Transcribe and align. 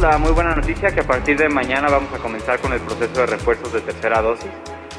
La 0.00 0.16
muy 0.16 0.32
buena 0.32 0.54
noticia 0.54 0.94
que 0.94 1.00
a 1.00 1.06
partir 1.06 1.36
de 1.36 1.48
mañana 1.50 1.88
vamos 1.90 2.12
a 2.14 2.18
comenzar 2.18 2.58
con 2.58 2.72
el 2.72 2.80
proceso 2.80 3.20
de 3.20 3.26
refuerzos 3.26 3.70
de 3.72 3.82
tercera 3.82 4.22
dosis. 4.22 4.48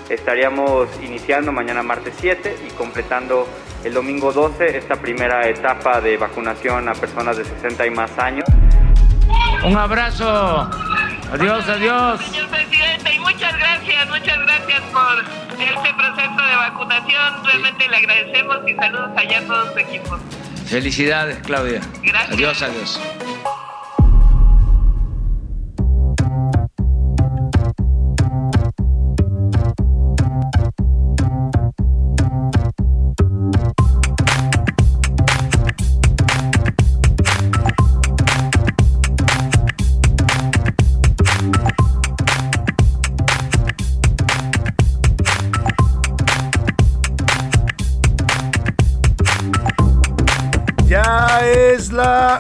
Estaríamos 0.10 0.90
iniciando 1.02 1.52
mañana 1.52 1.82
martes 1.82 2.14
7 2.20 2.56
y 2.68 2.72
completando 2.74 3.48
el 3.84 3.96
domingo 3.96 4.32
12 4.32 4.78
esta 4.78 4.96
primera 4.96 5.48
etapa 5.48 6.02
de 6.02 6.18
vacunación 6.18 6.88
a 6.88 6.94
personas 6.94 7.38
de 7.38 7.46
60 7.46 7.88
y 7.88 7.90
más 7.90 8.16
años. 8.20 8.46
Un 9.64 9.76
abrazo. 9.76 10.70
Adiós, 11.34 11.68
adiós. 11.68 12.22
Señor 12.22 12.48
presidente, 12.50 13.16
y 13.16 13.20
muchas 13.20 13.58
gracias, 13.58 14.08
muchas 14.08 14.40
gracias 14.40 14.82
por 14.94 15.24
este 15.60 15.94
proceso 15.96 16.42
de 16.48 16.56
vacunación. 16.56 17.44
Realmente 17.44 17.88
le 17.90 17.98
agradecemos 17.98 18.58
y 18.68 18.76
saludos 18.76 19.10
allá 19.16 19.40
a 19.40 19.42
todo 19.48 19.74
su 19.74 19.80
equipo. 19.80 20.18
Felicidades, 20.68 21.40
Claudia. 21.40 21.82
Gracias. 22.04 22.34
Adiós, 22.34 22.62
adiós. 22.62 23.02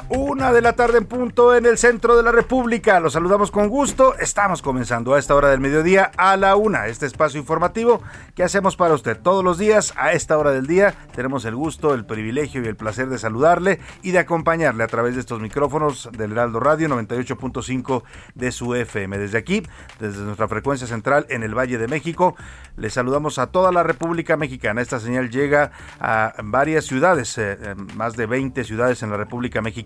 Una 0.09 0.53
de 0.53 0.61
la 0.61 0.73
tarde 0.73 0.99
en 0.99 1.05
punto 1.05 1.55
en 1.55 1.65
el 1.65 1.77
centro 1.77 2.15
de 2.15 2.23
la 2.23 2.31
República. 2.31 2.99
Los 2.99 3.13
saludamos 3.13 3.51
con 3.51 3.67
gusto. 3.67 4.15
Estamos 4.17 4.61
comenzando 4.61 5.13
a 5.13 5.19
esta 5.19 5.35
hora 5.35 5.49
del 5.49 5.59
mediodía 5.59 6.11
a 6.17 6.37
la 6.37 6.55
una. 6.55 6.87
Este 6.87 7.05
espacio 7.05 7.39
informativo 7.39 8.01
que 8.35 8.43
hacemos 8.43 8.75
para 8.75 8.93
usted 8.93 9.19
todos 9.19 9.43
los 9.43 9.57
días 9.57 9.93
a 9.97 10.13
esta 10.13 10.37
hora 10.37 10.51
del 10.51 10.67
día. 10.67 10.93
Tenemos 11.13 11.45
el 11.45 11.55
gusto, 11.55 11.93
el 11.93 12.05
privilegio 12.05 12.63
y 12.63 12.67
el 12.67 12.75
placer 12.75 13.09
de 13.09 13.17
saludarle 13.17 13.79
y 14.01 14.11
de 14.11 14.19
acompañarle 14.19 14.83
a 14.83 14.87
través 14.87 15.15
de 15.15 15.21
estos 15.21 15.41
micrófonos 15.41 16.09
del 16.17 16.31
Heraldo 16.31 16.59
Radio 16.59 16.87
98.5 16.87 18.03
de 18.35 18.51
su 18.51 18.73
FM. 18.73 19.17
Desde 19.17 19.37
aquí, 19.37 19.63
desde 19.99 20.21
nuestra 20.21 20.47
frecuencia 20.47 20.87
central 20.87 21.25
en 21.29 21.43
el 21.43 21.57
Valle 21.57 21.77
de 21.77 21.87
México, 21.87 22.35
le 22.77 22.89
saludamos 22.89 23.39
a 23.39 23.47
toda 23.47 23.71
la 23.71 23.83
República 23.83 24.37
Mexicana. 24.37 24.81
Esta 24.81 24.99
señal 24.99 25.29
llega 25.29 25.71
a 25.99 26.33
varias 26.43 26.85
ciudades, 26.85 27.37
eh, 27.37 27.57
eh, 27.61 27.75
más 27.95 28.15
de 28.15 28.25
20 28.25 28.63
ciudades 28.63 29.03
en 29.03 29.09
la 29.09 29.17
República 29.17 29.61
Mexicana, 29.61 29.80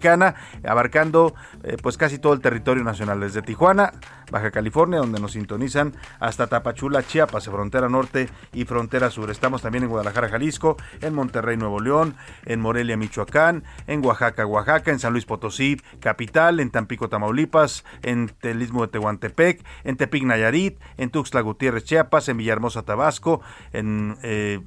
abarcando 0.67 1.33
eh, 1.63 1.77
pues 1.81 1.97
casi 1.97 2.19
todo 2.19 2.33
el 2.33 2.41
territorio 2.41 2.83
nacional, 2.83 3.19
desde 3.19 3.41
Tijuana, 3.41 3.91
Baja 4.31 4.51
California, 4.51 4.99
donde 4.99 5.19
nos 5.19 5.33
sintonizan, 5.33 5.93
hasta 6.19 6.47
Tapachula, 6.47 7.03
Chiapas, 7.03 7.45
frontera 7.45 7.89
norte 7.89 8.29
y 8.53 8.65
frontera 8.65 9.09
sur. 9.09 9.29
Estamos 9.29 9.61
también 9.61 9.83
en 9.83 9.89
Guadalajara, 9.89 10.29
Jalisco, 10.29 10.77
en 11.01 11.13
Monterrey, 11.13 11.57
Nuevo 11.57 11.79
León, 11.79 12.15
en 12.45 12.61
Morelia, 12.61 12.97
Michoacán, 12.97 13.63
en 13.87 14.05
Oaxaca, 14.05 14.45
Oaxaca, 14.45 14.91
en 14.91 14.99
San 14.99 15.13
Luis 15.13 15.25
Potosí, 15.25 15.81
capital, 15.99 16.59
en 16.59 16.71
Tampico, 16.71 17.09
Tamaulipas, 17.09 17.83
en 18.01 18.29
Telismo 18.29 18.81
de 18.83 18.87
Tehuantepec, 18.89 19.63
en 19.83 19.97
Tepic, 19.97 20.23
Nayarit, 20.23 20.79
en 20.97 21.09
Tuxtla 21.09 21.41
Gutiérrez, 21.41 21.83
Chiapas, 21.83 22.29
en 22.29 22.37
Villahermosa, 22.37 22.83
Tabasco, 22.83 23.41
en, 23.73 24.17
eh, 24.23 24.61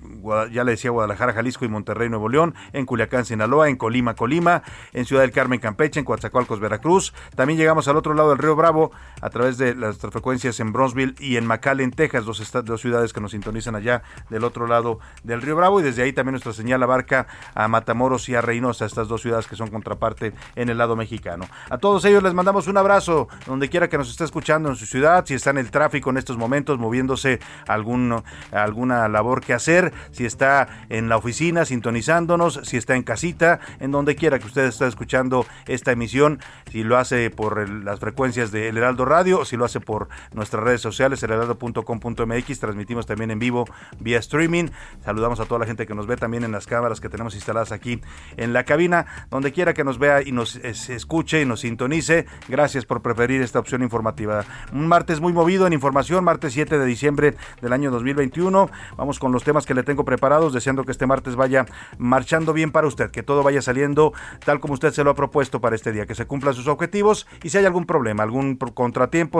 ya 0.52 0.64
le 0.64 0.72
decía 0.72 0.90
Guadalajara, 0.90 1.32
Jalisco 1.32 1.64
y 1.64 1.68
Monterrey, 1.68 2.08
Nuevo 2.08 2.28
León, 2.28 2.54
en 2.72 2.86
Culiacán, 2.86 3.24
Sinaloa, 3.24 3.68
en 3.68 3.76
Colima, 3.76 4.14
Colima, 4.14 4.62
en 4.92 5.04
Ciudad 5.04 5.22
del 5.22 5.32
Carmen, 5.32 5.60
Campeche, 5.60 6.00
en 6.00 6.04
Coatzacoalcos, 6.04 6.60
Veracruz. 6.60 7.14
También 7.34 7.58
llegamos 7.58 7.88
al 7.88 7.96
otro 7.96 8.14
lado 8.14 8.30
del 8.30 8.38
río 8.38 8.56
Bravo 8.56 8.92
a 9.20 9.30
través 9.30 9.47
de 9.56 9.74
las 9.74 9.98
frecuencias 9.98 10.60
en 10.60 10.72
Bronzeville 10.72 11.14
y 11.18 11.36
en 11.36 11.46
McAllen, 11.46 11.92
Texas, 11.92 12.24
dos, 12.24 12.80
ciudades 12.80 13.12
que 13.12 13.20
nos 13.20 13.30
sintonizan 13.30 13.74
allá 13.74 14.02
del 14.28 14.44
otro 14.44 14.66
lado 14.66 14.98
del 15.22 15.40
río 15.40 15.56
Bravo. 15.56 15.80
Y 15.80 15.82
desde 15.82 16.02
ahí 16.02 16.12
también 16.12 16.32
nuestra 16.32 16.52
señal 16.52 16.82
abarca 16.82 17.26
a 17.54 17.68
Matamoros 17.68 18.28
y 18.28 18.34
a 18.34 18.40
Reynosa, 18.40 18.84
estas 18.84 19.08
dos 19.08 19.22
ciudades 19.22 19.46
que 19.46 19.56
son 19.56 19.70
contraparte 19.70 20.34
en 20.56 20.68
el 20.68 20.78
lado 20.78 20.96
mexicano. 20.96 21.46
A 21.70 21.78
todos 21.78 22.04
ellos 22.04 22.22
les 22.22 22.34
mandamos 22.34 22.66
un 22.66 22.76
abrazo 22.76 23.28
donde 23.46 23.68
quiera 23.68 23.88
que 23.88 23.96
nos 23.96 24.10
esté 24.10 24.24
escuchando 24.24 24.68
en 24.68 24.76
su 24.76 24.84
ciudad, 24.84 25.24
si 25.24 25.34
está 25.34 25.50
en 25.50 25.58
el 25.58 25.70
tráfico 25.70 26.10
en 26.10 26.18
estos 26.18 26.36
momentos, 26.36 26.78
moviéndose 26.78 27.40
algún, 27.66 28.22
alguna 28.52 29.08
labor 29.08 29.40
que 29.40 29.54
hacer, 29.54 29.92
si 30.10 30.26
está 30.26 30.84
en 30.88 31.08
la 31.08 31.16
oficina 31.16 31.64
sintonizándonos, 31.64 32.60
si 32.64 32.76
está 32.76 32.96
en 32.96 33.02
casita, 33.02 33.60
en 33.80 33.90
donde 33.92 34.16
quiera 34.16 34.38
que 34.38 34.46
usted 34.46 34.64
esté 34.64 34.86
escuchando 34.86 35.46
esta 35.66 35.92
emisión, 35.92 36.40
si 36.70 36.82
lo 36.82 36.98
hace 36.98 37.30
por 37.30 37.68
las 37.68 38.00
frecuencias 38.00 38.50
de 38.50 38.68
El 38.68 38.78
Heraldo 38.78 39.04
Radio, 39.04 39.37
si 39.44 39.56
lo 39.56 39.64
hace 39.64 39.80
por 39.80 40.08
nuestras 40.32 40.62
redes 40.62 40.80
sociales, 40.80 41.22
elheraldo.com.mx, 41.22 42.60
transmitimos 42.60 43.06
también 43.06 43.30
en 43.30 43.38
vivo 43.38 43.64
vía 44.00 44.18
streaming. 44.18 44.68
Saludamos 45.04 45.40
a 45.40 45.46
toda 45.46 45.60
la 45.60 45.66
gente 45.66 45.86
que 45.86 45.94
nos 45.94 46.06
ve 46.06 46.16
también 46.16 46.44
en 46.44 46.52
las 46.52 46.66
cámaras 46.66 47.00
que 47.00 47.08
tenemos 47.08 47.34
instaladas 47.34 47.72
aquí 47.72 48.00
en 48.36 48.52
la 48.52 48.64
cabina, 48.64 49.06
donde 49.30 49.52
quiera 49.52 49.74
que 49.74 49.84
nos 49.84 49.98
vea 49.98 50.22
y 50.22 50.32
nos 50.32 50.56
escuche 50.56 51.42
y 51.42 51.44
nos 51.46 51.60
sintonice. 51.60 52.26
Gracias 52.48 52.84
por 52.84 53.02
preferir 53.02 53.42
esta 53.42 53.58
opción 53.58 53.82
informativa. 53.82 54.44
Un 54.72 54.86
martes 54.88 55.20
muy 55.20 55.32
movido 55.32 55.66
en 55.66 55.72
información, 55.72 56.24
martes 56.24 56.52
7 56.52 56.78
de 56.78 56.86
diciembre 56.86 57.34
del 57.60 57.72
año 57.72 57.90
2021. 57.90 58.70
Vamos 58.96 59.18
con 59.18 59.32
los 59.32 59.44
temas 59.44 59.66
que 59.66 59.74
le 59.74 59.82
tengo 59.82 60.04
preparados, 60.04 60.52
deseando 60.52 60.84
que 60.84 60.92
este 60.92 61.06
martes 61.06 61.36
vaya 61.36 61.66
marchando 61.98 62.52
bien 62.52 62.70
para 62.72 62.86
usted, 62.86 63.10
que 63.10 63.22
todo 63.22 63.42
vaya 63.42 63.62
saliendo 63.62 64.12
tal 64.44 64.60
como 64.60 64.74
usted 64.74 64.92
se 64.92 65.04
lo 65.04 65.10
ha 65.10 65.14
propuesto 65.14 65.60
para 65.60 65.76
este 65.76 65.92
día, 65.92 66.06
que 66.06 66.14
se 66.14 66.26
cumplan 66.26 66.54
sus 66.54 66.68
objetivos 66.68 67.26
y 67.42 67.50
si 67.50 67.58
hay 67.58 67.64
algún 67.64 67.86
problema, 67.86 68.22
algún 68.22 68.56
pro- 68.56 68.74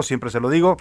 siempre 0.03 0.29
se 0.29 0.39
lo 0.39 0.49
digo, 0.49 0.77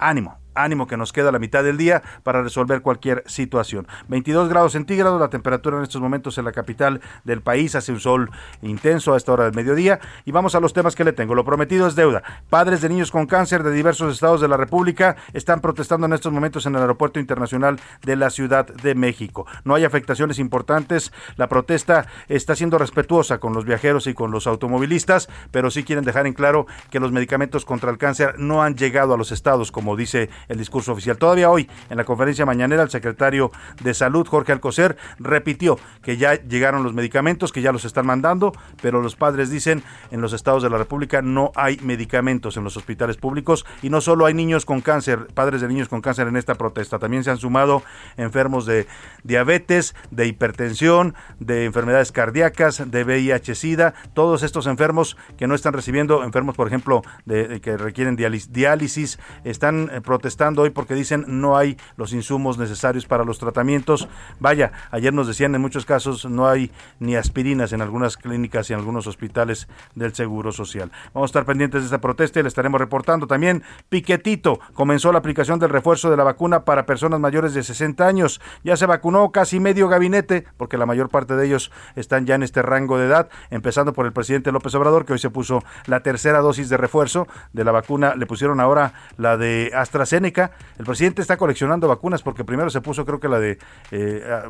ánimo, 0.00 0.38
ánimo 0.58 0.86
que 0.86 0.96
nos 0.96 1.12
queda 1.12 1.32
la 1.32 1.38
mitad 1.38 1.64
del 1.64 1.76
día 1.76 2.02
para 2.22 2.42
resolver 2.42 2.82
cualquier 2.82 3.22
situación. 3.26 3.86
22 4.08 4.48
grados 4.48 4.72
centígrados, 4.72 5.20
la 5.20 5.30
temperatura 5.30 5.76
en 5.78 5.82
estos 5.82 6.00
momentos 6.00 6.38
en 6.38 6.44
la 6.44 6.52
capital 6.52 7.00
del 7.24 7.40
país, 7.40 7.74
hace 7.74 7.92
un 7.92 8.00
sol 8.00 8.30
intenso 8.62 9.14
a 9.14 9.16
esta 9.16 9.32
hora 9.32 9.44
del 9.44 9.54
mediodía 9.54 10.00
y 10.24 10.32
vamos 10.32 10.54
a 10.54 10.60
los 10.60 10.72
temas 10.72 10.94
que 10.94 11.04
le 11.04 11.12
tengo. 11.12 11.34
Lo 11.34 11.44
prometido 11.44 11.86
es 11.86 11.94
deuda. 11.94 12.22
Padres 12.50 12.80
de 12.80 12.88
niños 12.88 13.10
con 13.10 13.26
cáncer 13.26 13.62
de 13.62 13.72
diversos 13.72 14.14
estados 14.14 14.40
de 14.40 14.48
la 14.48 14.56
República 14.56 15.16
están 15.32 15.60
protestando 15.60 16.06
en 16.06 16.12
estos 16.12 16.32
momentos 16.32 16.66
en 16.66 16.74
el 16.74 16.80
Aeropuerto 16.80 17.20
Internacional 17.20 17.80
de 18.02 18.16
la 18.16 18.30
Ciudad 18.30 18.66
de 18.66 18.94
México. 18.94 19.46
No 19.64 19.74
hay 19.74 19.84
afectaciones 19.84 20.38
importantes, 20.38 21.12
la 21.36 21.48
protesta 21.48 22.06
está 22.28 22.56
siendo 22.56 22.78
respetuosa 22.78 23.38
con 23.38 23.52
los 23.52 23.64
viajeros 23.64 24.06
y 24.06 24.14
con 24.14 24.30
los 24.30 24.46
automovilistas, 24.46 25.28
pero 25.50 25.70
sí 25.70 25.84
quieren 25.84 26.04
dejar 26.04 26.26
en 26.26 26.34
claro 26.34 26.66
que 26.90 27.00
los 27.00 27.12
medicamentos 27.12 27.64
contra 27.64 27.90
el 27.90 27.98
cáncer 27.98 28.38
no 28.38 28.62
han 28.62 28.76
llegado 28.76 29.14
a 29.14 29.16
los 29.16 29.32
estados 29.32 29.72
como 29.72 29.87
como 29.88 29.96
dice 29.96 30.28
el 30.48 30.58
discurso 30.58 30.92
oficial. 30.92 31.16
Todavía 31.16 31.48
hoy, 31.48 31.66
en 31.88 31.96
la 31.96 32.04
conferencia 32.04 32.44
mañanera, 32.44 32.82
el 32.82 32.90
secretario 32.90 33.50
de 33.82 33.94
Salud, 33.94 34.26
Jorge 34.28 34.52
Alcocer, 34.52 34.98
repitió 35.18 35.78
que 36.02 36.18
ya 36.18 36.34
llegaron 36.34 36.84
los 36.84 36.92
medicamentos, 36.92 37.52
que 37.52 37.62
ya 37.62 37.72
los 37.72 37.86
están 37.86 38.04
mandando, 38.04 38.52
pero 38.82 39.00
los 39.00 39.16
padres 39.16 39.48
dicen 39.48 39.82
en 40.10 40.20
los 40.20 40.34
estados 40.34 40.62
de 40.62 40.68
la 40.68 40.76
República 40.76 41.22
no 41.22 41.52
hay 41.54 41.78
medicamentos 41.82 42.58
en 42.58 42.64
los 42.64 42.76
hospitales 42.76 43.16
públicos 43.16 43.64
y 43.80 43.88
no 43.88 44.02
solo 44.02 44.26
hay 44.26 44.34
niños 44.34 44.66
con 44.66 44.82
cáncer, 44.82 45.28
padres 45.32 45.62
de 45.62 45.68
niños 45.68 45.88
con 45.88 46.02
cáncer 46.02 46.28
en 46.28 46.36
esta 46.36 46.56
protesta, 46.56 46.98
también 46.98 47.24
se 47.24 47.30
han 47.30 47.38
sumado 47.38 47.82
enfermos 48.18 48.66
de 48.66 48.86
diabetes, 49.22 49.94
de 50.10 50.26
hipertensión, 50.26 51.14
de 51.40 51.64
enfermedades 51.64 52.12
cardíacas, 52.12 52.90
de 52.90 53.04
VIH-Sida, 53.06 53.94
todos 54.12 54.42
estos 54.42 54.66
enfermos 54.66 55.16
que 55.38 55.46
no 55.46 55.54
están 55.54 55.72
recibiendo, 55.72 56.24
enfermos 56.24 56.56
por 56.56 56.66
ejemplo 56.66 57.00
de, 57.24 57.62
que 57.62 57.78
requieren 57.78 58.16
diálisis, 58.16 59.18
están 59.44 59.77
eh, 59.92 60.00
protestando 60.00 60.62
hoy 60.62 60.70
porque 60.70 60.94
dicen 60.94 61.24
no 61.26 61.56
hay 61.56 61.76
los 61.96 62.12
insumos 62.12 62.58
necesarios 62.58 63.06
para 63.06 63.24
los 63.24 63.38
tratamientos. 63.38 64.08
Vaya, 64.40 64.72
ayer 64.90 65.12
nos 65.12 65.26
decían 65.26 65.54
en 65.54 65.60
muchos 65.60 65.84
casos 65.84 66.24
no 66.24 66.48
hay 66.48 66.70
ni 66.98 67.16
aspirinas 67.16 67.72
en 67.72 67.82
algunas 67.82 68.16
clínicas 68.16 68.70
y 68.70 68.72
en 68.72 68.78
algunos 68.78 69.06
hospitales 69.06 69.68
del 69.94 70.14
Seguro 70.14 70.52
Social. 70.52 70.90
Vamos 71.14 71.28
a 71.28 71.30
estar 71.30 71.44
pendientes 71.44 71.82
de 71.82 71.86
esta 71.86 72.00
protesta 72.00 72.40
y 72.40 72.42
le 72.42 72.48
estaremos 72.48 72.80
reportando. 72.80 73.26
También 73.26 73.62
Piquetito 73.88 74.60
comenzó 74.74 75.12
la 75.12 75.18
aplicación 75.18 75.58
del 75.58 75.70
refuerzo 75.70 76.10
de 76.10 76.16
la 76.16 76.24
vacuna 76.24 76.64
para 76.64 76.86
personas 76.86 77.20
mayores 77.20 77.54
de 77.54 77.62
60 77.62 78.06
años. 78.06 78.40
Ya 78.64 78.76
se 78.76 78.86
vacunó 78.86 79.30
casi 79.32 79.60
medio 79.60 79.88
gabinete, 79.88 80.44
porque 80.56 80.78
la 80.78 80.86
mayor 80.86 81.08
parte 81.08 81.36
de 81.36 81.46
ellos 81.46 81.70
están 81.96 82.26
ya 82.26 82.34
en 82.34 82.42
este 82.42 82.62
rango 82.62 82.98
de 82.98 83.06
edad, 83.06 83.28
empezando 83.50 83.92
por 83.92 84.06
el 84.06 84.12
presidente 84.12 84.52
López 84.52 84.74
Obrador, 84.74 85.04
que 85.04 85.12
hoy 85.12 85.18
se 85.18 85.30
puso 85.30 85.62
la 85.86 86.00
tercera 86.00 86.40
dosis 86.40 86.68
de 86.68 86.76
refuerzo 86.76 87.26
de 87.52 87.64
la 87.64 87.72
vacuna. 87.72 88.14
Le 88.14 88.26
pusieron 88.26 88.60
ahora 88.60 88.92
la 89.16 89.36
de 89.36 89.67
AstraZeneca. 89.74 90.52
El 90.78 90.84
presidente 90.84 91.22
está 91.22 91.36
coleccionando 91.36 91.88
vacunas 91.88 92.22
porque 92.22 92.44
primero 92.44 92.70
se 92.70 92.80
puso, 92.80 93.04
creo 93.04 93.20
que 93.20 93.28
la 93.28 93.38
de. 93.38 93.58
Eh, 93.90 94.22
ah. 94.28 94.48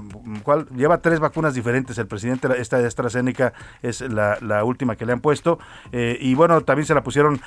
Lleva 0.75 1.01
tres 1.01 1.21
vacunas 1.21 1.55
diferentes. 1.55 1.99
El 1.99 2.07
presidente, 2.07 2.49
esta 2.59 2.79
de 2.79 2.87
AstraZeneca 2.87 3.53
es 3.83 4.01
la, 4.01 4.65
última 4.65 4.97
que 4.97 5.07
le 5.07 5.13
han 5.13 5.21
puesto. 5.21 5.59
Eh, 5.93 6.19
y 6.21 6.35
bueno, 6.35 6.61
también 6.63 6.87
se 6.87 6.95
la 6.95 7.03
pusieron 7.03 7.41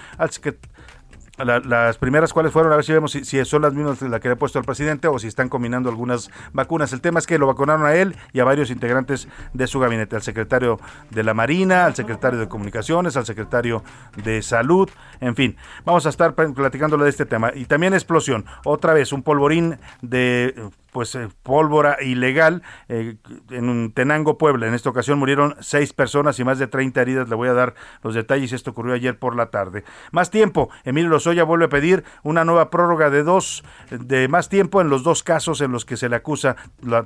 las 1.43 1.97
primeras 1.97 2.33
cuáles 2.33 2.51
fueron, 2.51 2.71
a 2.71 2.75
ver 2.75 2.85
si 2.85 2.93
vemos 2.93 3.11
si, 3.11 3.45
son 3.45 3.61
las 3.61 3.73
mismas 3.73 4.01
las 4.01 4.19
que 4.19 4.27
le 4.27 4.33
ha 4.33 4.37
puesto 4.37 4.59
el 4.59 4.65
presidente 4.65 5.07
o 5.07 5.19
si 5.19 5.27
están 5.27 5.49
combinando 5.49 5.89
algunas 5.89 6.29
vacunas. 6.53 6.93
El 6.93 7.01
tema 7.01 7.19
es 7.19 7.27
que 7.27 7.37
lo 7.37 7.47
vacunaron 7.47 7.85
a 7.85 7.95
él 7.95 8.15
y 8.33 8.39
a 8.39 8.43
varios 8.43 8.69
integrantes 8.69 9.27
de 9.53 9.67
su 9.67 9.79
gabinete, 9.79 10.15
al 10.15 10.21
secretario 10.21 10.79
de 11.09 11.23
la 11.23 11.33
Marina, 11.33 11.85
al 11.85 11.95
secretario 11.95 12.39
de 12.39 12.47
Comunicaciones, 12.47 13.17
al 13.17 13.25
secretario 13.25 13.83
de 14.23 14.41
Salud, 14.41 14.89
en 15.19 15.35
fin. 15.35 15.57
Vamos 15.85 16.05
a 16.05 16.09
estar 16.09 16.35
platicándole 16.35 17.03
de 17.03 17.09
este 17.09 17.25
tema. 17.25 17.51
Y 17.53 17.65
también 17.65 17.93
explosión, 17.93 18.45
otra 18.65 18.93
vez 18.93 19.13
un 19.13 19.23
polvorín 19.23 19.77
de 20.01 20.71
pues 20.91 21.15
eh, 21.15 21.29
pólvora 21.43 21.97
ilegal 22.01 22.61
eh, 22.89 23.15
en 23.49 23.91
Tenango, 23.93 24.37
Puebla. 24.37 24.67
En 24.67 24.73
esta 24.73 24.89
ocasión 24.89 25.19
murieron 25.19 25.55
seis 25.59 25.93
personas 25.93 26.39
y 26.39 26.43
más 26.43 26.59
de 26.59 26.67
30 26.67 27.01
heridas. 27.01 27.29
Le 27.29 27.35
voy 27.35 27.49
a 27.49 27.53
dar 27.53 27.75
los 28.03 28.13
detalles. 28.13 28.53
Esto 28.53 28.71
ocurrió 28.71 28.93
ayer 28.93 29.17
por 29.17 29.35
la 29.35 29.47
tarde. 29.47 29.83
Más 30.11 30.29
tiempo. 30.29 30.69
Emilio 30.83 31.09
Lozoya 31.09 31.43
vuelve 31.43 31.65
a 31.65 31.69
pedir 31.69 32.03
una 32.23 32.45
nueva 32.45 32.69
prórroga 32.69 33.09
de 33.09 33.23
dos, 33.23 33.63
de 33.89 34.27
más 34.27 34.49
tiempo 34.49 34.81
en 34.81 34.89
los 34.89 35.03
dos 35.03 35.23
casos 35.23 35.61
en 35.61 35.71
los 35.71 35.85
que 35.85 35.97
se 35.97 36.09
le 36.09 36.15
acusa 36.15 36.55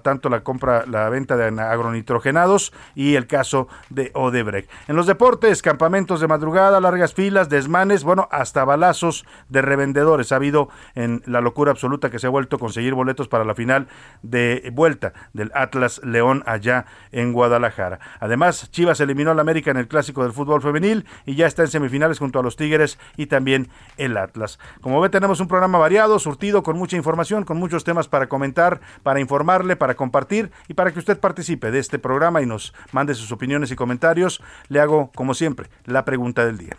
tanto 0.02 0.30
la 0.30 0.44
compra, 0.44 0.86
la 0.88 1.10
venta 1.10 1.38
de 1.38 1.46
agronitrogenados 1.62 2.74
y 2.96 3.16
el 3.16 3.28
caso 3.28 3.68
de 3.90 4.12
Odebrecht. 4.14 4.70
En 4.88 4.96
los 4.96 5.08
deportes, 5.08 5.62
campamentos 5.62 6.22
de 6.22 6.28
madrugada, 6.28 6.80
largas 6.80 7.14
filas, 7.14 7.50
desmanes, 7.50 8.04
bueno, 8.04 8.28
hasta 8.32 8.64
balazos 8.66 9.26
de 9.50 9.62
revendedores. 9.62 10.32
Ha 10.32 10.38
habido 10.38 10.70
en 10.96 11.22
la 11.26 11.42
locura 11.42 11.72
absoluta 11.72 12.10
que 12.10 12.20
se 12.20 12.28
ha 12.28 12.30
vuelto 12.30 12.60
conseguir 12.60 12.94
boletos 12.94 13.28
para 13.28 13.46
la 13.46 13.56
final 13.56 13.75
de 14.22 14.72
vuelta 14.74 15.14
del 15.34 15.52
Atlas 15.54 16.02
León 16.04 16.44
allá 16.46 16.86
en 17.12 17.34
Guadalajara. 17.34 18.00
Además, 18.20 18.70
Chivas 18.72 19.00
eliminó 19.00 19.32
al 19.32 19.40
América 19.40 19.72
en 19.72 19.78
el 19.78 19.88
clásico 19.88 20.24
del 20.24 20.34
fútbol 20.34 20.62
femenil 20.62 21.06
y 21.26 21.36
ya 21.36 21.48
está 21.48 21.64
en 21.64 21.70
semifinales 21.70 22.20
junto 22.20 22.40
a 22.40 22.44
los 22.44 22.56
Tigres 22.56 22.98
y 23.18 23.28
también 23.28 23.70
el 23.98 24.18
Atlas. 24.18 24.60
Como 24.82 25.00
ve, 25.02 25.10
tenemos 25.10 25.40
un 25.40 25.48
programa 25.48 25.78
variado, 25.78 26.20
surtido, 26.20 26.64
con 26.64 26.78
mucha 26.78 26.98
información, 26.98 27.44
con 27.44 27.58
muchos 27.58 27.84
temas 27.84 28.08
para 28.08 28.28
comentar, 28.28 28.82
para 29.04 29.20
informarle, 29.20 29.76
para 29.76 29.96
compartir 29.96 30.52
y 30.68 30.74
para 30.74 30.92
que 30.92 31.00
usted 31.00 31.20
participe 31.20 31.72
de 31.72 31.80
este 31.80 32.00
programa 32.00 32.42
y 32.42 32.46
nos 32.46 32.74
mande 32.92 33.14
sus 33.14 33.32
opiniones 33.32 33.72
y 33.72 33.76
comentarios. 33.76 34.42
Le 34.70 34.80
hago, 34.80 35.12
como 35.14 35.34
siempre, 35.34 35.70
la 35.86 36.06
pregunta 36.06 36.46
del 36.46 36.58
día. 36.58 36.76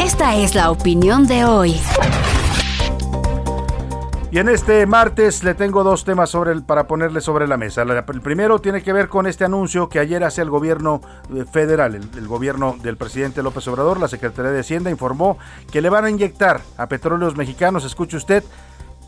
Esta 0.00 0.36
es 0.36 0.54
la 0.54 0.70
opinión 0.70 1.26
de 1.26 1.44
hoy. 1.44 1.74
Y 4.30 4.40
en 4.40 4.50
este 4.50 4.84
martes 4.84 5.42
le 5.42 5.54
tengo 5.54 5.82
dos 5.82 6.04
temas 6.04 6.28
sobre 6.28 6.52
el, 6.52 6.62
para 6.62 6.86
ponerle 6.86 7.22
sobre 7.22 7.48
la 7.48 7.56
mesa. 7.56 7.80
El 7.80 8.20
primero 8.20 8.58
tiene 8.58 8.82
que 8.82 8.92
ver 8.92 9.08
con 9.08 9.26
este 9.26 9.46
anuncio 9.46 9.88
que 9.88 10.00
ayer 10.00 10.22
hace 10.22 10.42
el 10.42 10.50
gobierno 10.50 11.00
eh, 11.34 11.46
federal, 11.50 11.94
el, 11.94 12.28
gobierno 12.28 12.76
del 12.82 12.98
presidente 12.98 13.42
López 13.42 13.66
Obrador, 13.68 13.98
la 13.98 14.06
Secretaría 14.06 14.50
de 14.50 14.60
Hacienda 14.60 14.90
informó 14.90 15.38
que 15.72 15.80
le 15.80 15.88
van 15.88 16.04
a 16.04 16.10
inyectar 16.10 16.60
a 16.76 16.88
petróleos 16.88 17.38
mexicanos, 17.38 17.86
escuche 17.86 18.18
usted, 18.18 18.44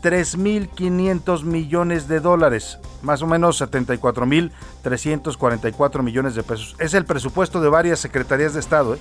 3.500 0.01 1.43
millones 1.43 2.07
de 2.07 2.19
dólares, 2.19 2.79
más 3.03 3.21
o 3.21 3.27
menos 3.27 3.61
74.344 3.61 6.01
millones 6.01 6.33
de 6.33 6.41
pesos. 6.41 6.75
Es 6.79 6.95
el 6.95 7.05
presupuesto 7.05 7.61
de 7.61 7.69
varias 7.69 7.99
secretarías 7.99 8.55
de 8.55 8.59
Estado. 8.59 8.95
¿eh? 8.95 8.99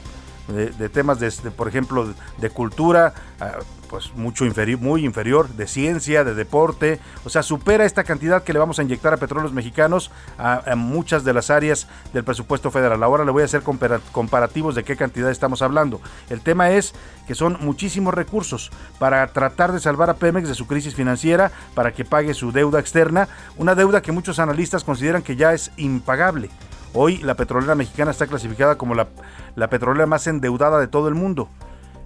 De, 0.53 0.89
temas 0.89 1.21
de, 1.21 1.31
por 1.51 1.69
ejemplo, 1.69 2.13
de 2.39 2.51
cultura, 2.51 3.15
ah, 3.41 3.59
pues 3.91 4.15
mucho 4.15 4.45
inferior, 4.45 4.79
muy 4.81 5.05
inferior, 5.05 5.49
de 5.49 5.67
ciencia, 5.67 6.23
de 6.23 6.35
deporte, 6.35 7.01
o 7.25 7.29
sea, 7.29 7.43
supera 7.43 7.85
esta 7.85 8.05
cantidad 8.05 8.45
que 8.45 8.53
le 8.53 8.61
vamos 8.61 8.79
a 8.79 8.85
inyectar 8.85 9.13
a 9.13 9.17
petróleos 9.17 9.53
mexicanos 9.53 10.13
a, 10.39 10.77
muchas 10.77 11.25
de 11.25 11.33
las 11.33 11.51
áreas 11.51 11.89
del 12.13 12.23
presupuesto 12.23 12.71
federal. 12.71 13.03
Ahora 13.03 13.25
le 13.25 13.33
voy 13.33 13.43
a 13.43 13.47
hacer 13.47 13.63
comparativos 13.63 14.77
de 14.77 14.85
qué 14.85 14.97
cantidad 14.97 15.31
estamos 15.31 15.61
hablando. 15.61 16.01
El 16.31 16.41
tema 16.41 16.71
es 16.71 16.95
que 17.27 17.35
son 17.35 17.59
muchísimos 17.61 18.15
recursos 18.15 18.71
para 19.01 19.27
tratar 19.27 19.73
de 19.73 19.81
salvar 19.81 20.09
a 20.09 20.15
Pemex 20.15 20.49
de 20.49 20.55
su 20.55 20.69
crisis 20.69 20.95
financiera, 20.95 21.51
para 21.75 21.93
que 21.93 22.05
pague 22.05 22.33
su 22.33 22.53
deuda 22.53 22.79
externa, 22.79 23.29
una 23.57 23.75
deuda 23.75 24.03
que 24.03 24.13
muchos 24.13 24.39
analistas 24.39 24.85
consideran 24.85 25.23
que 25.23 25.35
ya 25.35 25.53
es 25.53 25.73
impagable. 25.77 26.51
Hoy 26.93 27.19
la 27.19 27.35
petrolera 27.35 27.75
mexicana 27.75 28.11
está 28.11 28.27
clasificada 28.27 28.77
como 28.77 28.95
la, 28.95 29.09
la 29.55 29.69
petrolera 29.69 30.07
más 30.07 30.27
endeudada 30.27 30.81
de 30.81 30.89
todo 30.89 31.09
el 31.09 31.15
mundo. 31.15 31.49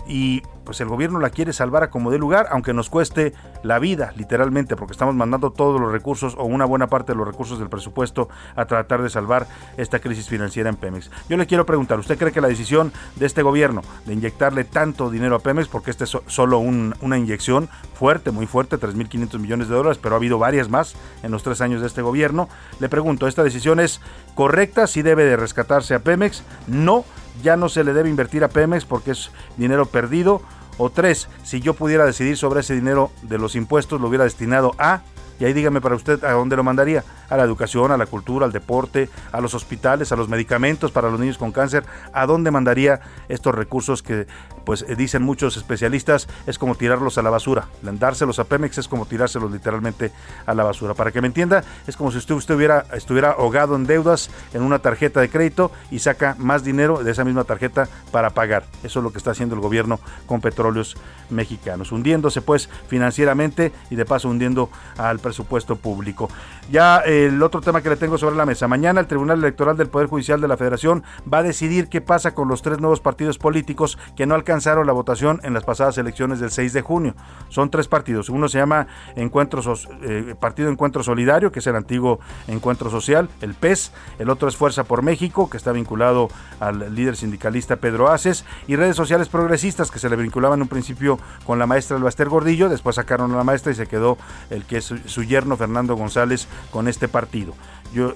Y 0.06 0.42
pues 0.64 0.80
el 0.80 0.88
gobierno 0.88 1.18
la 1.20 1.30
quiere 1.30 1.52
salvar 1.52 1.82
a 1.82 1.90
como 1.90 2.10
de 2.10 2.18
lugar, 2.18 2.46
aunque 2.50 2.72
nos 2.72 2.88
cueste 2.88 3.34
la 3.62 3.78
vida, 3.78 4.12
literalmente, 4.16 4.76
porque 4.76 4.92
estamos 4.92 5.14
mandando 5.14 5.50
todos 5.50 5.80
los 5.80 5.92
recursos 5.92 6.34
o 6.38 6.44
una 6.44 6.64
buena 6.64 6.88
parte 6.88 7.12
de 7.12 7.18
los 7.18 7.26
recursos 7.26 7.58
del 7.58 7.68
presupuesto 7.68 8.28
a 8.56 8.64
tratar 8.64 9.02
de 9.02 9.10
salvar 9.10 9.46
esta 9.76 9.98
crisis 9.98 10.28
financiera 10.28 10.70
en 10.70 10.76
Pemex. 10.76 11.10
Yo 11.28 11.36
le 11.36 11.46
quiero 11.46 11.66
preguntar, 11.66 11.98
¿usted 11.98 12.18
cree 12.18 12.32
que 12.32 12.40
la 12.40 12.48
decisión 12.48 12.92
de 13.16 13.26
este 13.26 13.42
gobierno 13.42 13.82
de 14.06 14.14
inyectarle 14.14 14.64
tanto 14.64 15.10
dinero 15.10 15.36
a 15.36 15.40
Pemex, 15.40 15.68
porque 15.68 15.90
este 15.90 16.04
es 16.04 16.16
solo 16.26 16.58
una 16.58 17.18
inyección 17.18 17.68
fuerte, 17.94 18.30
muy 18.30 18.46
fuerte, 18.46 18.78
3.500 18.78 19.38
millones 19.38 19.68
de 19.68 19.74
dólares, 19.74 19.98
pero 20.02 20.14
ha 20.14 20.18
habido 20.18 20.38
varias 20.38 20.68
más 20.68 20.94
en 21.22 21.30
los 21.30 21.42
tres 21.42 21.60
años 21.60 21.80
de 21.80 21.86
este 21.86 22.02
gobierno, 22.02 22.48
le 22.80 22.88
pregunto, 22.88 23.26
¿esta 23.26 23.42
decisión 23.42 23.80
es 23.80 24.00
correcta? 24.34 24.86
¿Si 24.86 25.02
debe 25.02 25.24
de 25.24 25.36
rescatarse 25.36 25.94
a 25.94 26.00
Pemex? 26.00 26.42
No 26.66 27.04
ya 27.42 27.56
no 27.56 27.68
se 27.68 27.84
le 27.84 27.92
debe 27.92 28.08
invertir 28.08 28.44
a 28.44 28.48
Pemex 28.48 28.84
porque 28.84 29.12
es 29.12 29.30
dinero 29.56 29.86
perdido. 29.86 30.42
O 30.76 30.90
tres, 30.90 31.28
si 31.44 31.60
yo 31.60 31.74
pudiera 31.74 32.04
decidir 32.04 32.36
sobre 32.36 32.60
ese 32.60 32.74
dinero 32.74 33.10
de 33.22 33.38
los 33.38 33.54
impuestos, 33.54 34.00
lo 34.00 34.08
hubiera 34.08 34.24
destinado 34.24 34.72
a 34.78 35.02
y 35.38 35.44
ahí 35.44 35.52
dígame 35.52 35.80
para 35.80 35.94
usted 35.94 36.22
a 36.24 36.32
dónde 36.32 36.56
lo 36.56 36.64
mandaría. 36.64 37.04
A 37.28 37.36
la 37.36 37.42
educación, 37.42 37.90
a 37.90 37.96
la 37.96 38.06
cultura, 38.06 38.46
al 38.46 38.52
deporte, 38.52 39.08
a 39.32 39.40
los 39.40 39.54
hospitales, 39.54 40.12
a 40.12 40.16
los 40.16 40.28
medicamentos 40.28 40.92
para 40.92 41.10
los 41.10 41.18
niños 41.18 41.38
con 41.38 41.52
cáncer. 41.52 41.84
¿A 42.12 42.26
dónde 42.26 42.50
mandaría 42.50 43.00
estos 43.28 43.54
recursos 43.54 44.02
que, 44.02 44.26
pues 44.64 44.84
eh, 44.88 44.94
dicen 44.94 45.22
muchos 45.22 45.56
especialistas, 45.56 46.28
es 46.46 46.58
como 46.58 46.74
tirarlos 46.74 47.18
a 47.18 47.22
la 47.22 47.30
basura? 47.30 47.68
Dárselos 47.82 48.38
a 48.38 48.44
Pemex 48.44 48.78
es 48.78 48.88
como 48.88 49.06
tirárselos 49.06 49.50
literalmente 49.50 50.12
a 50.46 50.54
la 50.54 50.64
basura. 50.64 50.94
Para 50.94 51.12
que 51.12 51.20
me 51.20 51.26
entienda, 51.26 51.64
es 51.86 51.96
como 51.96 52.12
si 52.12 52.18
usted, 52.18 52.34
usted 52.34 52.54
hubiera, 52.54 52.86
estuviera 52.92 53.32
ahogado 53.32 53.74
en 53.76 53.86
deudas 53.86 54.30
en 54.52 54.62
una 54.62 54.78
tarjeta 54.78 55.20
de 55.20 55.28
crédito 55.28 55.72
y 55.90 55.98
saca 56.00 56.36
más 56.38 56.62
dinero 56.64 57.02
de 57.02 57.10
esa 57.10 57.24
misma 57.24 57.44
tarjeta 57.44 57.88
para 58.12 58.30
pagar. 58.30 58.64
Eso 58.82 59.00
es 59.00 59.02
lo 59.02 59.12
que 59.12 59.18
está 59.18 59.32
haciendo 59.32 59.54
el 59.54 59.60
gobierno 59.60 59.98
con 60.26 60.40
petróleos 60.40 60.96
mexicanos. 61.30 61.92
Hundiéndose 61.92 62.42
pues 62.42 62.68
financieramente 62.88 63.72
y 63.90 63.96
de 63.96 64.04
paso 64.04 64.28
hundiendo 64.28 64.70
al 64.98 65.18
presupuesto 65.24 65.76
público. 65.76 66.28
Ya 66.70 66.98
el 66.98 67.42
otro 67.42 67.62
tema 67.62 67.80
que 67.80 67.88
le 67.88 67.96
tengo 67.96 68.18
sobre 68.18 68.36
la 68.36 68.44
mesa. 68.44 68.68
Mañana 68.68 69.00
el 69.00 69.06
Tribunal 69.06 69.38
Electoral 69.38 69.76
del 69.76 69.88
Poder 69.88 70.06
Judicial 70.06 70.40
de 70.40 70.48
la 70.48 70.58
Federación 70.58 71.02
va 71.32 71.38
a 71.38 71.42
decidir 71.42 71.88
qué 71.88 72.02
pasa 72.02 72.34
con 72.34 72.46
los 72.46 72.60
tres 72.60 72.78
nuevos 72.78 73.00
partidos 73.00 73.38
políticos 73.38 73.98
que 74.16 74.26
no 74.26 74.34
alcanzaron 74.34 74.86
la 74.86 74.92
votación 74.92 75.40
en 75.42 75.54
las 75.54 75.64
pasadas 75.64 75.96
elecciones 75.96 76.40
del 76.40 76.50
6 76.50 76.74
de 76.74 76.82
junio. 76.82 77.14
Son 77.48 77.70
tres 77.70 77.88
partidos. 77.88 78.28
Uno 78.28 78.48
se 78.48 78.58
llama 78.58 78.86
Encuentros, 79.16 79.88
eh, 80.02 80.34
Partido 80.38 80.68
Encuentro 80.68 81.02
Solidario, 81.02 81.50
que 81.50 81.60
es 81.60 81.66
el 81.66 81.76
antiguo 81.76 82.20
Encuentro 82.46 82.90
Social, 82.90 83.30
el 83.40 83.54
PES. 83.54 83.92
El 84.18 84.28
otro 84.28 84.46
es 84.46 84.56
Fuerza 84.56 84.84
por 84.84 85.02
México, 85.02 85.48
que 85.48 85.56
está 85.56 85.72
vinculado 85.72 86.28
al 86.60 86.94
líder 86.94 87.16
sindicalista 87.16 87.76
Pedro 87.76 88.10
Aces. 88.10 88.44
Y 88.66 88.76
redes 88.76 88.96
sociales 88.96 89.28
progresistas, 89.28 89.90
que 89.90 89.98
se 89.98 90.10
le 90.10 90.16
vinculaban 90.16 90.58
en 90.58 90.62
un 90.62 90.68
principio 90.68 91.18
con 91.46 91.58
la 91.58 91.66
maestra 91.66 91.96
Albaster 91.96 92.28
Gordillo, 92.28 92.68
después 92.68 92.96
sacaron 92.96 93.32
a 93.32 93.36
la 93.36 93.44
maestra 93.44 93.72
y 93.72 93.74
se 93.74 93.86
quedó 93.86 94.18
el 94.50 94.64
que 94.64 94.76
es 94.78 94.92
su 95.14 95.22
yerno 95.22 95.56
Fernando 95.56 95.94
González 95.94 96.48
con 96.70 96.88
este 96.88 97.06
partido. 97.08 97.54
Yo 97.94 98.12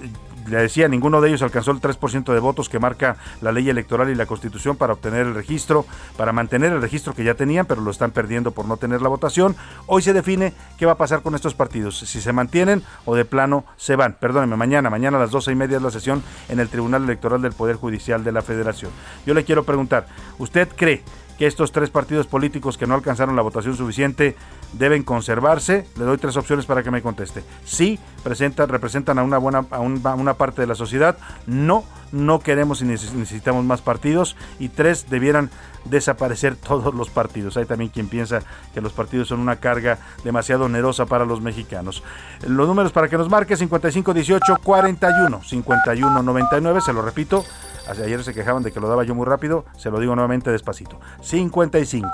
le 0.47 0.57
decía, 0.57 0.87
ninguno 0.87 1.21
de 1.21 1.29
ellos 1.29 1.41
alcanzó 1.41 1.71
el 1.71 1.79
3% 1.79 2.33
de 2.33 2.39
votos 2.39 2.69
que 2.69 2.79
marca 2.79 3.17
la 3.41 3.51
ley 3.51 3.69
electoral 3.69 4.09
y 4.09 4.15
la 4.15 4.25
constitución 4.25 4.75
para 4.75 4.93
obtener 4.93 5.27
el 5.27 5.35
registro, 5.35 5.85
para 6.17 6.33
mantener 6.33 6.73
el 6.73 6.81
registro 6.81 7.13
que 7.13 7.23
ya 7.23 7.35
tenían, 7.35 7.65
pero 7.65 7.81
lo 7.81 7.91
están 7.91 8.11
perdiendo 8.11 8.51
por 8.51 8.65
no 8.65 8.77
tener 8.77 9.01
la 9.01 9.09
votación. 9.09 9.55
Hoy 9.85 10.01
se 10.01 10.13
define 10.13 10.53
qué 10.77 10.85
va 10.85 10.93
a 10.93 10.97
pasar 10.97 11.21
con 11.21 11.35
estos 11.35 11.53
partidos, 11.53 11.99
si 11.99 12.19
se 12.19 12.33
mantienen 12.33 12.83
o 13.05 13.15
de 13.15 13.25
plano 13.25 13.63
se 13.77 13.95
van. 13.95 14.17
Perdóneme, 14.19 14.55
mañana, 14.55 14.89
mañana 14.89 15.17
a 15.17 15.21
las 15.21 15.31
doce 15.31 15.51
y 15.51 15.55
media 15.55 15.77
es 15.77 15.83
la 15.83 15.91
sesión 15.91 16.23
en 16.49 16.59
el 16.59 16.69
Tribunal 16.69 17.03
Electoral 17.03 17.41
del 17.41 17.53
Poder 17.53 17.75
Judicial 17.75 18.23
de 18.23 18.31
la 18.31 18.41
Federación. 18.41 18.91
Yo 19.25 19.33
le 19.33 19.45
quiero 19.45 19.63
preguntar, 19.63 20.07
¿usted 20.37 20.67
cree 20.75 21.03
que 21.39 21.47
estos 21.47 21.71
tres 21.71 21.89
partidos 21.89 22.27
políticos 22.27 22.77
que 22.77 22.85
no 22.85 22.95
alcanzaron 22.95 23.37
la 23.37 23.41
votación 23.41 23.73
suficiente 23.73 24.35
deben 24.73 25.03
conservarse? 25.03 25.87
Le 25.97 26.03
doy 26.03 26.17
tres 26.17 26.35
opciones 26.35 26.65
para 26.65 26.83
que 26.83 26.91
me 26.91 27.01
conteste. 27.01 27.43
Sí, 27.63 27.97
presentan, 28.25 28.67
representan 28.67 29.17
a 29.19 29.23
una 29.23 29.37
buena 29.37 29.65
a, 29.71 29.79
una 29.79 30.33
parte 30.33 30.61
de 30.61 30.67
la 30.67 30.75
sociedad. 30.75 31.17
No, 31.47 31.85
no 32.11 32.39
queremos 32.41 32.81
y 32.81 32.85
necesitamos 32.85 33.63
más 33.63 33.81
partidos. 33.81 34.35
Y 34.59 34.67
tres, 34.67 35.09
debieran 35.09 35.49
desaparecer 35.85 36.55
todos 36.67 36.93
los 36.93 37.09
partidos. 37.09 37.55
Hay 37.55 37.65
también 37.65 37.89
quien 37.89 38.09
piensa 38.09 38.41
que 38.73 38.81
los 38.81 38.91
partidos 38.91 39.29
son 39.29 39.39
una 39.39 39.55
carga 39.55 39.97
demasiado 40.25 40.65
onerosa 40.65 41.05
para 41.05 41.23
los 41.23 41.39
mexicanos. 41.39 42.03
Los 42.45 42.67
números 42.67 42.91
para 42.91 43.07
que 43.07 43.17
nos 43.17 43.29
marque 43.29 43.55
55 43.55 44.13
18 44.13 44.57
41 44.61 45.41
51 45.41 46.21
99, 46.21 46.81
se 46.81 46.91
lo 46.91 47.01
repito, 47.01 47.45
Ayer 47.89 48.23
se 48.23 48.33
quejaban 48.33 48.63
de 48.63 48.71
que 48.71 48.79
lo 48.79 48.87
daba 48.87 49.03
yo 49.03 49.15
muy 49.15 49.25
rápido, 49.25 49.65
se 49.77 49.89
lo 49.89 49.99
digo 49.99 50.15
nuevamente 50.15 50.51
despacito. 50.51 50.99
55 51.21 52.09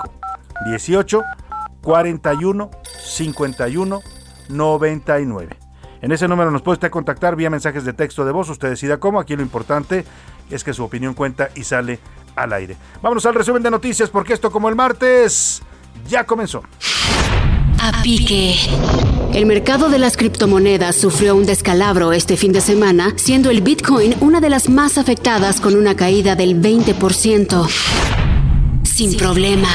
18 0.66 1.22
41 1.82 2.70
51 3.04 4.00
99. 4.48 5.56
En 6.02 6.12
ese 6.12 6.28
número 6.28 6.50
nos 6.50 6.62
puede 6.62 6.74
usted 6.74 6.90
contactar 6.90 7.36
vía 7.36 7.50
mensajes 7.50 7.84
de 7.84 7.92
texto 7.92 8.24
de 8.24 8.32
voz. 8.32 8.48
Usted 8.48 8.70
decida 8.70 8.98
cómo. 8.98 9.20
Aquí 9.20 9.36
lo 9.36 9.42
importante 9.42 10.04
es 10.50 10.64
que 10.64 10.72
su 10.72 10.84
opinión 10.84 11.14
cuenta 11.14 11.50
y 11.54 11.64
sale 11.64 11.98
al 12.36 12.52
aire. 12.52 12.76
Vámonos 13.02 13.26
al 13.26 13.34
resumen 13.34 13.62
de 13.62 13.70
noticias 13.70 14.10
porque 14.10 14.32
esto 14.32 14.50
como 14.50 14.68
el 14.68 14.76
martes 14.76 15.62
ya 16.08 16.24
comenzó. 16.24 16.62
A 17.78 18.02
pique. 18.02 18.56
El 19.34 19.46
mercado 19.46 19.88
de 19.88 19.98
las 19.98 20.16
criptomonedas 20.16 20.96
sufrió 20.96 21.36
un 21.36 21.46
descalabro 21.46 22.12
este 22.12 22.36
fin 22.36 22.52
de 22.52 22.60
semana, 22.60 23.12
siendo 23.16 23.50
el 23.50 23.60
Bitcoin 23.60 24.14
una 24.20 24.40
de 24.40 24.48
las 24.48 24.68
más 24.68 24.98
afectadas 24.98 25.60
con 25.60 25.74
una 25.76 25.94
caída 25.94 26.36
del 26.36 26.60
20%. 26.60 27.68
Sin 28.82 29.16
problema. 29.16 29.68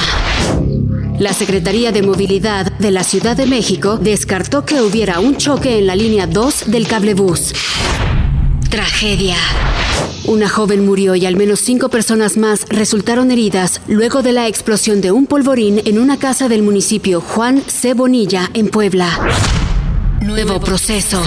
La 1.18 1.32
Secretaría 1.32 1.92
de 1.92 2.02
Movilidad 2.02 2.72
de 2.78 2.90
la 2.90 3.04
Ciudad 3.04 3.36
de 3.36 3.46
México 3.46 3.98
descartó 3.98 4.64
que 4.64 4.80
hubiera 4.80 5.20
un 5.20 5.36
choque 5.36 5.78
en 5.78 5.86
la 5.86 5.94
línea 5.94 6.26
2 6.26 6.64
del 6.66 6.88
cablebús. 6.88 7.52
Tragedia. 8.68 9.36
Una 10.26 10.48
joven 10.48 10.84
murió 10.84 11.14
y 11.14 11.26
al 11.26 11.36
menos 11.36 11.60
cinco 11.60 11.88
personas 11.88 12.36
más 12.36 12.66
resultaron 12.68 13.30
heridas 13.30 13.80
luego 13.86 14.22
de 14.22 14.32
la 14.32 14.48
explosión 14.48 15.00
de 15.00 15.12
un 15.12 15.26
polvorín 15.26 15.82
en 15.84 15.98
una 15.98 16.18
casa 16.18 16.48
del 16.48 16.62
municipio 16.62 17.20
Juan 17.20 17.62
C. 17.66 17.94
Bonilla, 17.94 18.50
en 18.54 18.68
Puebla. 18.68 19.08
Nuevo 20.20 20.60
proceso. 20.60 21.22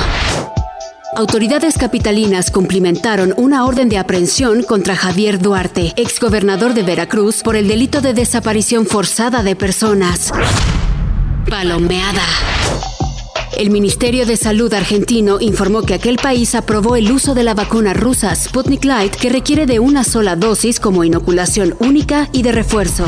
Autoridades 1.18 1.78
capitalinas 1.78 2.52
cumplimentaron 2.52 3.34
una 3.38 3.66
orden 3.66 3.88
de 3.88 3.98
aprehensión 3.98 4.64
contra 4.64 4.98
Javier 4.98 5.40
Duarte, 5.40 5.94
exgobernador 5.96 6.74
de 6.74 6.84
Veracruz, 6.84 7.42
por 7.42 7.56
el 7.56 7.70
delito 7.70 8.02
de 8.02 8.14
desaparición 8.14 8.86
forzada 8.86 9.42
de 9.42 9.56
personas. 9.56 10.34
Palomeada. 11.50 12.24
El 13.54 13.70
Ministerio 13.70 14.26
de 14.26 14.38
Salud 14.38 14.74
argentino 14.74 15.38
informó 15.40 15.84
que 15.84 15.94
aquel 15.94 16.18
país 16.18 16.56
aprobó 16.56 16.96
el 16.96 17.12
uso 17.12 17.34
de 17.34 17.44
la 17.44 17.54
vacuna 17.54 17.94
rusa 17.94 18.36
Sputnik 18.36 18.84
Light 18.84 19.16
que 19.16 19.30
requiere 19.30 19.66
de 19.66 19.80
una 19.80 20.04
sola 20.04 20.36
dosis 20.36 20.80
como 20.80 21.04
inoculación 21.04 21.76
única 21.80 22.30
y 22.34 22.44
de 22.44 22.52
refuerzo. 22.52 23.06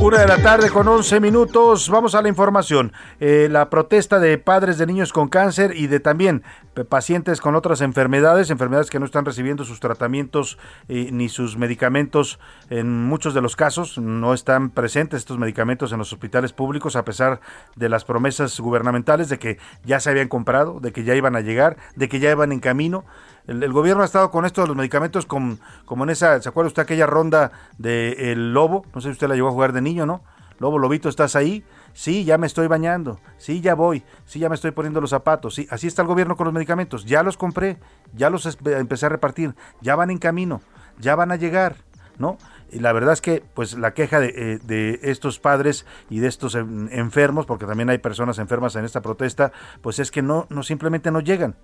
Una 0.00 0.20
de 0.20 0.26
la 0.26 0.38
tarde 0.38 0.70
con 0.70 0.88
11 0.88 1.20
minutos. 1.20 1.90
Vamos 1.90 2.14
a 2.14 2.22
la 2.22 2.30
información. 2.30 2.94
Eh, 3.20 3.48
la 3.50 3.68
protesta 3.68 4.18
de 4.18 4.38
padres 4.38 4.78
de 4.78 4.86
niños 4.86 5.12
con 5.12 5.28
cáncer 5.28 5.76
y 5.76 5.88
de 5.88 6.00
también 6.00 6.42
pacientes 6.88 7.42
con 7.42 7.54
otras 7.54 7.82
enfermedades, 7.82 8.48
enfermedades 8.48 8.88
que 8.88 8.98
no 8.98 9.04
están 9.04 9.26
recibiendo 9.26 9.64
sus 9.64 9.78
tratamientos 9.78 10.56
eh, 10.88 11.10
ni 11.12 11.28
sus 11.28 11.58
medicamentos. 11.58 12.40
En 12.70 13.04
muchos 13.04 13.34
de 13.34 13.42
los 13.42 13.56
casos 13.56 13.98
no 13.98 14.32
están 14.32 14.70
presentes 14.70 15.18
estos 15.18 15.36
medicamentos 15.36 15.92
en 15.92 15.98
los 15.98 16.14
hospitales 16.14 16.54
públicos 16.54 16.96
a 16.96 17.04
pesar 17.04 17.40
de 17.76 17.90
las 17.90 18.06
promesas 18.06 18.58
gubernamentales 18.58 19.28
de 19.28 19.38
que 19.38 19.58
ya 19.84 20.00
se 20.00 20.08
habían 20.08 20.28
comprado, 20.28 20.80
de 20.80 20.92
que 20.92 21.04
ya 21.04 21.14
iban 21.14 21.36
a 21.36 21.42
llegar, 21.42 21.76
de 21.94 22.08
que 22.08 22.20
ya 22.20 22.30
iban 22.30 22.52
en 22.52 22.60
camino. 22.60 23.04
El, 23.46 23.72
gobierno 23.72 24.02
ha 24.02 24.06
estado 24.06 24.30
con 24.30 24.44
esto 24.44 24.62
de 24.62 24.68
los 24.68 24.76
medicamentos 24.76 25.26
como 25.26 25.58
en 26.04 26.10
esa, 26.10 26.40
¿se 26.40 26.48
acuerda 26.48 26.68
usted 26.68 26.82
aquella 26.82 27.06
ronda 27.06 27.52
del 27.78 28.52
lobo? 28.52 28.84
No 28.94 29.00
sé 29.00 29.08
si 29.08 29.12
usted 29.12 29.28
la 29.28 29.34
llevó 29.34 29.48
a 29.48 29.52
jugar 29.52 29.72
de 29.72 29.80
niño, 29.80 30.06
¿no? 30.06 30.22
Lobo, 30.60 30.78
lobito, 30.78 31.08
¿estás 31.08 31.36
ahí? 31.36 31.64
Sí, 31.94 32.24
ya 32.24 32.36
me 32.36 32.46
estoy 32.46 32.66
bañando. 32.66 33.18
Sí, 33.38 33.62
ya 33.62 33.74
voy. 33.74 34.04
Sí, 34.26 34.40
ya 34.40 34.50
me 34.50 34.54
estoy 34.54 34.72
poniendo 34.72 35.00
los 35.00 35.08
zapatos. 35.08 35.54
Sí, 35.54 35.66
así 35.70 35.86
está 35.86 36.02
el 36.02 36.08
gobierno 36.08 36.36
con 36.36 36.44
los 36.44 36.52
medicamentos. 36.52 37.06
Ya 37.06 37.22
los 37.22 37.38
compré, 37.38 37.78
ya 38.14 38.28
los 38.28 38.58
empecé 38.66 39.06
a 39.06 39.08
repartir, 39.08 39.54
ya 39.80 39.96
van 39.96 40.10
en 40.10 40.18
camino, 40.18 40.60
ya 40.98 41.16
van 41.16 41.32
a 41.32 41.36
llegar, 41.36 41.76
¿no? 42.18 42.36
Y 42.70 42.80
la 42.80 42.92
verdad 42.92 43.14
es 43.14 43.22
que, 43.22 43.42
pues, 43.54 43.78
la 43.78 43.94
queja 43.94 44.20
de, 44.20 44.34
eh, 44.36 44.58
de 44.62 45.00
estos 45.02 45.40
padres 45.40 45.86
y 46.10 46.18
de 46.18 46.28
estos 46.28 46.54
enfermos, 46.54 47.46
porque 47.46 47.64
también 47.64 47.88
hay 47.88 47.98
personas 47.98 48.38
enfermas 48.38 48.76
en 48.76 48.84
esta 48.84 49.00
protesta, 49.00 49.52
pues 49.80 49.98
es 49.98 50.10
que 50.10 50.20
no, 50.20 50.46
no 50.50 50.62
simplemente 50.62 51.10
no 51.10 51.20
llegan 51.20 51.56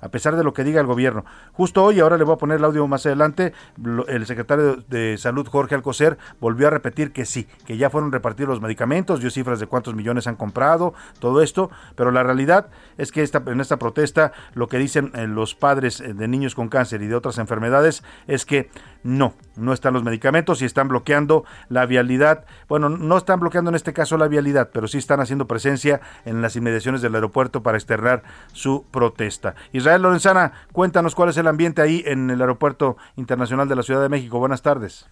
a 0.00 0.08
pesar 0.08 0.36
de 0.36 0.44
lo 0.44 0.52
que 0.52 0.64
diga 0.64 0.80
el 0.80 0.86
gobierno. 0.86 1.24
Justo 1.52 1.84
hoy, 1.84 2.00
ahora 2.00 2.16
le 2.16 2.24
voy 2.24 2.34
a 2.34 2.38
poner 2.38 2.58
el 2.58 2.64
audio 2.64 2.86
más 2.86 3.06
adelante, 3.06 3.52
el 4.08 4.26
secretario 4.26 4.76
de 4.88 5.16
Salud, 5.18 5.46
Jorge 5.46 5.74
Alcocer, 5.74 6.18
volvió 6.40 6.68
a 6.68 6.70
repetir 6.70 7.12
que 7.12 7.24
sí, 7.24 7.46
que 7.66 7.76
ya 7.76 7.90
fueron 7.90 8.12
repartidos 8.12 8.50
los 8.50 8.60
medicamentos, 8.60 9.20
dio 9.20 9.30
cifras 9.30 9.60
de 9.60 9.66
cuántos 9.66 9.94
millones 9.94 10.26
han 10.26 10.36
comprado, 10.36 10.94
todo 11.18 11.42
esto, 11.42 11.70
pero 11.94 12.10
la 12.10 12.22
realidad 12.22 12.68
es 12.98 13.12
que 13.12 13.28
en 13.46 13.60
esta 13.60 13.78
protesta 13.78 14.32
lo 14.54 14.68
que 14.68 14.78
dicen 14.78 15.10
eh, 15.14 15.26
los 15.26 15.54
padres 15.54 16.00
eh, 16.00 16.14
de 16.14 16.28
niños 16.28 16.54
con 16.54 16.68
cáncer 16.68 17.02
y 17.02 17.06
de 17.06 17.14
otras 17.14 17.38
enfermedades 17.38 18.02
es 18.26 18.44
que 18.44 18.70
no, 19.02 19.34
no 19.56 19.72
están 19.72 19.94
los 19.94 20.02
medicamentos 20.02 20.60
y 20.62 20.64
están 20.64 20.88
bloqueando 20.88 21.44
la 21.68 21.86
vialidad. 21.86 22.44
Bueno, 22.68 22.88
no 22.88 23.16
están 23.16 23.38
bloqueando 23.38 23.70
en 23.70 23.76
este 23.76 23.92
caso 23.92 24.18
la 24.18 24.26
vialidad, 24.26 24.70
pero 24.72 24.88
sí 24.88 24.98
están 24.98 25.20
haciendo 25.20 25.46
presencia 25.46 26.00
en 26.24 26.42
las 26.42 26.56
inmediaciones 26.56 27.02
del 27.02 27.14
aeropuerto 27.14 27.62
para 27.62 27.78
externar 27.78 28.24
su 28.52 28.84
protesta. 28.90 29.54
Israel 29.86 30.02
Lorenzana, 30.02 30.50
cuéntanos 30.72 31.14
cuál 31.14 31.28
es 31.28 31.38
el 31.38 31.46
ambiente 31.46 31.80
ahí 31.80 32.02
en 32.04 32.28
el 32.28 32.40
Aeropuerto 32.40 32.96
Internacional 33.14 33.68
de 33.68 33.76
la 33.76 33.84
Ciudad 33.84 34.02
de 34.02 34.08
México. 34.08 34.40
Buenas 34.40 34.60
tardes. 34.60 35.08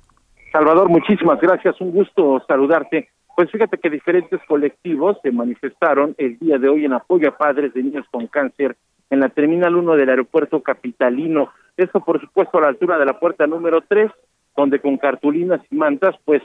Salvador, 0.50 0.88
muchísimas 0.88 1.40
gracias. 1.40 1.80
Un 1.80 1.92
gusto 1.92 2.42
saludarte. 2.48 3.08
Pues 3.36 3.52
fíjate 3.52 3.78
que 3.78 3.88
diferentes 3.88 4.40
colectivos 4.48 5.16
se 5.22 5.30
manifestaron 5.30 6.16
el 6.18 6.40
día 6.40 6.58
de 6.58 6.68
hoy 6.68 6.86
en 6.86 6.92
apoyo 6.92 7.28
a 7.28 7.38
padres 7.38 7.72
de 7.72 7.84
niños 7.84 8.04
con 8.10 8.26
cáncer 8.26 8.76
en 9.10 9.20
la 9.20 9.28
Terminal 9.28 9.76
1 9.76 9.94
del 9.94 10.08
Aeropuerto 10.08 10.60
Capitalino. 10.60 11.50
Esto, 11.76 12.00
por 12.00 12.20
supuesto, 12.20 12.58
a 12.58 12.62
la 12.62 12.68
altura 12.68 12.98
de 12.98 13.06
la 13.06 13.20
puerta 13.20 13.46
número 13.46 13.80
3, 13.86 14.10
donde 14.56 14.80
con 14.80 14.96
cartulinas 14.96 15.60
y 15.70 15.76
mantas, 15.76 16.16
pues 16.24 16.42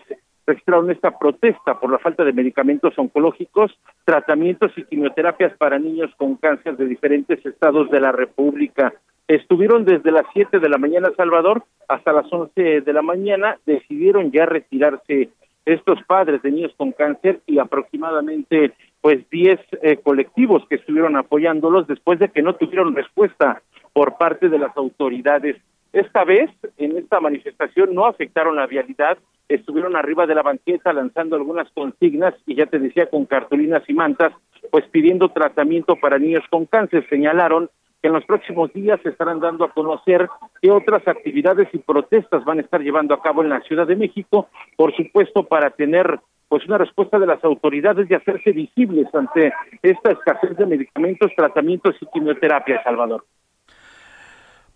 registraron 0.50 0.90
esta 0.90 1.18
protesta 1.18 1.80
por 1.80 1.92
la 1.92 2.00
falta 2.00 2.24
de 2.24 2.34
medicamentos 2.34 2.98
oncológicos, 2.98 3.72
tratamientos 4.04 4.72
y 4.76 4.84
quimioterapias 4.84 5.56
para 5.58 5.78
niños 5.78 6.12
con 6.18 6.36
cáncer 6.36 6.76
de 6.76 6.86
diferentes 6.86 7.46
estados 7.46 7.90
de 7.92 8.02
la 8.02 8.12
República. 8.12 8.94
Estuvieron 9.28 9.86
desde 9.86 10.12
las 10.12 10.26
7 10.34 10.60
de 10.60 10.70
la 10.70 10.80
mañana, 10.80 11.10
Salvador, 11.16 11.64
hasta 11.88 12.12
las 12.12 12.26
11 12.34 12.82
de 12.82 12.94
la 12.94 13.04
mañana, 13.04 13.60
decidieron 13.66 14.32
ya 14.32 14.48
retirarse 14.48 15.30
estos 15.66 16.02
padres 16.08 16.42
de 16.42 16.52
niños 16.52 16.74
con 16.76 16.94
cáncer 16.94 17.42
y 17.46 17.60
aproximadamente 17.60 18.74
pues 19.02 19.30
10 19.30 19.60
eh, 19.84 19.98
colectivos 19.98 20.64
que 20.68 20.76
estuvieron 20.76 21.16
apoyándolos 21.16 21.86
después 21.86 22.18
de 22.18 22.30
que 22.30 22.42
no 22.42 22.56
tuvieron 22.56 22.96
respuesta 22.96 23.62
por 23.94 24.18
parte 24.18 24.50
de 24.50 24.58
las 24.58 24.76
autoridades. 24.76 25.58
Esta 25.92 26.24
vez, 26.24 26.50
en 26.78 26.98
esta 26.98 27.20
manifestación, 27.20 27.96
no 27.96 28.06
afectaron 28.06 28.56
la 28.56 28.68
vialidad, 28.68 29.18
estuvieron 29.48 29.96
arriba 29.96 30.28
de 30.28 30.36
la 30.36 30.44
banqueta 30.44 30.94
lanzando 30.94 31.36
algunas 31.36 31.70
consignas 31.72 32.36
y 32.46 32.56
ya 32.56 32.68
te 32.68 32.78
decía 32.78 33.10
con 33.10 33.26
cartulinas 33.26 33.84
y 33.88 33.94
mantas, 33.94 34.32
pues 34.72 34.86
pidiendo 34.92 35.30
tratamiento 35.30 35.96
para 35.96 36.20
niños 36.20 36.44
con 36.50 36.66
cáncer. 36.66 37.08
Señalaron 37.10 37.70
que 38.02 38.08
en 38.08 38.14
los 38.14 38.26
próximos 38.26 38.72
días 38.74 39.00
se 39.02 39.10
estarán 39.10 39.40
dando 39.40 39.66
a 39.66 39.72
conocer 39.72 40.30
qué 40.62 40.70
otras 40.72 41.06
actividades 41.08 41.68
y 41.74 41.80
protestas 41.80 42.46
van 42.46 42.60
a 42.60 42.62
estar 42.62 42.82
llevando 42.82 43.14
a 43.14 43.22
cabo 43.22 43.42
en 43.42 43.50
la 43.50 43.62
Ciudad 43.62 43.88
de 43.88 43.96
México, 43.96 44.48
por 44.78 44.96
supuesto 44.96 45.44
para 45.44 45.72
tener 45.72 46.20
pues 46.48 46.66
una 46.66 46.78
respuesta 46.78 47.20
de 47.20 47.28
las 47.28 47.44
autoridades 47.44 48.10
y 48.10 48.14
hacerse 48.14 48.52
visibles 48.52 49.08
ante 49.14 49.54
esta 49.84 50.12
escasez 50.12 50.58
de 50.58 50.66
medicamentos, 50.66 51.32
tratamientos 51.36 51.96
y 52.02 52.06
quimioterapia, 52.08 52.84
Salvador. 52.84 53.24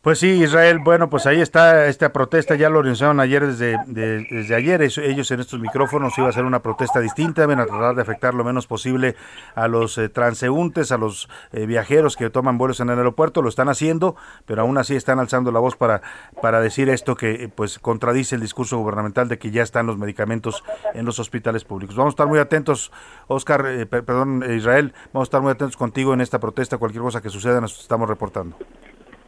Pues 0.04 0.20
sí, 0.20 0.44
Israel, 0.44 0.80
bueno, 0.80 1.10
pues 1.10 1.26
ahí 1.28 1.40
está 1.40 1.88
esta 1.88 2.12
protesta, 2.12 2.56
ya 2.56 2.70
lo 2.70 2.80
organizaron 2.80 3.22
ayer 3.22 3.48
desde, 3.48 3.78
desde 3.88 4.54
ayer, 4.54 4.82
ellos 4.82 5.32
en 5.32 5.40
estos 5.40 5.62
micrófonos 5.62 6.18
iba 6.18 6.28
a 6.28 6.34
ser 6.34 6.44
una 6.44 6.62
protesta 6.62 7.00
distinta, 7.00 7.46
van 7.46 7.62
a 7.62 7.66
tratar 7.66 7.96
de 7.96 8.02
afectar 8.02 8.34
lo 8.34 8.44
menos 8.44 8.68
posible 8.68 9.16
a 9.56 9.70
los 9.70 9.98
eh, 9.98 10.10
transeúntes, 10.10 10.92
a 10.92 10.98
los 10.98 11.30
eh, 11.54 11.66
viajeros 11.66 12.18
que 12.18 12.30
toman 12.30 12.58
vuelos 12.58 12.82
en 12.82 12.90
el 12.90 12.98
aeropuerto, 12.98 13.42
lo 13.42 13.48
están 13.48 13.70
haciendo, 13.70 14.18
pero 14.46 14.64
aún 14.64 14.78
así 14.78 14.94
están 14.94 15.20
alzando 15.20 15.54
la 15.54 15.62
voz 15.62 15.78
para, 15.78 16.02
para 16.42 16.60
decir 16.60 16.90
esto 16.90 17.16
que 17.16 17.50
pues 17.56 17.80
contradice 17.80 18.36
el 18.36 18.42
discurso 18.42 18.78
gubernamental 18.80 19.30
de 19.30 19.40
que 19.40 19.52
ya 19.52 19.64
están 19.64 19.88
los 19.88 19.98
medicamentos 19.98 20.66
en 20.96 21.06
los 21.06 21.18
hospitales 21.20 21.64
públicos. 21.64 21.96
Vamos 21.96 22.12
a 22.12 22.16
estar 22.16 22.28
muy 22.28 22.40
atentos, 22.40 22.92
Oscar, 23.28 23.66
eh, 23.68 23.86
perdón, 23.86 24.44
Israel, 24.54 24.94
vamos 25.14 25.28
a 25.28 25.30
estar 25.30 25.42
muy 25.42 25.52
atentos 25.52 25.78
contigo 25.78 26.14
en 26.14 26.20
esta 26.20 26.42
protesta, 26.42 26.78
cualquier 26.78 27.04
cosa 27.04 27.22
que 27.22 27.30
suceda 27.30 27.62
nos 27.62 27.80
estamos 27.80 28.10
reportando. 28.10 28.58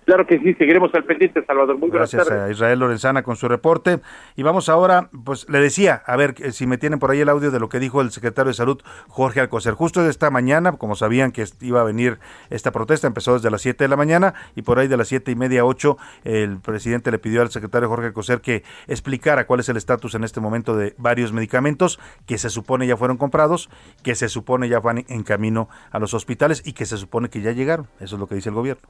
Claro 0.05 0.27
que 0.27 0.37
sí, 0.39 0.53
seguiremos 0.53 0.93
al 0.93 1.03
pendiente, 1.03 1.43
Salvador. 1.45 1.79
Muy 1.79 1.89
Gracias 1.89 2.29
a 2.29 2.49
Israel 2.51 2.79
Lorenzana 2.79 3.23
con 3.23 3.35
su 3.35 3.47
reporte. 3.47 3.99
Y 4.35 4.43
vamos 4.43 4.69
ahora, 4.69 5.09
pues 5.23 5.49
le 5.49 5.59
decía, 5.59 6.03
a 6.05 6.15
ver 6.15 6.35
si 6.53 6.67
me 6.67 6.77
tienen 6.77 6.99
por 6.99 7.09
ahí 7.09 7.21
el 7.21 7.29
audio 7.29 7.49
de 7.49 7.59
lo 7.59 7.69
que 7.69 7.79
dijo 7.79 8.01
el 8.01 8.11
secretario 8.11 8.49
de 8.49 8.53
Salud, 8.53 8.79
Jorge 9.07 9.39
Alcocer. 9.39 9.73
Justo 9.73 10.03
de 10.03 10.11
esta 10.11 10.29
mañana, 10.29 10.73
como 10.73 10.95
sabían 10.95 11.31
que 11.31 11.45
iba 11.61 11.81
a 11.81 11.83
venir 11.83 12.19
esta 12.51 12.71
protesta, 12.71 13.07
empezó 13.07 13.33
desde 13.33 13.49
las 13.49 13.63
7 13.63 13.83
de 13.83 13.87
la 13.87 13.95
mañana 13.95 14.35
y 14.55 14.61
por 14.61 14.77
ahí 14.77 14.87
de 14.87 14.95
las 14.95 15.07
siete 15.07 15.31
y 15.31 15.35
media 15.35 15.61
a 15.61 15.65
8, 15.65 15.97
el 16.23 16.59
presidente 16.59 17.09
le 17.09 17.17
pidió 17.17 17.41
al 17.41 17.49
secretario 17.49 17.89
Jorge 17.89 18.07
Alcocer 18.07 18.41
que 18.41 18.63
explicara 18.87 19.47
cuál 19.47 19.61
es 19.61 19.69
el 19.69 19.77
estatus 19.77 20.13
en 20.13 20.23
este 20.23 20.39
momento 20.39 20.77
de 20.77 20.93
varios 20.99 21.33
medicamentos 21.33 21.99
que 22.27 22.37
se 22.37 22.51
supone 22.51 22.85
ya 22.85 22.95
fueron 22.95 23.17
comprados, 23.17 23.71
que 24.03 24.13
se 24.13 24.29
supone 24.29 24.69
ya 24.69 24.79
van 24.79 25.03
en 25.07 25.23
camino 25.23 25.67
a 25.89 25.97
los 25.97 26.13
hospitales 26.13 26.61
y 26.63 26.73
que 26.73 26.85
se 26.85 26.97
supone 26.97 27.29
que 27.29 27.41
ya 27.41 27.53
llegaron. 27.53 27.87
Eso 27.99 28.15
es 28.15 28.19
lo 28.19 28.27
que 28.27 28.35
dice 28.35 28.49
el 28.49 28.55
gobierno. 28.55 28.87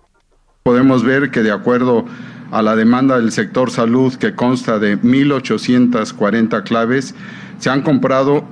Podemos 0.67 1.03
ver 1.03 1.29
que 1.29 1.43
de 1.43 1.51
acuerdo 1.51 2.07
a 2.49 2.63
la 2.63 2.75
demanda 2.75 3.19
del 3.19 3.31
sector 3.31 3.69
salud, 3.69 4.15
que 4.15 4.33
consta 4.33 4.79
de 4.79 4.99
1.840 4.99 6.63
claves, 6.63 7.13
se 7.59 7.69
han 7.69 7.83
comprado 7.83 8.43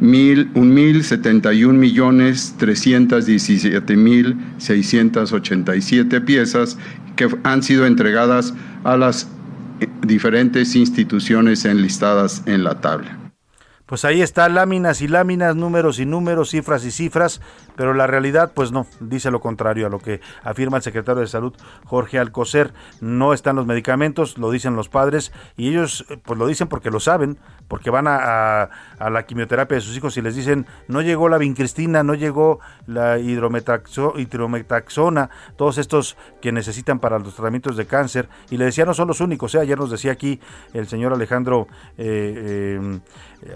mil, 0.00 0.50
un 0.54 0.74
mil 0.74 1.02
setenta 1.04 1.52
y 1.52 1.64
un 1.64 1.78
millones 1.78 2.54
trescientos 2.58 3.26
diecisiete 3.26 3.96
mil 3.96 4.36
seiscientos 4.58 5.32
ochenta 5.32 5.74
y 5.74 5.82
siete 5.82 6.20
piezas 6.20 6.78
que 7.16 7.28
han 7.44 7.62
sido 7.62 7.86
entregadas 7.86 8.52
a 8.84 8.96
las 8.96 9.28
eh, 9.80 9.88
diferentes 10.06 10.76
instituciones 10.76 11.64
enlistadas 11.64 12.42
en 12.46 12.62
la 12.62 12.80
tabla. 12.80 13.25
Pues 13.86 14.04
ahí 14.04 14.20
está 14.20 14.48
láminas 14.48 15.00
y 15.00 15.06
láminas, 15.06 15.54
números 15.54 16.00
y 16.00 16.06
números, 16.06 16.50
cifras 16.50 16.84
y 16.84 16.90
cifras, 16.90 17.40
pero 17.76 17.94
la 17.94 18.08
realidad 18.08 18.50
pues 18.52 18.72
no, 18.72 18.84
dice 18.98 19.30
lo 19.30 19.40
contrario 19.40 19.86
a 19.86 19.90
lo 19.90 20.00
que 20.00 20.20
afirma 20.42 20.78
el 20.78 20.82
secretario 20.82 21.20
de 21.20 21.28
Salud 21.28 21.54
Jorge 21.84 22.18
Alcocer. 22.18 22.74
No 23.00 23.32
están 23.32 23.54
los 23.54 23.64
medicamentos, 23.64 24.38
lo 24.38 24.50
dicen 24.50 24.74
los 24.74 24.88
padres 24.88 25.30
y 25.56 25.68
ellos 25.68 26.04
pues 26.24 26.36
lo 26.36 26.48
dicen 26.48 26.66
porque 26.66 26.90
lo 26.90 26.98
saben, 26.98 27.38
porque 27.68 27.90
van 27.90 28.06
a, 28.08 28.70
la 28.98 29.24
quimioterapia 29.24 29.76
de 29.76 29.80
sus 29.80 29.96
hijos 29.96 30.16
y 30.16 30.22
les 30.22 30.34
dicen 30.34 30.66
no 30.88 31.00
llegó 31.00 31.28
la 31.28 31.38
vincristina, 31.38 32.02
no 32.02 32.14
llegó 32.14 32.58
la 32.88 33.20
hidrometaxona, 33.20 35.30
todos 35.54 35.78
estos 35.78 36.16
que 36.42 36.50
necesitan 36.50 36.98
para 36.98 37.20
los 37.20 37.36
tratamientos 37.36 37.76
de 37.76 37.86
cáncer 37.86 38.28
y 38.50 38.56
le 38.56 38.64
decía 38.64 38.84
no 38.84 38.94
son 38.94 39.06
los 39.06 39.20
únicos, 39.20 39.54
¿eh? 39.54 39.60
ayer 39.60 39.78
nos 39.78 39.92
decía 39.92 40.10
aquí 40.10 40.40
el 40.74 40.88
señor 40.88 41.12
Alejandro 41.12 41.68
eh, 41.98 42.80
eh, 42.80 43.00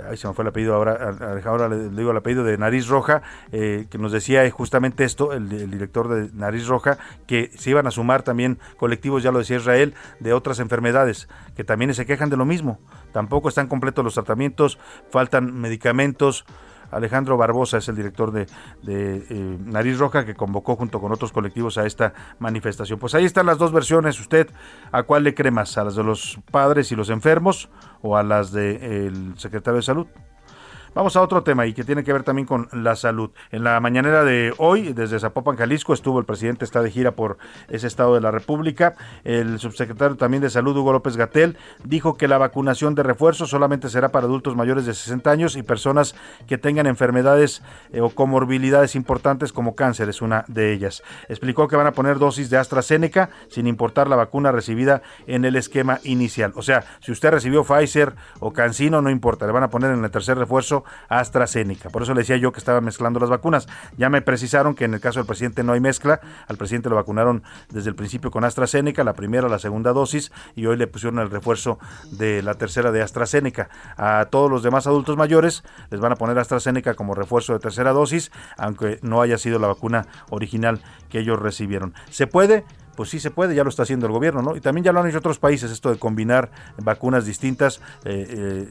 ahí 0.09 0.17
se 0.17 0.29
me 0.29 0.35
fue 0.35 0.43
el 0.43 0.49
apellido 0.49 0.75
ahora, 0.75 1.17
ahora 1.45 1.69
le 1.69 1.89
digo 1.91 2.11
el 2.11 2.17
apellido 2.17 2.45
de 2.45 2.57
Nariz 2.59 2.89
Roja, 2.89 3.23
eh, 3.53 3.87
que 3.91 3.99
nos 3.99 4.13
decía 4.13 4.49
justamente 4.51 5.05
esto, 5.05 5.33
el, 5.33 5.49
director 5.49 6.09
de 6.09 6.31
Nariz 6.33 6.67
Roja, 6.67 6.99
que 7.27 7.51
se 7.57 7.71
iban 7.71 7.87
a 7.87 7.91
sumar 7.91 8.23
también 8.23 8.59
colectivos, 8.77 9.23
ya 9.23 9.33
lo 9.33 9.39
decía 9.39 9.57
Israel, 9.57 9.95
de 10.21 10.33
otras 10.33 10.61
enfermedades, 10.61 11.29
que 11.57 11.65
también 11.65 11.95
se 11.95 12.07
quejan 12.07 12.31
de 12.31 12.37
lo 12.37 12.45
mismo. 12.45 12.79
Tampoco 13.13 13.49
están 13.49 13.67
completos 13.67 14.05
los 14.05 14.15
tratamientos, 14.15 14.79
faltan 15.11 15.61
medicamentos, 15.61 16.45
Alejandro 16.91 17.37
Barbosa 17.37 17.79
es 17.79 17.89
el 17.89 17.97
director 17.97 18.33
de, 18.33 18.47
eh, 18.87 19.59
Nariz 19.65 19.99
Roja 19.99 20.25
que 20.25 20.35
convocó 20.35 20.77
junto 20.77 21.01
con 21.01 21.13
otros 21.13 21.33
colectivos 21.33 21.79
a 21.79 21.87
esta 21.87 22.13
manifestación. 22.39 22.99
Pues 22.99 23.15
ahí 23.15 23.25
están 23.25 23.47
las 23.47 23.59
dos 23.59 23.73
versiones. 23.73 24.19
¿Usted 24.21 24.51
a 24.93 25.03
cuál 25.05 25.25
le 25.25 25.35
cree 25.35 25.51
más? 25.51 25.79
¿A 25.79 25.85
las 25.85 25.95
de 25.95 26.05
los 26.05 26.39
padres 26.51 26.91
y 26.93 26.97
los 26.97 27.11
enfermos 27.11 27.69
o 28.03 28.17
a 28.17 28.23
las 28.23 28.53
del 28.53 29.35
secretario 29.39 29.77
de 29.77 29.83
Salud? 29.83 30.07
Vamos 30.93 31.15
a 31.15 31.23
otro 31.23 31.45
tema 31.45 31.67
y 31.67 31.73
que 31.73 31.85
tiene 31.85 32.03
que 32.03 32.13
ver 32.13 32.25
también 32.25 32.47
con 32.47 32.69
la 32.73 32.97
salud. 32.97 33.31
En 33.53 33.63
la 33.63 33.79
mañanera 33.79 34.25
de 34.25 34.53
hoy, 34.59 34.93
desde 34.93 35.21
Zapopan, 35.21 35.57
Jalisco, 35.57 35.95
estuvo 35.95 36.19
el 36.19 36.25
presidente, 36.25 36.65
está 36.65 36.83
de 36.83 36.91
gira 36.91 37.13
por 37.13 37.39
ese 37.69 37.87
estado 37.87 38.17
de 38.17 38.21
la 38.21 38.33
República. 38.33 38.97
El 39.23 39.61
subsecretario 39.61 40.17
también 40.17 40.43
de 40.43 40.51
Salud, 40.51 40.77
Hugo 40.77 40.93
López 40.93 41.17
Gatel, 41.17 41.57
dijo 41.85 42.17
que 42.17 42.27
la 42.27 42.39
vacunación 42.39 42.97
de 42.97 43.05
refuerzo 43.05 43.47
solamente 43.47 43.89
será 43.89 44.09
para 44.09 44.27
adultos 44.27 44.57
mayores 44.57 44.85
de 44.85 44.95
60 44.95 45.31
años 45.31 45.55
y 45.55 45.63
personas 45.63 46.17
que 46.49 46.59
tengan 46.59 46.89
enfermedades 46.89 47.63
eh, 47.93 48.01
o 48.01 48.11
comorbilidades 48.11 48.97
importantes 48.97 49.53
como 49.53 49.77
cáncer, 49.77 50.09
es 50.09 50.21
una 50.23 50.45
de 50.49 50.73
ellas. 50.73 51.05
Explicó 51.29 51.69
que 51.69 51.77
van 51.77 51.87
a 51.87 51.93
poner 51.93 52.19
dosis 52.19 52.51
de 52.51 52.57
AstraZeneca 52.57 53.31
sin 53.49 53.69
importar 53.69 54.09
la 54.09 54.17
vacuna 54.17 54.51
recibida 54.51 55.03
en 55.29 55.45
el 55.45 55.55
esquema 55.55 56.01
inicial. 56.03 56.53
O 56.57 56.63
sea, 56.63 56.85
si 56.99 57.13
usted 57.13 57.31
recibió 57.31 57.63
Pfizer 57.63 58.17
o 58.41 58.53
Cancino, 58.53 59.01
no 59.01 59.11
importa, 59.11 59.47
le 59.47 59.53
van 59.53 59.63
a 59.63 59.71
poner 59.71 59.93
en 59.93 60.03
el 60.03 60.11
tercer 60.11 60.37
refuerzo 60.37 60.80
AstraZeneca. 61.09 61.91
Por 61.91 62.03
eso 62.03 62.15
le 62.15 62.21
decía 62.21 62.37
yo 62.37 62.53
que 62.53 62.59
estaban 62.59 62.85
mezclando 62.85 63.21
las 63.21 63.31
vacunas. 63.31 63.69
Ya 63.97 64.11
me 64.11 64.23
precisaron 64.23 64.75
que 64.75 64.85
en 64.85 64.95
el 64.95 65.01
caso 65.01 65.21
del 65.21 65.27
presidente 65.27 65.63
no 65.63 65.73
hay 65.73 65.81
mezcla. 65.81 66.21
Al 66.49 66.57
presidente 66.57 66.89
lo 66.89 66.97
vacunaron 66.97 67.43
desde 67.71 67.91
el 67.91 67.95
principio 67.95 68.31
con 68.31 68.45
AstraZeneca, 68.45 69.05
la 69.05 69.15
primera, 69.15 69.49
la 69.49 69.59
segunda 69.59 69.93
dosis, 69.93 70.33
y 70.55 70.67
hoy 70.67 70.77
le 70.77 70.87
pusieron 70.87 71.19
el 71.19 71.31
refuerzo 71.31 71.79
de 72.11 72.43
la 72.43 72.55
tercera 72.55 72.93
de 72.93 73.03
AstraZeneca. 73.03 73.69
A 73.97 74.27
todos 74.31 74.51
los 74.51 74.63
demás 74.63 74.87
adultos 74.87 75.17
mayores 75.17 75.63
les 75.91 76.01
van 76.01 76.13
a 76.13 76.17
poner 76.17 76.39
AstraZeneca 76.39 76.95
como 76.95 77.15
refuerzo 77.15 77.53
de 77.53 77.59
tercera 77.59 77.93
dosis, 77.93 78.31
aunque 78.57 78.99
no 79.03 79.23
haya 79.23 79.39
sido 79.39 79.59
la 79.59 79.69
vacuna 79.69 80.07
original 80.31 80.81
que 81.09 81.21
ellos 81.21 81.39
recibieron. 81.39 81.95
¿Se 82.11 82.27
puede? 82.27 82.65
Pues 83.01 83.09
sí 83.09 83.19
se 83.19 83.31
puede, 83.31 83.55
ya 83.55 83.65
lo 83.65 83.71
está 83.71 83.85
haciendo 83.85 84.05
el 84.05 84.13
gobierno, 84.13 84.43
¿no? 84.43 84.55
Y 84.55 84.61
también 84.61 84.85
ya 84.85 84.93
lo 84.93 85.01
han 85.01 85.09
hecho 85.09 85.17
otros 85.17 85.39
países, 85.39 85.71
esto 85.71 85.91
de 85.91 85.99
combinar 85.99 86.51
vacunas 86.83 87.25
distintas, 87.25 87.81
eh, 88.05 88.27
eh, 88.29 88.67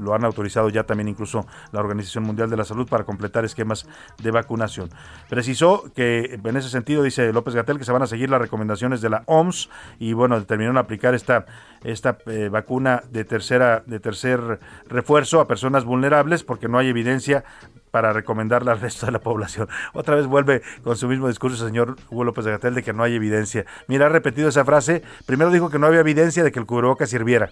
lo 0.00 0.14
han 0.14 0.24
autorizado 0.24 0.68
ya 0.68 0.84
también 0.84 1.08
incluso 1.08 1.44
la 1.72 1.80
Organización 1.80 2.22
Mundial 2.22 2.48
de 2.48 2.56
la 2.56 2.62
Salud 2.62 2.88
para 2.88 3.02
completar 3.02 3.44
esquemas 3.44 3.88
de 4.22 4.30
vacunación. 4.30 4.90
Precisó 5.28 5.90
que 5.96 6.38
en 6.44 6.56
ese 6.56 6.68
sentido, 6.68 7.02
dice 7.02 7.32
López 7.32 7.56
Gatel, 7.56 7.76
que 7.76 7.84
se 7.84 7.90
van 7.90 8.02
a 8.02 8.06
seguir 8.06 8.30
las 8.30 8.40
recomendaciones 8.40 9.00
de 9.00 9.10
la 9.10 9.24
OMS 9.26 9.68
y 9.98 10.12
bueno, 10.12 10.38
determinaron 10.38 10.78
aplicar 10.78 11.16
esta, 11.16 11.46
esta 11.82 12.18
eh, 12.26 12.50
vacuna 12.52 13.02
de 13.10 13.24
tercera, 13.24 13.82
de 13.84 13.98
tercer 13.98 14.60
refuerzo 14.86 15.40
a 15.40 15.48
personas 15.48 15.82
vulnerables 15.82 16.44
porque 16.44 16.68
no 16.68 16.78
hay 16.78 16.86
evidencia 16.86 17.42
para 17.90 18.12
recomendarla 18.12 18.72
al 18.72 18.80
resto 18.80 19.06
de 19.06 19.12
la 19.12 19.20
población. 19.20 19.68
Otra 19.92 20.14
vez 20.16 20.26
vuelve 20.26 20.62
con 20.82 20.96
su 20.96 21.08
mismo 21.08 21.28
discurso 21.28 21.64
el 21.64 21.70
señor 21.70 21.96
Hugo 22.10 22.24
López 22.24 22.44
de 22.44 22.52
Gatel 22.52 22.74
de 22.74 22.82
que 22.82 22.92
no 22.92 23.02
hay 23.02 23.14
evidencia. 23.14 23.66
Mira, 23.88 24.06
ha 24.06 24.08
repetido 24.08 24.48
esa 24.48 24.64
frase. 24.64 25.02
Primero 25.26 25.50
dijo 25.50 25.70
que 25.70 25.78
no 25.78 25.86
había 25.86 26.00
evidencia 26.00 26.44
de 26.44 26.52
que 26.52 26.58
el 26.58 26.66
cubrebocas 26.66 27.10
sirviera. 27.10 27.50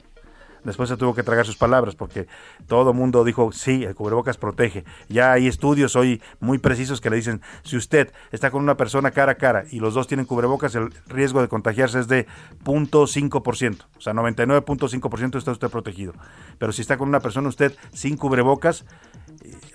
Después 0.64 0.88
se 0.88 0.96
tuvo 0.96 1.14
que 1.14 1.22
tragar 1.22 1.46
sus 1.46 1.56
palabras 1.56 1.94
porque 1.94 2.26
todo 2.66 2.92
mundo 2.92 3.24
dijo, 3.24 3.52
sí, 3.52 3.84
el 3.84 3.94
cubrebocas 3.94 4.36
protege. 4.36 4.84
Ya 5.08 5.32
hay 5.32 5.46
estudios 5.46 5.96
hoy 5.96 6.20
muy 6.40 6.58
precisos 6.58 7.00
que 7.00 7.10
le 7.10 7.16
dicen, 7.16 7.40
si 7.62 7.76
usted 7.76 8.12
está 8.32 8.50
con 8.50 8.62
una 8.62 8.76
persona 8.76 9.10
cara 9.10 9.32
a 9.32 9.34
cara 9.36 9.64
y 9.70 9.80
los 9.80 9.94
dos 9.94 10.06
tienen 10.06 10.26
cubrebocas, 10.26 10.74
el 10.74 10.92
riesgo 11.06 11.40
de 11.40 11.48
contagiarse 11.48 12.00
es 12.00 12.08
de 12.08 12.26
0.5%. 12.64 13.84
O 13.96 14.00
sea, 14.00 14.12
99.5% 14.12 15.38
está 15.38 15.52
usted 15.52 15.68
protegido. 15.68 16.14
Pero 16.58 16.72
si 16.72 16.82
está 16.82 16.98
con 16.98 17.08
una 17.08 17.20
persona 17.20 17.48
usted 17.48 17.74
sin 17.92 18.16
cubrebocas, 18.16 18.84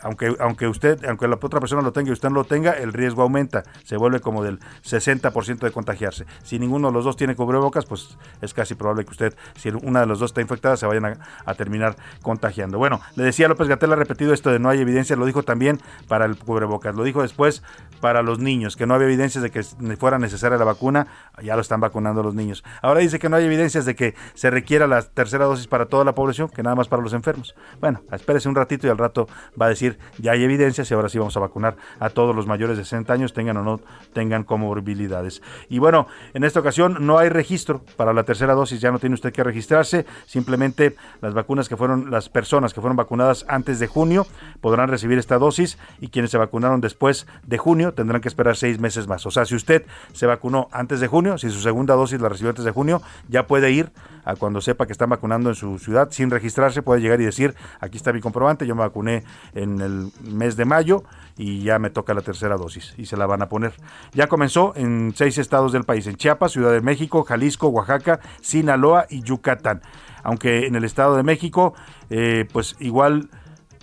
aunque, 0.04 0.36
aunque 0.39 0.68
usted, 0.68 1.04
aunque 1.06 1.28
la 1.28 1.36
otra 1.36 1.60
persona 1.60 1.82
lo 1.82 1.92
tenga 1.92 2.10
y 2.10 2.13
usted 2.13 2.30
no 2.30 2.36
lo 2.36 2.44
tenga, 2.44 2.72
el 2.72 2.94
riesgo 2.94 3.24
aumenta, 3.24 3.63
se 3.84 3.98
vuelve 3.98 4.20
como 4.20 4.44
del 4.44 4.60
60% 4.84 5.60
de 5.60 5.72
contagiarse. 5.72 6.26
Si 6.44 6.60
ninguno 6.60 6.89
de 6.89 6.94
los 6.94 7.06
dos 7.06 7.16
tiene 7.16 7.36
cubrebocas, 7.36 7.86
pues 7.86 8.18
es 8.42 8.54
casi 8.54 8.76
probable 8.76 9.06
que 9.06 9.12
usted, 9.12 9.36
si 9.56 9.70
una 9.70 10.02
de 10.02 10.06
los 10.06 10.20
dos 10.20 10.32
está 10.32 10.42
infectada, 10.42 10.78
se 10.78 10.86
vayan 10.86 11.06
a, 11.46 11.54
terminar 11.56 11.96
contagiando. 12.22 12.78
Bueno, 12.78 13.00
le 13.16 13.24
decía 13.24 13.48
López 13.48 13.68
Gatel 13.68 13.94
ha 13.94 13.96
repetido 13.96 14.34
esto 14.34 14.52
de 14.52 14.60
no 14.60 14.70
hay 14.70 14.80
evidencia, 14.80 15.16
lo 15.16 15.26
dijo 15.26 15.44
también 15.44 15.80
para 16.08 16.26
el 16.26 16.38
cubrebocas, 16.38 16.96
lo 16.96 17.04
dijo 17.04 17.22
después 17.22 17.63
para 18.02 18.24
los 18.24 18.39
niños, 18.39 18.76
que 18.76 18.86
no 18.86 18.96
había 18.96 19.08
evidencias 19.08 19.44
de 19.44 19.52
que 19.52 19.63
fuera 19.98 20.18
necesaria 20.20 20.58
la 20.58 20.66
vacuna, 20.66 21.08
ya 21.42 21.56
lo 21.56 21.62
están 21.62 21.80
vacunando 21.80 22.24
los 22.24 22.36
niños. 22.36 22.63
Ahora 22.82 23.00
dice 23.00 23.20
que 23.20 23.30
no 23.30 23.38
hay 23.38 23.46
evidencias 23.46 23.86
de 23.86 23.96
que 23.96 24.16
se 24.34 24.50
requiera 24.50 24.88
la 24.88 25.02
tercera 25.02 25.46
dosis 25.46 25.68
para 25.68 25.86
toda 25.86 26.04
la 26.04 26.16
población, 26.16 26.50
que 26.50 26.63
nada 26.63 26.76
más 26.76 26.88
para 26.88 27.02
los 27.02 27.13
enfermos. 27.13 27.56
Bueno, 27.80 28.02
espérese 28.12 28.50
un 28.50 28.56
ratito 28.56 28.88
y 28.88 28.89
al 28.89 28.98
rato 28.98 29.28
va 29.60 29.68
a 29.68 29.70
decir, 29.70 29.92
ya 30.17 30.32
hay 30.34 30.43
evidencias 30.43 30.89
y 30.89 30.93
ahora 30.93 31.10
sí 31.10 31.17
vamos 31.17 31.36
a 31.38 31.39
vacunar 31.39 31.75
a 31.99 32.10
todos 32.10 32.36
los 32.36 32.47
mayores 32.47 32.77
de 32.77 32.84
60 32.84 33.13
años, 33.13 33.34
tengan 33.34 33.58
o 33.58 33.63
no 33.63 33.79
tengan 34.13 34.43
comorbilidades. 34.43 35.41
Y 35.69 35.79
bueno, 35.79 36.08
en 36.34 36.43
esta 36.43 36.60
ocasión 36.60 37.06
no 37.06 37.17
hay 37.17 37.29
registro 37.29 37.84
para 37.95 38.13
la 38.13 38.23
tercera 38.23 38.53
dosis, 38.53 38.82
ya 38.82 38.91
no 38.91 38.99
tiene 38.99 39.15
usted 39.15 39.34
que 39.34 39.43
registrarse, 39.43 40.06
simplemente 40.25 40.95
las 41.21 41.34
vacunas 41.34 41.69
que 41.69 41.77
fueron, 41.77 42.12
las 42.12 42.29
personas 42.29 42.73
que 42.73 42.82
fueron 42.82 42.97
vacunadas 42.97 43.45
antes 43.47 43.79
de 43.79 43.88
junio 43.88 44.25
podrán 44.62 44.89
recibir 44.89 45.17
esta 45.17 45.38
dosis 45.38 45.77
y 45.99 46.10
quienes 46.10 46.32
se 46.32 46.38
vacunaron 46.38 46.82
después 46.82 47.27
de 47.45 47.58
junio 47.58 47.93
tendrán 47.93 48.21
que 48.21 48.27
esperar 48.27 48.56
seis 48.56 48.79
meses 48.79 49.08
más. 49.08 49.25
O 49.25 49.32
sea, 49.32 49.45
si 49.45 49.56
usted 49.56 49.86
se 50.13 50.25
vacunó 50.25 50.67
antes 50.71 50.99
de 50.99 51.08
junio, 51.08 51.38
si 51.38 51.49
su 51.49 51.60
segunda 51.60 51.95
dosis 51.95 52.21
la 52.21 52.29
recibió 52.29 52.49
antes 52.49 52.65
de 52.65 52.71
junio, 52.71 53.01
ya 53.29 53.47
puede 53.47 53.71
ir 53.71 53.91
a 54.25 54.36
cuando 54.36 54.62
sepa 54.62 54.86
que 54.86 54.93
están 54.93 55.10
vacunando 55.10 55.49
en 55.49 55.56
su 55.56 55.79
ciudad 55.79 56.10
sin 56.12 56.29
registrarse, 56.29 56.82
puede 56.82 57.01
llegar 57.01 57.19
y 57.21 57.25
decir, 57.25 57.56
aquí 57.79 57.97
está 57.97 58.13
mi 58.13 58.21
comprobante, 58.21 58.65
yo 58.65 58.75
me 58.75 58.82
vacuné 58.82 59.23
en 59.53 59.82
el 59.84 60.12
mes 60.24 60.56
de 60.56 60.65
mayo 60.65 61.04
y 61.38 61.63
ya 61.63 61.80
me 61.80 61.89
toca 61.89 62.13
la 62.13 62.22
tercera 62.22 62.58
dosis 62.58 62.93
y 62.98 63.06
se 63.06 63.17
la 63.17 63.26
van 63.26 63.41
a 63.41 63.50
poner. 63.50 63.74
Ya 64.13 64.28
comenzó 64.28 64.74
en 64.76 65.13
seis 65.15 65.38
estados 65.38 65.72
del 65.72 65.84
país, 65.84 66.08
en 66.08 66.15
Chiapas, 66.15 66.52
Ciudad 66.52 66.72
de 66.72 66.82
México, 66.82 67.24
Jalisco, 67.24 67.67
Oaxaca, 67.67 68.19
Sinaloa 68.41 69.06
y 69.10 69.22
Yucatán. 69.22 69.82
Aunque 70.24 70.67
en 70.67 70.76
el 70.76 70.84
Estado 70.84 71.15
de 71.15 71.24
México, 71.24 71.74
eh, 72.10 72.48
pues 72.52 72.76
igual 72.80 73.30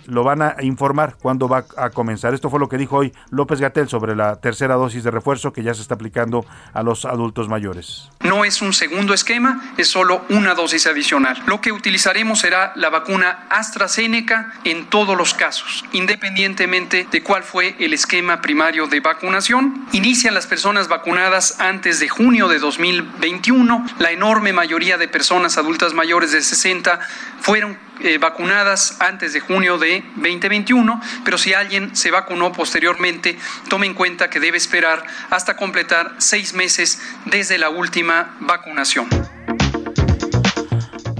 lo 0.07 0.23
van 0.23 0.41
a 0.41 0.55
informar 0.61 1.15
cuándo 1.21 1.47
va 1.47 1.65
a 1.77 1.89
comenzar. 1.89 2.33
Esto 2.33 2.49
fue 2.49 2.59
lo 2.59 2.69
que 2.69 2.77
dijo 2.77 2.97
hoy 2.97 3.13
López 3.29 3.59
Gatel 3.59 3.87
sobre 3.89 4.15
la 4.15 4.37
tercera 4.37 4.75
dosis 4.75 5.03
de 5.03 5.11
refuerzo 5.11 5.53
que 5.53 5.63
ya 5.63 5.73
se 5.73 5.81
está 5.81 5.95
aplicando 5.95 6.45
a 6.73 6.83
los 6.83 7.05
adultos 7.05 7.47
mayores. 7.49 8.09
No 8.21 8.45
es 8.45 8.61
un 8.61 8.73
segundo 8.73 9.13
esquema, 9.13 9.73
es 9.77 9.87
solo 9.87 10.23
una 10.29 10.53
dosis 10.53 10.87
adicional. 10.87 11.41
Lo 11.45 11.61
que 11.61 11.71
utilizaremos 11.71 12.39
será 12.39 12.73
la 12.75 12.89
vacuna 12.89 13.47
AstraZeneca 13.49 14.53
en 14.63 14.85
todos 14.87 15.17
los 15.17 15.33
casos, 15.33 15.85
independientemente 15.91 17.07
de 17.11 17.23
cuál 17.23 17.43
fue 17.43 17.75
el 17.79 17.93
esquema 17.93 18.41
primario 18.41 18.87
de 18.87 18.99
vacunación. 18.99 19.85
Inician 19.91 20.33
las 20.33 20.47
personas 20.47 20.87
vacunadas 20.87 21.59
antes 21.59 21.99
de 21.99 22.09
junio 22.09 22.47
de 22.47 22.59
2021. 22.59 23.85
La 23.99 24.11
enorme 24.11 24.53
mayoría 24.53 24.97
de 24.97 25.07
personas 25.07 25.57
adultas 25.57 25.93
mayores 25.93 26.31
de 26.31 26.41
60 26.41 26.99
fueron 27.39 27.77
eh, 27.99 28.17
vacunadas 28.17 28.97
antes 28.99 29.33
de 29.33 29.39
junio 29.39 29.77
de 29.77 30.03
2021, 30.15 31.01
pero 31.23 31.37
si 31.37 31.53
alguien 31.53 31.95
se 31.95 32.11
vacunó 32.11 32.51
posteriormente, 32.51 33.37
tome 33.69 33.85
en 33.85 33.93
cuenta 33.93 34.29
que 34.29 34.39
debe 34.39 34.57
esperar 34.57 35.05
hasta 35.29 35.55
completar 35.55 36.15
seis 36.17 36.53
meses 36.53 37.01
desde 37.25 37.57
la 37.57 37.69
última 37.69 38.35
vacunación. 38.39 39.07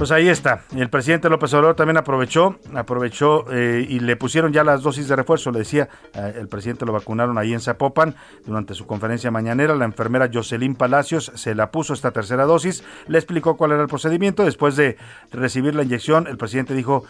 Pues 0.01 0.09
ahí 0.09 0.29
está. 0.29 0.63
El 0.75 0.89
presidente 0.89 1.29
López 1.29 1.53
Obrador 1.53 1.75
también 1.75 1.95
aprovechó, 1.95 2.57
aprovechó 2.73 3.45
eh, 3.51 3.85
y 3.87 3.99
le 3.99 4.15
pusieron 4.15 4.51
ya 4.51 4.63
las 4.63 4.81
dosis 4.81 5.07
de 5.07 5.15
refuerzo. 5.15 5.51
Le 5.51 5.59
decía, 5.59 5.89
eh, 6.15 6.37
el 6.39 6.47
presidente 6.47 6.87
lo 6.87 6.91
vacunaron 6.91 7.37
ahí 7.37 7.53
en 7.53 7.59
Zapopan 7.59 8.15
durante 8.43 8.73
su 8.73 8.87
conferencia 8.87 9.29
mañanera. 9.29 9.75
La 9.75 9.85
enfermera 9.85 10.27
Jocelyn 10.33 10.73
Palacios 10.73 11.31
se 11.35 11.53
la 11.53 11.69
puso 11.69 11.93
esta 11.93 12.09
tercera 12.09 12.45
dosis. 12.45 12.83
Le 13.05 13.19
explicó 13.19 13.57
cuál 13.57 13.73
era 13.73 13.83
el 13.83 13.87
procedimiento. 13.87 14.43
Después 14.43 14.75
de 14.75 14.97
recibir 15.31 15.75
la 15.75 15.83
inyección, 15.83 16.25
el 16.25 16.37
presidente 16.37 16.73
dijo, 16.73 17.03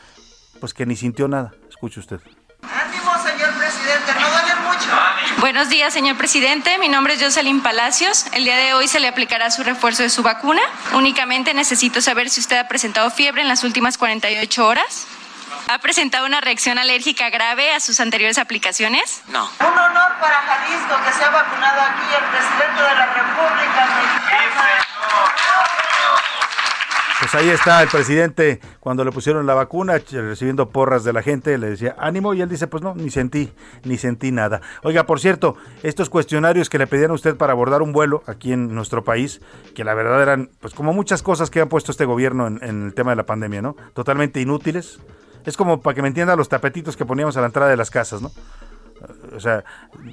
pues 0.59 0.73
que 0.73 0.85
ni 0.85 0.97
sintió 0.97 1.29
nada. 1.29 1.53
Escuche 1.69 2.01
usted. 2.01 2.19
Buenos 5.41 5.69
días, 5.69 5.91
señor 5.91 6.17
presidente. 6.17 6.77
Mi 6.77 6.87
nombre 6.87 7.15
es 7.15 7.23
Jocelyn 7.23 7.63
Palacios. 7.63 8.27
El 8.31 8.43
día 8.43 8.55
de 8.57 8.75
hoy 8.75 8.87
se 8.87 8.99
le 8.99 9.07
aplicará 9.07 9.49
su 9.49 9.63
refuerzo 9.63 10.03
de 10.03 10.11
su 10.11 10.21
vacuna. 10.21 10.61
Únicamente 10.93 11.55
necesito 11.55 11.99
saber 11.99 12.29
si 12.29 12.39
usted 12.39 12.59
ha 12.59 12.67
presentado 12.67 13.09
fiebre 13.09 13.41
en 13.41 13.47
las 13.47 13.63
últimas 13.63 13.97
48 13.97 14.67
horas. 14.67 15.07
¿Ha 15.67 15.79
presentado 15.79 16.27
una 16.27 16.41
reacción 16.41 16.77
alérgica 16.77 17.31
grave 17.31 17.73
a 17.73 17.79
sus 17.79 17.99
anteriores 17.99 18.37
aplicaciones? 18.37 19.23
No. 19.29 19.49
Un 19.61 19.79
honor 19.79 20.11
para 20.21 20.43
Jalisco 20.43 21.03
que 21.07 21.11
se 21.11 21.23
ha 21.23 21.31
vacunado 21.31 21.81
aquí 21.81 22.05
el 22.15 22.25
presidente 22.29 22.79
de 22.83 22.95
la 22.95 23.05
República 23.07 23.87
Mexicana. 23.95 24.21
Pues 27.21 27.35
ahí 27.35 27.49
está 27.49 27.83
el 27.83 27.87
presidente 27.87 28.59
cuando 28.79 29.05
le 29.05 29.11
pusieron 29.11 29.45
la 29.45 29.53
vacuna, 29.53 29.99
recibiendo 30.11 30.69
porras 30.69 31.03
de 31.03 31.13
la 31.13 31.21
gente, 31.21 31.55
le 31.59 31.69
decía 31.69 31.95
ánimo 31.99 32.33
y 32.33 32.41
él 32.41 32.49
dice, 32.49 32.65
pues 32.65 32.81
no, 32.81 32.95
ni 32.95 33.11
sentí, 33.11 33.53
ni 33.83 33.99
sentí 33.99 34.31
nada. 34.31 34.61
Oiga, 34.81 35.05
por 35.05 35.19
cierto, 35.19 35.55
estos 35.83 36.09
cuestionarios 36.09 36.67
que 36.67 36.79
le 36.79 36.87
pedían 36.87 37.11
a 37.11 37.13
usted 37.13 37.37
para 37.37 37.53
abordar 37.53 37.83
un 37.83 37.93
vuelo 37.93 38.23
aquí 38.25 38.53
en 38.53 38.73
nuestro 38.73 39.03
país, 39.03 39.39
que 39.75 39.83
la 39.83 39.93
verdad 39.93 40.19
eran, 40.19 40.49
pues 40.61 40.73
como 40.73 40.93
muchas 40.93 41.21
cosas 41.21 41.51
que 41.51 41.61
ha 41.61 41.67
puesto 41.67 41.91
este 41.91 42.05
gobierno 42.05 42.47
en, 42.47 42.59
en 42.63 42.87
el 42.87 42.93
tema 42.95 43.11
de 43.11 43.17
la 43.17 43.27
pandemia, 43.27 43.61
¿no? 43.61 43.75
Totalmente 43.93 44.41
inútiles. 44.41 44.99
Es 45.45 45.55
como 45.55 45.79
para 45.79 45.93
que 45.93 46.01
me 46.01 46.07
entienda 46.07 46.35
los 46.35 46.49
tapetitos 46.49 46.97
que 46.97 47.05
poníamos 47.05 47.37
a 47.37 47.41
la 47.41 47.47
entrada 47.47 47.69
de 47.69 47.77
las 47.77 47.91
casas, 47.91 48.23
¿no? 48.23 48.31
O 49.35 49.39
sea, 49.39 49.63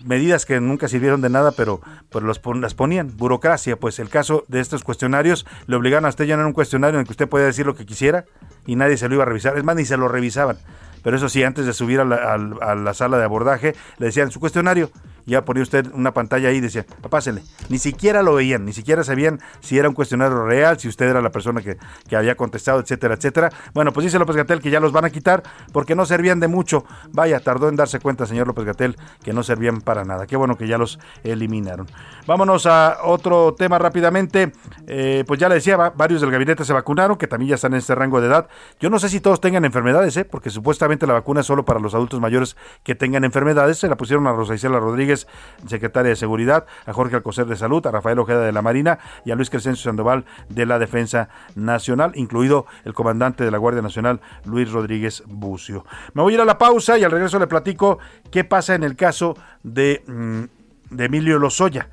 medidas 0.05 0.47
que 0.47 0.61
nunca 0.61 0.89
sirvieron 0.89 1.21
de 1.21 1.29
nada, 1.29 1.53
pero, 1.53 1.81
pero 2.11 2.27
los, 2.27 2.41
las 2.61 2.75
ponían. 2.75 3.17
Burocracia, 3.17 3.77
pues 3.77 3.99
el 3.99 4.09
caso 4.09 4.45
de 4.49 4.61
estos 4.61 4.85
cuestionarios, 4.85 5.47
le 5.67 5.77
obligaron 5.77 6.07
a 6.07 6.09
usted 6.09 6.27
llenar 6.27 6.47
un 6.47 6.53
cuestionario 6.53 6.99
en 6.99 7.01
el 7.01 7.07
que 7.07 7.13
usted 7.13 7.29
podía 7.29 7.47
decir 7.47 7.67
lo 7.67 7.75
que 7.75 7.87
quisiera 7.87 8.25
y 8.67 8.77
nadie 8.77 8.97
se 8.97 9.09
lo 9.09 9.15
iba 9.15 9.25
a 9.25 9.27
revisar. 9.27 9.57
Es 9.57 9.65
más, 9.65 9.77
ni 9.77 9.85
se 9.85 9.97
lo 9.97 10.09
revisaban. 10.09 10.59
Pero 11.03 11.17
eso 11.17 11.29
sí, 11.29 11.43
antes 11.43 11.67
de 11.67 11.73
subir 11.73 12.01
a 12.01 12.05
la, 12.05 12.95
sala 12.95 13.19
de 13.19 13.25
abordaje, 13.25 13.75
le 13.99 14.07
decían 14.07 14.31
su 14.31 14.41
cuestionario. 14.41 14.91
Ya 15.27 15.45
ponía 15.45 15.63
usted 15.63 15.93
una 15.93 16.15
pantalla 16.15 16.49
ahí 16.49 16.57
y 16.57 16.61
decía, 16.61 16.87
pásele. 17.11 17.43
Ni 17.69 17.79
siquiera 17.79 18.23
lo 18.23 18.35
veían, 18.35 18.65
ni 18.65 18.73
siquiera 18.73 19.05
sabían 19.05 19.41
si 19.61 19.79
era 19.79 19.87
un 19.87 19.95
cuestionario 19.95 20.47
real, 20.47 20.79
si 20.81 20.89
usted 20.89 21.07
era 21.07 21.21
la 21.21 21.31
persona 21.31 21.61
que, 21.61 21.77
había 22.17 22.35
contestado, 22.35 22.81
etcétera, 22.81 23.15
etcétera. 23.15 23.51
Bueno, 23.75 23.93
pues 23.93 24.05
dice 24.05 24.19
López 24.19 24.37
Gatel 24.37 24.61
que 24.61 24.71
ya 24.71 24.81
los 24.81 24.91
van 24.91 25.05
a 25.05 25.11
quitar 25.11 25.43
porque 25.71 25.95
no 25.95 26.07
servían 26.07 26.41
de 26.41 26.49
mucho. 26.49 26.87
Vaya, 27.13 27.41
tardó 27.41 27.69
en 27.69 27.77
darse 27.77 28.01
cuenta, 28.01 28.25
señor 28.25 28.47
López 28.47 28.65
Gatel, 28.65 28.97
que 29.23 29.35
no 29.35 29.43
servían 29.43 29.83
para 29.83 30.05
nada. 30.05 30.27
Qué 30.27 30.37
bueno 30.37 30.57
que 30.57 30.67
ya 30.67 30.79
los 30.79 30.99
eliminaron. 31.25 31.87
Vámonos 32.27 32.65
a 32.65 32.99
otro 33.05 33.55
tema 33.55 33.79
rápidamente. 33.79 34.53
Eh, 34.87 35.25
pues 35.27 35.39
ya 35.39 35.51
le 35.51 35.57
decía, 35.57 35.77
varios 35.77 36.23
del 36.23 36.31
gabinete 36.31 36.65
se 36.65 36.73
vacunaron, 36.73 37.19
que 37.19 37.27
también 37.27 37.51
ya 37.51 37.55
están 37.57 37.75
en 37.75 37.81
este 37.81 37.95
rango 37.95 38.23
de 38.23 38.29
edad. 38.29 38.49
Yo 38.81 38.89
no 38.89 38.99
sé 38.99 39.11
si 39.11 39.21
todos 39.21 39.43
tengan 39.43 39.67
enfermedades, 39.67 40.17
¿eh? 40.17 40.25
porque 40.25 40.49
supuestamente 40.49 40.88
la 40.89 41.13
vacuna 41.13 41.41
es 41.41 41.47
solo 41.47 41.65
para 41.65 41.81
los 41.81 41.95
adultos 41.95 42.21
mayores 42.21 42.57
que 42.83 42.95
tengan 42.95 43.25
enfermedades. 43.25 43.79
Se 43.79 43.89
la 43.89 43.97
pusieron 43.97 44.27
a 44.27 44.33
Rosa 44.33 44.55
Isela 44.55 44.81
Rodríguez, 44.81 45.27
secretaria 45.67 46.11
de 46.11 46.17
Seguridad, 46.17 46.67
a 46.87 46.93
Jorge 46.93 47.17
Alcocer 47.17 47.47
de 47.47 47.57
Salud, 47.57 47.87
a 47.87 47.91
Rafael 47.91 48.19
Ojeda 48.19 48.41
de 48.41 48.53
la 48.53 48.63
Marina 48.63 48.99
y 49.25 49.31
a 49.31 49.35
Luis 49.35 49.51
Crescencio 49.51 49.85
Sandoval 49.85 50.25
de 50.49 50.67
la 50.67 50.79
Defensa 50.79 51.29
Nacional, 51.55 52.13
incluido 52.15 52.67
el 52.85 52.95
comandante 52.95 53.45
de 53.45 53.51
la 53.51 53.59
Guardia 53.59 53.83
Nacional, 53.83 54.21
Luis 54.45 54.71
Rodríguez 54.73 55.23
Bucio. 55.27 55.85
Me 56.15 56.23
voy 56.23 56.33
a 56.33 56.37
ir 56.37 56.41
a 56.41 56.45
la 56.45 56.59
pausa 56.59 56.99
y 56.99 57.05
al 57.05 57.11
regreso 57.11 57.39
le 57.39 57.47
platico 57.47 57.99
qué 58.31 58.45
pasa 58.45 58.75
en 58.75 58.83
el 58.83 58.97
caso 58.97 59.37
de, 59.63 60.03
mm, 60.07 61.01
Emilio 61.01 61.39
Lozoya. 61.39 61.91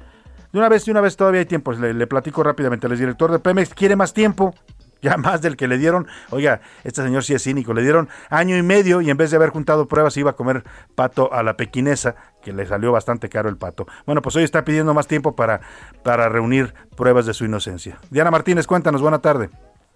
De 0.54 0.60
una 0.60 0.70
vez, 0.70 0.86
de 0.86 0.92
una 0.92 1.02
vez 1.02 1.18
todavía 1.18 1.42
hay 1.42 1.46
tiempo, 1.46 1.74
le, 1.74 1.94
le 1.94 2.08
platico 2.08 2.42
rápidamente. 2.42 2.88
El 2.88 2.98
director 2.98 3.30
de 3.30 3.40
Pemex 3.40 3.74
quiere 3.74 3.98
más 3.98 4.14
tiempo 4.14 4.56
ya 5.06 5.18
más 5.18 5.42
del 5.42 5.56
que 5.56 5.68
le 5.68 5.78
dieron. 5.78 6.08
Oiga, 6.32 6.62
este 6.84 7.04
señor 7.04 7.24
sí 7.24 7.36
es 7.36 7.44
cínico, 7.44 7.74
le 7.74 7.84
dieron 7.84 8.10
año 8.30 8.58
y 8.58 8.64
medio 8.64 9.02
y 9.02 9.10
en 9.10 9.18
vez 9.18 9.30
de 9.30 9.38
haber 9.38 9.50
juntado 9.50 9.88
pruebas 9.88 10.18
iba 10.18 10.32
a 10.32 10.36
comer 10.36 10.64
pato 10.96 11.32
a 11.32 11.44
la 11.44 11.56
pequinesa, 11.56 12.16
que 12.44 12.52
le 12.52 12.66
salió 12.66 12.92
bastante 12.92 13.30
caro 13.30 13.48
el 13.48 13.58
pato. 13.58 13.86
Bueno, 14.06 14.22
pues 14.22 14.36
hoy 14.36 14.44
está 14.44 14.66
pidiendo 14.66 14.94
más 14.94 15.08
tiempo 15.08 15.36
para, 15.36 15.62
para 16.04 16.28
reunir 16.28 16.74
pruebas 16.98 17.26
de 17.28 17.34
su 17.34 17.46
inocencia. 17.46 18.00
Diana 18.10 18.32
Martínez, 18.32 18.66
cuéntanos, 18.66 19.02
buena 19.02 19.20
tarde. 19.20 19.50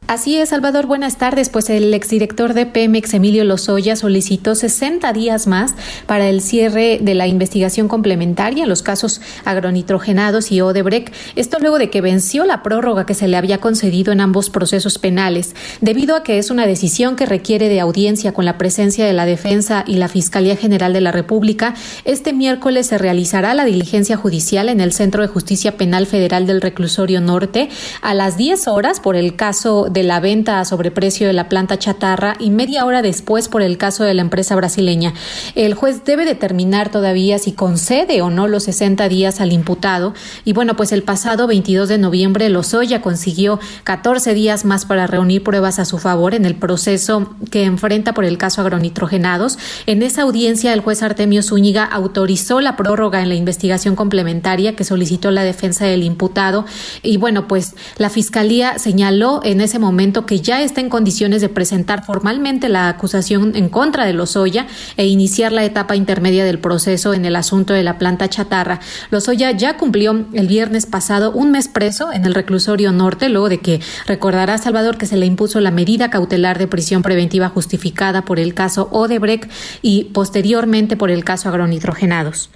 Así 0.07 0.37
es, 0.37 0.49
Salvador, 0.49 0.87
buenas 0.87 1.19
tardes. 1.19 1.49
Pues 1.49 1.69
el 1.69 1.93
exdirector 1.93 2.55
de 2.55 2.65
Pemex, 2.65 3.13
Emilio 3.13 3.43
Lozoya, 3.43 3.95
solicitó 3.95 4.55
60 4.55 5.13
días 5.13 5.45
más 5.45 5.75
para 6.07 6.27
el 6.29 6.41
cierre 6.41 6.97
de 6.99 7.13
la 7.13 7.27
investigación 7.27 7.87
complementaria 7.87 8.63
en 8.63 8.69
los 8.69 8.81
casos 8.81 9.21
agronitrogenados 9.45 10.51
y 10.51 10.61
Odebrecht. 10.61 11.13
Esto 11.35 11.59
luego 11.59 11.77
de 11.77 11.91
que 11.91 12.01
venció 12.01 12.45
la 12.45 12.63
prórroga 12.63 13.05
que 13.05 13.13
se 13.13 13.27
le 13.27 13.37
había 13.37 13.59
concedido 13.59 14.11
en 14.11 14.19
ambos 14.19 14.49
procesos 14.49 14.97
penales, 14.97 15.55
debido 15.79 16.15
a 16.15 16.23
que 16.23 16.39
es 16.39 16.49
una 16.49 16.65
decisión 16.65 17.15
que 17.15 17.27
requiere 17.27 17.69
de 17.69 17.79
audiencia 17.79 18.33
con 18.33 18.45
la 18.45 18.57
presencia 18.57 19.05
de 19.05 19.13
la 19.13 19.27
defensa 19.27 19.83
y 19.85 19.97
la 19.97 20.07
Fiscalía 20.07 20.55
General 20.55 20.91
de 20.91 21.01
la 21.01 21.11
República. 21.11 21.75
Este 22.03 22.33
miércoles 22.33 22.87
se 22.87 22.97
realizará 22.97 23.53
la 23.53 23.65
diligencia 23.65 24.17
judicial 24.17 24.69
en 24.69 24.81
el 24.81 24.91
Centro 24.91 25.21
de 25.21 25.27
Justicia 25.27 25.77
Penal 25.77 26.07
Federal 26.07 26.47
del 26.47 26.61
Reclusorio 26.61 27.21
Norte 27.21 27.69
a 28.01 28.15
las 28.15 28.37
10 28.37 28.67
horas 28.69 28.99
por 28.99 29.15
el 29.15 29.35
caso 29.35 29.87
de 29.89 30.03
la 30.03 30.19
venta 30.19 30.59
a 30.59 30.65
sobreprecio 30.65 31.27
de 31.27 31.33
la 31.33 31.49
planta 31.49 31.77
chatarra 31.77 32.35
y 32.39 32.51
media 32.51 32.85
hora 32.85 33.01
después 33.01 33.49
por 33.49 33.61
el 33.61 33.77
caso 33.77 34.03
de 34.03 34.13
la 34.13 34.21
empresa 34.21 34.55
brasileña. 34.55 35.13
El 35.55 35.73
juez 35.73 36.03
debe 36.05 36.25
determinar 36.25 36.89
todavía 36.89 37.39
si 37.39 37.51
concede 37.51 38.21
o 38.21 38.29
no 38.29 38.47
los 38.47 38.63
60 38.63 39.09
días 39.09 39.41
al 39.41 39.51
imputado. 39.51 40.13
Y 40.45 40.53
bueno, 40.53 40.75
pues 40.75 40.91
el 40.91 41.03
pasado 41.03 41.47
22 41.47 41.89
de 41.89 41.97
noviembre 41.97 42.49
Lozoya 42.49 43.01
consiguió 43.01 43.59
14 43.83 44.33
días 44.33 44.65
más 44.65 44.85
para 44.85 45.07
reunir 45.07 45.43
pruebas 45.43 45.79
a 45.79 45.85
su 45.85 45.97
favor 45.97 46.35
en 46.35 46.45
el 46.45 46.55
proceso 46.55 47.35
que 47.51 47.63
enfrenta 47.63 48.13
por 48.13 48.25
el 48.25 48.37
caso 48.37 48.61
agronitrogenados. 48.61 49.57
En 49.85 50.03
esa 50.03 50.21
audiencia, 50.21 50.73
el 50.73 50.81
juez 50.81 51.01
Artemio 51.01 51.41
Zúñiga 51.41 51.83
autorizó 51.83 52.61
la 52.61 52.77
prórroga 52.77 53.21
en 53.21 53.29
la 53.29 53.35
investigación 53.35 53.95
complementaria 53.95 54.75
que 54.75 54.83
solicitó 54.83 55.31
la 55.31 55.43
defensa 55.43 55.85
del 55.85 56.03
imputado. 56.03 56.65
Y 57.01 57.17
bueno, 57.17 57.47
pues 57.47 57.75
la 57.97 58.09
fiscalía 58.09 58.77
señaló 58.77 59.41
en 59.43 59.61
ese 59.61 59.78
momento 59.79 60.25
que 60.25 60.41
ya 60.41 60.61
está 60.61 60.81
en 60.81 60.89
condiciones 60.89 61.41
de 61.41 61.49
presentar 61.49 62.05
formalmente 62.05 62.69
la 62.69 62.89
acusación 62.89 63.55
en 63.55 63.69
contra 63.69 64.05
de 64.05 64.13
Lozoya 64.13 64.67
e 64.97 65.07
iniciar 65.07 65.51
la 65.51 65.65
etapa 65.65 65.95
intermedia 65.95 66.45
del 66.45 66.59
proceso 66.59 67.13
en 67.13 67.25
el 67.25 67.35
asunto 67.35 67.73
de 67.73 67.83
la 67.83 67.97
planta 67.97 68.29
chatarra. 68.29 68.79
Lozoya 69.11 69.51
ya 69.51 69.77
cumplió 69.77 70.25
el 70.33 70.47
viernes 70.47 70.85
pasado 70.85 71.31
un 71.31 71.51
mes 71.51 71.67
preso 71.67 72.11
en 72.11 72.25
el 72.25 72.35
reclusorio 72.35 72.91
norte, 72.91 73.29
luego 73.29 73.49
de 73.49 73.59
que 73.59 73.81
recordará 74.05 74.57
Salvador 74.57 74.97
que 74.97 75.05
se 75.05 75.17
le 75.17 75.25
impuso 75.25 75.59
la 75.59 75.71
medida 75.71 76.09
cautelar 76.09 76.59
de 76.59 76.67
prisión 76.67 77.01
preventiva 77.01 77.49
justificada 77.49 78.23
por 78.23 78.39
el 78.39 78.53
caso 78.53 78.89
Odebrecht 78.91 79.49
y 79.81 80.05
posteriormente 80.05 80.97
por 80.97 81.11
el 81.11 81.23
caso 81.23 81.49
agronitrogenados. 81.49 82.49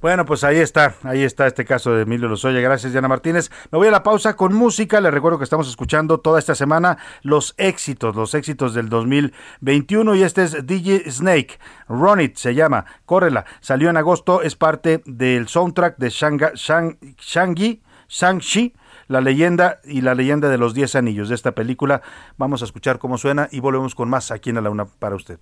Bueno, 0.00 0.24
pues 0.24 0.44
ahí 0.44 0.58
está, 0.58 0.94
ahí 1.02 1.24
está 1.24 1.48
este 1.48 1.64
caso 1.64 1.90
de 1.92 2.02
Emilio 2.02 2.28
Lozoya. 2.28 2.60
Gracias, 2.60 2.92
Diana 2.92 3.08
Martínez. 3.08 3.50
Me 3.72 3.78
voy 3.78 3.88
a 3.88 3.90
la 3.90 4.04
pausa 4.04 4.36
con 4.36 4.54
música. 4.54 5.00
Les 5.00 5.12
recuerdo 5.12 5.38
que 5.38 5.44
estamos 5.44 5.68
escuchando 5.68 6.20
toda 6.20 6.38
esta 6.38 6.54
semana 6.54 6.98
los 7.22 7.54
éxitos, 7.58 8.14
los 8.14 8.34
éxitos 8.34 8.74
del 8.74 8.88
2021 8.88 10.14
y 10.14 10.22
este 10.22 10.44
es 10.44 10.66
DJ 10.66 11.10
Snake. 11.10 11.58
Run 11.88 12.20
It 12.20 12.36
se 12.36 12.54
llama, 12.54 12.86
córrela. 13.06 13.44
Salió 13.60 13.90
en 13.90 13.96
agosto, 13.96 14.42
es 14.42 14.54
parte 14.54 15.02
del 15.04 15.48
soundtrack 15.48 15.98
de 15.98 16.10
Shang 16.10 16.54
Shang 16.54 16.98
Shang 17.18 17.80
Shang-Chi 18.08 18.74
la 19.08 19.20
leyenda 19.20 19.80
y 19.84 20.02
la 20.02 20.14
leyenda 20.14 20.48
de 20.48 20.58
los 20.58 20.74
10 20.74 20.94
anillos 20.94 21.28
de 21.28 21.34
esta 21.34 21.52
película. 21.52 22.02
Vamos 22.36 22.62
a 22.62 22.66
escuchar 22.66 22.98
cómo 22.98 23.18
suena 23.18 23.48
y 23.50 23.60
volvemos 23.60 23.94
con 23.94 24.08
más 24.08 24.30
aquí 24.30 24.50
en 24.50 24.62
la 24.62 24.70
una 24.70 24.84
para 24.84 25.16
usted. 25.16 25.38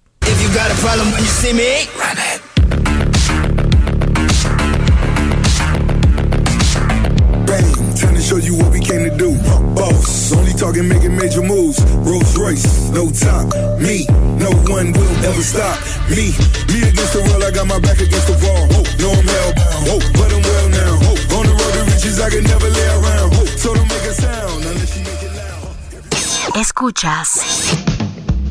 Trying 7.97 8.15
to 8.15 8.21
show 8.21 8.37
you 8.37 8.57
what 8.57 8.73
we 8.73 8.81
came 8.81 9.05
to 9.09 9.15
do. 9.17 9.37
Boss, 9.75 10.33
only 10.33 10.53
talking 10.53 10.89
making 10.89 11.17
major 11.17 11.43
moves. 11.43 11.81
Rolls 12.05 12.37
Royce, 12.37 12.91
no 12.91 13.11
top. 13.11 13.53
Me, 13.81 14.07
no 14.39 14.51
one 14.69 14.93
will 14.93 15.17
ever 15.25 15.43
stop. 15.43 15.79
Me, 16.11 16.33
me 16.73 16.89
against 16.89 17.13
the 17.13 17.23
world, 17.25 17.43
I 17.43 17.51
got 17.51 17.67
my 17.67 17.79
back 17.81 18.01
against 18.01 18.27
the 18.29 18.37
wall. 18.45 18.67
No, 19.01 19.13
I'm 19.13 19.27
hellbound. 19.27 19.83
Whoa, 19.89 19.99
but 20.19 20.29
I'm 20.33 20.43
well 20.43 20.69
now. 20.69 20.93
Whoa, 21.05 21.39
on 21.39 21.45
the 21.47 21.55
road 21.57 21.73
to 21.77 21.83
riches, 21.93 22.21
I 22.21 22.29
can 22.31 22.45
never 22.45 22.69
lay 22.69 22.89
around. 22.99 23.33
So 23.59 23.75
don't 23.75 23.89
make 23.89 24.05
a 24.05 24.15
sound 24.15 24.65
unless 24.65 24.97
you 24.97 25.05
make 25.05 25.23
it 25.23 25.33
loud. 25.35 26.57
Escuchas 26.57 27.41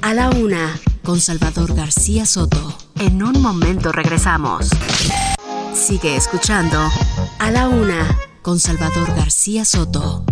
a 0.01 0.13
la 0.13 0.29
una 0.31 0.79
con 1.03 1.19
Salvador 1.21 1.75
García 1.75 2.25
Soto. 2.25 2.75
En 2.99 3.21
un 3.21 3.41
momento 3.41 3.91
regresamos. 3.91 4.69
Sigue 5.73 6.15
escuchando 6.15 6.79
a 7.39 7.51
la 7.51 7.67
una 7.67 8.17
con 8.45 8.59
Salvador 8.59 9.07
García 9.17 9.65
Soto. 9.65 10.23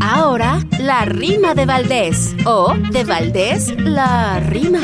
Ahora, 0.00 0.58
la 0.80 1.04
rima 1.04 1.54
de 1.54 1.64
Valdés. 1.64 2.34
O 2.44 2.74
de 2.90 3.04
Valdés, 3.04 3.72
la 3.78 4.40
rima. 4.40 4.80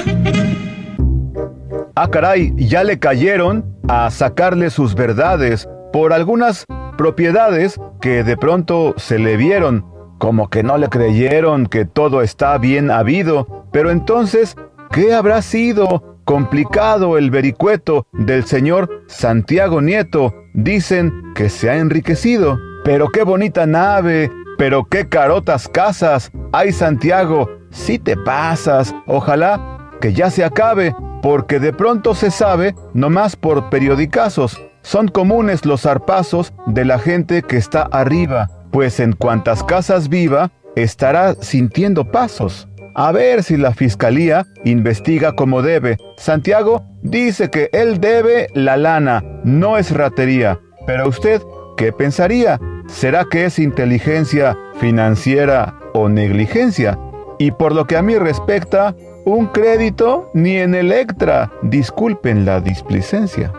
Ah, 1.96 2.08
caray, 2.08 2.54
ya 2.56 2.84
le 2.84 3.00
cayeron 3.00 3.64
a 3.88 4.12
sacarle 4.12 4.70
sus 4.70 4.94
verdades 4.94 5.68
por 5.92 6.12
algunas 6.12 6.66
propiedades 6.96 7.80
que 8.00 8.22
de 8.22 8.36
pronto 8.36 8.94
se 8.96 9.18
le 9.18 9.36
vieron, 9.36 9.84
como 10.18 10.50
que 10.50 10.62
no 10.62 10.78
le 10.78 10.88
creyeron 10.88 11.66
que 11.66 11.84
todo 11.84 12.22
está 12.22 12.58
bien 12.58 12.92
habido. 12.92 13.66
Pero 13.72 13.90
entonces, 13.90 14.54
¿qué 14.92 15.14
habrá 15.14 15.42
sido? 15.42 16.11
Complicado 16.24 17.18
el 17.18 17.30
vericueto 17.30 18.06
del 18.12 18.44
señor 18.44 19.04
Santiago 19.06 19.80
Nieto. 19.80 20.34
Dicen 20.54 21.32
que 21.34 21.48
se 21.48 21.70
ha 21.70 21.76
enriquecido. 21.76 22.58
Pero 22.84 23.08
qué 23.10 23.22
bonita 23.22 23.66
nave, 23.66 24.30
pero 24.58 24.84
qué 24.84 25.08
carotas 25.08 25.68
casas. 25.68 26.30
Ay 26.52 26.72
Santiago, 26.72 27.48
si 27.70 27.98
te 27.98 28.16
pasas. 28.16 28.94
Ojalá 29.06 29.90
que 30.00 30.12
ya 30.12 30.30
se 30.30 30.44
acabe, 30.44 30.94
porque 31.22 31.60
de 31.60 31.72
pronto 31.72 32.14
se 32.14 32.30
sabe, 32.30 32.74
nomás 32.92 33.36
por 33.36 33.70
periodicazos. 33.70 34.60
Son 34.82 35.06
comunes 35.06 35.64
los 35.64 35.82
zarpazos 35.82 36.52
de 36.66 36.84
la 36.84 36.98
gente 36.98 37.42
que 37.42 37.56
está 37.56 37.82
arriba, 37.82 38.50
pues 38.72 38.98
en 38.98 39.12
cuantas 39.12 39.62
casas 39.62 40.08
viva, 40.08 40.50
estará 40.74 41.34
sintiendo 41.34 42.10
pasos. 42.10 42.68
A 42.94 43.12
ver 43.12 43.42
si 43.42 43.56
la 43.56 43.72
fiscalía 43.72 44.46
investiga 44.64 45.32
como 45.32 45.62
debe. 45.62 45.96
Santiago 46.16 46.84
dice 47.02 47.50
que 47.50 47.70
él 47.72 48.00
debe 48.00 48.48
la 48.54 48.76
lana, 48.76 49.24
no 49.44 49.78
es 49.78 49.90
ratería. 49.90 50.60
Pero 50.86 51.08
usted, 51.08 51.40
¿qué 51.76 51.92
pensaría? 51.92 52.60
¿Será 52.88 53.24
que 53.30 53.46
es 53.46 53.58
inteligencia 53.58 54.58
financiera 54.78 55.74
o 55.94 56.08
negligencia? 56.08 56.98
Y 57.38 57.52
por 57.52 57.74
lo 57.74 57.86
que 57.86 57.96
a 57.96 58.02
mí 58.02 58.16
respecta, 58.16 58.94
un 59.24 59.46
crédito 59.46 60.30
ni 60.34 60.56
en 60.56 60.74
Electra. 60.74 61.50
Disculpen 61.62 62.44
la 62.44 62.60
displicencia. 62.60 63.52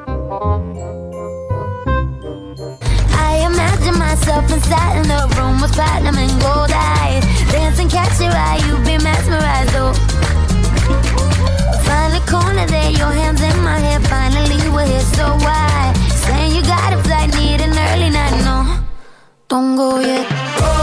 Dance 7.53 7.77
and 7.77 7.91
catch 7.91 8.19
your 8.19 8.31
eye, 8.33 8.57
you 8.65 8.73
be 8.83 8.97
mesmerized, 8.97 9.75
oh. 9.75 9.93
Find 11.85 12.11
the 12.11 12.23
corner 12.25 12.65
there, 12.65 12.89
your 12.89 13.11
hands 13.11 13.41
in 13.41 13.57
my 13.61 13.77
hair. 13.77 13.99
Finally, 13.99 14.57
we're 14.73 14.87
here, 14.87 15.07
so 15.17 15.25
why? 15.45 15.93
Saying 16.25 16.55
you 16.55 16.63
got 16.63 16.93
a 16.93 16.97
flight, 17.03 17.29
need 17.35 17.61
an 17.61 17.77
early 17.77 18.09
night, 18.09 18.35
no. 18.43 18.57
Don't 19.49 19.75
go 19.75 19.99
yet. 19.99 20.25
Oh, 20.31 20.82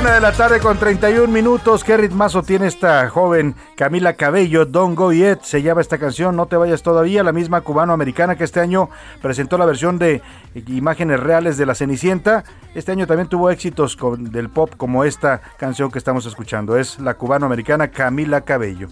Una 0.00 0.14
de 0.14 0.20
la 0.22 0.32
tarde 0.32 0.60
con 0.60 0.78
31 0.78 1.28
minutos. 1.28 1.84
¿Qué 1.84 1.94
ritmazo 1.94 2.42
tiene 2.42 2.68
esta 2.68 3.06
joven 3.10 3.54
Camila 3.76 4.14
Cabello? 4.14 4.64
Don't 4.64 4.96
Go 4.96 5.12
Yet 5.12 5.42
se 5.42 5.60
llama 5.60 5.82
esta 5.82 5.98
canción. 5.98 6.36
No 6.36 6.46
te 6.46 6.56
vayas 6.56 6.82
todavía. 6.82 7.22
La 7.22 7.32
misma 7.32 7.60
cubano-americana 7.60 8.34
que 8.34 8.44
este 8.44 8.60
año 8.60 8.88
presentó 9.20 9.58
la 9.58 9.66
versión 9.66 9.98
de 9.98 10.22
imágenes 10.68 11.20
reales 11.20 11.58
de 11.58 11.66
la 11.66 11.74
Cenicienta. 11.74 12.44
Este 12.74 12.92
año 12.92 13.06
también 13.06 13.28
tuvo 13.28 13.50
éxitos 13.50 13.98
del 14.20 14.48
pop 14.48 14.72
como 14.78 15.04
esta 15.04 15.42
canción 15.58 15.90
que 15.90 15.98
estamos 15.98 16.24
escuchando. 16.24 16.78
Es 16.78 16.98
la 16.98 17.12
cubano-americana 17.12 17.88
Camila 17.88 18.40
Cabello. 18.40 18.88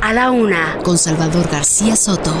A 0.00 0.12
la 0.12 0.30
una, 0.30 0.78
con 0.84 0.98
Salvador 0.98 1.48
García 1.50 1.96
Soto. 1.96 2.34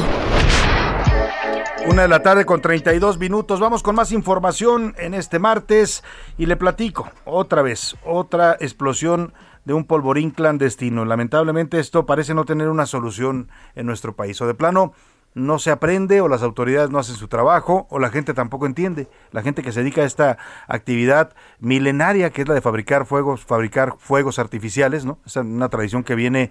Una 1.86 2.02
de 2.02 2.08
la 2.08 2.22
tarde 2.22 2.44
con 2.44 2.60
32 2.60 3.18
minutos. 3.18 3.60
Vamos 3.60 3.82
con 3.82 3.94
más 3.94 4.12
información 4.12 4.94
en 4.98 5.14
este 5.14 5.38
martes 5.38 6.04
y 6.38 6.46
le 6.46 6.56
platico 6.56 7.10
otra 7.24 7.62
vez, 7.62 7.96
otra 8.04 8.56
explosión 8.60 9.32
de 9.64 9.74
un 9.74 9.84
polvorín 9.84 10.30
clandestino. 10.30 11.04
Lamentablemente 11.04 11.78
esto 11.78 12.06
parece 12.06 12.34
no 12.34 12.44
tener 12.44 12.68
una 12.68 12.86
solución 12.86 13.48
en 13.74 13.86
nuestro 13.86 14.14
país. 14.14 14.40
O 14.40 14.46
de 14.46 14.54
plano 14.54 14.92
no 15.34 15.58
se 15.58 15.70
aprende 15.70 16.20
o 16.20 16.28
las 16.28 16.42
autoridades 16.42 16.90
no 16.90 16.98
hacen 16.98 17.16
su 17.16 17.28
trabajo 17.28 17.86
o 17.90 17.98
la 17.98 18.10
gente 18.10 18.34
tampoco 18.34 18.66
entiende. 18.66 19.08
La 19.30 19.42
gente 19.42 19.62
que 19.62 19.72
se 19.72 19.80
dedica 19.80 20.02
a 20.02 20.04
esta 20.04 20.38
actividad 20.68 21.34
milenaria 21.58 22.30
que 22.30 22.42
es 22.42 22.48
la 22.48 22.54
de 22.54 22.60
fabricar 22.60 23.06
fuegos, 23.06 23.44
fabricar 23.44 23.94
fuegos 23.98 24.38
artificiales, 24.38 25.04
¿no? 25.04 25.18
Es 25.24 25.36
una 25.36 25.68
tradición 25.68 26.04
que 26.04 26.14
viene 26.14 26.50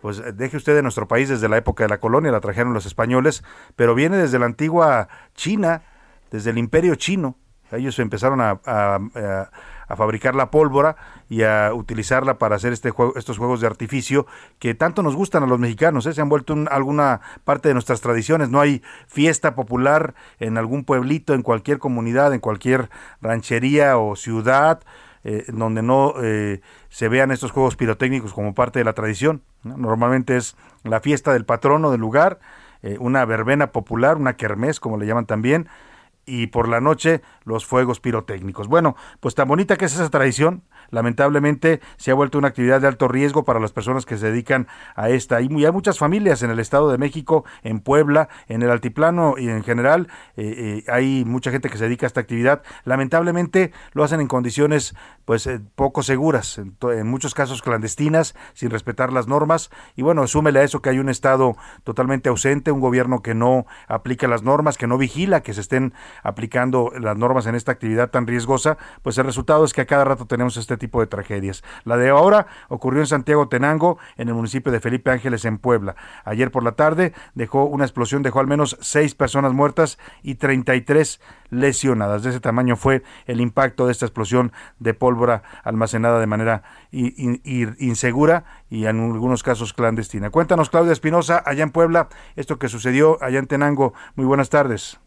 pues 0.00 0.22
deje 0.36 0.56
usted 0.56 0.76
de 0.76 0.82
nuestro 0.82 1.08
país 1.08 1.28
desde 1.28 1.48
la 1.48 1.56
época 1.56 1.82
de 1.84 1.88
la 1.88 1.98
colonia, 1.98 2.30
la 2.30 2.40
trajeron 2.40 2.72
los 2.72 2.86
españoles, 2.86 3.42
pero 3.74 3.96
viene 3.96 4.16
desde 4.16 4.38
la 4.38 4.46
antigua 4.46 5.08
China, 5.34 5.82
desde 6.30 6.50
el 6.50 6.58
imperio 6.58 6.94
chino. 6.94 7.36
Ellos 7.72 7.98
empezaron 7.98 8.40
a, 8.40 8.60
a 8.64 9.50
fabricar 9.96 10.34
la 10.34 10.50
pólvora 10.50 10.96
y 11.28 11.42
a 11.42 11.72
utilizarla 11.74 12.38
para 12.38 12.56
hacer 12.56 12.72
este 12.72 12.90
juego, 12.90 13.14
estos 13.16 13.38
juegos 13.38 13.60
de 13.60 13.66
artificio 13.66 14.26
que 14.58 14.74
tanto 14.74 15.02
nos 15.02 15.16
gustan 15.16 15.42
a 15.42 15.46
los 15.46 15.58
mexicanos, 15.58 16.06
¿eh? 16.06 16.12
se 16.12 16.20
han 16.20 16.28
vuelto 16.28 16.54
alguna 16.70 17.20
parte 17.44 17.68
de 17.68 17.74
nuestras 17.74 18.00
tradiciones. 18.00 18.50
No 18.50 18.60
hay 18.60 18.82
fiesta 19.06 19.54
popular 19.54 20.14
en 20.38 20.58
algún 20.58 20.84
pueblito, 20.84 21.34
en 21.34 21.42
cualquier 21.42 21.78
comunidad, 21.78 22.34
en 22.34 22.40
cualquier 22.40 22.90
ranchería 23.20 23.98
o 23.98 24.16
ciudad. 24.16 24.80
Eh, 25.24 25.46
donde 25.48 25.82
no 25.82 26.14
eh, 26.22 26.60
se 26.90 27.08
vean 27.08 27.32
estos 27.32 27.50
juegos 27.50 27.74
pirotécnicos 27.74 28.32
como 28.32 28.54
parte 28.54 28.78
de 28.78 28.84
la 28.84 28.92
tradición. 28.92 29.42
Normalmente 29.64 30.36
es 30.36 30.56
la 30.84 31.00
fiesta 31.00 31.32
del 31.32 31.44
patrono 31.44 31.90
del 31.90 32.00
lugar, 32.00 32.38
una 33.00 33.24
verbena 33.24 33.72
popular, 33.72 34.16
una 34.16 34.34
kermés, 34.34 34.78
como 34.78 34.96
le 34.96 35.06
llaman 35.06 35.26
también, 35.26 35.68
y 36.28 36.48
por 36.48 36.68
la 36.68 36.80
noche 36.80 37.22
los 37.44 37.64
fuegos 37.64 38.00
pirotécnicos. 38.00 38.68
Bueno, 38.68 38.96
pues 39.20 39.34
tan 39.34 39.48
bonita 39.48 39.76
que 39.76 39.86
es 39.86 39.94
esa 39.94 40.10
tradición, 40.10 40.62
lamentablemente 40.90 41.80
se 41.96 42.10
ha 42.10 42.14
vuelto 42.14 42.38
una 42.38 42.48
actividad 42.48 42.80
de 42.80 42.88
alto 42.88 43.08
riesgo 43.08 43.44
para 43.44 43.60
las 43.60 43.72
personas 43.72 44.06
que 44.06 44.16
se 44.16 44.26
dedican 44.26 44.66
a 44.94 45.10
esta. 45.10 45.40
Y 45.40 45.64
hay 45.64 45.72
muchas 45.72 45.98
familias 45.98 46.42
en 46.42 46.50
el 46.50 46.58
Estado 46.58 46.90
de 46.90 46.98
México, 46.98 47.44
en 47.62 47.80
Puebla, 47.80 48.28
en 48.48 48.62
el 48.62 48.70
Altiplano 48.70 49.34
y 49.38 49.48
en 49.48 49.62
general 49.62 50.08
eh, 50.36 50.82
eh, 50.86 50.90
hay 50.90 51.24
mucha 51.24 51.50
gente 51.50 51.68
que 51.68 51.78
se 51.78 51.84
dedica 51.84 52.06
a 52.06 52.08
esta 52.08 52.20
actividad. 52.20 52.62
Lamentablemente 52.84 53.72
lo 53.92 54.04
hacen 54.04 54.20
en 54.20 54.28
condiciones 54.28 54.94
pues 55.24 55.46
eh, 55.46 55.60
poco 55.74 56.02
seguras, 56.02 56.58
en, 56.58 57.06
muchos 57.06 57.34
casos 57.34 57.60
clandestinas, 57.60 58.34
sin 58.54 58.70
respetar 58.70 59.12
las 59.12 59.28
normas. 59.28 59.70
Y 59.94 60.02
bueno, 60.02 60.26
súmele 60.26 60.60
a 60.60 60.62
eso 60.62 60.80
que 60.80 60.90
hay 60.90 60.98
un 60.98 61.08
Estado 61.08 61.56
totalmente 61.84 62.28
ausente, 62.28 62.72
un 62.72 62.80
gobierno 62.80 63.22
que 63.22 63.34
no 63.34 63.66
aplica 63.88 64.26
las 64.26 64.42
normas, 64.42 64.78
que 64.78 64.86
no 64.86 64.96
vigila 64.96 65.42
que 65.42 65.52
se 65.52 65.60
estén 65.60 65.92
aplicando 66.22 66.92
las 66.98 67.16
normas 67.16 67.46
en 67.46 67.54
esta 67.54 67.72
actividad 67.72 68.10
tan 68.10 68.26
riesgosa, 68.26 68.78
pues 69.02 69.18
el 69.18 69.24
resultado 69.24 69.64
es 69.64 69.74
que 69.74 69.82
a 69.82 69.86
cada 69.86 70.04
rato 70.04 70.26
tenemos 70.26 70.56
este 70.56 70.77
tipo 70.78 71.00
de 71.00 71.06
tragedias. 71.06 71.62
La 71.84 71.96
de 71.96 72.08
ahora 72.08 72.46
ocurrió 72.68 73.00
en 73.00 73.06
Santiago 73.06 73.48
Tenango, 73.48 73.98
en 74.16 74.28
el 74.28 74.34
municipio 74.34 74.72
de 74.72 74.80
Felipe 74.80 75.10
Ángeles, 75.10 75.44
en 75.44 75.58
Puebla. 75.58 75.96
Ayer 76.24 76.50
por 76.50 76.62
la 76.62 76.72
tarde 76.72 77.12
dejó 77.34 77.64
una 77.64 77.84
explosión, 77.84 78.22
dejó 78.22 78.40
al 78.40 78.46
menos 78.46 78.76
seis 78.80 79.14
personas 79.14 79.52
muertas 79.52 79.98
y 80.22 80.36
33 80.36 81.20
lesionadas. 81.50 82.22
De 82.22 82.30
ese 82.30 82.40
tamaño 82.40 82.76
fue 82.76 83.02
el 83.26 83.40
impacto 83.40 83.86
de 83.86 83.92
esta 83.92 84.06
explosión 84.06 84.52
de 84.78 84.94
pólvora 84.94 85.42
almacenada 85.64 86.20
de 86.20 86.26
manera 86.26 86.62
insegura 86.90 88.44
y 88.70 88.86
en 88.86 89.00
algunos 89.00 89.42
casos 89.42 89.72
clandestina. 89.72 90.30
Cuéntanos, 90.30 90.70
Claudia 90.70 90.92
Espinosa, 90.92 91.42
allá 91.44 91.62
en 91.62 91.70
Puebla, 91.70 92.08
esto 92.36 92.58
que 92.58 92.68
sucedió 92.68 93.22
allá 93.22 93.38
en 93.38 93.46
Tenango. 93.46 93.94
Muy 94.16 94.26
buenas 94.26 94.50
tardes. 94.50 95.00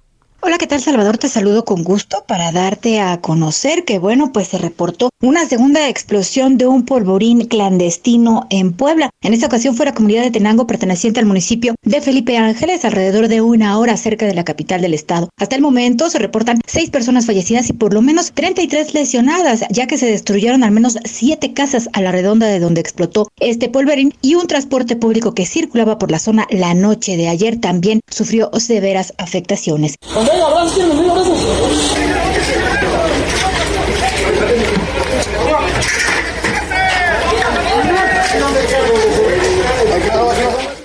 Hola, 0.43 0.57
¿qué 0.57 0.65
tal 0.65 0.81
Salvador? 0.81 1.19
Te 1.19 1.29
saludo 1.29 1.65
con 1.65 1.83
gusto 1.83 2.23
para 2.27 2.51
darte 2.51 2.99
a 2.99 3.21
conocer 3.21 3.85
que, 3.85 3.99
bueno, 3.99 4.31
pues 4.33 4.47
se 4.47 4.57
reportó 4.57 5.11
una 5.21 5.45
segunda 5.45 5.87
explosión 5.87 6.57
de 6.57 6.65
un 6.65 6.83
polvorín 6.83 7.45
clandestino 7.45 8.47
en 8.49 8.73
Puebla. 8.73 9.11
En 9.21 9.35
esta 9.35 9.45
ocasión 9.45 9.75
fue 9.75 9.85
la 9.85 9.93
comunidad 9.93 10.23
de 10.23 10.31
Tenango 10.31 10.65
perteneciente 10.65 11.19
al 11.19 11.27
municipio 11.27 11.75
de 11.83 12.01
Felipe 12.01 12.37
Ángeles, 12.37 12.83
alrededor 12.85 13.27
de 13.27 13.41
una 13.41 13.77
hora 13.77 13.95
cerca 13.97 14.25
de 14.25 14.33
la 14.33 14.43
capital 14.43 14.81
del 14.81 14.95
estado. 14.95 15.29
Hasta 15.37 15.55
el 15.55 15.61
momento 15.61 16.09
se 16.09 16.17
reportan 16.17 16.59
seis 16.65 16.89
personas 16.89 17.27
fallecidas 17.27 17.69
y 17.69 17.73
por 17.73 17.93
lo 17.93 18.01
menos 18.01 18.31
33 18.31 18.95
lesionadas, 18.95 19.63
ya 19.69 19.85
que 19.85 19.99
se 19.99 20.07
destruyeron 20.07 20.63
al 20.63 20.71
menos 20.71 20.97
siete 21.05 21.53
casas 21.53 21.87
a 21.93 22.01
la 22.01 22.11
redonda 22.11 22.47
de 22.47 22.59
donde 22.59 22.81
explotó 22.81 23.27
este 23.39 23.69
polvorín 23.69 24.15
y 24.23 24.33
un 24.33 24.47
transporte 24.47 24.95
público 24.95 25.35
que 25.35 25.45
circulaba 25.45 25.99
por 25.99 26.09
la 26.09 26.17
zona 26.17 26.47
la 26.49 26.73
noche 26.73 27.15
de 27.15 27.27
ayer 27.27 27.59
también 27.59 27.99
sufrió 28.09 28.49
severas 28.57 29.13
afectaciones. 29.19 29.97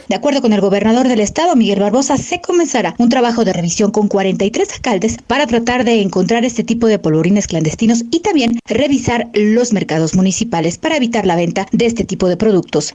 De 0.08 0.14
acuerdo 0.14 0.40
con 0.40 0.52
el 0.52 0.60
gobernador 0.60 1.08
del 1.08 1.20
estado, 1.20 1.56
Miguel 1.56 1.80
Barbosa, 1.80 2.16
se 2.16 2.40
comenzará 2.40 2.94
un 2.98 3.08
trabajo 3.08 3.44
de 3.44 3.52
revisión 3.52 3.90
con 3.90 4.08
43 4.08 4.72
alcaldes 4.74 5.18
para 5.26 5.46
tratar 5.46 5.84
de 5.84 6.00
encontrar 6.00 6.44
este 6.44 6.64
tipo 6.64 6.86
de 6.86 6.98
polvorines 6.98 7.46
clandestinos 7.46 8.04
y 8.10 8.20
también 8.20 8.58
revisar 8.66 9.28
los 9.34 9.72
mercados 9.72 10.14
municipales 10.14 10.78
para 10.78 10.96
evitar 10.96 11.26
la 11.26 11.36
venta 11.36 11.66
de 11.72 11.86
este 11.86 12.04
tipo 12.04 12.28
de 12.28 12.36
productos. 12.36 12.94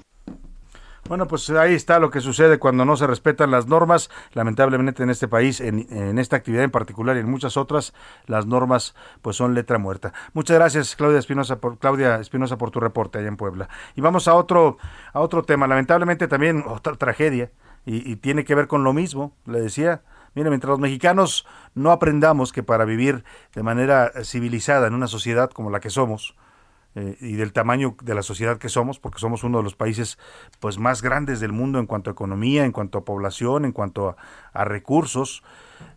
Bueno, 1.12 1.28
pues 1.28 1.50
ahí 1.50 1.74
está 1.74 2.00
lo 2.00 2.10
que 2.10 2.21
sucede 2.21 2.58
cuando 2.58 2.86
no 2.86 2.95
se 2.95 3.06
respetan 3.06 3.52
las 3.52 3.67
normas. 3.67 4.10
Lamentablemente 4.32 5.04
en 5.04 5.10
este 5.10 5.28
país, 5.28 5.60
en, 5.60 6.17
esta 6.17 6.38
actividad 6.38 6.63
en 6.63 6.71
particular 6.71 7.17
y 7.17 7.19
en 7.19 7.30
muchas 7.30 7.58
otras, 7.58 7.93
las 8.28 8.45
normas 8.45 8.95
pues 9.21 9.36
son 9.36 9.54
letra 9.54 9.78
muerta. 9.78 10.13
Muchas 10.32 10.56
gracias 10.56 10.95
Claudia 10.95 11.19
Espinosa 11.19 11.60
por 11.60 11.80
Claudia 11.80 12.15
Espinosa 12.21 12.58
por 12.58 12.71
tu 12.71 12.80
reporte 12.80 13.19
allá 13.19 13.28
en 13.28 13.36
Puebla. 13.36 13.67
Y 13.97 14.00
vamos 14.00 14.30
a 14.30 14.36
otro 14.36 14.78
a 15.12 15.19
otro 15.19 15.43
tema. 15.43 15.67
Lamentablemente 15.67 16.30
también 16.30 16.63
otra 16.65 16.95
tragedia 16.95 17.52
y, 17.86 18.10
y 18.10 18.15
tiene 18.15 18.45
que 18.45 18.56
ver 18.56 18.67
con 18.67 18.86
lo 18.86 18.93
mismo. 18.93 19.34
Le 19.45 19.60
decía, 19.60 20.04
Mire, 20.34 20.47
mientras 20.47 20.69
los 20.69 20.80
mexicanos 20.80 21.45
no 21.76 21.91
aprendamos 21.91 22.54
que 22.54 22.63
para 22.63 22.86
vivir 22.86 23.26
de 23.54 23.63
manera 23.63 24.13
civilizada 24.24 24.88
en 24.88 24.93
una 24.93 25.08
sociedad 25.08 25.50
como 25.50 25.71
la 25.71 25.82
que 25.82 25.89
somos, 25.89 26.38
eh, 26.93 27.17
y 27.21 27.34
del 27.34 27.54
tamaño 27.54 27.95
de 28.04 28.13
la 28.13 28.21
sociedad 28.21 28.58
que 28.58 28.67
somos, 28.67 28.99
porque 28.99 29.19
somos 29.19 29.45
uno 29.45 29.60
de 29.60 29.63
los 29.63 29.75
países 29.75 30.17
pues 30.60 30.77
más 30.77 31.01
grandes 31.01 31.39
del 31.39 31.54
mundo 31.54 31.80
en 31.80 31.86
cuanto 31.86 32.10
a 32.10 32.13
economía, 32.13 32.65
en 32.65 32.73
cuanto 32.73 32.97
a 32.97 33.06
población, 33.06 33.63
en 33.63 33.71
cuanto 33.71 34.17
a, 34.54 34.65
recursos, 34.65 35.41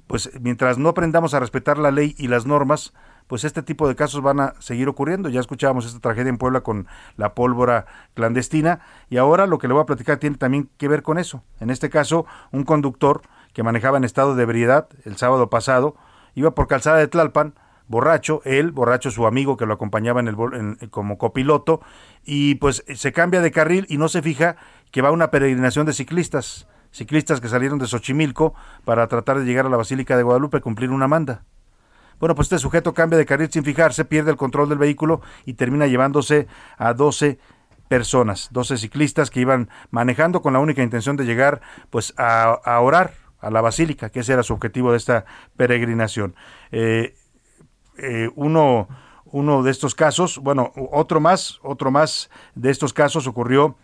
pues 0.06 0.30
mientras 0.40 0.78
no 0.78 0.90
aprendamos 0.90 1.34
a 1.34 1.40
respetar 1.40 1.78
la 1.78 1.90
ley 1.90 2.14
y 2.16 2.28
las 2.28 2.46
normas, 2.46 2.94
pues 3.26 3.42
este 3.42 3.62
tipo 3.62 3.88
de 3.88 3.96
casos 3.96 4.22
van 4.22 4.38
a 4.38 4.54
seguir 4.60 4.88
ocurriendo. 4.88 5.28
Ya 5.28 5.40
escuchábamos 5.40 5.84
esta 5.86 5.98
tragedia 5.98 6.30
en 6.30 6.38
Puebla 6.38 6.60
con 6.60 6.86
la 7.16 7.34
pólvora 7.34 7.86
clandestina 8.14 8.80
y 9.10 9.16
ahora 9.16 9.46
lo 9.46 9.58
que 9.58 9.66
le 9.66 9.74
voy 9.74 9.82
a 9.82 9.86
platicar 9.86 10.18
tiene 10.18 10.36
también 10.36 10.70
que 10.76 10.86
ver 10.86 11.02
con 11.02 11.18
eso. 11.18 11.42
En 11.58 11.70
este 11.70 11.90
caso, 11.90 12.26
un 12.52 12.62
conductor 12.62 13.22
que 13.52 13.64
manejaba 13.64 13.96
en 13.96 14.04
estado 14.04 14.36
de 14.36 14.42
ebriedad 14.44 14.88
el 15.04 15.16
sábado 15.16 15.50
pasado 15.50 15.96
iba 16.34 16.54
por 16.54 16.68
calzada 16.68 16.98
de 16.98 17.08
Tlalpan, 17.08 17.54
borracho, 17.88 18.40
él, 18.44 18.72
borracho 18.72 19.10
su 19.10 19.26
amigo 19.26 19.56
que 19.56 19.66
lo 19.66 19.74
acompañaba 19.74 20.20
en 20.20 20.28
el, 20.28 20.90
como 20.90 21.18
copiloto, 21.18 21.80
y 22.24 22.56
pues 22.56 22.84
se 22.94 23.12
cambia 23.12 23.40
de 23.40 23.50
carril 23.50 23.86
y 23.88 23.98
no 23.98 24.08
se 24.08 24.22
fija 24.22 24.56
que 24.90 25.02
va 25.02 25.10
una 25.10 25.30
peregrinación 25.30 25.86
de 25.86 25.92
ciclistas, 25.92 26.66
ciclistas 26.90 27.40
que 27.40 27.48
salieron 27.48 27.78
de 27.78 27.86
Xochimilco 27.86 28.54
para 28.84 29.06
tratar 29.08 29.38
de 29.38 29.44
llegar 29.44 29.66
a 29.66 29.68
la 29.68 29.76
Basílica 29.76 30.16
de 30.16 30.22
Guadalupe 30.22 30.60
cumplir 30.60 30.90
una 30.90 31.08
manda. 31.08 31.44
Bueno, 32.20 32.34
pues 32.34 32.46
este 32.46 32.58
sujeto 32.58 32.94
cambia 32.94 33.18
de 33.18 33.26
carril 33.26 33.50
sin 33.50 33.64
fijarse, 33.64 34.04
pierde 34.04 34.30
el 34.30 34.36
control 34.36 34.68
del 34.68 34.78
vehículo 34.78 35.20
y 35.44 35.54
termina 35.54 35.86
llevándose 35.86 36.46
a 36.78 36.94
12 36.94 37.38
personas, 37.88 38.48
12 38.52 38.78
ciclistas 38.78 39.30
que 39.30 39.40
iban 39.40 39.68
manejando 39.90 40.40
con 40.40 40.52
la 40.52 40.60
única 40.60 40.82
intención 40.82 41.16
de 41.16 41.24
llegar 41.24 41.60
pues 41.90 42.14
a, 42.16 42.44
a 42.64 42.80
orar 42.80 43.12
a 43.40 43.50
la 43.50 43.60
basílica, 43.60 44.10
que 44.10 44.20
ese 44.20 44.32
era 44.32 44.42
su 44.42 44.54
objetivo 44.54 44.90
de 44.92 44.96
esta 44.96 45.26
peregrinación. 45.56 46.34
Eh, 46.72 47.14
eh, 47.98 48.30
uno, 48.34 48.88
uno 49.24 49.62
de 49.62 49.70
estos 49.70 49.94
casos, 49.94 50.38
bueno, 50.38 50.72
otro 50.74 51.20
más, 51.20 51.60
otro 51.62 51.90
más 51.90 52.30
de 52.54 52.70
estos 52.70 52.92
casos 52.92 53.26
ocurrió 53.26 53.76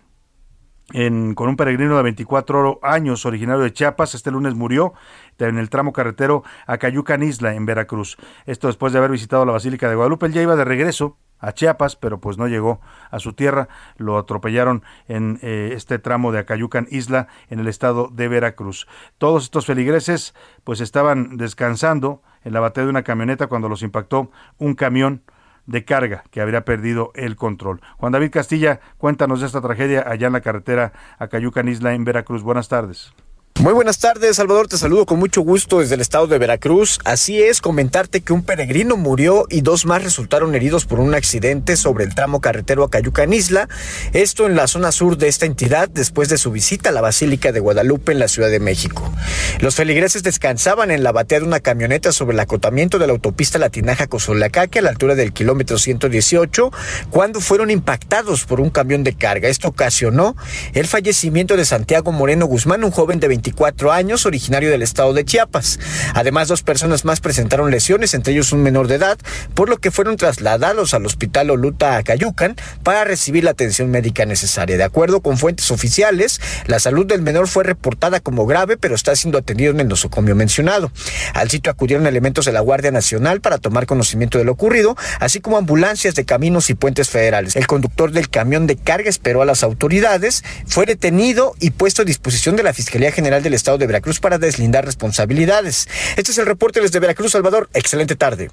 en, 0.93 1.35
con 1.35 1.49
un 1.49 1.57
peregrino 1.57 1.97
de 1.97 2.03
24 2.03 2.81
años, 2.83 3.25
originario 3.27 3.63
de 3.63 3.73
Chiapas. 3.73 4.15
Este 4.15 4.31
lunes 4.31 4.55
murió 4.55 4.93
en 5.39 5.59
el 5.59 5.71
tramo 5.71 5.93
carretero 5.93 6.43
a 6.67 6.79
Cayucan 6.79 7.23
Isla, 7.23 7.55
en 7.55 7.67
Veracruz. 7.67 8.17
Esto 8.47 8.67
después 8.67 8.93
de 8.93 8.99
haber 8.99 9.11
visitado 9.11 9.45
la 9.45 9.53
Basílica 9.53 9.89
de 9.89 9.95
Guadalupe. 9.95 10.27
Él 10.27 10.33
ya 10.33 10.43
iba 10.43 10.57
de 10.57 10.65
regreso 10.65 11.17
a 11.41 11.53
Chiapas, 11.53 11.97
pero 11.97 12.21
pues 12.21 12.39
no 12.39 12.47
llegó 12.47 12.81
a 13.11 13.19
su 13.19 13.33
tierra. 13.33 13.69
Lo 13.97 14.19
atropellaron 14.19 14.83
en 15.09 15.39
eh, 15.43 15.73
este 15.75 15.99
tramo 15.99 16.33
de 16.33 16.41
Acayucan 16.41 16.87
Isla, 16.91 17.29
en 17.49 17.61
el 17.61 17.69
estado 17.69 18.09
de 18.13 18.29
Veracruz. 18.29 18.87
Todos 19.19 19.45
estos 19.45 19.67
feligreses 19.67 20.35
pues 20.65 20.81
estaban 20.81 21.37
descansando 21.37 22.23
en 22.45 22.53
la 22.53 22.61
batea 22.61 22.85
de 22.85 22.91
una 22.91 23.03
camioneta 23.03 23.47
cuando 23.49 23.69
los 23.69 23.83
impactó 23.83 24.31
un 24.59 24.75
camión 24.75 25.23
de 25.67 25.85
carga 25.85 26.25
que 26.31 26.41
habría 26.41 26.65
perdido 26.65 27.13
el 27.15 27.37
control. 27.37 27.81
Juan 27.99 28.13
David 28.13 28.31
Castilla, 28.31 28.81
cuéntanos 28.99 29.41
de 29.41 29.47
esta 29.47 29.61
tragedia 29.61 30.05
allá 30.07 30.27
en 30.27 30.33
la 30.33 30.41
carretera 30.41 30.93
a 31.19 31.29
Cayucan 31.29 31.69
Isla 31.69 31.95
en 31.95 32.05
Veracruz. 32.05 32.43
Buenas 32.43 32.69
tardes. 32.69 33.13
Muy 33.61 33.75
buenas 33.75 33.99
tardes, 33.99 34.37
Salvador. 34.37 34.69
Te 34.69 34.79
saludo 34.79 35.05
con 35.05 35.19
mucho 35.19 35.43
gusto 35.43 35.81
desde 35.81 35.95
el 35.95 36.01
estado 36.01 36.27
de 36.27 36.39
Veracruz. 36.39 36.99
Así 37.05 37.43
es, 37.43 37.61
comentarte 37.61 38.23
que 38.23 38.33
un 38.33 38.43
peregrino 38.43 38.97
murió 38.97 39.45
y 39.51 39.61
dos 39.61 39.85
más 39.85 40.03
resultaron 40.03 40.55
heridos 40.55 40.87
por 40.87 40.99
un 40.99 41.15
accidente 41.15 41.77
sobre 41.77 42.05
el 42.05 42.15
tramo 42.15 42.41
carretero 42.41 42.85
a 42.85 42.91
Cayucan 42.91 43.35
Isla. 43.35 43.69
Esto 44.15 44.47
en 44.47 44.57
la 44.57 44.67
zona 44.67 44.93
sur 44.93 45.19
de 45.19 45.29
esta 45.29 45.45
entidad 45.45 45.91
después 45.91 46.31
de 46.31 46.39
su 46.39 46.51
visita 46.51 46.89
a 46.89 46.93
la 46.93 47.03
Basílica 47.03 47.53
de 47.53 47.61
Guadalupe 47.61 48.13
en 48.13 48.19
la 48.19 48.29
Ciudad 48.29 48.49
de 48.49 48.61
México. 48.61 49.13
Los 49.59 49.75
feligreses 49.75 50.23
descansaban 50.23 50.91
en 50.91 51.03
la 51.03 51.13
batea 51.13 51.41
de 51.41 51.47
una 51.47 51.61
camioneta 51.61 52.13
sobre 52.13 52.33
el 52.33 52.41
acotamiento 52.41 52.99
de 52.99 53.09
la 53.09 53.13
autopista 53.13 53.59
Latinaja 53.59 54.07
Cozolacaque 54.07 54.79
a 54.79 54.83
la 54.83 54.89
altura 54.89 55.15
del 55.17 55.35
kilómetro 55.35 55.77
118 55.77 56.73
cuando 57.11 57.43
fueron 57.43 57.71
impactados 57.71 58.47
por 58.47 58.59
un 58.59 58.71
camión 58.71 59.05
de 59.05 59.13
carga. 59.13 59.51
Esto 59.51 59.69
ocasionó 59.69 60.35
el 60.73 60.87
fallecimiento 60.87 61.59
de 61.59 61.67
Santiago 61.67 62.11
Moreno 62.11 62.47
Guzmán, 62.47 62.85
un 62.85 62.91
joven 62.91 63.21
de 63.21 63.29
24 63.29 63.50
24 63.51 63.93
años, 63.93 64.27
originario 64.27 64.71
del 64.71 64.83
estado 64.83 65.13
de 65.13 65.25
Chiapas. 65.25 65.81
Además, 66.15 66.49
dos 66.49 66.63
personas 66.63 67.05
más 67.05 67.21
presentaron 67.21 67.71
lesiones, 67.71 68.15
entre 68.15 68.33
ellos 68.33 68.53
un 68.53 68.63
menor 68.63 68.87
de 68.87 68.95
edad, 68.95 69.19
por 69.55 69.69
lo 69.69 69.79
que 69.79 69.91
fueron 69.91 70.17
trasladados 70.17 70.95
al 70.95 71.05
hospital 71.05 71.51
Oluta 71.51 71.97
Acayucan 71.97 72.55
para 72.85 73.05
recibir 73.05 73.43
la 73.43 73.51
atención 73.51 73.91
médica 73.91 74.25
necesaria. 74.25 74.77
De 74.77 74.85
acuerdo 74.85 75.21
con 75.21 75.37
fuentes 75.37 75.71
oficiales, 75.73 76.41
la 76.67 76.79
salud 76.79 77.07
del 77.07 77.23
menor 77.23 77.49
fue 77.49 77.65
reportada 77.65 78.21
como 78.21 78.47
grave, 78.47 78.77
pero 78.77 78.95
está 78.95 79.17
siendo 79.17 79.39
atendido 79.39 79.73
en 79.73 79.81
el 79.81 79.89
nosocomio 79.89 80.37
mencionado. 80.37 80.93
Al 81.35 81.51
sitio 81.51 81.73
acudieron 81.73 82.07
elementos 82.07 82.45
de 82.45 82.53
la 82.53 82.61
Guardia 82.61 82.93
Nacional 82.93 83.41
para 83.41 83.59
tomar 83.59 83.87
conocimiento 83.87 84.39
de 84.39 84.45
lo 84.45 84.53
ocurrido, 84.53 84.97
así 85.19 85.41
como 85.41 85.59
ambulancias 85.59 86.15
de 86.15 86.25
caminos 86.25 86.71
y 86.71 86.75
puentes 86.75 87.11
federales. 87.11 87.57
El 87.57 87.67
conductor 87.67 88.13
del 88.13 88.31
camión 88.31 88.69
de 88.69 88.77
carga 88.77 89.11
esperó 89.11 89.43
a 89.43 89.47
las 89.47 89.65
autoridades, 89.65 90.45
fue 90.67 90.87
detenido 90.87 91.55
y 91.59 91.71
puesto 91.71 92.03
a 92.03 92.05
disposición 92.05 92.55
de 92.55 92.63
la 92.63 92.73
Fiscalía 92.73 93.11
General 93.11 93.40
del 93.43 93.55
Estado 93.55 93.79
de 93.79 93.87
Veracruz 93.87 94.21
para 94.21 94.39
deslindar 94.39 94.85
responsabilidades. 94.85 95.89
Este 96.17 96.33
es 96.33 96.39
el 96.39 96.47
reporte 96.47 96.81
desde 96.81 97.01
Veracruz, 97.01 97.33
Salvador. 97.33 97.69
Excelente 97.75 98.17
tarde. 98.17 98.51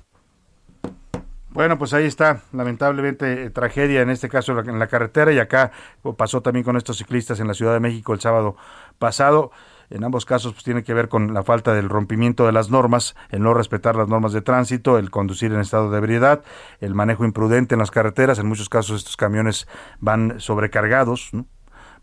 Bueno, 1.57 1.79
pues 1.79 1.91
ahí 1.95 2.05
está, 2.05 2.41
lamentablemente 2.53 3.45
eh, 3.45 3.49
tragedia 3.49 4.01
en 4.01 4.11
este 4.11 4.29
caso 4.29 4.59
en 4.59 4.77
la 4.77 4.85
carretera 4.85 5.31
y 5.31 5.39
acá 5.39 5.71
pasó 6.15 6.41
también 6.41 6.63
con 6.63 6.77
estos 6.77 6.97
ciclistas 6.99 7.39
en 7.39 7.47
la 7.47 7.55
Ciudad 7.55 7.73
de 7.73 7.79
México 7.79 8.13
el 8.13 8.19
sábado 8.19 8.57
pasado. 8.99 9.49
En 9.89 10.03
ambos 10.03 10.25
casos 10.25 10.53
pues 10.53 10.63
tiene 10.63 10.83
que 10.83 10.93
ver 10.93 11.09
con 11.09 11.33
la 11.33 11.41
falta 11.41 11.73
del 11.73 11.89
rompimiento 11.89 12.45
de 12.45 12.51
las 12.51 12.69
normas, 12.69 13.15
el 13.29 13.41
no 13.41 13.55
respetar 13.55 13.95
las 13.95 14.07
normas 14.07 14.33
de 14.33 14.41
tránsito, 14.41 14.99
el 14.99 15.09
conducir 15.09 15.51
en 15.51 15.59
estado 15.59 15.89
de 15.89 15.97
ebriedad, 15.97 16.43
el 16.79 16.93
manejo 16.93 17.25
imprudente 17.25 17.73
en 17.73 17.79
las 17.79 17.89
carreteras. 17.89 18.37
En 18.37 18.45
muchos 18.45 18.69
casos 18.69 18.97
estos 18.97 19.17
camiones 19.17 19.67
van 19.99 20.39
sobrecargados, 20.39 21.31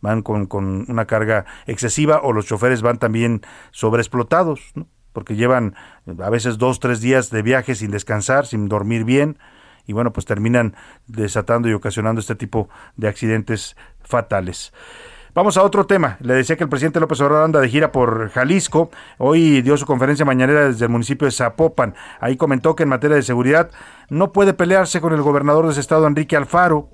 van 0.05 0.22
con, 0.22 0.46
con, 0.46 0.84
una 0.88 1.07
carga 1.07 1.46
excesiva 1.66 2.20
o 2.22 2.32
los 2.32 2.46
choferes 2.46 2.82
van 2.82 2.98
también 2.98 3.40
sobreexplotados, 3.72 4.61
¿no? 4.74 4.86
porque 5.12 5.34
llevan 5.36 5.74
a 6.22 6.28
veces 6.28 6.59
dos, 6.59 6.78
tres 6.78 7.00
días 7.00 7.30
de 7.30 7.42
viaje 7.42 7.74
sin 7.74 7.90
descansar, 7.90 8.46
sin 8.46 8.68
dormir 8.68 9.05
bien, 9.05 9.38
y 9.86 9.92
bueno, 9.92 10.12
pues 10.12 10.26
terminan 10.26 10.74
desatando 11.07 11.68
y 11.68 11.72
ocasionando 11.72 12.20
este 12.20 12.34
tipo 12.34 12.68
de 12.96 13.09
accidentes 13.09 13.76
fatales. 14.02 14.72
Vamos 15.34 15.57
a 15.57 15.62
otro 15.62 15.86
tema. 15.86 16.16
Le 16.20 16.34
decía 16.34 16.57
que 16.57 16.62
el 16.64 16.70
presidente 16.70 17.00
López 17.00 17.20
Obrador 17.20 17.44
anda 17.44 17.61
de 17.61 17.68
gira 17.68 17.90
por 17.90 18.30
Jalisco. 18.30 18.90
Hoy 19.18 19.62
dio 19.62 19.76
su 19.76 19.84
conferencia 19.84 20.24
mañanera 20.24 20.68
desde 20.68 20.84
el 20.84 20.90
municipio 20.90 21.26
de 21.26 21.32
Zapopan. 21.32 21.94
Ahí 22.20 22.36
comentó 22.36 22.76
que 22.76 22.84
en 22.84 22.88
materia 22.88 23.16
de 23.16 23.22
seguridad 23.22 23.70
no 24.11 24.32
puede 24.32 24.55
pelearse 24.55 25.00
con 25.00 25.12
el 25.12 25.22
gobernador 25.22 25.64
de 25.66 25.72
ese 25.72 25.80
estado, 25.80 26.07
Enrique 26.07 26.36
Alfaro. 26.36 26.88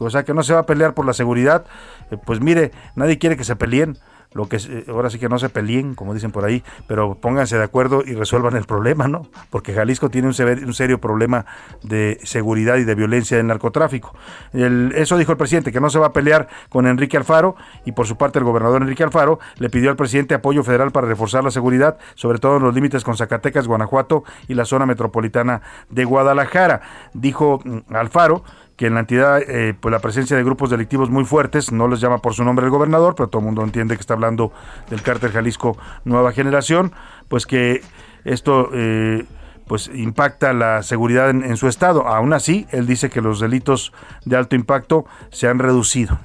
O 0.00 0.10
sea 0.10 0.24
que 0.24 0.34
no 0.34 0.42
se 0.42 0.54
va 0.54 0.60
a 0.60 0.66
pelear 0.66 0.94
por 0.94 1.06
la 1.06 1.12
seguridad. 1.12 1.64
Eh, 2.10 2.16
pues 2.24 2.40
mire, 2.40 2.72
nadie 2.94 3.18
quiere 3.18 3.36
que 3.36 3.44
se 3.44 3.56
peleen 3.56 3.98
lo 4.32 4.48
que 4.48 4.56
eh, 4.56 4.84
ahora 4.88 5.10
sí 5.10 5.18
que 5.18 5.28
no 5.28 5.38
se 5.38 5.48
peleen, 5.48 5.94
como 5.94 6.14
dicen 6.14 6.30
por 6.30 6.44
ahí, 6.44 6.62
pero 6.86 7.16
pónganse 7.16 7.58
de 7.58 7.64
acuerdo 7.64 8.02
y 8.06 8.14
resuelvan 8.14 8.56
el 8.56 8.64
problema, 8.64 9.08
¿no? 9.08 9.26
Porque 9.50 9.72
Jalisco 9.74 10.08
tiene 10.08 10.28
un, 10.28 10.34
un 10.64 10.74
serio 10.74 11.00
problema 11.00 11.46
de 11.82 12.18
seguridad 12.22 12.76
y 12.76 12.84
de 12.84 12.94
violencia 12.94 13.36
del 13.36 13.48
narcotráfico. 13.48 14.14
eso 14.52 15.18
dijo 15.18 15.32
el 15.32 15.38
presidente, 15.38 15.72
que 15.72 15.80
no 15.80 15.90
se 15.90 15.98
va 15.98 16.08
a 16.08 16.12
pelear 16.12 16.48
con 16.68 16.86
Enrique 16.86 17.16
Alfaro 17.16 17.56
y 17.84 17.92
por 17.92 18.06
su 18.06 18.16
parte 18.16 18.38
el 18.38 18.44
gobernador 18.44 18.82
Enrique 18.82 19.02
Alfaro 19.02 19.40
le 19.58 19.68
pidió 19.68 19.90
al 19.90 19.96
presidente 19.96 20.34
apoyo 20.34 20.62
federal 20.62 20.92
para 20.92 21.06
reforzar 21.06 21.42
la 21.42 21.50
seguridad, 21.50 21.98
sobre 22.14 22.38
todo 22.38 22.58
en 22.58 22.62
los 22.62 22.74
límites 22.74 23.04
con 23.04 23.16
Zacatecas, 23.16 23.66
Guanajuato 23.66 24.24
y 24.48 24.54
la 24.54 24.64
zona 24.64 24.86
metropolitana 24.86 25.62
de 25.88 26.04
Guadalajara. 26.04 26.82
Dijo 27.14 27.60
mm, 27.64 27.94
Alfaro 27.94 28.44
que 28.80 28.86
en 28.86 28.94
la 28.94 29.00
entidad 29.00 29.42
eh, 29.42 29.74
pues 29.78 29.92
la 29.92 29.98
presencia 29.98 30.38
de 30.38 30.42
grupos 30.42 30.70
delictivos 30.70 31.10
muy 31.10 31.26
fuertes, 31.26 31.70
no 31.70 31.86
les 31.86 32.00
llama 32.00 32.22
por 32.22 32.32
su 32.32 32.44
nombre 32.44 32.64
el 32.64 32.70
gobernador, 32.70 33.14
pero 33.14 33.28
todo 33.28 33.40
el 33.40 33.44
mundo 33.44 33.62
entiende 33.62 33.94
que 33.94 34.00
está 34.00 34.14
hablando 34.14 34.54
del 34.88 35.02
cártel 35.02 35.32
Jalisco 35.32 35.76
Nueva 36.06 36.32
Generación, 36.32 36.90
pues 37.28 37.44
que 37.44 37.82
esto 38.24 38.70
eh, 38.72 39.26
pues 39.66 39.90
impacta 39.92 40.54
la 40.54 40.82
seguridad 40.82 41.28
en, 41.28 41.44
en 41.44 41.58
su 41.58 41.68
estado. 41.68 42.08
Aún 42.08 42.32
así, 42.32 42.66
él 42.70 42.86
dice 42.86 43.10
que 43.10 43.20
los 43.20 43.38
delitos 43.38 43.92
de 44.24 44.38
alto 44.38 44.56
impacto 44.56 45.04
se 45.28 45.46
han 45.46 45.58
reducido. 45.58 46.18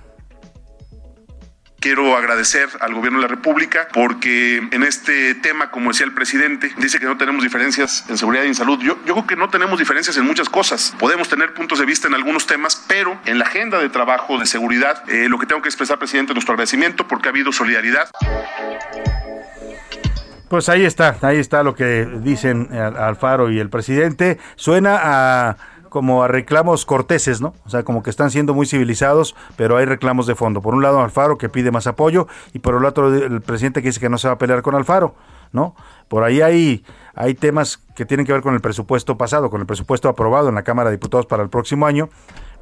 Quiero 1.86 2.18
agradecer 2.18 2.68
al 2.80 2.96
gobierno 2.96 3.20
de 3.20 3.28
la 3.28 3.28
República 3.28 3.88
porque 3.94 4.58
en 4.58 4.82
este 4.82 5.36
tema, 5.36 5.70
como 5.70 5.92
decía 5.92 6.08
el 6.08 6.14
presidente, 6.14 6.74
dice 6.80 6.98
que 6.98 7.06
no 7.06 7.16
tenemos 7.16 7.44
diferencias 7.44 8.04
en 8.10 8.18
seguridad 8.18 8.44
y 8.44 8.48
en 8.48 8.56
salud. 8.56 8.80
Yo, 8.82 8.98
yo 9.06 9.14
creo 9.14 9.28
que 9.28 9.36
no 9.36 9.52
tenemos 9.52 9.78
diferencias 9.78 10.18
en 10.18 10.26
muchas 10.26 10.50
cosas. 10.50 10.96
Podemos 10.98 11.30
tener 11.30 11.54
puntos 11.54 11.78
de 11.78 11.86
vista 11.86 12.08
en 12.08 12.16
algunos 12.16 12.48
temas, 12.48 12.84
pero 12.88 13.20
en 13.28 13.38
la 13.38 13.46
agenda 13.46 13.78
de 13.78 13.90
trabajo 13.90 14.40
de 14.40 14.48
seguridad, 14.48 15.08
eh, 15.08 15.30
lo 15.30 15.38
que 15.38 15.46
tengo 15.46 15.62
que 15.62 15.70
expresar, 15.70 16.00
presidente, 16.00 16.34
nuestro 16.34 16.54
agradecimiento 16.54 17.08
porque 17.08 17.30
ha 17.30 17.32
habido 17.32 17.52
solidaridad. 17.52 18.10
Pues 20.50 20.70
ahí 20.70 20.86
está, 20.86 21.20
ahí 21.22 21.38
está 21.38 21.62
lo 21.62 21.76
que 21.76 22.08
dicen 22.22 22.70
Alfaro 22.74 23.52
y 23.52 23.60
el 23.60 23.70
presidente. 23.70 24.40
Suena 24.56 25.00
a 25.04 25.58
como 25.96 26.24
a 26.24 26.28
reclamos 26.28 26.86
corteses, 26.86 27.40
¿no? 27.40 27.54
O 27.66 27.70
sea, 27.70 27.84
como 27.84 28.04
que 28.04 28.10
están 28.10 28.30
siendo 28.30 28.54
muy 28.54 28.66
civilizados, 28.66 29.34
pero 29.56 29.78
hay 29.78 29.86
reclamos 29.86 30.28
de 30.28 30.36
fondo. 30.36 30.62
Por 30.62 30.76
un 30.76 30.84
lado 30.84 31.00
Alfaro 31.00 31.38
que 31.38 31.48
pide 31.48 31.72
más 31.72 31.88
apoyo 31.88 32.28
y 32.52 32.60
por 32.60 32.76
el 32.76 32.84
otro 32.84 33.16
el 33.16 33.40
presidente 33.40 33.82
que 33.82 33.88
dice 33.88 34.02
que 34.02 34.10
no 34.10 34.18
se 34.18 34.28
va 34.28 34.34
a 34.34 34.38
pelear 34.38 34.62
con 34.62 34.76
Alfaro, 34.76 35.16
¿no? 35.54 35.74
Por 36.10 36.26
ahí 36.26 36.42
hay, 36.42 36.84
hay 37.14 37.34
temas 37.34 37.78
que 37.96 38.04
tienen 38.04 38.26
que 38.26 38.34
ver 38.34 38.42
con 38.42 38.54
el 38.54 38.60
presupuesto 38.60 39.18
pasado, 39.18 39.50
con 39.50 39.62
el 39.62 39.68
presupuesto 39.68 40.10
aprobado 40.10 40.50
en 40.50 40.56
la 40.56 40.64
Cámara 40.64 40.90
de 40.90 40.98
Diputados 40.98 41.28
para 41.28 41.44
el 41.44 41.48
próximo 41.48 41.88
año, 41.88 42.10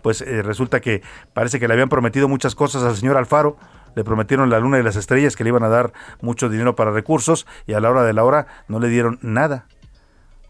pues 0.03 0.21
eh, 0.21 0.43
resulta 0.43 0.79
que 0.79 1.01
parece 1.33 1.59
que 1.59 1.67
le 1.67 1.73
habían 1.73 1.89
prometido 1.89 2.27
muchas 2.27 2.53
cosas 2.53 2.83
al 2.83 2.95
señor 2.95 3.17
Alfaro, 3.17 3.57
le 3.95 4.03
prometieron 4.03 4.51
la 4.51 4.59
luna 4.59 4.77
y 4.77 4.83
las 4.83 4.95
estrellas 4.95 5.35
que 5.35 5.43
le 5.43 5.47
iban 5.47 5.63
a 5.63 5.69
dar 5.69 5.91
mucho 6.21 6.49
dinero 6.49 6.75
para 6.75 6.91
recursos 6.91 7.47
y 7.65 7.73
a 7.73 7.79
la 7.79 7.89
hora 7.89 8.03
de 8.03 8.13
la 8.13 8.25
hora 8.25 8.45
no 8.67 8.79
le 8.79 8.89
dieron 8.89 9.17
nada. 9.23 9.65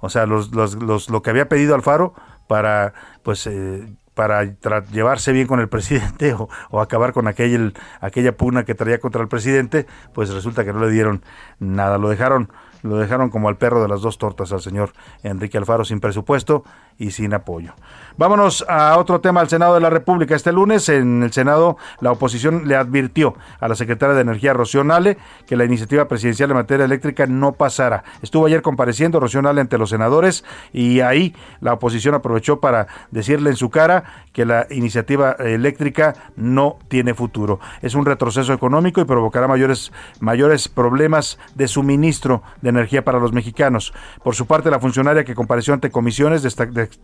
O 0.05 0.09
sea, 0.09 0.25
los, 0.25 0.51
lo 0.51 1.21
que 1.21 1.29
había 1.29 1.47
pedido 1.47 1.75
Alfaro 1.75 2.13
para 2.53 2.93
pues 3.23 3.47
eh, 3.47 3.91
para 4.13 4.43
llevarse 4.91 5.31
bien 5.31 5.47
con 5.47 5.59
el 5.59 5.69
presidente 5.69 6.35
o, 6.69 6.79
acabar 6.79 7.13
con 7.13 7.27
aquel, 7.27 7.73
aquella 7.99 8.37
pugna 8.37 8.63
que 8.63 8.75
traía 8.75 8.99
contra 8.99 9.23
el 9.23 9.27
presidente, 9.27 9.87
pues 10.13 10.29
resulta 10.29 10.63
que 10.63 10.71
no 10.71 10.79
le 10.81 10.91
dieron 10.91 11.23
nada, 11.57 11.97
lo 11.97 12.09
dejaron 12.09 12.51
lo 12.83 12.97
dejaron 12.97 13.31
como 13.31 13.49
al 13.49 13.57
perro 13.57 13.81
de 13.81 13.87
las 13.87 14.01
dos 14.01 14.19
tortas 14.19 14.51
al 14.51 14.61
señor 14.61 14.91
Enrique 15.23 15.57
Alfaro 15.57 15.83
sin 15.83 15.99
presupuesto 15.99 16.63
y 16.99 17.09
sin 17.09 17.33
apoyo. 17.33 17.73
Vámonos 18.16 18.64
a 18.70 18.95
otro 18.99 19.22
tema 19.22 19.41
al 19.41 19.49
Senado 19.49 19.74
de 19.74 19.80
la 19.80 19.89
República. 19.89 20.36
Este 20.36 20.51
lunes 20.51 20.88
en 20.88 21.24
el 21.24 21.34
Senado 21.34 21.78
la 21.99 22.11
oposición 22.11 22.68
le 22.68 22.76
advirtió 22.76 23.34
a 23.59 23.68
la 23.68 23.74
secretaria 23.74 24.14
de 24.14 24.22
Energía 24.22 24.53
Rocío 24.53 24.84
Nale 24.84 25.18
que 25.47 25.55
la 25.55 25.66
iniciativa 25.66 26.07
presidencial 26.07 26.51
en 26.51 26.57
materia 26.57 26.86
eléctrica 26.86 27.26
no 27.26 27.53
pasara. 27.53 28.03
Estuvo 28.22 28.45
ayer 28.45 28.61
compareciendo 28.61 29.20
Rocío 29.20 29.41
Nale 29.41 29.61
ante 29.61 29.80
los 29.80 29.89
senadores 29.89 30.45
y 30.72 30.99
ahí 30.99 31.36
la 31.59 31.74
oposición 31.74 32.14
aprovechó 32.14 32.59
para 32.59 32.86
decirle 33.09 33.49
en 33.49 33.55
su 33.55 33.72
cara 33.72 34.03
que 34.32 34.45
la 34.45 34.68
iniciativa 34.70 35.32
eléctrica 35.32 36.14
no 36.36 36.78
tiene 36.89 37.16
futuro. 37.16 37.59
Es 37.82 37.95
un 37.95 38.05
retroceso 38.05 38.53
económico 38.53 39.01
y 39.01 39.05
provocará 39.05 39.47
mayores, 39.47 39.91
mayores 40.20 40.68
problemas 40.68 41.39
de 41.55 41.68
suministro 41.68 42.43
de 42.61 42.70
energía 42.70 43.03
para 43.03 43.18
los 43.18 43.34
mexicanos. 43.34 43.91
Por 44.24 44.36
su 44.36 44.45
parte, 44.45 44.70
la 44.70 44.80
funcionaria 44.80 45.24
que 45.24 45.34
compareció 45.34 45.74
ante 45.74 45.89
comisiones 45.89 46.43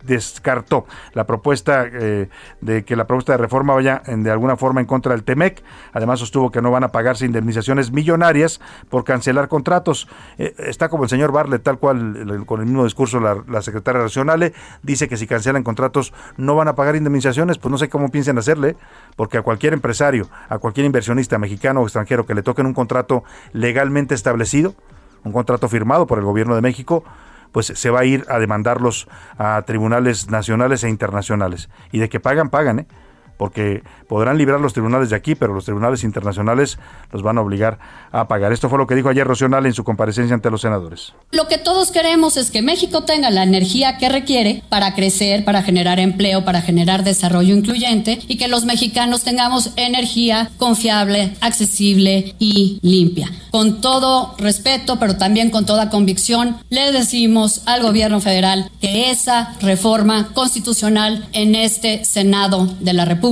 descartó 0.04 0.86
la 1.12 1.26
propuesta 1.26 1.86
eh, 1.86 2.28
de 2.60 2.84
que 2.84 2.96
la 2.96 3.06
propuesta 3.06 3.32
de 3.32 3.38
reforma 3.38 3.74
vaya 3.74 4.02
en, 4.06 4.22
de 4.22 4.30
alguna 4.30 4.56
forma 4.56 4.80
en 4.80 4.86
contra 4.86 5.12
del 5.12 5.24
TEMEC. 5.24 5.62
Además 5.92 6.20
sostuvo 6.20 6.50
que 6.50 6.62
no 6.62 6.70
van 6.70 6.84
a 6.84 6.88
pagarse 6.88 7.26
indemnizaciones 7.26 7.92
millonarias 7.92 8.60
por 8.88 9.04
cancelar 9.04 9.48
contratos. 9.48 10.08
Eh, 10.38 10.54
está 10.58 10.88
como 10.88 11.04
el 11.04 11.10
señor 11.10 11.32
Barlet, 11.32 11.62
tal 11.62 11.78
cual 11.78 12.44
con 12.46 12.60
el 12.60 12.66
mismo 12.66 12.84
discurso 12.84 13.20
la, 13.20 13.42
la 13.48 13.62
secretaria 13.62 14.02
nacional 14.02 14.52
dice 14.82 15.08
que 15.08 15.16
si 15.16 15.26
cancelan 15.26 15.62
contratos 15.62 16.12
no 16.36 16.54
van 16.54 16.68
a 16.68 16.74
pagar 16.74 16.96
indemnizaciones, 16.96 17.58
pues 17.58 17.70
no 17.70 17.78
sé 17.78 17.88
cómo 17.88 18.08
piensan 18.10 18.38
hacerle, 18.38 18.76
porque 19.16 19.38
a 19.38 19.42
cualquier 19.42 19.72
empresario, 19.72 20.28
a 20.48 20.58
cualquier 20.58 20.86
inversionista 20.86 21.38
mexicano 21.38 21.80
o 21.80 21.84
extranjero 21.84 22.26
que 22.26 22.34
le 22.34 22.42
toquen 22.42 22.66
un 22.66 22.74
contrato 22.74 23.24
legalmente 23.52 24.14
establecido, 24.14 24.74
un 25.24 25.32
contrato 25.32 25.68
firmado 25.68 26.06
por 26.06 26.18
el 26.18 26.24
gobierno 26.24 26.54
de 26.54 26.60
México, 26.62 27.04
pues 27.52 27.66
se 27.66 27.90
va 27.90 28.00
a 28.00 28.04
ir 28.04 28.24
a 28.28 28.38
demandarlos 28.38 29.08
a 29.38 29.62
tribunales 29.62 30.30
nacionales 30.30 30.84
e 30.84 30.88
internacionales. 30.88 31.68
Y 31.92 31.98
de 31.98 32.08
que 32.08 32.20
pagan, 32.20 32.50
pagan, 32.50 32.80
¿eh? 32.80 32.86
Porque 33.40 33.82
podrán 34.06 34.36
librar 34.36 34.60
los 34.60 34.74
tribunales 34.74 35.08
de 35.08 35.16
aquí, 35.16 35.34
pero 35.34 35.54
los 35.54 35.64
tribunales 35.64 36.04
internacionales 36.04 36.78
los 37.10 37.22
van 37.22 37.38
a 37.38 37.40
obligar 37.40 37.78
a 38.12 38.28
pagar. 38.28 38.52
Esto 38.52 38.68
fue 38.68 38.76
lo 38.76 38.86
que 38.86 38.94
dijo 38.94 39.08
ayer 39.08 39.26
Rocional 39.26 39.64
en 39.64 39.72
su 39.72 39.82
comparecencia 39.82 40.34
ante 40.34 40.50
los 40.50 40.60
senadores. 40.60 41.14
Lo 41.30 41.48
que 41.48 41.56
todos 41.56 41.90
queremos 41.90 42.36
es 42.36 42.50
que 42.50 42.60
México 42.60 43.04
tenga 43.04 43.30
la 43.30 43.44
energía 43.44 43.96
que 43.96 44.10
requiere 44.10 44.62
para 44.68 44.94
crecer, 44.94 45.42
para 45.46 45.62
generar 45.62 45.98
empleo, 46.00 46.44
para 46.44 46.60
generar 46.60 47.02
desarrollo 47.02 47.56
incluyente 47.56 48.18
y 48.28 48.36
que 48.36 48.46
los 48.46 48.66
mexicanos 48.66 49.24
tengamos 49.24 49.72
energía 49.76 50.50
confiable, 50.58 51.34
accesible 51.40 52.34
y 52.38 52.78
limpia. 52.82 53.30
Con 53.50 53.80
todo 53.80 54.34
respeto, 54.36 54.98
pero 54.98 55.16
también 55.16 55.48
con 55.48 55.64
toda 55.64 55.88
convicción, 55.88 56.58
le 56.68 56.92
decimos 56.92 57.62
al 57.64 57.82
gobierno 57.82 58.20
federal 58.20 58.70
que 58.82 59.10
esa 59.10 59.54
reforma 59.62 60.28
constitucional 60.34 61.26
en 61.32 61.54
este 61.54 62.04
Senado 62.04 62.68
de 62.80 62.92
la 62.92 63.06
República 63.06 63.29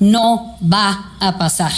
no 0.00 0.56
va 0.62 1.12
a 1.20 1.38
pasar. 1.38 1.72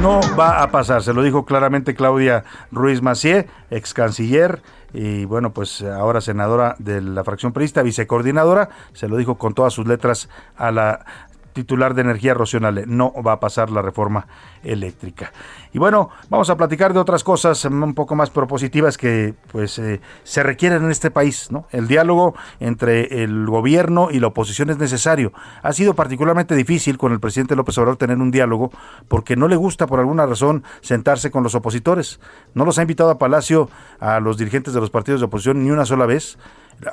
No 0.00 0.20
va 0.38 0.62
a 0.62 0.70
pasar, 0.70 1.02
se 1.02 1.12
lo 1.12 1.22
dijo 1.22 1.44
claramente 1.44 1.94
Claudia 1.94 2.44
Ruiz 2.70 3.02
Macié, 3.02 3.48
ex 3.70 3.94
canciller 3.94 4.62
y 4.94 5.24
bueno, 5.24 5.52
pues 5.52 5.82
ahora 5.82 6.20
senadora 6.20 6.76
de 6.78 7.00
la 7.00 7.24
fracción 7.24 7.52
priista, 7.52 7.82
vicecoordinadora, 7.82 8.70
se 8.92 9.08
lo 9.08 9.16
dijo 9.16 9.36
con 9.36 9.54
todas 9.54 9.72
sus 9.72 9.86
letras 9.86 10.28
a 10.56 10.70
la 10.70 11.04
titular 11.52 11.94
de 11.94 12.02
energía 12.02 12.34
Rocionale. 12.34 12.84
No 12.86 13.12
va 13.22 13.32
a 13.32 13.40
pasar 13.40 13.70
la 13.70 13.82
reforma 13.82 14.26
eléctrica. 14.62 15.32
Y 15.72 15.78
bueno, 15.78 16.10
vamos 16.30 16.50
a 16.50 16.56
platicar 16.56 16.92
de 16.92 17.00
otras 17.00 17.24
cosas 17.24 17.64
un 17.64 17.94
poco 17.94 18.14
más 18.14 18.30
propositivas 18.30 18.96
que 18.96 19.34
pues 19.52 19.78
eh, 19.78 20.00
se 20.24 20.42
requieren 20.42 20.84
en 20.84 20.90
este 20.90 21.10
país, 21.10 21.50
¿no? 21.50 21.66
El 21.70 21.88
diálogo 21.88 22.34
entre 22.60 23.22
el 23.22 23.46
gobierno 23.46 24.08
y 24.10 24.20
la 24.20 24.28
oposición 24.28 24.70
es 24.70 24.78
necesario. 24.78 25.32
Ha 25.62 25.72
sido 25.72 25.94
particularmente 25.94 26.54
difícil 26.54 26.98
con 26.98 27.12
el 27.12 27.20
presidente 27.20 27.56
López 27.56 27.76
Obrador 27.78 27.96
tener 27.96 28.18
un 28.18 28.30
diálogo 28.30 28.70
porque 29.08 29.36
no 29.36 29.48
le 29.48 29.56
gusta 29.56 29.86
por 29.86 30.00
alguna 30.00 30.26
razón 30.26 30.64
sentarse 30.80 31.30
con 31.30 31.42
los 31.42 31.54
opositores. 31.54 32.20
No 32.54 32.64
los 32.64 32.78
ha 32.78 32.82
invitado 32.82 33.10
a 33.10 33.18
Palacio 33.18 33.68
a 34.00 34.20
los 34.20 34.38
dirigentes 34.38 34.74
de 34.74 34.80
los 34.80 34.90
partidos 34.90 35.20
de 35.20 35.26
oposición 35.26 35.62
ni 35.62 35.70
una 35.70 35.84
sola 35.84 36.06
vez 36.06 36.38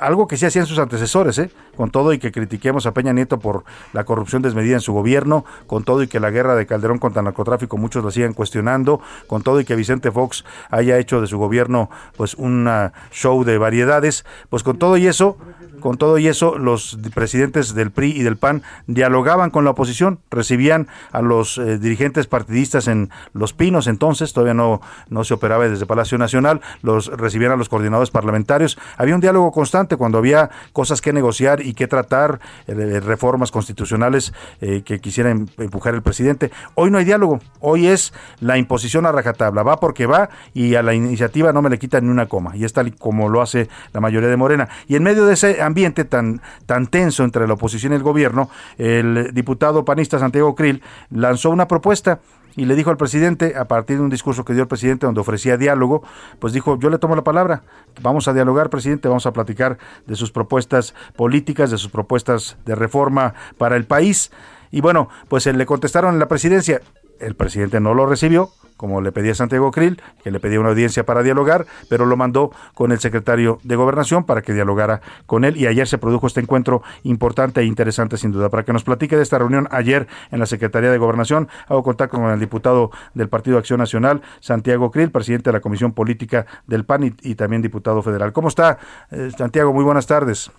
algo 0.00 0.26
que 0.26 0.36
sí 0.36 0.46
hacían 0.46 0.66
sus 0.66 0.78
antecesores, 0.78 1.38
¿eh? 1.38 1.50
con 1.76 1.90
todo 1.90 2.12
y 2.12 2.18
que 2.18 2.32
critiquemos 2.32 2.86
a 2.86 2.92
Peña 2.92 3.12
Nieto 3.12 3.38
por 3.38 3.64
la 3.92 4.04
corrupción 4.04 4.42
desmedida 4.42 4.74
en 4.74 4.80
su 4.80 4.92
gobierno, 4.92 5.44
con 5.66 5.84
todo 5.84 6.02
y 6.02 6.08
que 6.08 6.20
la 6.20 6.30
guerra 6.30 6.54
de 6.54 6.66
Calderón 6.66 6.98
contra 6.98 7.20
el 7.20 7.24
narcotráfico 7.24 7.76
muchos 7.76 8.02
lo 8.02 8.10
sigan 8.10 8.32
cuestionando, 8.32 9.00
con 9.26 9.42
todo 9.42 9.60
y 9.60 9.64
que 9.64 9.76
Vicente 9.76 10.10
Fox 10.10 10.44
haya 10.70 10.98
hecho 10.98 11.20
de 11.20 11.26
su 11.26 11.38
gobierno 11.38 11.90
pues 12.16 12.34
un 12.34 12.68
show 13.10 13.44
de 13.44 13.58
variedades, 13.58 14.24
pues 14.48 14.62
con 14.62 14.78
todo 14.78 14.96
y 14.96 15.06
eso, 15.06 15.36
con 15.80 15.98
todo 15.98 16.18
y 16.18 16.26
eso, 16.26 16.58
los 16.58 16.98
presidentes 17.14 17.74
del 17.74 17.90
PRI 17.90 18.10
y 18.10 18.22
del 18.22 18.36
PAN 18.36 18.62
dialogaban 18.86 19.50
con 19.50 19.64
la 19.64 19.70
oposición, 19.70 20.18
recibían 20.30 20.88
a 21.12 21.22
los 21.22 21.58
eh, 21.58 21.78
dirigentes 21.78 22.26
partidistas 22.26 22.88
en 22.88 23.10
Los 23.32 23.52
Pinos, 23.52 23.86
entonces 23.86 24.32
todavía 24.32 24.54
no, 24.54 24.80
no 25.10 25.24
se 25.24 25.34
operaba 25.34 25.68
desde 25.68 25.86
Palacio 25.86 26.18
Nacional, 26.18 26.60
los 26.82 27.06
recibían 27.06 27.52
a 27.52 27.56
los 27.56 27.68
coordinadores 27.68 28.10
parlamentarios, 28.10 28.78
había 28.96 29.14
un 29.14 29.20
diálogo 29.20 29.52
constante 29.52 29.75
cuando 29.96 30.18
había 30.18 30.50
cosas 30.72 31.00
que 31.02 31.12
negociar 31.12 31.60
y 31.60 31.74
que 31.74 31.86
tratar, 31.86 32.40
eh, 32.66 33.00
reformas 33.00 33.50
constitucionales 33.50 34.32
eh, 34.60 34.82
que 34.82 35.00
quisiera 35.00 35.30
em, 35.30 35.46
empujar 35.58 35.94
el 35.94 36.02
presidente. 36.02 36.50
Hoy 36.74 36.90
no 36.90 36.98
hay 36.98 37.04
diálogo, 37.04 37.40
hoy 37.60 37.86
es 37.86 38.14
la 38.40 38.56
imposición 38.56 39.04
a 39.04 39.12
rajatabla, 39.12 39.62
va 39.62 39.78
porque 39.78 40.06
va 40.06 40.30
y 40.54 40.74
a 40.74 40.82
la 40.82 40.94
iniciativa 40.94 41.52
no 41.52 41.60
me 41.60 41.68
le 41.68 41.78
quitan 41.78 42.04
ni 42.04 42.10
una 42.10 42.26
coma, 42.26 42.56
y 42.56 42.64
es 42.64 42.72
tal 42.72 42.94
como 42.96 43.28
lo 43.28 43.42
hace 43.42 43.68
la 43.92 44.00
mayoría 44.00 44.28
de 44.30 44.36
Morena. 44.36 44.68
Y 44.88 44.96
en 44.96 45.02
medio 45.02 45.26
de 45.26 45.34
ese 45.34 45.60
ambiente 45.60 46.04
tan, 46.04 46.40
tan 46.64 46.86
tenso 46.86 47.24
entre 47.24 47.46
la 47.46 47.54
oposición 47.54 47.92
y 47.92 47.96
el 47.96 48.02
gobierno, 48.02 48.48
el 48.78 49.34
diputado 49.34 49.84
panista 49.84 50.18
Santiago 50.18 50.54
Krill 50.54 50.82
lanzó 51.10 51.50
una 51.50 51.68
propuesta 51.68 52.20
y 52.56 52.64
le 52.64 52.74
dijo 52.74 52.90
al 52.90 52.96
presidente, 52.96 53.54
a 53.56 53.66
partir 53.66 53.98
de 53.98 54.02
un 54.02 54.10
discurso 54.10 54.44
que 54.44 54.54
dio 54.54 54.62
el 54.62 54.68
presidente 54.68 55.06
donde 55.06 55.20
ofrecía 55.20 55.56
diálogo, 55.56 56.02
pues 56.38 56.52
dijo, 56.52 56.78
yo 56.78 56.90
le 56.90 56.98
tomo 56.98 57.14
la 57.14 57.22
palabra, 57.22 57.62
vamos 58.00 58.26
a 58.28 58.32
dialogar, 58.32 58.70
presidente, 58.70 59.08
vamos 59.08 59.26
a 59.26 59.32
platicar 59.32 59.78
de 60.06 60.16
sus 60.16 60.32
propuestas 60.32 60.94
políticas, 61.14 61.70
de 61.70 61.78
sus 61.78 61.90
propuestas 61.90 62.56
de 62.64 62.74
reforma 62.74 63.34
para 63.58 63.76
el 63.76 63.84
país. 63.84 64.32
Y 64.70 64.80
bueno, 64.80 65.08
pues 65.28 65.46
le 65.46 65.66
contestaron 65.66 66.14
en 66.14 66.20
la 66.20 66.28
presidencia, 66.28 66.80
el 67.20 67.34
presidente 67.34 67.80
no 67.80 67.94
lo 67.94 68.06
recibió, 68.06 68.50
como 68.76 69.00
le 69.00 69.12
pedía 69.12 69.34
Santiago 69.34 69.70
Krill, 69.70 70.00
que 70.22 70.30
le 70.30 70.40
pedía 70.40 70.60
una 70.60 70.70
audiencia 70.70 71.04
para 71.04 71.22
dialogar, 71.22 71.66
pero 71.88 72.06
lo 72.06 72.16
mandó 72.16 72.50
con 72.74 72.92
el 72.92 72.98
secretario 72.98 73.58
de 73.62 73.76
Gobernación 73.76 74.24
para 74.24 74.42
que 74.42 74.52
dialogara 74.52 75.00
con 75.26 75.44
él. 75.44 75.56
Y 75.56 75.66
ayer 75.66 75.86
se 75.86 75.98
produjo 75.98 76.26
este 76.26 76.40
encuentro 76.40 76.82
importante 77.04 77.60
e 77.60 77.64
interesante, 77.64 78.16
sin 78.16 78.32
duda. 78.32 78.48
Para 78.48 78.64
que 78.64 78.72
nos 78.72 78.84
platique 78.84 79.16
de 79.16 79.22
esta 79.22 79.38
reunión 79.38 79.68
ayer 79.70 80.06
en 80.30 80.40
la 80.40 80.46
Secretaría 80.46 80.90
de 80.90 80.98
Gobernación, 80.98 81.48
hago 81.68 81.82
contacto 81.82 82.18
con 82.18 82.30
el 82.30 82.40
diputado 82.40 82.90
del 83.14 83.28
Partido 83.28 83.58
Acción 83.58 83.78
Nacional, 83.78 84.22
Santiago 84.40 84.90
Krill, 84.90 85.10
presidente 85.10 85.50
de 85.50 85.54
la 85.54 85.60
Comisión 85.60 85.92
Política 85.92 86.46
del 86.66 86.84
PAN 86.84 87.14
y, 87.22 87.34
también 87.34 87.62
diputado 87.62 88.02
federal. 88.02 88.32
¿Cómo 88.32 88.48
está, 88.48 88.78
eh, 89.10 89.30
Santiago? 89.36 89.72
Muy 89.72 89.84
buenas 89.84 90.06
tardes. 90.06 90.50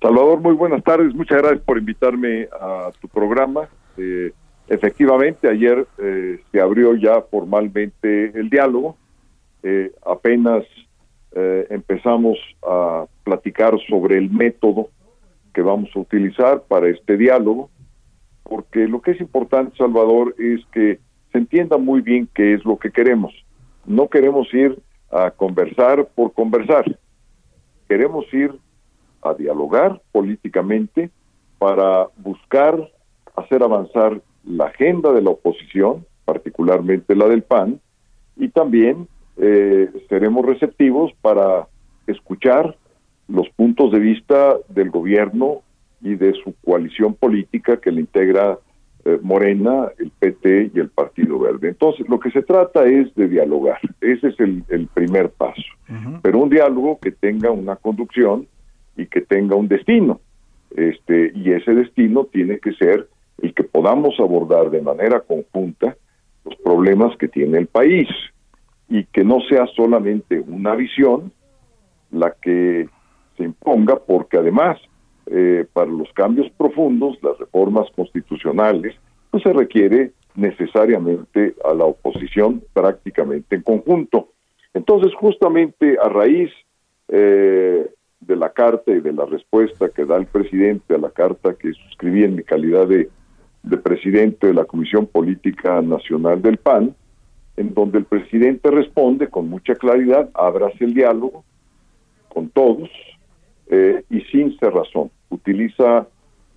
Salvador, 0.00 0.40
muy 0.40 0.54
buenas 0.54 0.82
tardes. 0.82 1.14
Muchas 1.14 1.38
gracias 1.38 1.62
por 1.62 1.78
invitarme 1.78 2.48
a 2.60 2.90
tu 3.00 3.08
programa. 3.08 3.68
Eh, 3.96 4.32
Efectivamente, 4.72 5.50
ayer 5.50 5.86
eh, 5.98 6.40
se 6.50 6.58
abrió 6.58 6.94
ya 6.94 7.20
formalmente 7.30 8.32
el 8.34 8.48
diálogo. 8.48 8.96
Eh, 9.62 9.92
apenas 10.02 10.64
eh, 11.32 11.66
empezamos 11.68 12.38
a 12.66 13.04
platicar 13.22 13.78
sobre 13.86 14.16
el 14.16 14.30
método 14.30 14.88
que 15.52 15.60
vamos 15.60 15.90
a 15.94 15.98
utilizar 15.98 16.62
para 16.62 16.88
este 16.88 17.18
diálogo, 17.18 17.68
porque 18.44 18.88
lo 18.88 19.02
que 19.02 19.10
es 19.10 19.20
importante, 19.20 19.76
Salvador, 19.76 20.34
es 20.38 20.64
que 20.72 21.00
se 21.32 21.38
entienda 21.38 21.76
muy 21.76 22.00
bien 22.00 22.26
qué 22.34 22.54
es 22.54 22.64
lo 22.64 22.78
que 22.78 22.90
queremos. 22.90 23.34
No 23.84 24.08
queremos 24.08 24.48
ir 24.54 24.80
a 25.10 25.32
conversar 25.32 26.06
por 26.14 26.32
conversar. 26.32 26.98
Queremos 27.90 28.24
ir 28.32 28.54
a 29.20 29.34
dialogar 29.34 30.00
políticamente 30.12 31.10
para 31.58 32.06
buscar 32.16 32.88
hacer 33.36 33.62
avanzar 33.62 34.22
la 34.44 34.66
agenda 34.66 35.12
de 35.12 35.22
la 35.22 35.30
oposición, 35.30 36.04
particularmente 36.24 37.14
la 37.14 37.28
del 37.28 37.42
PAN, 37.42 37.80
y 38.36 38.48
también 38.48 39.08
eh, 39.36 39.90
seremos 40.08 40.44
receptivos 40.46 41.12
para 41.20 41.68
escuchar 42.06 42.76
los 43.28 43.48
puntos 43.50 43.92
de 43.92 43.98
vista 43.98 44.56
del 44.68 44.90
gobierno 44.90 45.62
y 46.00 46.16
de 46.16 46.32
su 46.34 46.54
coalición 46.64 47.14
política 47.14 47.78
que 47.78 47.92
le 47.92 48.00
integra 48.00 48.58
eh, 49.04 49.18
Morena, 49.22 49.88
el 49.98 50.10
PT 50.10 50.70
y 50.74 50.78
el 50.78 50.88
Partido 50.88 51.38
Verde. 51.38 51.68
Entonces, 51.68 52.08
lo 52.08 52.20
que 52.20 52.30
se 52.30 52.42
trata 52.42 52.84
es 52.84 53.12
de 53.14 53.28
dialogar. 53.28 53.80
Ese 54.00 54.28
es 54.28 54.38
el, 54.38 54.88
primer 54.94 55.30
paso. 55.30 55.62
Pero 56.22 56.38
un 56.38 56.50
diálogo 56.50 56.98
que 57.00 57.10
tenga 57.10 57.50
una 57.50 57.76
conducción 57.76 58.46
y 58.96 59.06
que 59.06 59.20
tenga 59.20 59.56
un 59.56 59.68
destino. 59.68 60.20
Este, 60.76 61.32
y 61.34 61.50
ese 61.52 61.74
destino 61.74 62.24
tiene 62.26 62.58
que 62.58 62.72
ser 62.74 63.08
el 63.40 63.54
que 63.54 63.64
podamos 63.64 64.18
abordar 64.18 64.70
de 64.70 64.80
manera 64.80 65.20
conjunta 65.20 65.96
los 66.44 66.56
problemas 66.56 67.16
que 67.16 67.28
tiene 67.28 67.58
el 67.58 67.66
país 67.66 68.08
y 68.88 69.04
que 69.04 69.24
no 69.24 69.40
sea 69.48 69.66
solamente 69.74 70.40
una 70.40 70.74
visión 70.74 71.32
la 72.10 72.34
que 72.42 72.88
se 73.36 73.44
imponga, 73.44 73.96
porque 73.96 74.36
además 74.36 74.78
eh, 75.26 75.66
para 75.72 75.90
los 75.90 76.12
cambios 76.12 76.50
profundos, 76.56 77.16
las 77.22 77.38
reformas 77.38 77.88
constitucionales, 77.96 78.94
pues 79.30 79.42
se 79.42 79.52
requiere 79.52 80.12
necesariamente 80.34 81.54
a 81.64 81.74
la 81.74 81.84
oposición 81.84 82.62
prácticamente 82.72 83.56
en 83.56 83.62
conjunto. 83.62 84.28
Entonces, 84.74 85.14
justamente 85.14 85.96
a 86.02 86.08
raíz 86.08 86.50
eh, 87.08 87.88
de 88.20 88.36
la 88.36 88.50
carta 88.50 88.92
y 88.92 89.00
de 89.00 89.12
la 89.12 89.26
respuesta 89.26 89.88
que 89.88 90.04
da 90.04 90.16
el 90.16 90.26
presidente 90.26 90.94
a 90.94 90.98
la 90.98 91.10
carta 91.10 91.54
que 91.54 91.72
suscribí 91.72 92.24
en 92.24 92.36
mi 92.36 92.42
calidad 92.42 92.86
de 92.86 93.08
de 93.62 93.76
presidente 93.76 94.48
de 94.48 94.54
la 94.54 94.64
Comisión 94.64 95.06
Política 95.06 95.80
Nacional 95.82 96.42
del 96.42 96.56
PAN, 96.56 96.94
en 97.56 97.74
donde 97.74 97.98
el 97.98 98.04
presidente 98.04 98.70
responde 98.70 99.28
con 99.28 99.48
mucha 99.48 99.74
claridad, 99.74 100.30
abrace 100.34 100.84
el 100.84 100.94
diálogo 100.94 101.44
con 102.28 102.48
todos 102.48 102.88
eh, 103.68 104.02
y 104.10 104.20
sin 104.22 104.58
cerrazón. 104.58 105.10
Utiliza 105.28 106.08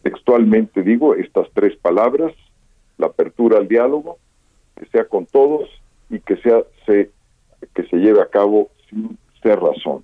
textualmente, 0.01 0.83
digo, 0.83 1.15
estas 1.15 1.47
tres 1.53 1.75
palabras, 1.77 2.33
la 2.97 3.07
apertura 3.07 3.57
al 3.57 3.67
diálogo, 3.67 4.17
que 4.75 4.85
sea 4.87 5.05
con 5.05 5.25
todos 5.25 5.69
y 6.09 6.19
que 6.19 6.37
sea 6.37 6.63
se, 6.85 7.11
que 7.73 7.83
se 7.83 7.97
lleve 7.97 8.21
a 8.21 8.27
cabo 8.27 8.69
sin 8.89 9.17
cerrazón. 9.41 10.03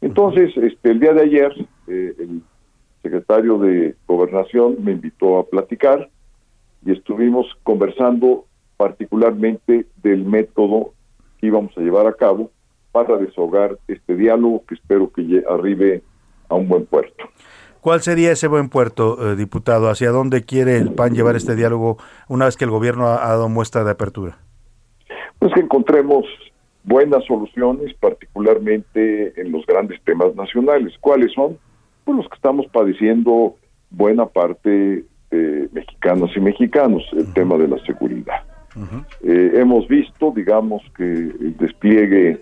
Entonces, 0.00 0.54
este, 0.56 0.90
el 0.90 1.00
día 1.00 1.12
de 1.12 1.22
ayer, 1.22 1.52
eh, 1.86 2.14
el 2.18 2.42
secretario 3.02 3.58
de 3.58 3.94
Gobernación 4.06 4.76
me 4.82 4.92
invitó 4.92 5.38
a 5.38 5.46
platicar 5.46 6.10
y 6.84 6.92
estuvimos 6.92 7.46
conversando 7.62 8.44
particularmente 8.76 9.86
del 10.02 10.24
método 10.24 10.92
que 11.40 11.46
íbamos 11.46 11.76
a 11.76 11.80
llevar 11.80 12.06
a 12.06 12.12
cabo 12.12 12.50
para 12.92 13.16
deshogar 13.16 13.78
este 13.88 14.16
diálogo 14.16 14.64
que 14.66 14.74
espero 14.74 15.10
que 15.10 15.42
arribe 15.48 16.02
a 16.48 16.54
un 16.54 16.68
buen 16.68 16.86
puerto. 16.86 17.24
¿Cuál 17.80 18.00
sería 18.00 18.32
ese 18.32 18.48
buen 18.48 18.68
puerto, 18.68 19.32
eh, 19.32 19.36
diputado? 19.36 19.90
¿Hacia 19.90 20.10
dónde 20.10 20.44
quiere 20.44 20.78
el 20.78 20.92
PAN 20.92 21.14
llevar 21.14 21.36
este 21.36 21.54
diálogo 21.54 21.98
una 22.28 22.46
vez 22.46 22.56
que 22.56 22.64
el 22.64 22.70
gobierno 22.70 23.08
ha, 23.08 23.28
dado 23.28 23.48
muestra 23.48 23.84
de 23.84 23.90
apertura? 23.90 24.38
Pues 25.38 25.52
que 25.52 25.60
encontremos 25.60 26.24
buenas 26.84 27.24
soluciones, 27.26 27.92
particularmente 27.94 29.38
en 29.38 29.52
los 29.52 29.66
grandes 29.66 30.00
temas 30.04 30.34
nacionales. 30.34 30.94
¿Cuáles 31.00 31.32
son? 31.32 31.58
Pues 32.04 32.16
los 32.16 32.28
que 32.28 32.36
estamos 32.36 32.66
padeciendo 32.72 33.56
buena 33.90 34.26
parte 34.26 35.04
mexicanos 35.72 36.30
y 36.36 36.40
mexicanos, 36.40 37.02
el 37.12 37.32
tema 37.32 37.56
de 37.56 37.68
la 37.68 37.78
seguridad. 37.84 38.42
Eh, 39.22 39.52
hemos 39.54 39.86
visto, 39.86 40.32
digamos, 40.34 40.82
que 40.96 41.04
el 41.04 41.56
despliegue 41.56 42.40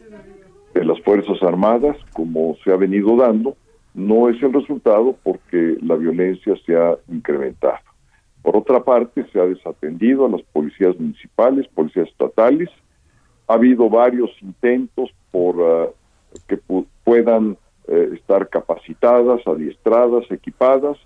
de 0.75 0.85
las 0.85 1.01
Fuerzas 1.03 1.43
Armadas, 1.43 1.97
como 2.13 2.57
se 2.65 2.73
ha 2.73 2.77
venido 2.77 3.17
dando, 3.17 3.57
no 3.95 4.31
es 4.31 4.43
el 4.43 4.53
resultado 4.53 5.15
porque 5.23 5.77
la 5.83 5.97
violencia 5.97 6.55
se 6.65 6.75
ha 6.75 6.97
incrementado. 7.09 7.79
Por 8.43 8.57
otra 8.57 8.83
parte, 8.83 9.27
se 9.33 9.39
ha 9.39 9.45
desatendido 9.45 10.27
a 10.27 10.31
las 10.31 10.43
policías 10.43 10.99
municipales, 10.99 11.69
policías 11.69 12.09
estatales. 12.09 12.71
Ha 13.47 13.55
habido 13.55 13.89
varios 13.91 14.31
intentos 14.41 15.11
por 15.31 15.57
ah, 15.61 15.89
que 16.49 16.59
puedan 17.05 17.59
eh, 17.89 18.11
estar 18.15 18.49
capacitadas, 18.49 19.47
adiestradas, 19.47 20.29
equipadas, 20.31 20.97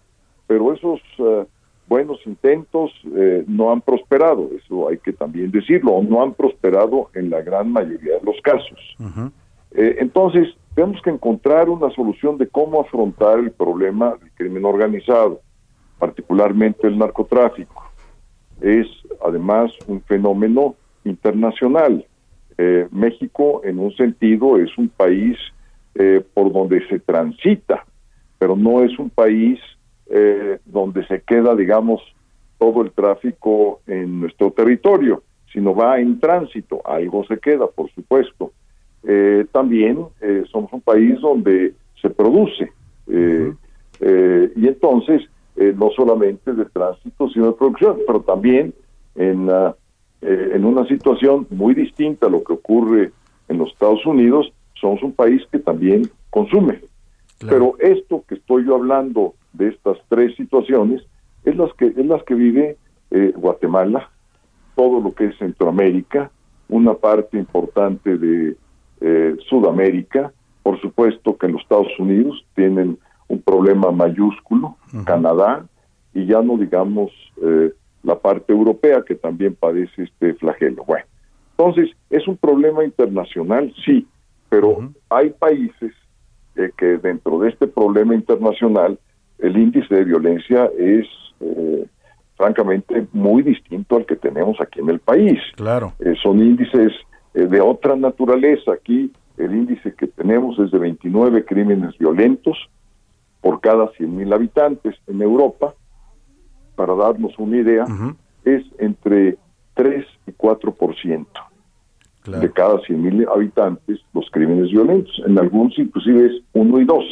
pero 0.47 0.73
esos 0.73 1.01
ah, 1.19 1.45
buenos 1.89 2.19
intentos 2.27 2.91
eh, 3.15 3.45
no 3.47 3.71
han 3.71 3.81
prosperado, 3.81 4.51
eso 4.57 4.89
hay 4.89 4.99
que 4.99 5.13
también 5.13 5.51
decirlo, 5.51 6.03
no 6.03 6.23
han 6.23 6.35
prosperado 6.35 7.11
en 7.15 7.31
la 7.31 7.43
gran 7.43 7.71
mayoría 7.71 8.15
de 8.15 8.25
los 8.25 8.41
casos. 8.43 8.79
Eh, 9.73 9.97
entonces, 10.01 10.49
tenemos 10.75 11.01
que 11.03 11.11
encontrar 11.11 11.69
una 11.69 11.91
solución 11.91 12.39
de 12.39 12.49
cómo 12.49 12.81
afrontar 12.81 13.39
el 13.39 13.53
problema 13.53 14.15
del 14.21 14.31
crimen 14.33 14.65
organizado, 14.65 15.41
particularmente 15.99 16.87
el 16.87 16.99
narcotráfico. 16.99 17.85
Es 18.61 18.87
además 19.25 19.71
un 19.87 20.01
fenómeno 20.03 20.75
internacional. 21.05 22.05
Eh, 22.59 22.89
México, 22.91 23.61
en 23.65 23.79
un 23.79 23.95
sentido, 23.97 24.59
es 24.59 24.77
un 24.77 24.89
país 24.89 25.37
por 26.35 26.53
donde 26.53 26.87
se 26.89 26.99
transita, 26.99 27.87
pero 28.39 28.55
no 28.55 28.85
es 28.85 28.99
un 28.99 29.09
país 29.09 29.59
eh, 30.09 30.59
donde 30.65 31.07
se 31.07 31.23
queda, 31.23 31.55
digamos, 31.57 32.01
todo 32.59 32.83
el 32.83 32.93
tráfico 32.93 33.81
en 33.87 34.21
nuestro 34.21 34.53
territorio, 34.53 35.23
sino 35.53 35.75
va 35.75 35.99
en 35.99 36.21
tránsito, 36.21 36.81
algo 36.85 37.25
se 37.27 37.39
queda, 37.39 37.67
por 37.67 37.91
supuesto. 37.91 38.53
Eh, 39.03 39.47
también 39.53 39.99
eh, 40.21 40.45
somos 40.51 40.73
un 40.73 40.81
país 40.81 41.21
donde 41.21 41.75
se 42.01 42.11
produce, 42.11 42.73
y 43.09 44.69
entonces 44.69 45.23
no 45.57 45.91
solamente 45.97 46.53
de 46.53 46.67
tránsito, 46.67 47.29
sino 47.31 47.47
de 47.47 47.53
producción, 47.53 47.99
pero 48.07 48.21
también 48.21 48.75
en, 49.15 49.49
en 50.21 50.65
una 50.65 50.87
situación 50.87 51.47
muy 51.51 51.75
distinta 51.75 52.27
a 52.27 52.31
lo 52.31 52.45
que 52.45 52.53
ocurre 52.53 53.13
en 53.49 53.59
los 53.59 53.73
Estados 53.73 54.05
Unidos, 54.05 54.53
somos 54.75 55.03
un 55.03 55.13
país 55.13 55.43
que 55.51 55.59
también 55.59 56.11
consume. 56.31 56.81
Pero 57.41 57.77
esto 57.79 58.25
que 58.29 58.37
estoy 58.37 58.65
yo 58.67 58.77
hablando 58.77 59.35
de 59.57 59.69
estas 59.69 59.99
tres 60.09 60.35
situaciones 60.37 61.03
es 61.45 61.57
las 61.57 61.73
que 61.75 61.87
es 61.87 62.07
las 62.07 62.23
que 62.25 62.35
vive 62.35 62.77
eh, 63.11 63.33
Guatemala, 63.37 64.11
todo 64.75 65.01
lo 65.01 65.15
que 65.15 65.27
es 65.27 65.39
Centroamérica, 65.39 66.31
una 66.69 66.95
parte 66.95 67.39
importante 67.39 68.19
de 68.19 68.57
eh, 69.01 69.37
Sudamérica, 69.49 70.33
por 70.63 70.81
supuesto 70.81 71.37
que 71.39 71.47
en 71.47 71.53
los 71.53 71.63
Estados 71.63 71.99
Unidos 71.99 72.45
tienen 72.55 72.99
un 73.29 73.43
problema 73.43 73.91
mayúsculo, 73.93 74.77
Canadá, 75.05 75.67
y 76.15 76.27
ya 76.27 76.43
no 76.43 76.57
digamos 76.57 77.11
eh, 77.43 77.73
la 78.03 78.19
parte 78.19 78.53
europea 78.53 79.03
que 79.07 79.15
también 79.15 79.55
padece 79.55 80.05
este 80.05 80.35
flagelo. 80.35 80.85
Bueno, 80.85 81.05
entonces 81.57 81.91
es 82.11 82.27
un 82.27 82.37
problema 82.37 82.85
internacional, 82.85 83.73
sí, 83.85 84.07
pero 84.49 84.91
hay 85.11 85.31
países 85.31 85.93
que 86.77 86.99
dentro 86.99 87.39
de 87.41 87.51
este 87.51 87.67
problema 87.67 88.15
internacional 88.15 88.99
el 89.39 89.57
índice 89.57 89.95
de 89.95 90.05
violencia 90.05 90.71
es 90.79 91.07
eh, 91.41 91.87
francamente 92.37 93.07
muy 93.13 93.43
distinto 93.43 93.97
al 93.97 94.07
que 94.07 94.17
tenemos 94.17 94.61
aquí 94.61 94.81
en 94.81 94.91
el 94.91 95.01
país. 95.01 95.39
Claro. 95.57 95.93
Eh, 96.01 96.15
son 96.23 96.43
índices 96.43 96.93
eh, 97.35 97.47
de 97.47 97.61
otra 97.61 97.97
naturaleza. 97.97 98.73
Aquí 98.73 99.13
el 99.37 99.55
índice 99.55 99.95
que 99.95 100.07
tenemos 100.07 100.59
es 100.59 100.71
de 100.71 100.79
29 100.79 101.45
crímenes 101.45 101.97
violentos 101.99 102.57
por 103.41 103.61
cada 103.61 103.87
100.000 103.93 104.35
habitantes. 104.35 104.95
En 105.07 105.23
Europa, 105.23 105.75
para 106.75 106.95
darnos 106.95 107.39
una 107.39 107.59
idea, 107.59 107.85
es 108.45 108.65
entre 108.79 109.39
3 109.75 110.07
y 110.27 110.33
4% 110.33 111.27
de 112.27 112.51
cada 112.51 112.77
100.000 112.81 113.29
habitantes 113.33 114.01
los 114.13 114.29
crímenes 114.31 114.71
violentos. 114.71 115.23
En 115.25 115.39
algunos 115.39 115.79
inclusive 115.79 116.27
es 116.27 116.43
1 116.55 116.81
y 116.81 116.85
2. 116.85 117.05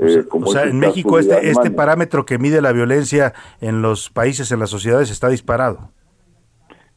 Eh, 0.00 0.24
o 0.30 0.46
sea, 0.46 0.64
en 0.64 0.78
México 0.78 1.18
este, 1.18 1.50
este 1.50 1.70
parámetro 1.70 2.24
que 2.24 2.38
mide 2.38 2.62
la 2.62 2.72
violencia 2.72 3.34
en 3.60 3.82
los 3.82 4.08
países, 4.08 4.50
en 4.50 4.58
las 4.58 4.70
sociedades, 4.70 5.10
está 5.10 5.28
disparado. 5.28 5.90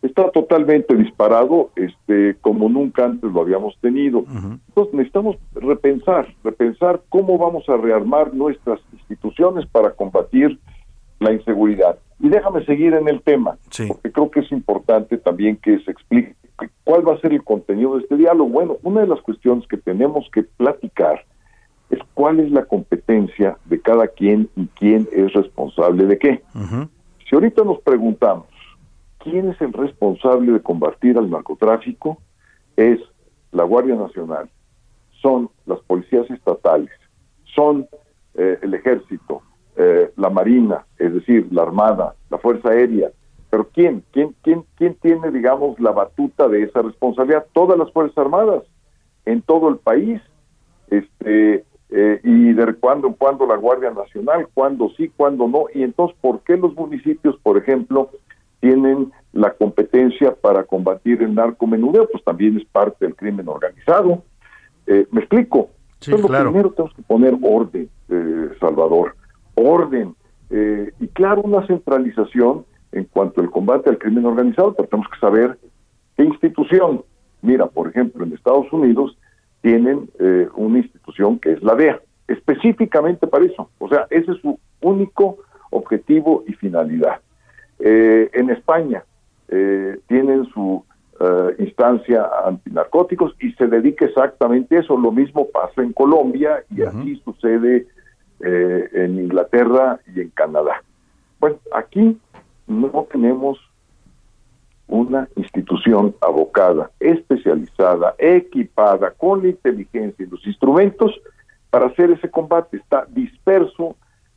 Está 0.01 0.29
totalmente 0.31 0.95
disparado, 0.95 1.71
este, 1.75 2.35
como 2.41 2.67
nunca 2.69 3.05
antes 3.05 3.31
lo 3.31 3.41
habíamos 3.41 3.77
tenido. 3.79 4.25
Entonces 4.67 4.93
necesitamos 4.93 5.37
repensar, 5.53 6.27
repensar 6.43 7.01
cómo 7.09 7.37
vamos 7.37 7.67
a 7.69 7.77
rearmar 7.77 8.33
nuestras 8.33 8.79
instituciones 8.91 9.65
para 9.67 9.91
combatir 9.91 10.59
la 11.19 11.31
inseguridad. 11.31 11.99
Y 12.19 12.29
déjame 12.29 12.65
seguir 12.65 12.93
en 12.93 13.07
el 13.07 13.21
tema, 13.21 13.57
porque 13.87 14.11
creo 14.11 14.31
que 14.31 14.41
es 14.41 14.51
importante 14.51 15.17
también 15.17 15.57
que 15.57 15.79
se 15.79 15.91
explique 15.91 16.35
cuál 16.83 17.07
va 17.07 17.15
a 17.15 17.19
ser 17.19 17.33
el 17.33 17.43
contenido 17.43 17.95
de 17.95 18.03
este 18.03 18.15
diálogo. 18.17 18.49
Bueno, 18.49 18.77
una 18.83 19.01
de 19.01 19.07
las 19.07 19.21
cuestiones 19.21 19.67
que 19.67 19.77
tenemos 19.77 20.29
que 20.33 20.43
platicar 20.43 21.25
es 21.93 21.99
cuál 22.13 22.39
es 22.39 22.51
la 22.51 22.65
competencia 22.65 23.57
de 23.65 23.79
cada 23.79 24.07
quien 24.07 24.49
y 24.55 24.67
quién 24.67 25.07
es 25.11 25.33
responsable 25.33 26.05
de 26.05 26.17
qué. 26.17 26.43
Si 27.29 27.35
ahorita 27.35 27.63
nos 27.63 27.79
preguntamos 27.81 28.47
quién 29.19 29.49
es 29.49 29.61
el 29.61 29.73
responsable 29.73 30.51
de 30.51 30.61
combatir 30.61 31.17
al 31.17 31.29
narcotráfico, 31.29 32.19
es 32.75 32.99
la 33.51 33.63
Guardia 33.63 33.95
Nacional, 33.95 34.49
son 35.21 35.49
las 35.65 35.79
policías 35.81 36.29
estatales, 36.29 36.91
son 37.55 37.87
eh, 38.33 38.57
el 38.61 38.73
ejército, 38.73 39.41
eh, 39.75 40.11
la 40.17 40.29
Marina, 40.29 40.85
es 40.97 41.13
decir, 41.13 41.47
la 41.51 41.63
Armada, 41.63 42.15
la 42.29 42.37
Fuerza 42.39 42.69
Aérea. 42.69 43.11
Pero 43.49 43.69
¿quién? 43.71 44.03
¿Quién, 44.11 44.35
quién, 44.41 44.65
quién 44.75 44.95
tiene, 44.95 45.29
digamos, 45.29 45.79
la 45.79 45.91
batuta 45.91 46.47
de 46.47 46.63
esa 46.63 46.81
responsabilidad? 46.81 47.45
Todas 47.53 47.77
las 47.77 47.91
Fuerzas 47.91 48.17
Armadas 48.17 48.63
en 49.25 49.43
todo 49.43 49.69
el 49.69 49.77
país. 49.77 50.19
Este, 50.89 51.63
eh, 51.95 52.19
y 52.23 52.53
de 52.53 52.73
cuando 52.73 53.07
en 53.07 53.13
cuando 53.13 53.45
la 53.45 53.55
Guardia 53.55 53.91
Nacional, 53.91 54.47
cuando 54.55 54.89
sí, 54.97 55.11
cuando 55.15 55.47
no, 55.47 55.65
y 55.75 55.83
entonces, 55.83 56.17
¿por 56.21 56.41
qué 56.41 56.57
los 56.57 56.73
municipios, 56.73 57.37
por 57.43 57.55
ejemplo, 57.55 58.09
tienen 58.61 59.11
la 59.31 59.51
competencia 59.53 60.33
para 60.33 60.63
combatir 60.63 61.21
el 61.21 61.35
narcomenudeo? 61.35 62.09
Pues 62.11 62.23
también 62.23 62.57
es 62.57 62.65
parte 62.65 63.05
del 63.05 63.15
crimen 63.15 63.47
organizado. 63.47 64.23
Eh, 64.87 65.05
¿Me 65.11 65.19
explico? 65.19 65.69
Sí, 65.99 66.11
claro. 66.13 66.49
Primero 66.49 66.71
tenemos 66.71 66.95
que 66.95 67.03
poner 67.03 67.37
orden, 67.43 67.87
eh, 68.09 68.49
Salvador, 68.59 69.15
orden, 69.53 70.15
y 70.99 71.07
claro, 71.07 71.41
una 71.41 71.65
centralización 71.65 72.63
en 72.91 73.05
cuanto 73.05 73.41
al 73.41 73.49
combate 73.49 73.89
al 73.89 73.97
crimen 73.97 74.25
organizado, 74.25 74.73
pero 74.73 74.87
tenemos 74.87 75.11
que 75.11 75.19
saber 75.19 75.57
qué 76.15 76.23
institución. 76.23 77.03
Mira, 77.41 77.65
por 77.65 77.87
ejemplo, 77.87 78.23
en 78.23 78.33
Estados 78.33 78.71
Unidos, 78.71 79.17
tienen 79.63 80.09
eh, 80.19 80.49
una 80.55 80.79
institución 80.79 81.39
que 81.39 81.53
es 81.53 81.63
la 81.63 81.73
DEA, 81.73 81.99
específicamente 82.27 83.25
para 83.27 83.45
eso. 83.45 83.69
O 83.79 83.87
sea, 83.87 84.07
ese 84.09 84.33
es 84.33 84.37
su 84.41 84.59
único 84.81 85.37
objetivo 85.71 86.43
y 86.45 86.53
finalidad. 86.53 87.21
Eh, 87.79 88.29
en 88.33 88.49
España 88.49 89.03
eh, 89.47 89.97
tienen 90.07 90.45
su 90.53 90.85
instancia 91.57 92.27
antinarcóticos 92.45 93.33
y 93.39 93.53
se 93.53 93.67
dedica 93.67 94.03
exactamente 94.03 94.75
a 94.75 94.81
eso. 94.81 94.97
Lo 94.97 95.09
mismo 95.09 95.47
pasa 95.53 95.81
en 95.81 95.93
Colombia 95.93 96.65
y 96.69 96.81
así 96.81 97.15
sucede 97.23 97.87
en 98.41 99.19
Inglaterra 99.19 100.01
y 100.13 100.19
en 100.19 100.31
Canadá. 100.31 100.83
Bueno, 101.39 101.59
aquí 101.71 102.19
no 102.67 103.07
tenemos 103.09 103.57
una 104.93 105.27
institución 105.35 106.15
abocada, 106.21 106.91
especializada, 106.99 108.13
equipada 108.19 109.09
con 109.09 109.41
la 109.41 109.49
inteligencia 109.49 110.23
y 110.23 110.29
los 110.29 110.45
instrumentos 110.45 111.19
para 111.71 111.87
hacer 111.87 112.11
ese 112.11 112.29
combate. 112.29 112.77
Está 112.77 113.07
disperso 113.09 113.95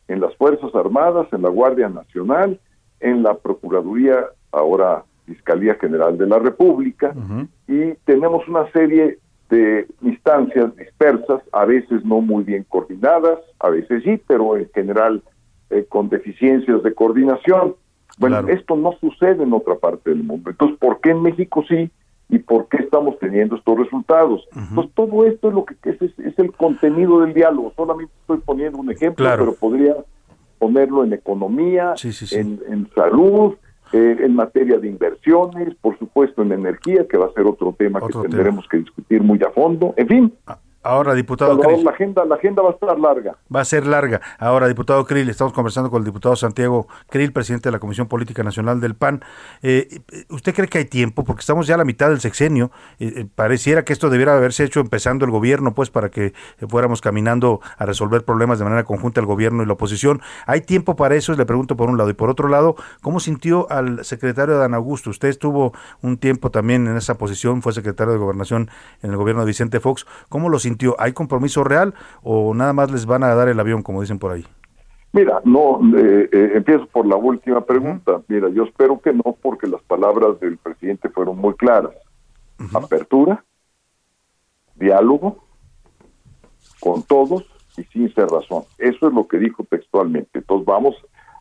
en 0.09 0.23
las 0.23 0.35
Fuerzas 0.37 0.75
Armadas, 0.75 1.27
en 1.33 1.43
la 1.43 1.51
Guardia 1.51 1.91
Nacional, 1.91 2.59
en 3.01 3.23
la 3.23 3.35
Procuraduría, 3.35 4.25
ahora 4.51 5.05
Fiscalía 5.27 5.75
General 5.75 6.17
de 6.17 6.27
la 6.27 6.39
República, 6.39 7.15
y 7.69 7.93
tenemos 8.07 8.49
una 8.49 8.71
serie 8.73 9.19
de 9.51 9.87
instancias 10.01 10.75
dispersas, 10.77 11.43
a 11.53 11.67
veces 11.67 12.03
no 12.03 12.23
muy 12.23 12.45
bien 12.45 12.65
coordinadas, 12.67 13.41
a 13.59 13.69
veces 13.69 14.05
sí, 14.05 14.19
pero 14.27 14.57
en 14.57 14.71
general 14.75 15.23
eh, 15.69 15.85
con 15.87 16.09
deficiencias 16.09 16.83
de 16.83 16.95
coordinación. 16.95 17.75
Bueno, 18.19 18.49
esto 18.49 18.77
no 18.77 18.93
sucede 19.01 19.43
en 19.43 19.53
otra 19.53 19.77
parte 19.77 20.11
del 20.11 20.23
mundo. 20.23 20.51
Entonces, 20.51 20.79
¿por 20.79 21.01
qué 21.01 21.11
en 21.11 21.23
México 21.23 21.65
sí? 21.69 21.91
¿Y 22.29 22.39
por 22.39 22.69
qué 22.69 22.79
estamos 22.79 23.19
teniendo 23.19 23.57
estos 23.57 23.79
resultados? 23.79 24.47
Pues 24.75 24.89
todo 24.95 25.27
esto 25.27 25.49
es 25.49 25.55
lo 25.55 25.65
que 25.65 25.75
es, 25.85 26.03
es, 26.03 26.39
el 26.39 26.53
contenido 26.53 27.21
del 27.21 27.35
diálogo. 27.35 27.73
Solamente 27.77 28.13
estoy 28.21 28.39
poniendo 28.39 28.79
un 28.79 28.91
ejemplo, 28.91 29.27
pero 29.37 29.55
podría 29.55 29.97
ponerlo 30.59 31.05
en 31.05 31.13
economía, 31.13 31.95
En, 32.33 32.89
salud, 32.95 33.55
eh, 33.93 34.17
en 34.21 34.35
materia 34.35 34.79
de 34.79 34.89
inversiones, 34.89 35.75
por 35.77 35.99
supuesto 35.99 36.43
en 36.43 36.53
energía, 36.53 37.07
que 37.07 37.17
va 37.17 37.27
a 37.27 37.33
ser 37.33 37.47
otro 37.47 37.75
tema 37.79 38.01
que 38.01 38.13
tendremos 38.13 38.67
que 38.69 38.79
discutir 38.79 39.23
muy 39.23 39.39
a 39.43 39.51
fondo. 39.51 39.95
En 39.97 40.09
fin, 40.09 40.33
Ahora, 40.87 41.15
diputado 41.15 41.59
Krill. 41.59 41.83
la 41.85 41.91
agenda, 41.91 42.25
la 42.25 42.37
agenda 42.37 42.63
va 42.63 42.71
a 42.71 42.73
estar 42.73 42.97
larga. 42.97 43.37
Va 43.55 43.61
a 43.61 43.65
ser 43.65 43.89
larga. 43.89 44.21
Ahora, 44.39 44.69
diputado 44.69 45.05
Krill, 45.05 45.29
estamos 45.29 45.53
conversando 45.53 45.91
con 45.91 45.99
el 46.01 46.05
diputado 46.05 46.37
Santiago 46.37 46.87
Krill, 47.09 47.33
presidente 47.33 47.71
de 47.71 47.73
la 47.73 47.81
Comisión 47.81 48.07
Política 48.07 48.45
Nacional 48.45 48.81
del 48.81 48.95
PAN. 48.95 49.21
Eh, 49.63 50.01
¿Usted 50.31 50.55
cree 50.55 50.69
que 50.69 50.79
hay 50.79 50.85
tiempo? 50.85 51.25
Porque 51.25 51.41
estamos 51.41 51.67
ya 51.67 51.75
a 51.75 51.79
la 51.79 51.85
mitad 51.85 52.09
del 52.09 52.21
sexenio. 52.21 52.71
Eh, 53.01 53.13
eh, 53.17 53.27
pareciera 53.35 53.85
que 53.85 53.93
esto 53.93 54.11
debiera 54.11 54.37
haberse 54.37 54.63
hecho 54.63 54.79
empezando 54.79 55.25
el 55.25 55.33
gobierno, 55.33 55.75
pues, 55.75 55.91
para 55.91 56.09
que 56.09 56.35
fuéramos 56.69 57.01
caminando 57.01 57.61
a 57.79 57.85
resolver 57.85 58.25
problemas 58.25 58.61
de 58.61 58.65
manera 58.65 58.85
conjunta 58.85 59.19
el 59.19 59.27
gobierno 59.27 59.65
y 59.65 59.67
la 59.67 59.73
oposición. 59.73 60.23
¿Hay 60.47 60.61
tiempo 60.61 60.95
para 60.95 61.17
eso? 61.17 61.35
Le 61.35 61.47
pregunto 61.47 61.77
por 61.77 61.91
un 61.91 61.99
lado. 61.99 62.11
Y 62.11 62.15
por 62.15 62.31
otro 62.31 62.47
lado, 62.47 62.77
¿cómo 63.03 63.19
sintió 63.19 63.69
al 63.73 64.05
secretario 64.05 64.57
Dan 64.57 64.73
Augusto? 64.73 65.11
Usted 65.11 65.31
estuvo 65.31 65.73
un 66.01 66.17
tiempo 66.17 66.53
también 66.53 66.87
en 66.87 66.97
esa 66.97 67.19
posición, 67.19 67.61
fue 67.61 67.73
secretario 67.73 68.13
de 68.13 68.21
Gobernación 68.21 68.71
en 69.03 69.11
el 69.11 69.17
gobierno 69.17 69.43
de 69.43 69.49
Vicente 69.49 69.81
Fox. 69.81 70.07
¿Cómo 70.29 70.49
lo 70.49 70.61
sintió? 70.61 70.76
¿Hay 70.99 71.13
compromiso 71.13 71.65
real 71.65 71.95
o 72.23 72.55
nada 72.55 72.73
más 72.73 72.91
les 72.91 73.07
van 73.07 73.23
a 73.23 73.35
dar 73.35 73.49
el 73.49 73.61
avión, 73.61 73.83
como 73.83 74.01
dicen 74.01 74.19
por 74.19 74.33
ahí? 74.33 74.45
Mira, 75.13 75.41
no, 75.45 75.81
eh, 75.97 76.29
eh, 76.31 76.53
empiezo 76.57 76.87
por 76.87 77.07
la 77.07 77.17
última 77.17 77.65
pregunta. 77.65 78.21
Mira, 78.29 78.49
yo 78.51 78.65
espero 78.65 79.01
que 79.01 79.13
no, 79.13 79.37
porque 79.41 79.67
las 79.67 79.83
palabras 79.83 80.39
del 80.41 80.59
presidente 80.59 81.09
fueron 81.09 81.39
muy 81.39 81.55
claras. 81.55 81.93
Apertura, 82.75 83.45
diálogo, 84.75 85.45
con 86.81 87.03
todos 87.03 87.45
y 87.77 87.85
sin 87.85 88.13
cerrazón. 88.15 88.65
Eso 88.79 89.09
es 89.09 89.15
lo 89.15 89.27
que 89.27 89.39
dijo 89.39 89.65
textualmente. 89.65 90.39
Entonces 90.39 90.67
vamos 90.67 90.95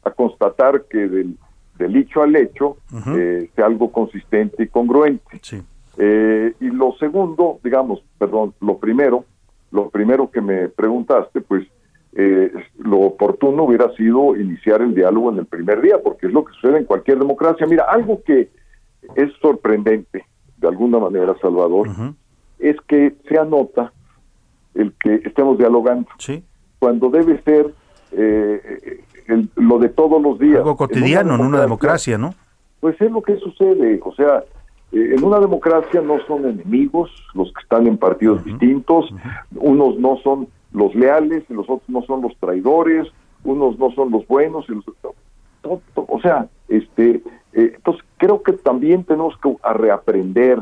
a 0.03 0.11
constatar 0.11 0.85
que 0.89 1.07
del, 1.07 1.37
del 1.77 1.95
hecho 1.95 2.21
al 2.21 2.35
hecho 2.35 2.77
eh, 3.15 3.49
sea 3.55 3.65
algo 3.65 3.91
consistente 3.91 4.63
y 4.63 4.67
congruente. 4.67 5.39
Eh, 5.97 6.53
y 6.59 6.65
lo 6.69 6.93
segundo, 6.99 7.59
digamos, 7.63 8.01
perdón, 8.17 8.53
lo 8.61 8.77
primero, 8.77 9.25
lo 9.71 9.89
primero 9.89 10.29
que 10.29 10.41
me 10.41 10.67
preguntaste, 10.69 11.41
pues 11.41 11.65
eh, 12.17 12.51
lo 12.79 12.99
oportuno 13.01 13.63
hubiera 13.63 13.89
sido 13.95 14.35
iniciar 14.35 14.81
el 14.81 14.93
diálogo 14.95 15.31
en 15.31 15.39
el 15.39 15.45
primer 15.45 15.81
día, 15.81 15.95
porque 16.03 16.27
es 16.27 16.33
lo 16.33 16.45
que 16.45 16.53
sucede 16.53 16.79
en 16.79 16.85
cualquier 16.85 17.19
democracia. 17.19 17.65
Mira, 17.67 17.85
algo 17.89 18.21
que 18.23 18.49
es 19.15 19.31
sorprendente, 19.41 20.25
de 20.57 20.67
alguna 20.67 20.99
manera, 20.99 21.35
Salvador, 21.41 21.89
es 22.59 22.75
que 22.87 23.15
se 23.27 23.37
anota 23.37 23.91
el 24.73 24.93
que 24.99 25.15
estemos 25.25 25.57
dialogando, 25.57 26.07
cuando 26.79 27.09
debe 27.09 27.41
ser 27.43 27.73
eh, 28.17 29.01
el- 29.27 29.49
lo 29.55 29.77
de 29.79 29.89
todos 29.89 30.21
los 30.21 30.39
días. 30.39 30.57
Algo 30.59 30.77
cotidiano 30.77 31.35
en 31.35 31.41
una 31.41 31.61
democracia, 31.61 32.17
¿no? 32.17 32.33
Pues 32.79 32.99
es 33.01 33.11
lo 33.11 33.21
que 33.21 33.35
sucede, 33.37 33.99
o 34.03 34.13
sea, 34.13 34.43
eh, 34.95 35.13
en 35.13 35.23
una 35.25 35.41
democracia 35.41 35.99
no 35.99 36.19
son 36.25 36.45
enemigos 36.45 37.11
los 37.33 37.51
que 37.51 37.61
están 37.61 37.85
en 37.85 37.97
partidos 37.97 38.45
distintos, 38.45 39.13
unos 39.55 39.99
no 39.99 40.17
son 40.23 40.47
los 40.71 40.95
leales 40.95 41.43
y 41.49 41.53
los 41.53 41.69
otros 41.69 41.89
no 41.89 42.01
son 42.03 42.21
los 42.21 42.33
traidores, 42.37 43.05
unos 43.43 43.77
no 43.77 43.91
son 43.91 44.09
los 44.09 44.25
buenos 44.25 44.65
y 44.69 44.71
los 44.71 44.85
o 45.95 46.19
sea, 46.21 46.47
este, 46.69 47.21
eh, 47.53 47.73
entonces 47.75 48.05
creo 48.17 48.41
que 48.41 48.53
también 48.53 49.03
tenemos 49.03 49.37
que 49.39 49.53
a 49.63 49.73
reaprender 49.73 50.59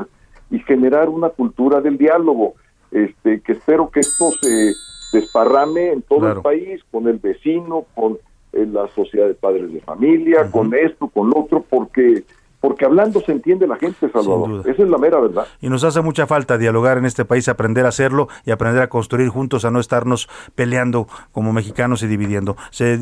y 0.50 0.58
generar 0.60 1.10
una 1.10 1.28
cultura 1.28 1.80
del 1.80 1.96
diálogo, 1.96 2.54
este, 2.90 3.40
que 3.40 3.52
espero 3.52 3.90
que 3.90 4.00
esto 4.00 4.32
se 4.40 4.72
desparrame 5.12 5.92
en 5.92 6.02
todo 6.02 6.32
el 6.32 6.40
país, 6.40 6.82
con 6.90 7.06
el 7.06 7.18
vecino, 7.18 7.84
con 7.94 8.18
eh, 8.52 8.66
la 8.66 8.88
sociedad 8.88 9.28
de 9.28 9.34
padres 9.34 9.72
de 9.72 9.80
familia, 9.80 10.50
con 10.50 10.74
esto, 10.74 11.06
con 11.06 11.30
lo 11.30 11.40
otro, 11.40 11.64
porque 11.68 12.24
porque 12.66 12.86
hablando 12.86 13.20
se 13.20 13.30
entiende 13.30 13.66
la 13.66 13.76
gente, 13.76 14.10
Salvador. 14.10 14.62
Esa 14.66 14.82
es 14.82 14.88
la 14.88 14.96
mera 14.96 15.20
verdad. 15.20 15.46
Y 15.60 15.68
nos 15.68 15.84
hace 15.84 16.00
mucha 16.00 16.26
falta 16.26 16.56
dialogar 16.56 16.96
en 16.96 17.04
este 17.04 17.26
país, 17.26 17.46
aprender 17.50 17.84
a 17.84 17.90
hacerlo 17.90 18.28
y 18.46 18.52
aprender 18.52 18.80
a 18.82 18.88
construir 18.88 19.28
juntos, 19.28 19.66
a 19.66 19.70
no 19.70 19.80
estarnos 19.80 20.30
peleando 20.54 21.06
como 21.30 21.52
mexicanos 21.52 22.02
y 22.02 22.06
dividiendo. 22.06 22.56
Se- 22.70 22.96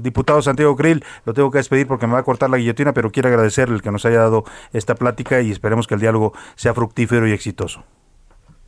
diputado 0.00 0.42
Santiago 0.42 0.76
Krill, 0.76 1.02
lo 1.24 1.32
tengo 1.32 1.50
que 1.50 1.56
despedir 1.56 1.86
porque 1.86 2.06
me 2.06 2.12
va 2.12 2.18
a 2.18 2.24
cortar 2.24 2.50
la 2.50 2.58
guillotina, 2.58 2.92
pero 2.92 3.10
quiero 3.10 3.30
agradecerle 3.30 3.74
el 3.76 3.80
que 3.80 3.90
nos 3.90 4.04
haya 4.04 4.18
dado 4.18 4.44
esta 4.74 4.94
plática 4.94 5.40
y 5.40 5.50
esperemos 5.50 5.86
que 5.86 5.94
el 5.94 6.00
diálogo 6.02 6.34
sea 6.54 6.74
fructífero 6.74 7.26
y 7.26 7.32
exitoso. 7.32 7.82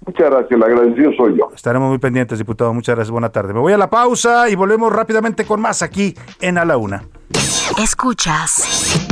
Muchas 0.06 0.30
gracias, 0.30 0.50
el 0.52 0.62
agradecido 0.62 1.12
soy 1.14 1.36
yo. 1.38 1.50
Estaremos 1.54 1.90
muy 1.90 1.98
pendientes, 1.98 2.38
diputado. 2.38 2.72
Muchas 2.72 2.94
gracias. 2.96 3.10
Buena 3.12 3.28
tarde. 3.28 3.52
Me 3.52 3.60
voy 3.60 3.74
a 3.74 3.76
la 3.78 3.90
pausa 3.90 4.48
y 4.48 4.54
volvemos 4.54 4.90
rápidamente 4.90 5.44
con 5.44 5.60
más 5.60 5.82
aquí 5.82 6.14
en 6.40 6.56
A 6.56 6.64
la 6.64 6.78
Una. 6.78 7.04
Escuchas 7.78 9.11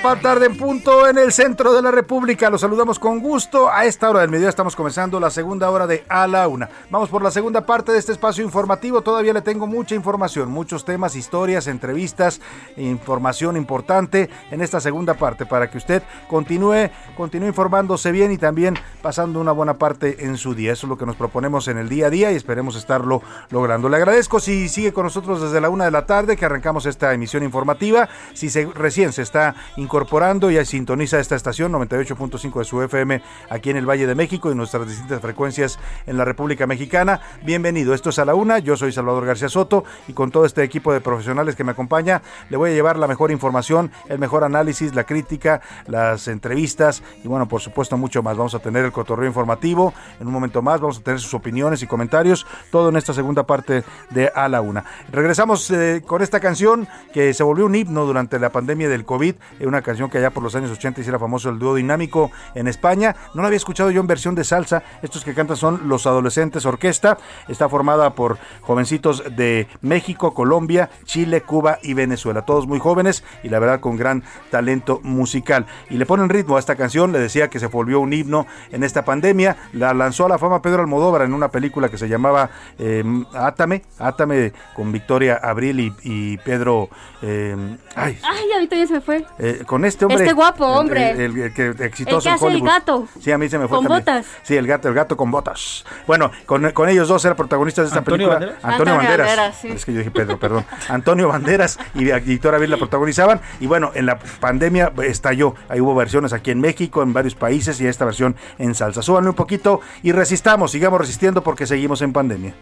La 0.00 0.16
tarde 0.20 0.46
en 0.46 0.56
punto 0.56 1.06
en 1.06 1.18
el 1.18 1.32
centro 1.32 1.74
de 1.74 1.82
la 1.82 1.90
República. 1.90 2.48
Los 2.48 2.62
saludamos 2.62 2.98
con 2.98 3.20
gusto. 3.20 3.70
A 3.70 3.84
esta 3.84 4.08
hora 4.08 4.20
del 4.20 4.30
mediodía 4.30 4.48
estamos 4.48 4.74
comenzando 4.74 5.20
la 5.20 5.30
segunda 5.30 5.68
hora 5.70 5.86
de 5.86 6.04
A 6.08 6.26
la 6.26 6.48
Una. 6.48 6.68
Vamos 6.88 7.10
por 7.10 7.22
la 7.22 7.30
segunda 7.30 7.66
parte 7.66 7.92
de 7.92 7.98
este 7.98 8.12
espacio 8.12 8.42
informativo. 8.42 9.02
Todavía 9.02 9.34
le 9.34 9.42
tengo 9.42 9.66
mucha 9.66 9.94
información, 9.94 10.50
muchos 10.50 10.86
temas, 10.86 11.14
historias, 11.14 11.66
entrevistas, 11.66 12.40
información 12.76 13.56
importante 13.56 14.30
en 14.50 14.62
esta 14.62 14.80
segunda 14.80 15.14
parte 15.14 15.44
para 15.44 15.70
que 15.70 15.76
usted 15.76 16.02
continúe, 16.26 16.88
continúe 17.14 17.48
informándose 17.48 18.12
bien 18.12 18.32
y 18.32 18.38
también 18.38 18.78
pasando 19.02 19.40
una 19.40 19.52
buena 19.52 19.74
parte 19.74 20.24
en 20.24 20.38
su 20.38 20.54
día. 20.54 20.72
Eso 20.72 20.86
es 20.86 20.88
lo 20.88 20.96
que 20.96 21.06
nos 21.06 21.16
proponemos 21.16 21.68
en 21.68 21.76
el 21.76 21.90
día 21.90 22.06
a 22.06 22.10
día 22.10 22.32
y 22.32 22.36
esperemos 22.36 22.76
estarlo 22.76 23.20
logrando. 23.50 23.90
Le 23.90 23.96
agradezco 23.98 24.40
si 24.40 24.70
sigue 24.70 24.94
con 24.94 25.04
nosotros 25.04 25.42
desde 25.42 25.60
la 25.60 25.68
una 25.68 25.84
de 25.84 25.90
la 25.90 26.06
tarde 26.06 26.36
que 26.36 26.46
arrancamos 26.46 26.86
esta 26.86 27.12
emisión 27.12 27.42
informativa. 27.42 28.08
Si 28.32 28.48
recién 28.64 29.12
se 29.12 29.22
está 29.22 29.54
incorporando 29.82 30.50
y 30.50 30.64
sintoniza 30.64 31.18
esta 31.18 31.34
estación 31.34 31.72
98.5 31.72 32.58
de 32.58 32.64
su 32.64 32.82
FM 32.82 33.22
aquí 33.50 33.70
en 33.70 33.76
el 33.76 33.88
Valle 33.88 34.06
de 34.06 34.14
México 34.14 34.50
y 34.50 34.54
nuestras 34.54 34.86
distintas 34.86 35.20
frecuencias 35.20 35.78
en 36.06 36.16
la 36.16 36.24
República 36.24 36.66
Mexicana, 36.66 37.20
bienvenido. 37.42 37.92
Esto 37.92 38.10
es 38.10 38.18
a 38.18 38.24
la 38.24 38.34
una. 38.34 38.60
Yo 38.60 38.76
soy 38.76 38.92
Salvador 38.92 39.26
García 39.26 39.48
Soto 39.48 39.84
y 40.06 40.12
con 40.12 40.30
todo 40.30 40.44
este 40.44 40.62
equipo 40.62 40.92
de 40.92 41.00
profesionales 41.00 41.56
que 41.56 41.64
me 41.64 41.72
acompaña, 41.72 42.22
le 42.48 42.56
voy 42.56 42.70
a 42.70 42.74
llevar 42.74 42.96
la 42.96 43.08
mejor 43.08 43.32
información, 43.32 43.90
el 44.08 44.18
mejor 44.18 44.44
análisis, 44.44 44.94
la 44.94 45.04
crítica, 45.04 45.60
las 45.86 46.28
entrevistas 46.28 47.02
y 47.24 47.28
bueno, 47.28 47.48
por 47.48 47.60
supuesto 47.60 47.96
mucho 47.96 48.22
más. 48.22 48.36
Vamos 48.36 48.54
a 48.54 48.60
tener 48.60 48.84
el 48.84 48.92
cotorreo 48.92 49.26
informativo 49.26 49.92
en 50.20 50.28
un 50.28 50.32
momento 50.32 50.62
más, 50.62 50.80
vamos 50.80 50.98
a 50.98 51.02
tener 51.02 51.18
sus 51.18 51.34
opiniones 51.34 51.82
y 51.82 51.86
comentarios, 51.88 52.46
todo 52.70 52.88
en 52.90 52.96
esta 52.96 53.12
segunda 53.12 53.46
parte 53.46 53.82
de 54.10 54.30
A 54.34 54.48
la 54.48 54.60
Una. 54.60 54.84
Regresamos 55.10 55.68
eh, 55.72 56.02
con 56.06 56.22
esta 56.22 56.38
canción 56.38 56.86
que 57.12 57.34
se 57.34 57.42
volvió 57.42 57.66
un 57.66 57.74
himno 57.74 58.06
durante 58.06 58.38
la 58.38 58.50
pandemia 58.50 58.88
del 58.88 59.04
COVID, 59.04 59.34
es 59.58 59.66
una 59.72 59.82
canción 59.82 60.10
que 60.10 60.18
allá 60.18 60.30
por 60.30 60.42
los 60.42 60.54
años 60.54 60.70
80 60.70 61.00
hiciera 61.00 61.18
famoso 61.18 61.48
el 61.48 61.58
dúo 61.58 61.74
dinámico 61.74 62.30
en 62.54 62.68
España. 62.68 63.16
No 63.34 63.40
la 63.40 63.48
había 63.48 63.56
escuchado 63.56 63.90
yo 63.90 64.00
en 64.02 64.06
versión 64.06 64.34
de 64.34 64.44
salsa. 64.44 64.82
Estos 65.02 65.24
que 65.24 65.32
cantan 65.34 65.56
son 65.56 65.88
Los 65.88 66.06
Adolescentes 66.06 66.66
Orquesta. 66.66 67.16
Está 67.48 67.68
formada 67.70 68.14
por 68.14 68.36
jovencitos 68.60 69.24
de 69.34 69.66
México, 69.80 70.34
Colombia, 70.34 70.90
Chile, 71.04 71.40
Cuba 71.40 71.78
y 71.82 71.94
Venezuela. 71.94 72.42
Todos 72.42 72.66
muy 72.66 72.78
jóvenes 72.78 73.24
y 73.42 73.48
la 73.48 73.58
verdad 73.58 73.80
con 73.80 73.96
gran 73.96 74.22
talento 74.50 75.00
musical. 75.02 75.64
Y 75.88 75.96
le 75.96 76.04
ponen 76.04 76.28
ritmo 76.28 76.56
a 76.56 76.58
esta 76.58 76.76
canción. 76.76 77.12
Le 77.12 77.18
decía 77.18 77.48
que 77.48 77.58
se 77.58 77.66
volvió 77.66 78.00
un 78.00 78.12
himno 78.12 78.46
en 78.70 78.84
esta 78.84 79.04
pandemia. 79.06 79.56
La 79.72 79.94
lanzó 79.94 80.26
a 80.26 80.28
la 80.28 80.38
fama 80.38 80.60
Pedro 80.60 80.82
Almodóvar 80.82 81.22
en 81.22 81.32
una 81.32 81.48
película 81.50 81.88
que 81.88 81.96
se 81.96 82.08
llamaba 82.08 82.50
eh, 82.78 83.02
Átame, 83.32 83.82
Átame 83.98 84.52
con 84.74 84.92
Victoria 84.92 85.40
Abril 85.42 85.80
y, 85.80 85.92
y 86.02 86.36
Pedro. 86.38 86.90
eh, 87.22 87.56
ay, 87.96 88.18
Ay, 88.22 88.52
a 88.56 88.60
mí 88.60 88.66
también 88.68 88.88
se 88.88 88.94
me 88.94 89.00
fue. 89.00 89.24
eh, 89.38 89.61
con 89.66 89.84
este 89.84 90.04
hombre. 90.04 90.22
Este 90.22 90.32
guapo 90.34 90.64
el- 90.64 90.78
hombre. 90.80 91.10
El, 91.12 91.20
el- 91.20 91.38
el 91.38 91.52
que 91.54 91.68
exitoso 91.84 92.28
El 92.28 92.34
en 92.34 92.38
que 92.40 92.44
hace 92.44 92.46
el 92.46 92.52
Hollywood. 92.52 92.68
gato. 92.68 93.08
Sí, 93.20 93.32
a 93.32 93.38
mí 93.38 93.48
se 93.48 93.58
me 93.58 93.68
fue 93.68 93.78
Con 93.78 93.86
también. 93.86 94.00
botas. 94.04 94.26
Sí, 94.42 94.56
el 94.56 94.66
gato, 94.66 94.88
el 94.88 94.94
gato 94.94 95.16
con 95.16 95.30
botas. 95.30 95.84
Bueno, 96.06 96.30
con, 96.46 96.70
con 96.72 96.88
ellos 96.88 97.08
dos 97.08 97.24
eran 97.24 97.36
protagistas 97.36 97.84
de 97.84 97.88
esta 97.88 97.98
¿Antonio 98.00 98.28
película. 98.28 98.34
Banderas? 98.38 98.64
Antonio, 98.64 98.92
Antonio 98.94 98.96
Banderas. 99.08 99.26
Banderas, 99.26 99.56
sí. 99.60 99.68
Es 99.68 99.84
que 99.84 99.92
yo 99.92 99.98
dije 99.98 100.10
Pedro, 100.10 100.38
perdón. 100.38 100.64
Antonio 100.88 101.28
Banderas 101.28 101.78
y 101.94 102.04
Victoria 102.04 102.56
Abril 102.56 102.70
la 102.70 102.76
protagonizaban. 102.76 103.40
Y 103.60 103.66
bueno, 103.66 103.90
en 103.94 104.06
la 104.06 104.18
pandemia 104.40 104.92
estalló. 105.04 105.54
Ahí 105.68 105.80
hubo 105.80 105.94
versiones 105.94 106.32
aquí 106.32 106.50
en 106.50 106.60
México, 106.60 107.02
en 107.02 107.12
varios 107.12 107.34
países 107.34 107.80
y 107.80 107.86
esta 107.86 108.04
versión 108.04 108.36
en 108.58 108.74
salsa. 108.74 109.02
Súbanle 109.02 109.30
un 109.30 109.36
poquito 109.36 109.80
y 110.02 110.12
resistamos, 110.12 110.70
sigamos 110.72 111.00
resistiendo 111.00 111.42
porque 111.42 111.66
seguimos 111.66 112.02
en 112.02 112.12
pandemia. 112.12 112.54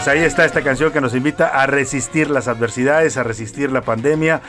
Pues 0.00 0.16
ahí 0.16 0.24
está 0.24 0.46
esta 0.46 0.62
canción 0.62 0.92
que 0.92 1.00
nos 1.02 1.14
invita 1.14 1.48
a 1.48 1.66
resistir 1.66 2.30
las 2.30 2.48
adversidades, 2.48 3.18
a 3.18 3.22
resistir 3.22 3.70
la 3.70 3.82
pandemia, 3.82 4.40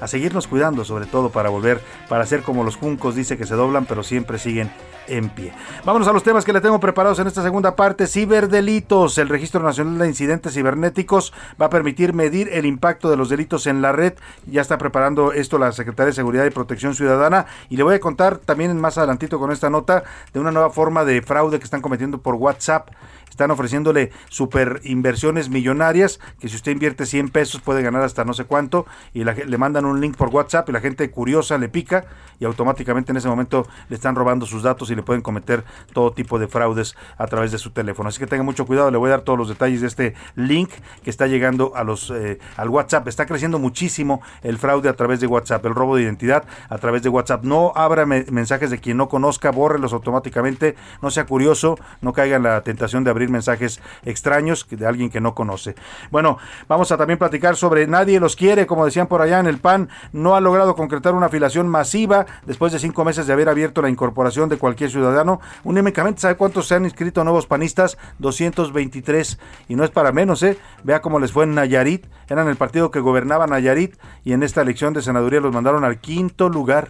a 0.00 0.06
seguirnos 0.06 0.46
cuidando 0.46 0.84
sobre 0.84 1.06
todo 1.06 1.30
para 1.30 1.50
volver, 1.50 1.80
para 2.08 2.24
ser 2.26 2.42
como 2.42 2.62
los 2.62 2.76
juncos, 2.76 3.16
dice 3.16 3.36
que 3.36 3.44
se 3.44 3.56
doblan, 3.56 3.86
pero 3.86 4.04
siempre 4.04 4.38
siguen 4.38 4.70
en 5.08 5.28
pie. 5.28 5.52
Vámonos 5.84 6.06
a 6.06 6.12
los 6.12 6.22
temas 6.22 6.44
que 6.44 6.52
le 6.52 6.60
tengo 6.60 6.78
preparados 6.78 7.18
en 7.18 7.26
esta 7.26 7.42
segunda 7.42 7.74
parte. 7.74 8.06
Ciberdelitos. 8.06 9.18
El 9.18 9.28
Registro 9.28 9.60
Nacional 9.60 9.98
de 9.98 10.06
Incidentes 10.06 10.54
Cibernéticos 10.54 11.32
va 11.60 11.66
a 11.66 11.70
permitir 11.70 12.14
medir 12.14 12.48
el 12.52 12.64
impacto 12.64 13.10
de 13.10 13.16
los 13.16 13.28
delitos 13.28 13.66
en 13.66 13.82
la 13.82 13.90
red. 13.90 14.14
Ya 14.46 14.60
está 14.60 14.78
preparando 14.78 15.32
esto 15.32 15.58
la 15.58 15.72
Secretaría 15.72 16.06
de 16.06 16.12
Seguridad 16.12 16.44
y 16.44 16.50
Protección 16.50 16.94
Ciudadana. 16.94 17.46
Y 17.68 17.76
le 17.76 17.82
voy 17.82 17.96
a 17.96 18.00
contar 18.00 18.38
también 18.38 18.78
más 18.80 18.96
adelantito 18.96 19.40
con 19.40 19.50
esta 19.50 19.70
nota 19.70 20.04
de 20.32 20.38
una 20.38 20.52
nueva 20.52 20.70
forma 20.70 21.04
de 21.04 21.20
fraude 21.20 21.58
que 21.58 21.64
están 21.64 21.82
cometiendo 21.82 22.18
por 22.18 22.36
WhatsApp. 22.36 22.90
Están 23.30 23.50
ofreciéndole 23.50 24.10
super 24.28 24.80
inversiones 24.84 25.48
millonarias 25.48 26.20
que 26.40 26.48
si 26.48 26.56
usted 26.56 26.72
invierte 26.72 27.06
100 27.06 27.30
pesos 27.30 27.60
puede 27.62 27.82
ganar 27.82 28.02
hasta 28.02 28.24
no 28.24 28.34
sé 28.34 28.44
cuánto 28.44 28.86
y 29.14 29.24
le 29.24 29.58
mandan 29.58 29.84
un 29.86 30.00
link 30.00 30.16
por 30.16 30.28
WhatsApp 30.28 30.68
y 30.68 30.72
la 30.72 30.80
gente 30.80 31.10
curiosa 31.10 31.56
le 31.56 31.68
pica 31.68 32.04
y 32.38 32.44
automáticamente 32.44 33.12
en 33.12 33.16
ese 33.18 33.28
momento 33.28 33.66
le 33.88 33.96
están 33.96 34.14
robando 34.14 34.46
sus 34.46 34.62
datos 34.62 34.90
y 34.90 34.94
le 34.94 35.02
pueden 35.02 35.22
cometer 35.22 35.64
todo 35.92 36.12
tipo 36.12 36.38
de 36.38 36.48
fraudes 36.48 36.96
a 37.18 37.26
través 37.26 37.52
de 37.52 37.58
su 37.58 37.70
teléfono. 37.70 38.08
Así 38.08 38.18
que 38.18 38.26
tenga 38.26 38.42
mucho 38.42 38.66
cuidado, 38.66 38.90
le 38.90 38.96
voy 38.98 39.08
a 39.08 39.12
dar 39.12 39.20
todos 39.22 39.38
los 39.38 39.48
detalles 39.48 39.80
de 39.82 39.86
este 39.86 40.14
link 40.36 40.70
que 41.04 41.10
está 41.10 41.26
llegando 41.26 41.72
a 41.76 41.84
los 41.84 42.10
eh, 42.10 42.38
al 42.56 42.68
WhatsApp. 42.70 43.06
Está 43.08 43.26
creciendo 43.26 43.58
muchísimo 43.58 44.22
el 44.42 44.56
fraude 44.58 44.88
a 44.88 44.94
través 44.96 45.20
de 45.20 45.26
WhatsApp, 45.26 45.64
el 45.66 45.74
robo 45.74 45.96
de 45.96 46.02
identidad 46.02 46.44
a 46.70 46.78
través 46.78 47.02
de 47.02 47.10
WhatsApp. 47.10 47.44
No 47.44 47.72
abra 47.76 48.06
me- 48.06 48.24
mensajes 48.30 48.70
de 48.70 48.78
quien 48.78 48.96
no 48.96 49.08
conozca, 49.08 49.50
bórrelos 49.50 49.92
automáticamente, 49.92 50.76
no 51.02 51.10
sea 51.10 51.26
curioso, 51.26 51.78
no 52.00 52.14
caiga 52.14 52.36
en 52.36 52.42
la 52.44 52.62
tentación 52.62 53.04
de 53.04 53.10
abrir 53.10 53.19
mensajes 53.28 53.80
extraños 54.04 54.66
de 54.70 54.86
alguien 54.86 55.10
que 55.10 55.20
no 55.20 55.34
conoce. 55.34 55.74
Bueno, 56.10 56.38
vamos 56.68 56.90
a 56.92 56.96
también 56.96 57.18
platicar 57.18 57.56
sobre 57.56 57.86
nadie 57.86 58.20
los 58.20 58.36
quiere, 58.36 58.66
como 58.66 58.84
decían 58.84 59.06
por 59.06 59.20
allá 59.20 59.40
en 59.40 59.46
el 59.46 59.58
PAN, 59.58 59.88
no 60.12 60.34
ha 60.34 60.40
logrado 60.40 60.74
concretar 60.74 61.14
una 61.14 61.26
afiliación 61.26 61.68
masiva 61.68 62.26
después 62.46 62.72
de 62.72 62.78
cinco 62.78 63.04
meses 63.04 63.26
de 63.26 63.32
haber 63.32 63.48
abierto 63.48 63.82
la 63.82 63.88
incorporación 63.88 64.48
de 64.48 64.58
cualquier 64.58 64.90
ciudadano. 64.90 65.40
Únicamente, 65.64 66.20
¿sabe 66.20 66.36
cuántos 66.36 66.68
se 66.68 66.74
han 66.74 66.84
inscrito 66.84 67.24
nuevos 67.24 67.46
panistas? 67.46 67.98
223. 68.18 69.38
Y 69.68 69.74
no 69.74 69.84
es 69.84 69.90
para 69.90 70.12
menos, 70.12 70.42
¿eh? 70.42 70.58
Vea 70.84 71.02
cómo 71.02 71.20
les 71.20 71.32
fue 71.32 71.44
en 71.44 71.54
Nayarit. 71.54 72.06
Eran 72.28 72.48
el 72.48 72.56
partido 72.56 72.90
que 72.90 73.00
gobernaba 73.00 73.46
Nayarit 73.46 73.96
y 74.24 74.32
en 74.32 74.42
esta 74.42 74.62
elección 74.62 74.94
de 74.94 75.02
senaduría 75.02 75.40
los 75.40 75.52
mandaron 75.52 75.84
al 75.84 76.00
quinto 76.00 76.48
lugar 76.48 76.88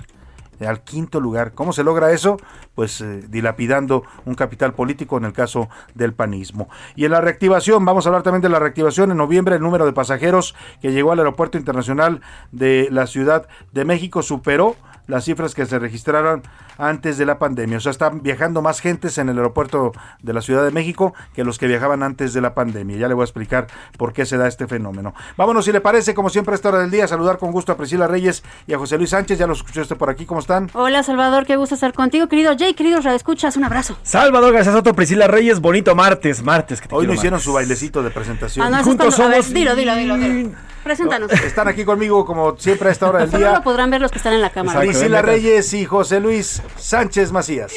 al 0.66 0.82
quinto 0.82 1.20
lugar. 1.20 1.52
¿Cómo 1.52 1.72
se 1.72 1.84
logra 1.84 2.12
eso? 2.12 2.36
Pues 2.74 3.00
eh, 3.00 3.22
dilapidando 3.28 4.04
un 4.24 4.34
capital 4.34 4.74
político 4.74 5.18
en 5.18 5.24
el 5.24 5.32
caso 5.32 5.68
del 5.94 6.12
panismo. 6.12 6.68
Y 6.96 7.04
en 7.04 7.12
la 7.12 7.20
reactivación, 7.20 7.84
vamos 7.84 8.06
a 8.06 8.08
hablar 8.08 8.22
también 8.22 8.42
de 8.42 8.48
la 8.48 8.58
reactivación. 8.58 9.10
En 9.10 9.16
noviembre 9.16 9.56
el 9.56 9.62
número 9.62 9.86
de 9.86 9.92
pasajeros 9.92 10.54
que 10.80 10.92
llegó 10.92 11.12
al 11.12 11.18
aeropuerto 11.18 11.58
internacional 11.58 12.20
de 12.52 12.88
la 12.90 13.06
Ciudad 13.06 13.48
de 13.72 13.84
México 13.84 14.22
superó 14.22 14.76
las 15.06 15.24
cifras 15.24 15.54
que 15.54 15.66
se 15.66 15.78
registraron 15.78 16.42
antes 16.80 17.18
de 17.18 17.26
la 17.26 17.38
pandemia. 17.38 17.76
O 17.78 17.80
sea, 17.80 17.90
están 17.90 18.22
viajando 18.22 18.62
más 18.62 18.80
gentes 18.80 19.18
en 19.18 19.28
el 19.28 19.36
aeropuerto 19.36 19.92
de 20.22 20.32
la 20.32 20.40
Ciudad 20.42 20.64
de 20.64 20.70
México 20.70 21.14
que 21.34 21.44
los 21.44 21.58
que 21.58 21.66
viajaban 21.66 22.02
antes 22.02 22.32
de 22.32 22.40
la 22.40 22.54
pandemia. 22.54 22.96
Ya 22.96 23.08
le 23.08 23.14
voy 23.14 23.22
a 23.22 23.24
explicar 23.24 23.66
por 23.96 24.12
qué 24.12 24.26
se 24.26 24.36
da 24.36 24.48
este 24.48 24.66
fenómeno. 24.66 25.14
Vámonos, 25.36 25.64
si 25.64 25.72
le 25.72 25.80
parece, 25.80 26.14
como 26.14 26.30
siempre 26.30 26.52
a 26.52 26.56
esta 26.56 26.68
hora 26.70 26.78
del 26.78 26.90
día, 26.90 27.06
saludar 27.06 27.38
con 27.38 27.52
gusto 27.52 27.72
a 27.72 27.76
Priscila 27.76 28.06
Reyes 28.06 28.42
y 28.66 28.74
a 28.74 28.78
José 28.78 28.96
Luis 28.98 29.10
Sánchez. 29.10 29.38
Ya 29.38 29.46
los 29.46 29.58
escuchó 29.58 29.82
usted 29.82 29.96
por 29.96 30.10
aquí. 30.10 30.26
¿Cómo 30.26 30.40
están? 30.40 30.70
Hola 30.74 31.02
Salvador, 31.02 31.46
qué 31.46 31.56
gusto 31.56 31.74
estar 31.74 31.92
contigo, 31.92 32.28
querido 32.28 32.54
Jay, 32.58 32.74
queridos 32.74 33.04
escuchas, 33.06 33.56
un 33.56 33.64
abrazo. 33.64 33.96
Salvador 34.02 34.52
García 34.52 34.72
Soto, 34.72 34.94
Priscila 34.94 35.26
Reyes, 35.26 35.60
bonito 35.60 35.94
martes, 35.94 36.42
martes. 36.42 36.80
Que 36.80 36.88
te 36.88 36.94
Hoy 36.94 37.06
no 37.06 37.12
hicieron 37.14 37.32
martes. 37.36 37.44
su 37.44 37.52
bailecito 37.52 38.02
de 38.02 38.10
presentación. 38.10 38.66
Ah, 38.66 38.70
no, 38.70 38.84
cuando- 38.84 39.22
a 39.22 39.28
ver, 39.28 39.44
dilo, 39.44 39.74
dilo, 39.76 39.94
dilo, 39.96 40.16
dilo. 40.16 40.50
Preséntanos. 40.84 41.30
Están 41.32 41.68
aquí 41.68 41.84
conmigo 41.84 42.24
como 42.24 42.56
siempre 42.56 42.88
a 42.88 42.92
esta 42.92 43.08
hora 43.08 43.18
del 43.18 43.30
Solo 43.30 43.46
día. 43.46 43.56
lo 43.58 43.62
podrán 43.62 43.90
ver 43.90 44.00
los 44.00 44.10
que 44.10 44.16
están 44.16 44.32
en 44.32 44.40
la 44.40 44.48
cámara. 44.50 44.80
Priscila 44.80 45.20
Reyes 45.20 45.74
y 45.74 45.84
José 45.84 46.20
Luis 46.20 46.62
Sánchez 46.76 47.32
Macías. 47.32 47.72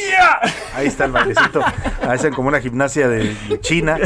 Ahí 0.76 0.88
está 0.88 1.06
el 1.06 1.12
bailecito. 1.12 1.62
Hacen 2.08 2.34
como 2.34 2.48
una 2.48 2.60
gimnasia 2.60 3.08
de 3.08 3.36
China. 3.62 3.98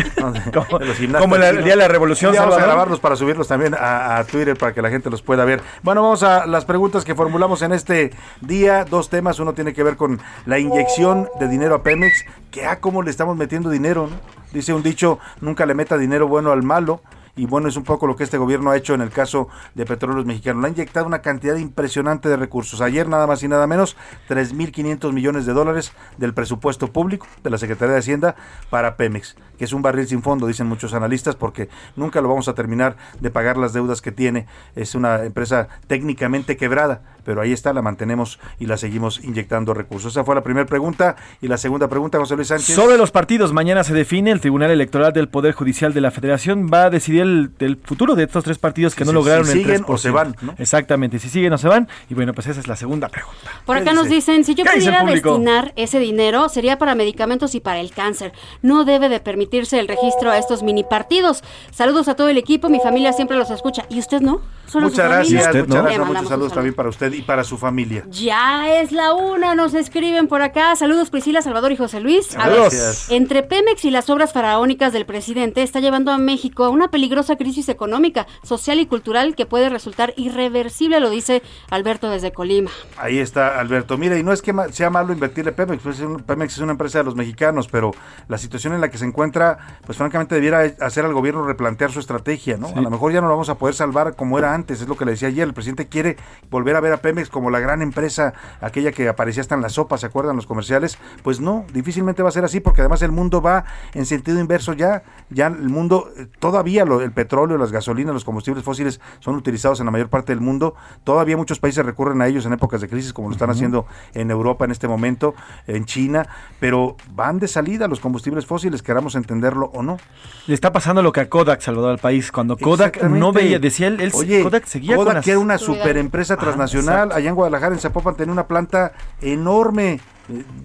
como 1.19 1.35
el 1.35 1.63
día 1.63 1.73
de 1.73 1.75
la 1.75 1.87
revolución, 1.87 2.33
Ya 2.33 2.41
vamos 2.41 2.57
a 2.57 2.61
grabarlos 2.61 2.99
para 2.99 3.15
subirlos 3.15 3.47
también 3.47 3.73
a, 3.73 4.17
a 4.17 4.23
Twitter 4.23 4.57
para 4.57 4.73
que 4.73 4.81
la 4.81 4.89
gente 4.89 5.09
los 5.09 5.21
pueda 5.21 5.45
ver. 5.45 5.61
Bueno, 5.83 6.01
vamos 6.01 6.23
a 6.23 6.45
las 6.45 6.65
preguntas 6.65 7.05
que 7.05 7.15
formulamos 7.15 7.61
en 7.61 7.71
este 7.71 8.11
día. 8.41 8.85
Dos 8.85 9.09
temas. 9.09 9.39
Uno 9.39 9.53
tiene 9.53 9.73
que 9.73 9.83
ver 9.83 9.97
con 9.97 10.19
la 10.45 10.59
inyección 10.59 11.29
de 11.39 11.47
dinero 11.47 11.75
a 11.75 11.83
Pemex. 11.83 12.25
Que 12.51 12.65
a 12.65 12.79
cómo 12.79 13.01
le 13.03 13.11
estamos 13.11 13.37
metiendo 13.37 13.69
dinero. 13.69 14.07
¿no? 14.09 14.15
Dice 14.51 14.73
un 14.73 14.83
dicho, 14.83 15.19
nunca 15.41 15.65
le 15.65 15.73
meta 15.73 15.97
dinero 15.97 16.27
bueno 16.27 16.51
al 16.51 16.63
malo. 16.63 17.01
Y 17.37 17.45
bueno, 17.45 17.69
es 17.69 17.77
un 17.77 17.83
poco 17.83 18.07
lo 18.07 18.15
que 18.15 18.23
este 18.23 18.37
gobierno 18.37 18.71
ha 18.71 18.77
hecho 18.77 18.95
en 18.95 19.01
el 19.01 19.11
caso 19.11 19.47
de 19.75 19.85
Petróleos 19.85 20.25
Mexicanos. 20.25 20.61
Le 20.61 20.67
ha 20.67 20.71
inyectado 20.71 21.05
una 21.05 21.21
cantidad 21.21 21.55
impresionante 21.55 22.27
de 22.29 22.35
recursos. 22.35 22.81
Ayer 22.81 23.07
nada 23.07 23.27
más 23.27 23.43
y 23.43 23.47
nada 23.47 23.67
menos, 23.67 23.95
3.500 24.27 25.13
millones 25.13 25.45
de 25.45 25.53
dólares 25.53 25.93
del 26.17 26.33
presupuesto 26.33 26.91
público 26.91 27.27
de 27.43 27.51
la 27.51 27.59
Secretaría 27.59 27.93
de 27.93 27.99
Hacienda 27.99 28.35
para 28.71 28.97
Pemex, 28.97 29.35
que 29.57 29.65
es 29.65 29.73
un 29.73 29.83
barril 29.83 30.07
sin 30.07 30.23
fondo, 30.23 30.47
dicen 30.47 30.65
muchos 30.67 30.93
analistas, 30.93 31.35
porque 31.35 31.69
nunca 31.95 32.21
lo 32.21 32.29
vamos 32.29 32.47
a 32.47 32.55
terminar 32.55 32.97
de 33.19 33.29
pagar 33.29 33.57
las 33.57 33.71
deudas 33.71 34.01
que 34.01 34.11
tiene. 34.11 34.47
Es 34.75 34.95
una 34.95 35.23
empresa 35.23 35.67
técnicamente 35.85 36.57
quebrada, 36.57 37.01
pero 37.23 37.41
ahí 37.41 37.53
está, 37.53 37.71
la 37.71 37.83
mantenemos 37.83 38.39
y 38.57 38.65
la 38.65 38.77
seguimos 38.77 39.23
inyectando 39.23 39.75
recursos. 39.75 40.13
Esa 40.13 40.23
fue 40.23 40.33
la 40.33 40.43
primera 40.43 40.65
pregunta. 40.65 41.15
Y 41.41 41.47
la 41.47 41.57
segunda 41.57 41.87
pregunta, 41.87 42.17
José 42.17 42.35
Luis 42.35 42.47
Sánchez. 42.47 42.75
Sobre 42.75 42.97
los 42.97 43.11
partidos, 43.11 43.53
mañana 43.53 43.83
se 43.83 43.93
define, 43.93 44.31
el 44.31 44.41
Tribunal 44.41 44.71
Electoral 44.71 45.13
del 45.13 45.29
Poder 45.29 45.53
Judicial 45.53 45.93
de 45.93 46.01
la 46.01 46.09
Federación 46.09 46.69
va 46.73 46.85
a 46.85 46.89
decidir 46.89 47.26
el, 47.27 47.51
el 47.59 47.77
futuro 47.77 48.15
de 48.15 48.23
estos 48.23 48.43
tres 48.43 48.57
partidos 48.57 48.95
que 48.95 49.05
no 49.05 49.11
lograron 49.13 49.45
si 49.45 49.51
el 49.53 49.57
siguen 49.59 49.81
3%. 49.83 49.85
o 49.87 49.97
se 49.97 50.09
van, 50.11 50.35
¿no? 50.41 50.55
Exactamente, 50.57 51.19
si 51.19 51.29
siguen 51.29 51.53
o 51.53 51.57
se 51.57 51.67
van. 51.67 51.87
Y 52.09 52.13
bueno, 52.13 52.33
pues 52.33 52.47
esa 52.47 52.59
es 52.59 52.67
la 52.67 52.75
segunda 52.75 53.09
pregunta. 53.09 53.51
Por 53.65 53.75
¿Qué 53.77 53.81
acá 53.83 53.93
nos 53.93 54.05
dice? 54.05 54.15
dicen, 54.31 54.43
si 54.45 54.55
yo 54.55 54.63
¿Qué 54.63 54.71
dice 54.75 54.89
el 54.89 54.95
pudiera 54.97 55.11
destinar 55.11 55.73
ese 55.75 55.99
dinero, 55.99 56.49
sería 56.49 56.77
para 56.77 56.95
medicamentos 56.95 57.53
y 57.55 57.59
para 57.59 57.79
el 57.79 57.91
cáncer. 57.91 58.31
No 58.61 58.83
debe 58.85 59.09
de 59.09 59.19
permitirse 59.19 59.79
el 59.79 59.87
registro 59.87 60.31
a 60.31 60.37
estos 60.37 60.63
mini 60.63 60.83
partidos. 60.83 61.43
Saludos 61.71 62.07
a 62.07 62.15
todo 62.15 62.29
el 62.29 62.37
equipo, 62.37 62.69
mi 62.69 62.79
familia 62.79 63.13
siempre 63.13 63.37
los 63.37 63.51
escucha. 63.51 63.85
¿Y 63.89 63.99
usted 63.99 64.21
no? 64.21 64.41
¿Solo 64.67 64.87
su 64.87 64.93
Muchas 64.95 65.05
familia? 65.11 65.41
gracias, 65.41 65.47
¿Usted 65.47 65.59
muchas 65.67 65.75
no? 65.75 65.83
gracias, 65.83 65.99
muchos 66.07 66.13
saludos 66.15 66.29
saludo. 66.29 66.49
también 66.55 66.73
para 66.75 66.89
usted. 66.89 67.13
y 67.13 67.21
para 67.21 67.43
su 67.43 67.57
familia. 67.57 68.03
Ya 68.09 68.69
es 68.81 68.91
la 68.91 69.13
una, 69.13 69.55
nos 69.55 69.73
escriben 69.73 70.27
por 70.27 70.41
acá. 70.41 70.75
Saludos 70.75 71.09
Priscila, 71.09 71.41
Salvador 71.41 71.71
y 71.71 71.77
José 71.77 71.99
Luis. 72.01 72.35
A 72.37 72.49
ver, 72.49 72.59
Gracias. 72.59 73.09
entre 73.11 73.43
Pemex 73.43 73.85
y 73.85 73.91
las 73.91 74.09
obras 74.09 74.33
faraónicas 74.33 74.91
del 74.93 75.05
presidente 75.05 75.63
está 75.63 75.79
llevando 75.79 76.11
a 76.11 76.17
México 76.17 76.65
a 76.65 76.69
una 76.69 76.89
peligrosa 76.89 77.16
crisis 77.25 77.69
económica, 77.69 78.27
social 78.43 78.79
y 78.79 78.85
cultural 78.85 79.35
que 79.35 79.45
puede 79.45 79.69
resultar 79.69 80.13
irreversible, 80.17 80.99
lo 80.99 81.09
dice 81.09 81.41
Alberto 81.69 82.09
desde 82.09 82.31
Colima. 82.31 82.69
Ahí 82.97 83.19
está 83.19 83.59
Alberto. 83.59 83.97
Mira, 83.97 84.17
y 84.17 84.23
no 84.23 84.31
es 84.31 84.41
que 84.41 84.53
sea 84.71 84.89
malo 84.89 85.13
invertirle 85.13 85.51
Pemex, 85.51 85.81
pues 85.83 86.01
Pemex 86.25 86.53
es 86.53 86.59
una 86.59 86.71
empresa 86.73 86.99
de 86.99 87.03
los 87.05 87.15
mexicanos, 87.15 87.67
pero 87.67 87.91
la 88.27 88.37
situación 88.37 88.73
en 88.73 88.81
la 88.81 88.89
que 88.89 88.97
se 88.97 89.05
encuentra, 89.05 89.79
pues 89.85 89.97
francamente 89.97 90.35
debiera 90.35 90.61
hacer 90.81 91.05
al 91.05 91.13
gobierno 91.13 91.43
replantear 91.45 91.91
su 91.91 91.99
estrategia, 91.99 92.57
¿no? 92.57 92.67
A 92.67 92.81
lo 92.81 92.89
mejor 92.89 93.11
ya 93.11 93.21
no 93.21 93.27
lo 93.27 93.33
vamos 93.33 93.49
a 93.49 93.55
poder 93.55 93.75
salvar 93.75 94.15
como 94.15 94.37
era 94.37 94.53
antes, 94.53 94.81
es 94.81 94.87
lo 94.87 94.95
que 94.95 95.05
le 95.05 95.11
decía 95.11 95.27
ayer. 95.29 95.47
El 95.47 95.53
presidente 95.53 95.87
quiere 95.87 96.17
volver 96.49 96.75
a 96.75 96.79
ver 96.81 96.93
a 96.93 96.97
Pemex 96.97 97.29
como 97.29 97.49
la 97.49 97.59
gran 97.59 97.81
empresa, 97.81 98.33
aquella 98.61 98.91
que 98.91 99.07
aparecía 99.09 99.41
hasta 99.41 99.55
en 99.55 99.61
la 99.61 99.69
sopa, 99.69 99.97
¿se 99.97 100.05
acuerdan 100.05 100.35
los 100.35 100.45
comerciales? 100.45 100.97
Pues 101.23 101.39
no, 101.39 101.65
difícilmente 101.73 102.21
va 102.23 102.29
a 102.29 102.31
ser 102.31 102.43
así, 102.45 102.59
porque 102.59 102.81
además 102.81 103.01
el 103.01 103.11
mundo 103.11 103.41
va 103.41 103.65
en 103.93 104.05
sentido 104.05 104.39
inverso 104.39 104.73
ya, 104.73 105.03
ya 105.29 105.47
el 105.47 105.69
mundo, 105.69 106.09
eh, 106.17 106.27
todavía 106.39 106.85
lo- 106.85 107.06
el 107.07 107.13
petróleo, 107.13 107.57
las 107.57 107.71
gasolinas, 107.71 108.13
los 108.13 108.23
combustibles 108.25 108.63
fósiles 108.63 108.99
son 109.19 109.35
utilizados 109.35 109.79
en 109.79 109.85
la 109.85 109.91
mayor 109.91 110.09
parte 110.09 110.31
del 110.33 110.41
mundo, 110.41 110.75
todavía 111.03 111.35
muchos 111.37 111.59
países 111.59 111.85
recurren 111.85 112.21
a 112.21 112.27
ellos 112.27 112.45
en 112.45 112.53
épocas 112.53 112.81
de 112.81 112.87
crisis, 112.89 113.13
como 113.13 113.29
lo 113.29 113.33
están 113.33 113.49
haciendo 113.49 113.87
en 114.13 114.29
Europa 114.29 114.65
en 114.65 114.71
este 114.71 114.87
momento, 114.87 115.33
en 115.65 115.85
China, 115.85 116.27
pero 116.59 116.95
van 117.15 117.39
de 117.39 117.47
salida 117.47 117.87
los 117.87 117.99
combustibles 117.99 118.45
fósiles, 118.45 118.83
queramos 118.83 119.15
entenderlo 119.15 119.71
o 119.73 119.81
no. 119.81 119.97
Le 120.45 120.53
está 120.53 120.71
pasando 120.71 121.01
lo 121.01 121.11
que 121.11 121.21
a 121.21 121.29
Kodak, 121.29 121.61
Salvador, 121.61 121.91
al 121.91 121.97
país. 121.99 122.31
Cuando 122.31 122.57
Kodak 122.57 123.01
no 123.03 123.31
veía, 123.31 123.59
decía 123.59 123.87
él, 123.87 123.99
él 124.01 124.11
Oye, 124.13 124.43
Kodak 124.43 124.65
seguía 124.65 124.95
Kodak 124.95 125.07
con 125.07 125.15
las- 125.15 125.25
que 125.25 125.31
era 125.31 125.39
una 125.39 125.57
super 125.57 125.97
empresa 125.97 126.33
Ah, 126.35 126.37
transnacional, 126.37 127.11
allá 127.13 127.29
en 127.29 127.35
Guadalajara, 127.35 127.73
en 127.73 127.79
Zapopan, 127.81 128.15
tenía 128.15 128.33
una 128.33 128.47
planta 128.47 128.91
enorme. 129.21 129.99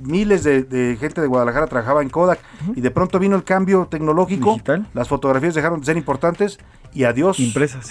Miles 0.03 0.43
de, 0.43 0.65
de 0.65 0.97
gente 0.99 1.21
de 1.21 1.27
Guadalajara 1.27 1.67
trabajaba 1.67 2.03
en 2.03 2.09
Kodak 2.11 2.41
y 2.75 2.81
de 2.81 2.91
pronto 2.91 3.19
vino 3.19 3.37
el 3.37 3.45
cambio 3.45 3.87
tecnológico, 3.91 4.61
las 4.93 5.09
fotografías 5.09 5.55
dejaron 5.55 5.81
de 5.81 5.87
ser 5.87 5.97
importantes 5.97 6.59
y 6.93 7.05
adiós, 7.05 7.39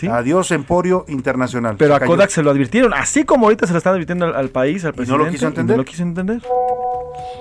adiós 0.10 0.52
Emporio 0.52 1.06
Internacional. 1.08 1.76
Pero 1.78 1.96
a. 1.96 2.00
Kodak 2.00 2.30
se 2.30 2.44
lo 2.44 2.52
advirtieron, 2.52 2.94
así 2.94 3.24
como 3.24 3.46
ahorita 3.46 3.66
se 3.66 3.74
lo 3.74 3.78
están 3.78 3.94
advirtiendo 3.94 4.26
al, 4.26 4.36
al 4.36 4.50
país, 4.50 4.84
al 4.86 4.92
no 4.92 4.96
presidente. 4.98 5.26
lo 5.26 5.32
quiso 5.32 5.48
entender. 5.48 5.78
no 5.78 5.82
lo 5.84 5.86
quiso 5.86 6.04
entender. 6.04 6.42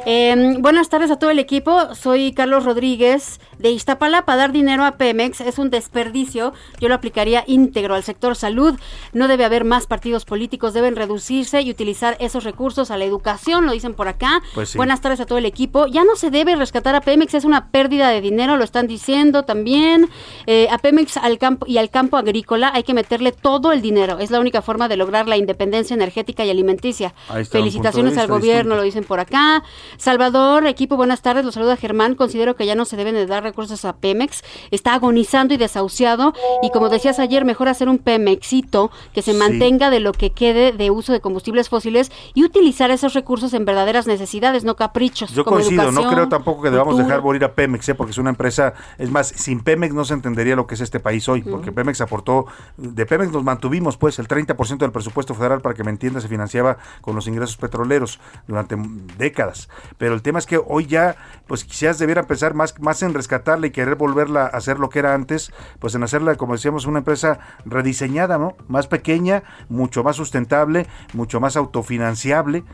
Eh, 0.07 0.57
buenas 0.59 0.89
tardes 0.89 1.11
a 1.11 1.19
todo 1.19 1.31
el 1.31 1.39
equipo. 1.39 1.95
Soy 1.95 2.33
Carlos 2.33 2.65
Rodríguez 2.65 3.41
de 3.59 3.71
Iztapalapa. 3.71 4.37
Dar 4.37 4.53
dinero 4.53 4.85
a 4.85 4.97
Pemex 4.97 5.41
es 5.41 5.59
un 5.59 5.71
desperdicio. 5.71 6.53
Yo 6.81 6.89
lo 6.89 6.95
aplicaría 6.95 7.45
íntegro 7.47 7.95
al 7.95 8.03
sector 8.03 8.37
salud. 8.37 8.79
No 9.13 9.29
debe 9.29 9.45
haber 9.45 9.65
más 9.65 9.87
partidos 9.87 10.25
políticos. 10.25 10.73
Deben 10.73 10.97
reducirse 10.97 11.61
y 11.61 11.71
utilizar 11.71 12.17
esos 12.21 12.45
recursos 12.45 12.91
a 12.91 12.97
la 12.97 13.05
educación. 13.05 13.67
Lo 13.67 13.73
dicen 13.73 13.95
por 13.95 14.09
acá. 14.09 14.43
Pues 14.55 14.71
sí. 14.71 14.79
Buenas 14.79 15.01
tardes 15.01 15.21
a 15.21 15.27
todo 15.27 15.39
el 15.39 15.47
equipo. 15.47 15.87
Ya 15.87 16.05
no 16.05 16.17
se 16.17 16.31
debe 16.31 16.57
rescatar 16.57 16.95
a 16.95 17.01
Pemex. 17.03 17.35
Es 17.35 17.45
una 17.45 17.71
pérdida 17.71 18.09
de 18.09 18.21
dinero. 18.21 18.57
Lo 18.57 18.65
están 18.65 18.87
diciendo 18.87 19.45
también. 19.45 20.09
Eh, 20.47 20.69
a 20.71 20.79
Pemex 20.79 21.19
al 21.19 21.39
campo 21.39 21.67
y 21.67 21.79
al 21.79 21.91
campo 21.91 22.17
agrícola 22.17 22.71
hay 22.73 22.83
que 22.83 22.95
meterle 22.95 23.33
todo 23.33 23.73
el 23.73 23.83
dinero. 23.83 24.19
Es 24.19 24.31
la 24.31 24.41
única 24.41 24.63
forma 24.63 24.89
de 24.89 24.97
lograr 24.97 25.29
la 25.29 25.37
independencia 25.37 25.95
energética 25.95 26.45
y 26.45 26.51
alimenticia. 26.51 27.15
Felicitaciones 27.51 28.17
al 28.17 28.29
gobierno. 28.29 28.41
distinto. 28.41 28.77
Lo 28.77 28.83
dicen 28.83 29.05
por 29.05 29.21
acá. 29.21 29.60
Salvador, 29.97 30.67
equipo, 30.67 30.97
buenas 30.97 31.23
tardes. 31.23 31.45
Los 31.45 31.55
saluda 31.55 31.77
Germán. 31.77 32.15
Considero 32.15 32.57
que 32.57 32.67
ya 32.67 32.75
no 32.75 32.85
se 32.85 32.97
deben 32.97 33.15
de 33.15 33.27
dar 33.27 33.43
recursos 33.43 33.85
a 33.85 33.95
Pemex. 33.97 34.43
Está 34.71 34.95
agonizando 34.95 35.55
y 35.55 35.57
desahuciado. 35.57 36.33
Y 36.63 36.71
como 36.71 36.89
decías 36.89 37.19
ayer, 37.19 37.45
mejor 37.45 37.69
hacer 37.69 37.89
un 37.89 37.99
Pemexito 37.99 38.91
que 39.13 39.23
se 39.23 39.33
Sí. 39.33 39.39
mantenga 39.39 39.91
de 39.91 40.01
lo 40.01 40.13
que 40.13 40.31
quede 40.31 40.73
de 40.73 40.91
uso 40.91 41.13
de 41.13 41.21
combustibles 41.21 41.69
fósiles 41.69 42.11
y 42.35 42.45
utilizar 42.45 42.91
esos 42.91 43.15
recursos 43.15 43.53
en 43.55 43.65
verdaderas 43.65 44.07
necesidades, 44.07 44.65
no 44.65 44.77
caprichos. 44.77 45.31
Yo 45.33 45.45
como 45.45 45.57
coincido, 45.57 45.91
no 45.93 46.09
creo 46.11 46.29
tampoco 46.29 46.63
que 46.63 46.71
debamos 46.71 46.95
cultura. 46.95 47.07
dejar 47.09 47.23
morir 47.25 47.45
a 47.45 47.55
Pemex, 47.55 47.89
¿eh? 47.89 47.95
porque 47.95 48.13
es 48.13 48.19
una 48.19 48.31
empresa, 48.31 48.75
es 48.99 49.11
más, 49.11 49.29
sin 49.29 49.61
Pemex 49.61 49.95
no 49.95 50.05
se 50.05 50.15
entendería 50.15 50.57
lo 50.57 50.67
que 50.67 50.75
es 50.75 50.81
este 50.81 51.01
país 51.01 51.29
hoy, 51.29 51.43
porque 51.43 51.73
Pemex 51.73 52.01
aportó, 52.01 52.47
de 52.77 53.07
Pemex 53.07 53.33
nos 53.33 53.45
mantuvimos 53.45 53.97
pues 53.97 54.19
el 54.19 54.29
30% 54.29 54.79
del 54.79 54.93
presupuesto 54.93 55.35
federal, 55.35 55.61
para 55.61 55.75
que 55.75 55.85
me 55.85 55.91
entiendas, 55.91 56.23
se 56.23 56.29
financiaba 56.29 56.79
con 57.01 57.15
los 57.17 57.27
ingresos 57.27 57.57
petroleros 57.57 58.21
durante 58.47 58.77
décadas, 59.19 59.50
pero 59.99 60.15
el 60.15 60.23
tema 60.23 60.39
es 60.39 60.47
que 60.47 60.61
hoy 60.65 60.87
ya, 60.87 61.17
pues 61.47 61.65
quizás 61.65 61.99
debiera 61.99 62.25
pensar 62.25 62.55
más, 62.55 62.79
más 62.81 63.03
en 63.03 63.15
rescatarla 63.15 63.67
y 63.67 63.71
querer 63.71 63.97
volverla 63.97 64.45
a 64.45 64.47
hacer 64.49 64.79
lo 64.79 64.91
que 64.91 64.99
era 64.99 65.15
antes, 65.15 65.53
pues 65.79 65.95
en 65.95 66.03
hacerla, 66.03 66.37
como 66.37 66.55
decíamos, 66.55 66.87
una 66.87 66.99
empresa 66.99 67.39
rediseñada, 67.65 68.39
¿no? 68.39 68.57
Más 68.69 68.87
pequeña, 68.87 69.43
mucho 69.69 70.03
más 70.05 70.17
sustentable, 70.17 70.87
mucho 71.13 71.41
más 71.41 71.57
autofinanciable. 71.57 72.65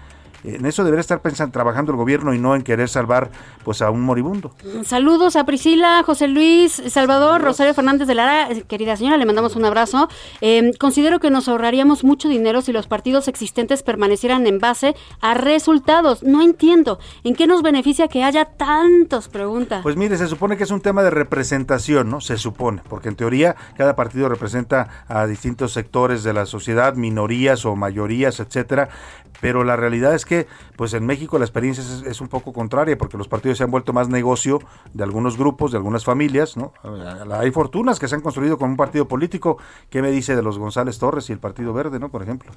En 0.45 0.66
eso 0.66 0.84
debería 0.84 1.01
estar 1.01 1.20
pensando, 1.20 1.53
trabajando 1.53 1.93
el 1.93 1.97
gobierno 1.97 2.34
y 2.34 2.39
no 2.39 2.55
en 2.55 2.62
querer 2.62 2.89
salvar 2.89 3.30
pues 3.64 3.82
a 3.82 3.91
un 3.91 4.03
moribundo. 4.03 4.55
Saludos 4.84 5.37
a 5.37 5.45
Priscila, 5.45 6.03
José 6.05 6.28
Luis, 6.28 6.82
Salvador, 6.89 7.43
Rosario 7.43 7.74
Fernández 7.74 8.07
de 8.07 8.14
Lara. 8.14 8.51
Eh, 8.51 8.64
Querida 8.68 8.97
señora, 8.97 9.16
le 9.16 9.26
mandamos 9.26 9.57
un 9.57 9.64
abrazo. 9.64 10.09
Eh, 10.41 10.72
considero 10.78 11.18
que 11.18 11.30
nos 11.30 11.49
ahorraríamos 11.49 12.05
mucho 12.05 12.28
dinero 12.28 12.62
si 12.62 12.72
los 12.72 12.87
partidos 12.87 13.28
existentes 13.28 13.82
permanecieran 13.82 14.47
en 14.47 14.59
base 14.59 14.95
a 15.20 15.34
resultados. 15.34 16.22
No 16.22 16.43
entiendo. 16.43 16.99
¿En 17.24 17.34
qué 17.34 17.47
nos 17.47 17.62
beneficia 17.62 18.09
que 18.09 18.22
haya 18.22 18.45
tantos? 18.45 19.28
Pregunta. 19.28 19.80
Pues 19.82 19.97
mire, 19.97 20.16
se 20.16 20.28
supone 20.28 20.57
que 20.57 20.64
es 20.64 20.70
un 20.70 20.80
tema 20.80 21.03
de 21.03 21.11
representación, 21.11 22.11
¿no? 22.11 22.20
Se 22.20 22.37
supone, 22.37 22.82
porque 22.89 23.09
en 23.09 23.16
teoría 23.16 23.57
cada 23.76 23.97
partido 23.97 24.28
representa 24.28 25.05
a 25.09 25.26
distintos 25.26 25.72
sectores 25.72 26.22
de 26.22 26.32
la 26.32 26.47
sociedad, 26.47 26.95
minorías 26.95 27.64
o 27.64 27.74
mayorías, 27.76 28.41
etcétera. 28.41 28.89
Pero 29.41 29.64
la 29.64 29.76
realidad 29.76 30.14
es 30.14 30.24
que, 30.24 30.36
pues 30.76 30.93
en 30.95 31.07
México 31.07 31.39
la 31.39 31.45
experiencia 31.45 31.82
es, 31.82 32.03
es 32.03 32.20
un 32.20 32.28
poco 32.28 32.53
contraria, 32.53 32.99
porque 32.99 33.16
los 33.16 33.28
partidos 33.28 33.59
se 33.59 33.64
han 33.64 33.70
vuelto 33.70 33.93
más 33.93 34.09
negocio 34.09 34.61
de 34.93 35.05
algunos 35.05 35.37
grupos, 35.39 35.70
de 35.72 35.78
algunas 35.78 36.05
familias, 36.05 36.57
¿no? 36.57 36.72
Hay 37.32 37.51
fortunas 37.51 37.99
que 37.99 38.09
se 38.09 38.14
han 38.14 38.20
construido 38.20 38.59
con 38.59 38.70
un 38.70 38.76
partido 38.76 39.07
político. 39.09 39.59
¿Qué 39.91 40.03
me 40.03 40.11
dice 40.11 40.37
de 40.37 40.43
los 40.43 40.59
González 40.59 40.99
Torres 40.99 41.30
y 41.30 41.32
el 41.32 41.39
Partido 41.39 41.72
Verde, 41.72 41.99
¿no? 41.99 42.11
Por 42.11 42.22
ejemplo. 42.22 42.53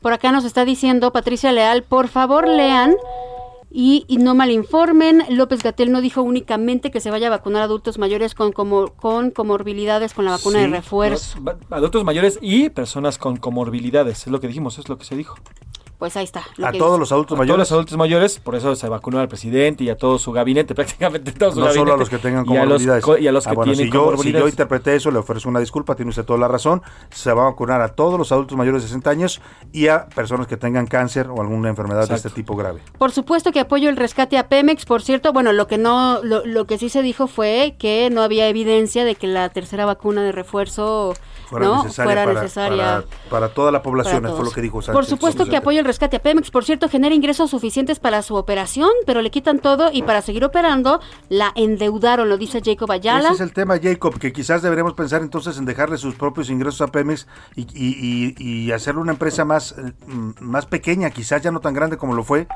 Por 0.00 0.12
acá 0.12 0.30
nos 0.32 0.44
está 0.44 0.64
diciendo 0.64 1.12
Patricia 1.12 1.52
Leal, 1.52 1.82
por 1.82 2.08
favor 2.08 2.46
lean 2.46 2.94
y, 3.70 4.04
y 4.08 4.18
no 4.18 4.34
malinformen. 4.34 5.24
López 5.30 5.62
Gatel 5.62 5.90
no 5.90 6.00
dijo 6.00 6.22
únicamente 6.22 6.90
que 6.90 7.00
se 7.00 7.10
vaya 7.10 7.26
a 7.28 7.30
vacunar 7.30 7.62
a 7.62 7.64
adultos 7.64 7.98
mayores 7.98 8.34
con, 8.34 8.52
como, 8.52 8.88
con 8.88 9.30
comorbilidades 9.30 10.14
con 10.14 10.24
la 10.24 10.32
vacuna 10.32 10.60
de 10.60 10.68
refuerzo. 10.68 11.38
Adultos 11.70 12.04
mayores 12.04 12.38
y 12.40 12.68
personas 12.70 13.18
con 13.18 13.36
comorbilidades, 13.36 14.26
es 14.26 14.28
lo 14.28 14.40
que 14.40 14.48
dijimos, 14.48 14.78
es 14.78 14.88
lo 14.88 14.98
que 14.98 15.04
se 15.04 15.16
dijo. 15.16 15.36
Pues 15.98 16.14
ahí 16.16 16.24
está. 16.24 16.42
lo 16.58 16.66
A 16.66 16.72
que 16.72 16.78
todos 16.78 16.92
dice. 16.92 17.00
los 17.00 17.12
adultos 17.12 17.36
A 17.36 17.38
mayores. 17.38 17.56
todos 17.56 17.58
los 17.58 17.72
adultos 17.72 17.96
mayores, 17.98 18.38
por 18.40 18.54
eso 18.54 18.76
se 18.76 18.88
vacunó 18.88 19.18
al 19.18 19.28
presidente 19.28 19.82
y 19.84 19.88
a 19.88 19.96
todo 19.96 20.18
su 20.18 20.30
gabinete, 20.32 20.74
prácticamente 20.76 21.32
todo 21.32 21.52
su 21.52 21.58
no 21.60 21.66
gabinete. 21.66 21.80
solo 21.80 21.94
a 21.94 21.96
los 21.96 22.10
que 22.10 22.18
tengan 22.18 22.44
y 22.46 22.56
a 22.56 22.64
los 22.66 22.82
comorbilidades. 22.84 23.04
Y 23.22 23.26
a 23.28 23.32
los 23.32 23.44
que 23.44 23.50
Ah, 23.50 23.54
bueno, 23.54 23.72
tienen 23.72 23.86
si 23.86 23.92
yo, 23.92 24.00
si 24.00 24.04
yo 24.04 24.10
comorbilidades. 24.10 24.52
interpreté 24.52 24.94
eso, 24.96 25.10
le 25.10 25.18
ofrezco 25.18 25.48
una 25.48 25.60
disculpa, 25.60 25.94
tiene 25.96 26.10
usted 26.10 26.24
toda 26.24 26.38
la 26.38 26.48
razón. 26.48 26.82
Se 27.10 27.32
va 27.32 27.42
a 27.42 27.44
vacunar 27.46 27.80
a 27.80 27.88
todos 27.94 28.18
los 28.18 28.30
adultos 28.30 28.58
mayores 28.58 28.82
de 28.82 28.88
60 28.88 29.08
años 29.10 29.40
y 29.72 29.88
a 29.88 30.06
personas 30.06 30.46
que 30.46 30.56
tengan 30.58 30.86
cáncer 30.86 31.28
o 31.30 31.40
alguna 31.40 31.70
enfermedad 31.70 32.06
de 32.08 32.14
este 32.14 32.28
tipo 32.30 32.56
grave. 32.56 32.80
Por 32.98 33.10
supuesto 33.12 33.50
que 33.52 33.60
apoyo 33.60 33.88
el 33.88 33.96
rescate 33.96 34.36
a 34.36 34.48
Pemex, 34.48 34.84
por 34.84 35.00
cierto, 35.02 35.32
bueno, 35.32 35.52
lo 35.52 35.66
que 35.66 35.78
no, 35.78 36.20
lo, 36.22 36.44
lo 36.44 36.66
que 36.66 36.76
sí 36.76 36.88
se 36.90 37.00
dijo 37.00 37.26
fue 37.26 37.76
que 37.78 38.10
no 38.12 38.22
había 38.22 38.48
evidencia 38.48 39.04
de 39.06 39.14
que 39.14 39.26
la 39.28 39.48
tercera 39.48 39.86
vacuna 39.86 40.22
de 40.22 40.32
refuerzo 40.32 41.14
Fuera 41.48 41.66
¿no? 41.66 41.82
necesaria, 41.84 42.04
fuera 42.12 42.24
para, 42.26 42.40
necesaria. 42.42 42.84
para- 42.84 43.04
para 43.30 43.48
toda 43.54 43.70
la 43.72 43.80
población, 43.82 44.24
fue 44.36 44.44
lo 44.44 44.50
que 44.50 44.60
dijo 44.60 44.82
Sánchez. 44.82 44.94
Por 44.94 45.06
supuesto 45.06 45.46
que 45.46 45.56
apoyo 45.56 45.78
el 45.78 45.85
rescate 45.86 46.16
a 46.16 46.22
Pemex. 46.22 46.50
Por 46.50 46.64
cierto, 46.64 46.88
genera 46.88 47.14
ingresos 47.14 47.50
suficientes 47.50 48.00
para 48.00 48.22
su 48.22 48.34
operación, 48.34 48.90
pero 49.06 49.22
le 49.22 49.30
quitan 49.30 49.58
todo 49.58 49.90
y 49.92 50.02
para 50.02 50.22
seguir 50.22 50.44
operando 50.44 51.00
la 51.28 51.52
endeudaron, 51.54 52.28
lo 52.28 52.36
dice 52.38 52.60
Jacob 52.64 52.90
Ayala. 52.90 53.28
Ese 53.28 53.34
es 53.34 53.40
el 53.40 53.52
tema, 53.52 53.78
Jacob, 53.82 54.18
que 54.18 54.32
quizás 54.32 54.62
deberíamos 54.62 54.94
pensar 54.94 55.22
entonces 55.22 55.58
en 55.58 55.64
dejarle 55.64 55.98
sus 55.98 56.14
propios 56.14 56.50
ingresos 56.50 56.80
a 56.80 56.88
Pemex 56.88 57.26
y, 57.54 57.62
y, 57.62 58.34
y, 58.38 58.66
y 58.66 58.72
hacerle 58.72 59.00
una 59.00 59.12
empresa 59.12 59.44
más, 59.44 59.72
eh, 59.78 59.92
mm, 60.06 60.30
más 60.40 60.66
pequeña, 60.66 61.10
quizás 61.10 61.42
ya 61.42 61.50
no 61.50 61.60
tan 61.60 61.74
grande 61.74 61.96
como 61.96 62.14
lo 62.14 62.24
fue, 62.24 62.46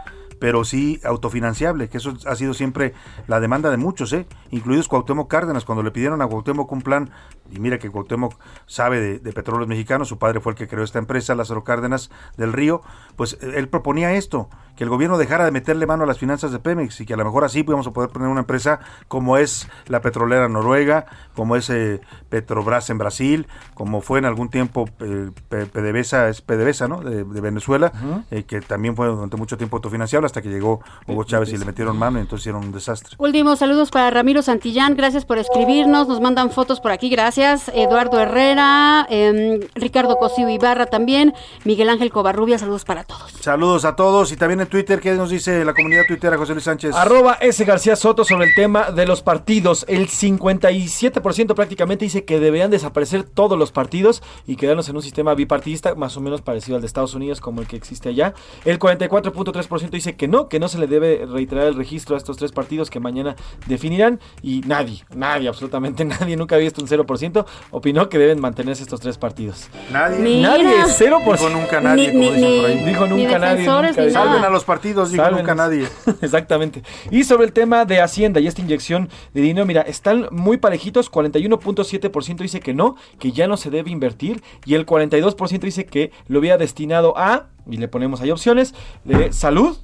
pero 0.40 0.64
sí 0.64 1.00
autofinanciable, 1.04 1.88
que 1.88 1.98
eso 1.98 2.14
ha 2.26 2.34
sido 2.34 2.54
siempre 2.54 2.94
la 3.28 3.38
demanda 3.38 3.70
de 3.70 3.76
muchos, 3.76 4.12
¿eh? 4.12 4.26
incluidos 4.50 4.88
Cuauhtémoc 4.88 5.30
Cárdenas, 5.30 5.64
cuando 5.64 5.82
le 5.82 5.90
pidieron 5.90 6.22
a 6.22 6.26
Cuauhtémoc 6.26 6.72
un 6.72 6.82
plan, 6.82 7.10
y 7.51 7.61
mira 7.61 7.78
que 7.78 7.90
Cuauhtémoc 7.90 8.34
sabe 8.66 9.01
de, 9.01 9.18
de 9.18 9.32
petróleos 9.32 9.68
mexicanos, 9.68 10.09
su 10.09 10.18
padre 10.18 10.40
fue 10.40 10.53
el 10.53 10.59
que 10.59 10.68
creó 10.68 10.84
esta 10.84 10.98
empresa, 10.98 11.34
Lázaro 11.34 11.64
Cárdenas 11.64 12.11
del 12.36 12.53
Río, 12.53 12.82
pues 13.16 13.34
eh, 13.40 13.53
él 13.57 13.68
proponía 13.68 14.12
esto, 14.14 14.48
que 14.80 14.84
el 14.84 14.90
gobierno 14.90 15.18
dejara 15.18 15.44
de 15.44 15.51
meterle 15.51 15.86
mano 15.86 16.05
a 16.05 16.07
las 16.07 16.18
finanzas 16.18 16.53
de 16.53 16.59
Pemex 16.59 17.03
y 17.03 17.07
que 17.07 17.12
a 17.12 17.16
lo 17.18 17.24
mejor 17.26 17.44
así 17.44 17.62
podíamos 17.62 17.86
poder 17.88 18.09
poner 18.09 18.28
una 18.28 18.40
empresa 18.40 18.80
como 19.09 19.36
es 19.36 19.68
la 19.86 20.01
petrolera 20.01 20.48
noruega, 20.48 21.05
como 21.34 21.57
es 21.57 21.68
eh, 21.68 22.01
Petrobras 22.30 22.88
en 22.88 22.96
Brasil, 22.96 23.46
como 23.74 24.01
fue 24.01 24.20
en 24.20 24.24
algún 24.24 24.48
tiempo 24.48 24.88
eh, 25.01 25.30
PDVSA, 25.51 26.30
es 26.30 26.40
PDVSA, 26.40 26.88
¿no? 26.88 27.03
De, 27.03 27.24
de 27.24 27.40
Venezuela, 27.42 27.92
eh, 28.30 28.44
que 28.44 28.62
también 28.62 28.96
fue 28.96 29.09
durante 29.09 29.36
mucho 29.36 29.59
tiempo 29.59 29.76
autofinanciable 29.76 30.24
hasta 30.24 30.40
que 30.40 30.48
llegó 30.48 30.80
Hugo 31.07 31.24
Chávez 31.24 31.53
y 31.53 31.59
le 31.59 31.66
metieron 31.66 31.98
mano 31.98 32.18
y 32.18 32.22
entonces 32.22 32.44
hicieron 32.44 32.64
un 32.64 32.72
desastre. 32.72 33.16
Últimos 33.18 33.59
saludos 33.59 33.90
para 33.90 34.11
Ramiro 34.11 34.40
Santillán, 34.40 34.96
gracias 34.96 35.26
por 35.26 35.36
escribirnos, 35.36 36.09
nos 36.09 36.20
mandan 36.20 36.51
fotos 36.51 36.80
por 36.80 36.92
aquí, 36.92 37.11
gracias. 37.11 37.39
Eduardo 37.41 38.20
Herrera, 38.20 39.07
em, 39.09 39.61
Ricardo 39.74 40.16
Cosío 40.18 40.51
Ibarra 40.51 40.86
también, 40.86 41.32
Miguel 41.64 41.88
Ángel 41.88 42.11
Covarrubia, 42.11 42.59
saludos 42.59 42.84
para 42.84 43.05
todos. 43.05 43.32
Saludos 43.41 43.86
a 43.86 43.97
todos 43.97 44.30
y 44.30 44.36
también 44.36 44.61
en 44.61 44.66
Twitter, 44.66 45.01
¿qué 45.01 45.12
nos 45.12 45.30
dice 45.30 45.64
la 45.64 45.72
comunidad 45.72 46.03
tuitera 46.07 46.36
José 46.36 46.53
Luis 46.53 46.64
Sánchez? 46.64 46.95
Arroba 46.95 47.38
S. 47.41 47.64
García 47.64 47.97
Soto 47.97 48.24
sobre 48.24 48.49
el 48.49 48.55
tema 48.55 48.91
de 48.91 49.07
los 49.07 49.22
partidos. 49.22 49.86
El 49.88 50.09
57% 50.09 51.55
prácticamente 51.55 52.05
dice 52.05 52.26
que 52.26 52.41
deberían 52.41 52.70
desaparecer 52.70 53.22
todos 53.24 53.59
los 53.59 53.72
partidos 53.72 54.22
y 54.47 54.57
quedarnos 54.57 54.91
en 54.91 54.97
un 54.97 55.03
sistema 55.03 55.34
bipartidista 55.34 55.95
más 55.95 56.18
o 56.18 56.20
menos 56.20 56.43
parecido 56.43 56.76
al 56.76 56.82
de 56.82 56.88
Estados 56.88 57.14
Unidos 57.14 57.41
como 57.41 57.62
el 57.62 57.66
que 57.66 57.76
existe 57.76 58.11
allá. 58.11 58.34
El 58.66 58.78
44.3% 58.78 59.91
dice 59.91 60.14
que 60.16 60.28
no, 60.28 60.49
que 60.49 60.61
no 60.61 60.68
se 60.68 60.78
le 60.78 60.86
debe 60.86 61.24
reiterar 61.26 61.66
el 61.66 61.74
registro 61.74 62.16
a 62.16 62.18
estos 62.18 62.36
tres 62.36 62.53
partidos 62.53 62.91
que 62.91 63.01
mañana 63.01 63.34
definirán 63.66 64.20
y 64.43 64.61
nadie, 64.66 65.05
nadie, 65.14 65.49
absolutamente 65.49 66.05
nadie, 66.05 66.36
nunca 66.36 66.57
había 66.57 66.66
visto 66.66 66.82
un 66.82 66.88
0%, 66.88 67.29
opinó 67.70 68.08
que 68.08 68.18
deben 68.18 68.40
mantenerse 68.40 68.82
estos 68.82 69.00
tres 69.00 69.18
partidos. 69.18 69.68
Nadie. 69.92 70.18
Mira. 70.18 70.50
Nadie, 70.58 70.66
0%. 70.84 71.32
Dijo 71.32 71.48
nunca 71.50 71.80
nadie, 71.80 72.12
Ni- 72.12 72.26
como 72.26 72.30
ni- 72.30 72.36
dicen 72.36 72.60
por 72.62 72.70
ahí. 72.70 72.84
Dijo 72.84 73.06
ni 73.06 73.22
nunca 73.24 73.38
nadie. 73.38 73.66
nunca. 73.66 74.10
Salven 74.10 74.44
a 74.44 74.50
los 74.50 74.64
partidos, 74.64 75.10
dijo 75.10 75.22
Sálvenos. 75.22 75.42
nunca 75.42 75.54
nadie. 75.54 75.86
Exactamente. 76.22 76.82
Y 77.10 77.24
sobre 77.24 77.46
el 77.46 77.52
tema 77.52 77.84
de 77.84 78.00
Hacienda 78.00 78.40
y 78.40 78.46
esta 78.46 78.60
inyección 78.60 79.08
de 79.34 79.40
dinero, 79.40 79.66
mira, 79.66 79.82
están 79.82 80.28
muy 80.30 80.56
parejitos. 80.58 81.10
41.7% 81.10 82.36
dice 82.38 82.60
que 82.60 82.74
no, 82.74 82.96
que 83.18 83.32
ya 83.32 83.46
no 83.46 83.56
se 83.56 83.70
debe 83.70 83.90
invertir. 83.90 84.42
Y 84.64 84.74
el 84.74 84.86
42% 84.86 85.60
dice 85.60 85.86
que 85.86 86.12
lo 86.28 86.38
había 86.38 86.56
destinado 86.58 87.16
a, 87.16 87.46
y 87.70 87.76
le 87.76 87.88
ponemos 87.88 88.20
ahí 88.20 88.30
opciones, 88.30 88.74
de 89.04 89.32
salud. 89.32 89.76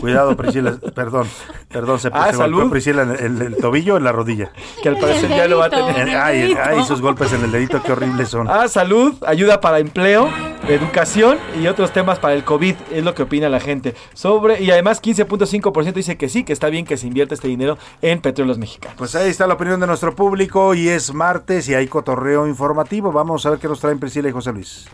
Cuidado, 0.00 0.36
Priscila, 0.36 0.76
perdón, 0.94 1.26
perdón, 1.68 1.98
se, 1.98 2.08
Ah, 2.12 2.30
se 2.30 2.36
golpeó. 2.36 2.70
Priscila 2.70 3.02
en 3.02 3.10
el, 3.10 3.42
el 3.42 3.56
tobillo 3.56 3.94
o 3.94 3.96
en 3.96 4.04
la 4.04 4.12
rodilla. 4.12 4.50
Que 4.82 4.88
al 4.90 4.98
parecer 4.98 5.28
ya 5.28 5.48
lo 5.48 5.58
va 5.58 5.66
a 5.66 5.70
tener. 5.70 6.16
Ay, 6.16 6.54
ay, 6.62 6.78
esos 6.80 7.00
golpes 7.00 7.32
en 7.32 7.42
el 7.44 7.50
dedito, 7.50 7.82
qué 7.82 7.92
horribles 7.92 8.28
son. 8.28 8.48
Ah, 8.48 8.68
salud, 8.68 9.14
ayuda 9.26 9.60
para 9.60 9.80
empleo, 9.80 10.28
educación 10.68 11.38
y 11.60 11.66
otros 11.66 11.92
temas 11.92 12.18
para 12.18 12.34
el 12.34 12.44
COVID, 12.44 12.76
es 12.92 13.04
lo 13.04 13.14
que 13.14 13.22
opina 13.24 13.48
la 13.48 13.60
gente. 13.60 13.94
Sobre, 14.14 14.62
y 14.62 14.70
además 14.70 15.02
15.5% 15.02 15.92
dice 15.92 16.16
que 16.16 16.28
sí, 16.28 16.44
que 16.44 16.52
está 16.52 16.68
bien 16.68 16.84
que 16.86 16.96
se 16.96 17.06
invierta 17.06 17.34
este 17.34 17.48
dinero 17.48 17.76
en 18.02 18.20
petróleos 18.20 18.58
mexicanos. 18.58 18.96
Pues 18.98 19.14
ahí 19.16 19.28
está 19.30 19.46
la 19.46 19.54
opinión 19.54 19.80
de 19.80 19.86
nuestro 19.88 20.14
público 20.14 20.74
y 20.74 20.88
es 20.88 21.12
martes 21.12 21.68
y 21.68 21.74
hay 21.74 21.88
cotorreo 21.88 22.46
informativo. 22.46 23.10
Vamos 23.12 23.44
a 23.46 23.50
ver 23.50 23.58
qué 23.58 23.66
nos 23.68 23.80
traen 23.80 23.98
Priscila 23.98 24.28
y 24.28 24.32
José 24.32 24.52
Luis. 24.52 24.86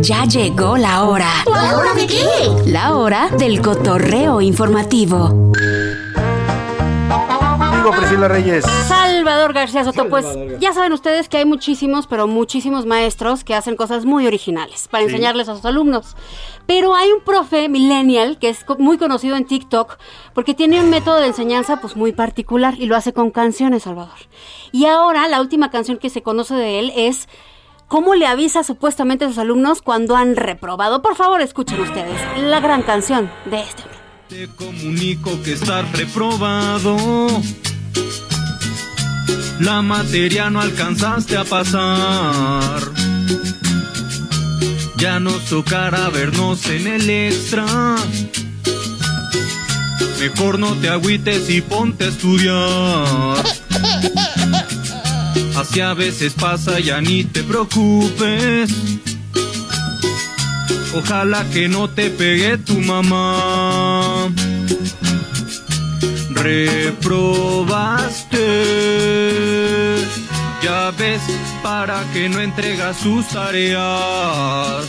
Ya 0.00 0.24
llegó 0.24 0.76
la 0.78 1.04
hora. 1.04 1.28
¿La 1.46 1.76
hora 1.76 1.94
de 1.94 2.06
qué? 2.06 2.24
La 2.66 2.96
hora 2.96 3.28
del 3.28 3.60
cotorreo 3.60 4.40
informativo. 4.40 5.52
Digo, 7.74 7.90
Priscila 7.96 8.28
Reyes. 8.28 8.64
Salvador 8.88 9.52
García 9.52 9.84
Soto, 9.84 10.08
pues 10.08 10.24
ya 10.58 10.72
saben 10.72 10.92
ustedes 10.94 11.28
que 11.28 11.36
hay 11.38 11.44
muchísimos, 11.44 12.06
pero 12.06 12.26
muchísimos 12.28 12.86
maestros 12.86 13.44
que 13.44 13.54
hacen 13.54 13.76
cosas 13.76 14.06
muy 14.06 14.26
originales 14.26 14.88
para 14.88 15.04
Sí. 15.04 15.10
enseñarles 15.10 15.48
a 15.50 15.54
sus 15.56 15.64
alumnos. 15.66 16.16
Pero 16.66 16.94
hay 16.94 17.10
un 17.12 17.20
profe 17.22 17.68
millennial 17.68 18.38
que 18.38 18.48
es 18.48 18.64
muy 18.78 18.96
conocido 18.96 19.36
en 19.36 19.44
TikTok 19.44 19.98
porque 20.34 20.54
tiene 20.54 20.80
un 20.80 20.88
método 20.88 21.16
de 21.16 21.26
enseñanza 21.26 21.80
pues 21.80 21.94
muy 21.96 22.12
particular 22.12 22.74
y 22.78 22.86
lo 22.86 22.96
hace 22.96 23.12
con 23.12 23.30
canciones, 23.30 23.82
Salvador. 23.82 24.16
Y 24.72 24.86
ahora 24.86 25.28
la 25.28 25.40
última 25.40 25.70
canción 25.70 25.98
que 25.98 26.08
se 26.10 26.22
conoce 26.22 26.54
de 26.54 26.78
él 26.78 26.92
es 26.96 27.28
cómo 27.90 28.14
le 28.14 28.24
avisa 28.28 28.62
supuestamente 28.62 29.24
a 29.24 29.28
sus 29.28 29.38
alumnos 29.38 29.82
cuando 29.82 30.14
han 30.14 30.36
reprobado. 30.36 31.02
Por 31.02 31.16
favor, 31.16 31.40
escuchen 31.40 31.80
ustedes 31.80 32.14
la 32.40 32.60
gran 32.60 32.84
canción 32.84 33.28
de 33.46 33.62
este 33.62 33.82
hombre. 33.82 33.98
Te 34.28 34.46
comunico 34.54 35.42
que 35.42 35.54
estás 35.54 35.90
reprobado. 35.90 37.26
La 39.58 39.82
materia 39.82 40.50
no 40.50 40.60
alcanzaste 40.60 41.36
a 41.36 41.42
pasar. 41.42 42.80
Ya 44.96 45.18
nos 45.18 45.46
tocará 45.46 46.10
vernos 46.10 46.64
en 46.66 46.86
el 46.86 47.10
extra. 47.10 47.96
Mejor 50.20 50.60
no 50.60 50.76
te 50.76 50.90
agüites 50.90 51.50
y 51.50 51.60
ponte 51.60 52.04
a 52.04 52.08
estudiar. 52.08 53.44
Así 55.60 55.80
a 55.82 55.92
veces 55.92 56.32
pasa, 56.32 56.80
ya 56.80 57.02
ni 57.02 57.22
te 57.22 57.42
preocupes. 57.42 58.70
Ojalá 60.94 61.44
que 61.50 61.68
no 61.68 61.90
te 61.90 62.08
pegue 62.08 62.56
tu 62.56 62.80
mamá. 62.80 64.30
Reprobaste. 66.30 68.38
Ya 70.62 70.90
ves, 70.92 71.20
para 71.62 72.10
que 72.14 72.30
no 72.30 72.40
entregas 72.40 72.96
sus 72.96 73.28
tareas. 73.28 74.86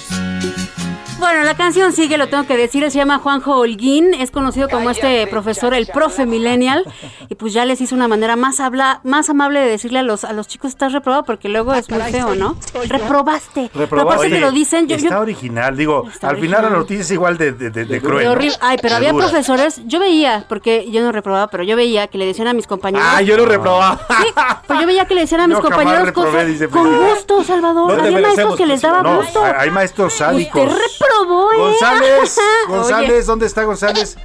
Bueno, 1.21 1.43
la 1.43 1.53
canción 1.55 1.93
sigue, 1.93 2.17
lo 2.17 2.29
tengo 2.29 2.47
que 2.47 2.57
decir, 2.57 2.83
se 2.89 2.97
llama 2.97 3.19
Juanjo 3.19 3.55
Holguín, 3.57 4.15
es 4.15 4.31
conocido 4.31 4.67
como 4.69 4.89
este 4.89 5.27
profesor, 5.27 5.71
el 5.75 5.85
profe 5.85 6.25
millennial, 6.25 6.83
y 7.29 7.35
pues 7.35 7.53
ya 7.53 7.63
les 7.63 7.79
hizo 7.79 7.93
una 7.93 8.07
manera 8.07 8.35
más 8.35 8.59
habla, 8.59 9.01
más 9.03 9.29
amable 9.29 9.59
de 9.59 9.67
decirle 9.69 9.99
a 9.99 10.03
los 10.03 10.23
a 10.23 10.33
los 10.33 10.47
chicos 10.47 10.71
estás 10.71 10.93
reprobado 10.93 11.23
porque 11.23 11.47
luego 11.47 11.75
es 11.75 11.89
muy 11.91 12.01
feo, 12.11 12.33
¿no? 12.33 12.55
Reprobaste. 12.89 13.69
Pero 13.71 14.01
aparte 14.01 14.25
Oye, 14.25 14.35
te 14.35 14.39
lo 14.41 14.51
dicen, 14.51 14.87
yo, 14.87 14.97
yo- 14.97 15.03
está 15.03 15.19
original, 15.19 15.77
digo, 15.77 16.07
Está 16.11 16.29
al 16.29 16.37
final 16.37 16.63
la 16.63 16.69
noticia 16.71 17.01
es 17.03 17.11
igual 17.11 17.37
de, 17.37 17.51
de, 17.51 17.69
de- 17.69 17.85
de 17.85 17.99
Qué 17.99 18.01
cruel. 18.01 18.51
Ay, 18.59 18.77
pero 18.81 18.95
había 18.95 19.13
profesores, 19.13 19.79
yo 19.85 19.99
veía, 19.99 20.45
porque 20.49 20.89
yo 20.91 21.01
no 21.03 21.11
reprobaba, 21.11 21.47
pero 21.49 21.63
yo 21.63 21.75
veía 21.75 22.07
que 22.07 22.17
le 22.17 22.25
decían 22.25 22.47
a 22.47 22.53
mis 22.53 22.65
compañeros. 22.65 23.07
Ah, 23.09 23.21
yo 23.21 23.37
lo 23.37 23.45
reprobaba. 23.45 23.99
Sí, 24.21 24.27
pero 24.67 24.81
yo 24.81 24.87
veía 24.87 25.05
que 25.05 25.13
le 25.13 25.21
decían 25.21 25.41
a 25.41 25.47
mis 25.47 25.59
compañeros 25.59 26.05
reprobé, 26.05 26.31
cosas 26.31 26.47
dice 26.47 26.67
con 26.67 26.87
Priscila. 26.87 27.09
gusto, 27.13 27.43
Salvador. 27.43 27.99
Había 28.01 28.19
maestros 28.19 28.55
que 28.55 28.65
les 28.65 28.81
daba 28.81 29.03
No, 29.03 29.17
gusto. 29.17 29.43
hay 29.45 29.51
hay 29.59 29.69
maestros 29.69 30.13
sádicos. 30.13 30.71
¿Eh? 31.11 31.57
González, 31.57 32.37
Oye. 32.67 32.77
González, 32.77 33.25
¿dónde 33.25 33.45
está 33.45 33.63
González? 33.63 34.17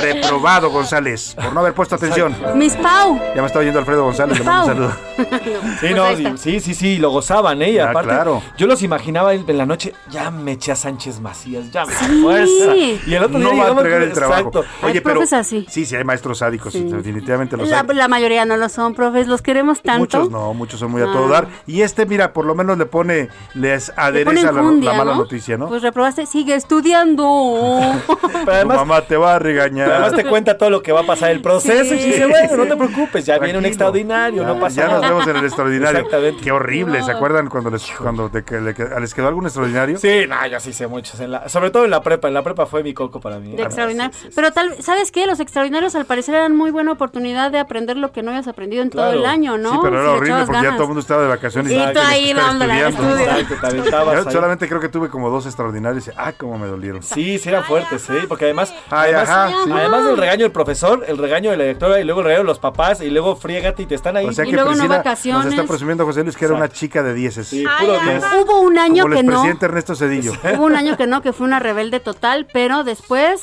Reprobado 0.00 0.70
González, 0.70 1.34
por 1.34 1.52
no 1.52 1.60
haber 1.60 1.74
puesto 1.74 1.94
atención. 1.96 2.34
Miss 2.54 2.76
Pau. 2.76 3.18
Ya 3.34 3.40
me 3.42 3.46
está 3.46 3.58
oyendo 3.58 3.78
Alfredo 3.78 4.04
González, 4.04 4.38
le 4.38 4.44
mando 4.44 4.60
un 4.62 4.66
saludo. 4.68 4.92
Sí, 5.80 5.94
no, 5.94 6.04
sí, 6.36 6.60
sí, 6.60 6.74
sí, 6.74 6.96
lo 6.98 7.10
gozaban, 7.10 7.60
¿eh? 7.62 7.70
Y 7.72 7.78
Ah, 7.78 7.90
aparte, 7.90 8.08
claro. 8.10 8.42
yo 8.56 8.66
los 8.66 8.82
imaginaba 8.82 9.34
en 9.34 9.58
la 9.58 9.66
noche, 9.66 9.94
ya 10.10 10.30
me 10.30 10.52
eché 10.52 10.72
a 10.72 10.76
Sánchez 10.76 11.20
Macías, 11.20 11.70
ya 11.70 11.84
me 11.84 11.92
Sí. 11.94 12.22
fuerza. 12.22 12.76
Y 12.76 13.14
el 13.14 13.24
otro 13.24 13.38
no 13.38 13.50
día 13.50 13.62
va 13.62 13.68
a 13.68 13.72
entregar 13.72 14.02
el 14.02 14.12
trabajo. 14.12 14.38
Exacto. 14.48 14.64
Oye, 14.82 14.92
Hay 14.94 15.00
pero 15.00 15.14
profes 15.20 15.32
así. 15.34 15.66
sí, 15.68 15.84
sí 15.84 15.96
hay 15.96 16.04
maestros 16.04 16.38
sádicos, 16.38 16.72
Sí. 16.72 16.82
definitivamente 16.84 17.56
los 17.56 17.68
La, 17.68 17.80
hay. 17.80 17.94
la 17.96 18.08
mayoría 18.08 18.44
no 18.44 18.56
lo 18.56 18.68
son, 18.68 18.94
profes, 18.94 19.26
los 19.26 19.42
queremos 19.42 19.82
tanto. 19.82 20.00
Muchos 20.00 20.30
no, 20.30 20.54
muchos 20.54 20.80
son 20.80 20.90
muy 20.90 21.02
a 21.02 21.06
Ah. 21.06 21.12
todo 21.12 21.28
dar. 21.28 21.48
Y 21.66 21.82
este, 21.82 22.06
mira, 22.06 22.32
por 22.32 22.44
lo 22.46 22.54
menos 22.54 22.78
le 22.78 22.86
pone, 22.86 23.28
les 23.54 23.88
Le 23.88 23.94
adereza 23.96 24.52
la, 24.52 24.62
jundia, 24.62 24.92
la 24.92 24.98
mala 24.98 25.12
¿no? 25.12 25.18
noticia, 25.18 25.56
¿no? 25.58 25.68
Pues 25.68 25.82
reprobaste, 25.82 26.19
sigue 26.26 26.54
estudiando. 26.54 27.78
Pero 28.44 28.52
además, 28.52 28.78
tu 28.78 28.86
mamá 28.86 29.00
te 29.02 29.16
va 29.16 29.34
a 29.34 29.38
regañar. 29.38 29.90
además 29.90 30.14
te 30.14 30.24
cuenta 30.24 30.56
todo 30.58 30.70
lo 30.70 30.82
que 30.82 30.92
va 30.92 31.00
a 31.00 31.06
pasar 31.06 31.30
el 31.30 31.40
proceso 31.40 31.94
y 31.94 31.98
Sí. 31.98 32.04
dice, 32.10 32.26
bueno, 32.26 32.56
no 32.56 32.66
te 32.66 32.76
preocupes, 32.76 33.24
ya 33.26 33.38
viene 33.38 33.58
un 33.58 33.64
extraordinario, 33.66 34.42
no 34.44 34.54
Ya- 34.54 34.60
pasa 34.60 34.76
Ya 34.82 34.86
nada. 34.88 35.00
nos 35.00 35.08
vemos 35.10 35.26
en 35.28 35.36
el 35.36 35.44
extraordinario. 35.44 35.98
Exactamente. 36.00 36.42
Qué 36.42 36.52
horrible, 36.52 37.02
¿se 37.02 37.10
acuerdan 37.12 37.48
cuando 37.48 37.70
les, 37.70 37.86
cuando 37.92 38.28
de 38.28 38.42
que 38.44 38.60
le- 38.60 38.74
que- 38.74 38.88
les 39.00 39.14
quedó 39.14 39.28
algún 39.28 39.44
extraordinario? 39.44 39.98
Sí, 39.98 40.24
no, 40.28 40.46
yo 40.46 40.60
sí 40.60 40.72
sé 40.72 40.86
muchos. 40.86 41.20
En 41.20 41.32
la, 41.32 41.48
sobre 41.48 41.70
todo 41.70 41.84
en 41.84 41.90
la 41.90 42.02
prepa. 42.02 42.28
En 42.28 42.34
la 42.34 42.42
prepa 42.42 42.66
fue 42.66 42.82
mi 42.82 42.94
coco 42.94 43.20
para 43.20 43.38
mí. 43.38 43.54
De 43.56 43.62
extraordinario. 43.62 44.16
Pero 44.34 44.52
tal, 44.52 44.74
¿sabes 44.82 45.10
qué? 45.12 45.26
Los 45.26 45.40
extraordinarios 45.40 45.94
al 45.94 46.04
parecer 46.06 46.34
eran 46.34 46.56
muy 46.56 46.70
buena 46.70 46.92
oportunidad 46.92 47.50
de 47.50 47.58
aprender 47.58 47.96
lo 47.96 48.12
que 48.12 48.22
no 48.22 48.30
habías 48.30 48.48
aprendido 48.48 48.82
en 48.82 48.90
todo 48.90 49.12
el 49.12 49.24
año, 49.26 49.58
¿no? 49.58 49.72
Sí, 49.72 49.78
pero 49.82 49.96
era 50.00 50.04
le 50.04 50.16
horrible 50.16 50.44
porque 50.46 50.62
ya 50.62 50.70
todo 50.72 50.82
el 50.82 50.88
mundo 50.88 51.00
estaba 51.00 51.22
de 51.22 51.28
vacaciones. 51.28 51.70
Y 51.72 51.74
tenía 51.74 51.92
tú 51.92 52.00
ahí 52.00 52.30
estudio. 52.30 53.24
Yo 53.24 53.30
ahí. 53.30 54.32
solamente 54.32 54.68
creo 54.68 54.80
que 54.80 54.88
tuve 54.88 55.08
como 55.08 55.30
dos 55.30 55.46
extraordinarios 55.46 56.09
ah, 56.16 56.32
cómo 56.36 56.58
me 56.58 56.66
dolieron. 56.66 57.02
Sí, 57.02 57.38
sí 57.38 57.48
eran 57.48 57.64
fuertes, 57.64 58.08
¿eh? 58.10 58.24
Porque 58.28 58.44
además, 58.46 58.72
Ay, 58.90 59.12
además, 59.14 59.28
ajá, 59.28 59.52
sí. 59.64 59.70
además 59.72 60.04
del 60.04 60.16
regaño 60.16 60.42
del 60.44 60.52
profesor, 60.52 61.04
el 61.06 61.18
regaño 61.18 61.50
de 61.50 61.56
la 61.56 61.64
directora 61.64 62.00
y 62.00 62.04
luego 62.04 62.20
el 62.20 62.26
regaño 62.26 62.42
de 62.44 62.48
los 62.48 62.58
papás 62.58 63.00
y 63.00 63.10
luego 63.10 63.36
friégate 63.36 63.82
y 63.82 63.86
te 63.86 63.94
están 63.94 64.16
ahí. 64.16 64.26
O 64.26 64.32
sea 64.32 64.44
Y 64.44 64.48
que 64.50 64.54
luego 64.54 64.70
no 64.70 64.74
Priscila 64.76 64.88
nos 64.96 65.04
vacaciones. 65.04 65.46
está 65.54 65.64
presumiendo 65.64 66.04
José 66.06 66.22
Luis 66.24 66.36
que 66.36 66.44
era 66.44 66.54
una 66.54 66.68
chica 66.68 67.02
de 67.02 67.14
dieces. 67.14 67.48
Sí, 67.48 67.64
puro 67.80 67.98
diez. 68.00 68.22
Hubo 68.42 68.60
un 68.60 68.78
año 68.78 69.02
Como 69.04 69.14
el 69.14 69.20
que 69.20 69.26
no. 69.26 69.32
presidente 69.32 69.64
Ernesto 69.66 69.94
Cedillo. 69.94 70.32
Hubo 70.56 70.64
un 70.64 70.76
año 70.76 70.96
que 70.96 71.06
no, 71.06 71.22
que 71.22 71.32
fue 71.32 71.46
una 71.46 71.58
rebelde 71.58 72.00
total, 72.00 72.46
pero 72.52 72.84
después 72.84 73.42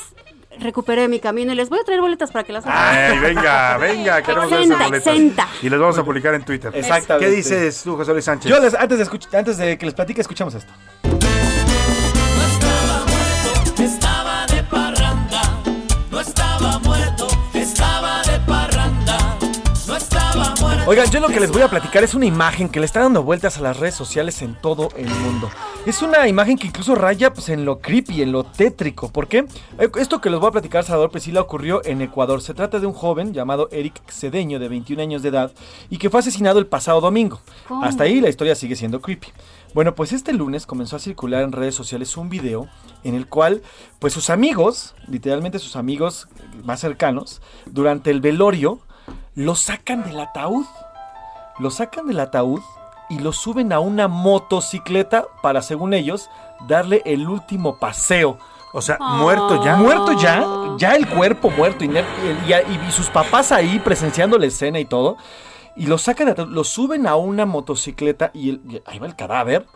recuperé 0.60 1.06
mi 1.06 1.20
camino 1.20 1.52
y 1.52 1.54
les 1.54 1.68
voy 1.68 1.78
a 1.78 1.84
traer 1.84 2.00
boletas 2.00 2.32
para 2.32 2.42
que 2.44 2.52
las 2.52 2.66
hagan. 2.66 3.12
Ay, 3.12 3.18
venga, 3.20 3.76
venga, 3.78 4.22
queremos 4.24 4.50
ver 4.50 4.60
Exenta, 4.60 4.74
esas 4.76 4.88
boletas. 4.90 5.06
exenta. 5.14 5.48
Y 5.62 5.68
les 5.70 5.78
vamos 5.78 5.98
a 5.98 6.04
publicar 6.04 6.34
en 6.34 6.42
Twitter. 6.44 6.72
Exactamente. 6.74 7.30
¿Qué 7.30 7.36
dices 7.36 7.80
tú, 7.84 7.96
José 7.96 8.12
Luis 8.12 8.24
Sánchez? 8.24 8.50
Yo 8.50 8.58
les, 8.58 8.74
antes, 8.74 8.98
de 8.98 9.38
antes 9.38 9.56
de 9.56 9.78
que 9.78 9.86
les 9.86 9.94
platique, 9.94 10.20
escuchamos 10.20 10.54
esto. 10.54 10.72
Oigan, 20.88 21.10
yo 21.10 21.20
lo 21.20 21.28
que 21.28 21.38
les 21.38 21.52
voy 21.52 21.60
a 21.60 21.68
platicar 21.68 22.02
es 22.02 22.14
una 22.14 22.24
imagen 22.24 22.70
que 22.70 22.80
le 22.80 22.86
está 22.86 23.00
dando 23.00 23.22
vueltas 23.22 23.58
a 23.58 23.60
las 23.60 23.78
redes 23.78 23.94
sociales 23.94 24.40
en 24.40 24.54
todo 24.54 24.88
el 24.96 25.10
mundo. 25.10 25.50
Es 25.84 26.00
una 26.00 26.26
imagen 26.26 26.56
que 26.56 26.68
incluso 26.68 26.94
raya 26.94 27.30
pues, 27.30 27.50
en 27.50 27.66
lo 27.66 27.80
creepy, 27.80 28.22
en 28.22 28.32
lo 28.32 28.44
tétrico. 28.44 29.12
¿Por 29.12 29.28
qué? 29.28 29.44
Eh, 29.78 29.90
Esto 29.98 30.22
que 30.22 30.30
les 30.30 30.40
voy 30.40 30.48
a 30.48 30.52
platicar, 30.52 30.84
Salvador 30.84 31.10
Priscila, 31.10 31.42
ocurrió 31.42 31.84
en 31.84 32.00
Ecuador. 32.00 32.40
Se 32.40 32.54
trata 32.54 32.80
de 32.80 32.86
un 32.86 32.94
joven 32.94 33.34
llamado 33.34 33.68
Eric 33.70 34.00
Cedeño, 34.10 34.58
de 34.58 34.66
21 34.66 35.02
años 35.02 35.20
de 35.20 35.28
edad, 35.28 35.52
y 35.90 35.98
que 35.98 36.08
fue 36.08 36.20
asesinado 36.20 36.58
el 36.58 36.66
pasado 36.66 37.02
domingo. 37.02 37.38
¿Cómo? 37.68 37.84
Hasta 37.84 38.04
ahí 38.04 38.22
la 38.22 38.30
historia 38.30 38.54
sigue 38.54 38.74
siendo 38.74 39.02
creepy. 39.02 39.28
Bueno, 39.74 39.94
pues 39.94 40.14
este 40.14 40.32
lunes 40.32 40.64
comenzó 40.64 40.96
a 40.96 41.00
circular 41.00 41.42
en 41.42 41.52
redes 41.52 41.74
sociales 41.74 42.16
un 42.16 42.30
video 42.30 42.66
en 43.04 43.14
el 43.14 43.26
cual, 43.26 43.60
pues 43.98 44.14
sus 44.14 44.30
amigos, 44.30 44.94
literalmente 45.06 45.58
sus 45.58 45.76
amigos 45.76 46.28
más 46.64 46.80
cercanos, 46.80 47.42
durante 47.66 48.10
el 48.10 48.22
velorio, 48.22 48.80
lo 49.38 49.54
sacan 49.54 50.02
del 50.02 50.18
ataúd. 50.18 50.66
Lo 51.60 51.70
sacan 51.70 52.08
del 52.08 52.18
ataúd 52.20 52.60
y 53.08 53.20
lo 53.20 53.32
suben 53.32 53.72
a 53.72 53.78
una 53.78 54.08
motocicleta 54.08 55.26
para, 55.42 55.62
según 55.62 55.94
ellos, 55.94 56.28
darle 56.66 57.02
el 57.06 57.28
último 57.28 57.76
paseo. 57.78 58.38
O 58.72 58.82
sea, 58.82 58.98
muerto 59.00 59.64
ya. 59.64 59.76
Muerto 59.76 60.12
ya, 60.20 60.44
ya 60.76 60.94
el 60.96 61.08
cuerpo 61.08 61.50
muerto, 61.50 61.84
inerte, 61.84 62.10
y, 62.46 62.52
y- 62.52 62.88
y 62.88 62.90
sus 62.92 63.08
papás 63.10 63.50
ahí 63.52 63.78
presenciando 63.78 64.38
la 64.38 64.46
escena 64.46 64.78
y 64.80 64.84
todo. 64.84 65.16
Y 65.76 65.86
lo 65.86 65.98
sacan, 65.98 66.26
de 66.26 66.32
ataúd, 66.32 66.48
lo 66.48 66.64
suben 66.64 67.06
a 67.06 67.14
una 67.14 67.46
motocicleta 67.46 68.30
y, 68.34 68.50
el- 68.50 68.60
y 68.68 68.82
ahí 68.86 68.98
va 68.98 69.06
el 69.06 69.14
cadáver. 69.16 69.66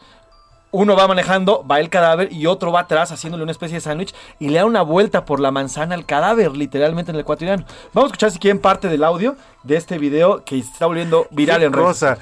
Uno 0.74 0.96
va 0.96 1.06
manejando, 1.06 1.64
va 1.70 1.80
el 1.80 1.90
cadáver 1.90 2.32
y 2.32 2.46
otro 2.46 2.72
va 2.72 2.80
atrás 2.80 3.12
haciéndole 3.12 3.42
una 3.42 3.52
especie 3.52 3.76
de 3.76 3.80
sándwich 3.82 4.14
y 4.38 4.48
le 4.48 4.58
da 4.58 4.64
una 4.64 4.80
vuelta 4.82 5.24
por 5.26 5.38
la 5.38 5.50
manzana 5.50 5.94
al 5.94 6.06
cadáver, 6.06 6.56
literalmente 6.56 7.10
en 7.10 7.16
el 7.16 7.20
ecuatoriano. 7.20 7.64
Vamos 7.92 8.08
a 8.08 8.12
escuchar 8.12 8.30
si 8.30 8.38
quieren 8.38 8.58
parte 8.60 8.88
del 8.88 9.04
audio 9.04 9.36
de 9.62 9.76
este 9.76 9.98
video 9.98 10.44
que 10.44 10.62
se 10.62 10.70
está 10.72 10.86
volviendo 10.86 11.26
viral 11.30 11.60
Qué 11.60 11.66
en 11.66 11.72
cosa. 11.72 12.16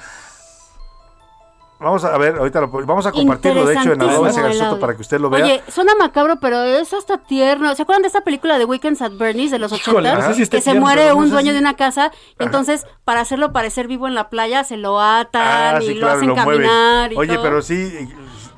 Vamos 1.79 2.03
a 2.03 2.15
ver, 2.19 2.35
ahorita 2.35 2.61
lo, 2.61 2.67
vamos 2.85 3.07
a 3.07 3.11
compartirlo, 3.11 3.65
de 3.65 3.73
hecho, 3.73 3.93
en 3.93 4.01
arroba 4.03 4.29
ese 4.29 4.39
Garzoto 4.39 4.79
para 4.79 4.93
que 4.95 5.01
usted 5.01 5.19
lo 5.19 5.31
vea. 5.31 5.43
Oye, 5.45 5.63
suena 5.67 5.95
macabro, 5.95 6.35
pero 6.39 6.61
es 6.63 6.93
hasta 6.93 7.17
tierno. 7.17 7.73
¿Se 7.73 7.81
acuerdan 7.81 8.03
de 8.03 8.07
esta 8.07 8.21
película 8.21 8.59
de 8.59 8.65
Weekends 8.65 9.01
at 9.01 9.13
Bernie's 9.13 9.49
de 9.49 9.57
los 9.57 9.71
Híjole, 9.71 10.09
80? 10.11 10.27
no 10.27 10.27
sé 10.35 10.35
si 10.45 10.47
que 10.47 10.57
se 10.57 10.61
tierno, 10.65 10.81
muere 10.81 11.07
no 11.09 11.15
un 11.15 11.25
sé 11.25 11.31
dueño 11.31 11.47
si- 11.49 11.53
de 11.53 11.59
una 11.59 11.75
casa 11.75 12.11
y 12.39 12.43
entonces 12.43 12.85
para 13.03 13.21
hacerlo 13.21 13.51
parecer 13.51 13.87
vivo 13.87 14.07
en 14.07 14.13
la 14.13 14.29
playa 14.29 14.63
se 14.63 14.77
lo 14.77 15.01
atan 15.01 15.77
Ah, 15.77 15.79
y 15.81 15.87
sí, 15.87 15.93
lo 15.95 16.01
claro, 16.01 16.15
hacen 16.17 16.27
lo 16.29 16.35
caminar 16.35 17.13
y 17.13 17.17
Oye, 17.17 17.33
todo. 17.33 17.43
pero 17.43 17.61
sí, 17.63 17.91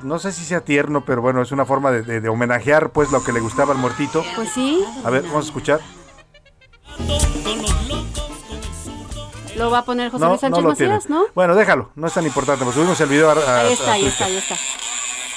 no 0.04 0.20
sé 0.20 0.32
si 0.32 0.44
sea 0.46 0.62
tierno, 0.62 1.04
pero 1.06 1.22
bueno, 1.22 1.42
es 1.42 1.52
una 1.52 1.66
forma 1.66 1.92
de, 1.92 2.04
de- 2.04 2.22
de 2.22 2.30
homenajear 2.30 2.92
pues 2.92 3.12
lo 3.12 3.24
que 3.24 3.32
le 3.34 3.40
gustaba 3.40 3.74
al 3.74 3.80
muertito. 3.80 4.24
Pues 4.36 4.50
sí, 4.50 4.84
A 5.04 5.10
ver, 5.10 5.24
vamos 5.24 5.46
a 5.46 5.48
escuchar. 5.48 5.80
lo 9.56 9.70
va 9.70 9.80
a 9.80 9.86
poner 9.86 10.10
José 10.12 10.24
No, 10.24 10.30
Luis 10.32 10.42
no 10.44 10.50
Sánchez 10.50 10.78
tiene. 10.78 10.94
Macías, 10.94 11.10
¿no? 11.10 11.26
Bueno, 11.36 11.56
déjalo, 11.56 11.90
no 11.96 12.08
es 12.08 12.14
tan 12.14 12.26
importante, 12.26 12.64
pues 12.64 12.76
subimos 12.76 13.00
el 13.02 13.10
video 13.10 13.30
a, 13.30 13.34
a- 13.34 13.60
Ahí 13.62 13.68
a 13.68 13.72
está, 13.74 13.92
ahí 13.94 14.06
está, 14.06 14.26
ahí 14.26 14.38
está. 14.38 14.56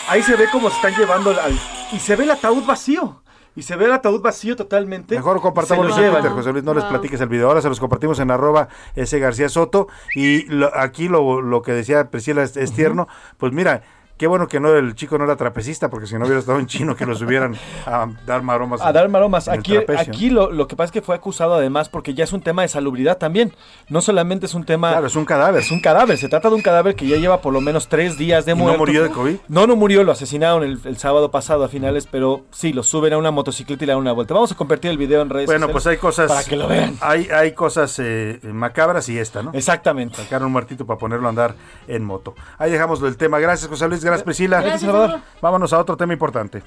Ahí 0.08 0.22
se 0.22 0.36
ve 0.36 0.46
cómo 0.50 0.70
se 0.70 0.76
están 0.76 0.94
llevando 0.94 1.30
al... 1.30 1.58
Y 1.92 1.98
se 1.98 2.16
ve 2.16 2.24
el 2.24 2.30
ataúd 2.30 2.64
vacío. 2.64 3.22
Y 3.56 3.62
se 3.62 3.74
ve 3.76 3.86
el 3.86 3.92
ataúd 3.92 4.20
vacío 4.20 4.54
totalmente. 4.54 5.16
Mejor 5.16 5.40
compartámoslo 5.40 5.90
Se 5.94 5.96
en 6.00 6.02
lo 6.02 6.08
llevan. 6.08 6.22
Twitter, 6.22 6.36
José 6.36 6.52
Luis, 6.52 6.64
no 6.64 6.74
les 6.74 6.84
platiques 6.84 7.20
el 7.20 7.28
video. 7.28 7.48
Ahora 7.48 7.60
se 7.60 7.68
los 7.68 7.80
compartimos 7.80 8.18
en 8.20 8.30
arroba 8.30 8.68
ese 8.94 9.18
García 9.18 9.48
Soto. 9.48 9.88
Y 10.14 10.42
lo- 10.44 10.70
aquí 10.78 11.08
lo, 11.08 11.40
lo 11.42 11.62
que 11.62 11.72
decía 11.72 12.10
Priscila 12.10 12.42
es, 12.42 12.56
es 12.56 12.72
tierno. 12.72 13.08
Pues 13.38 13.52
mira, 13.52 13.82
qué 14.16 14.26
bueno 14.26 14.48
que 14.48 14.60
no 14.60 14.74
el 14.74 14.94
chico 14.94 15.18
no 15.18 15.24
era 15.24 15.36
trapecista, 15.36 15.90
porque 15.90 16.06
si 16.06 16.14
no 16.14 16.24
hubiera 16.24 16.40
estado 16.40 16.58
un 16.58 16.66
chino 16.66 16.96
que 16.96 17.06
lo 17.06 17.14
subieran 17.14 17.56
a 17.86 18.08
dar 18.26 18.42
maromas. 18.42 18.80
A 18.80 18.92
dar 18.92 19.08
maromas. 19.08 19.48
en 19.48 19.58
Aquí, 19.58 19.76
aquí 19.76 20.30
lo, 20.30 20.50
lo 20.50 20.66
que 20.68 20.76
pasa 20.76 20.86
es 20.86 20.92
que 20.92 21.02
fue 21.02 21.14
acusado 21.14 21.54
además 21.54 21.88
porque 21.88 22.14
ya 22.14 22.24
es 22.24 22.32
un 22.32 22.40
tema 22.40 22.62
de 22.62 22.68
salubridad 22.68 23.18
también. 23.18 23.52
No 23.88 24.00
solamente 24.00 24.46
es 24.46 24.54
un 24.54 24.64
tema... 24.64 24.90
Claro, 24.90 25.06
es 25.06 25.16
un 25.16 25.24
cadáver. 25.24 25.62
Es 25.62 25.70
un 25.70 25.80
cadáver. 25.80 26.18
Se 26.18 26.28
trata 26.28 26.48
de 26.48 26.54
un 26.54 26.62
cadáver 26.62 26.94
que 26.94 27.06
ya 27.06 27.16
lleva 27.16 27.40
por 27.40 27.52
lo 27.52 27.60
menos 27.60 27.88
tres 27.88 28.16
días 28.16 28.46
de 28.46 28.52
¿Y 28.52 28.56
no 28.56 28.76
murió 28.78 29.02
de 29.02 29.10
COVID? 29.10 29.36
No, 29.48 29.66
no 29.66 29.76
murió. 29.76 30.04
Lo 30.04 30.12
asesinaron 30.12 30.62
el, 30.62 30.80
el 30.84 30.96
sábado 30.96 31.30
pasado 31.30 31.64
a 31.64 31.68
finales, 31.68 32.08
pero 32.10 32.44
sí, 32.50 32.72
lo 32.72 32.82
suben 32.82 33.12
a 33.12 33.18
una 33.18 33.30
motocicleta 33.30 33.84
y 33.84 33.86
le 33.86 33.92
dan 33.92 34.00
una 34.00 34.12
vuelta. 34.12 34.34
Vamos 34.34 34.52
a 34.52 34.54
compartir 34.54 34.90
el 34.90 34.98
video 34.98 35.22
en 35.22 35.30
redes 35.30 35.46
Bueno, 35.46 35.68
pues 35.68 35.86
hay 35.86 35.96
cosas. 35.98 36.28
Para 36.28 36.44
que 36.44 36.56
lo 36.56 36.68
vean. 36.68 36.96
Hay, 37.00 37.28
hay 37.28 37.52
cosas 37.52 37.98
eh, 37.98 38.40
macabras 38.42 39.08
y 39.08 39.18
esta, 39.18 39.42
¿no? 39.42 39.50
Exactamente. 39.52 40.16
Sacaron 40.16 40.46
un 40.46 40.52
muertito 40.52 40.86
para 40.86 40.98
ponerlo 40.98 41.26
a 41.26 41.30
andar 41.30 41.54
en 41.88 42.04
moto. 42.04 42.34
Ahí 42.58 42.70
dejamos 42.70 43.02
el 43.02 43.16
tema. 43.16 43.38
Gracias, 43.38 43.68
José 43.68 43.88
Luis. 43.88 44.05
Gracias, 44.06 44.24
Priscila. 44.24 44.60
Gracias, 44.60 44.82
Salvador. 44.82 45.20
Vámonos 45.42 45.72
a 45.72 45.78
otro 45.78 45.96
tema 45.96 46.12
importante. 46.12 46.62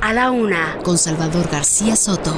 A 0.00 0.12
la 0.12 0.30
una, 0.30 0.78
con 0.84 0.96
Salvador 0.98 1.48
García 1.50 1.96
Soto. 1.96 2.32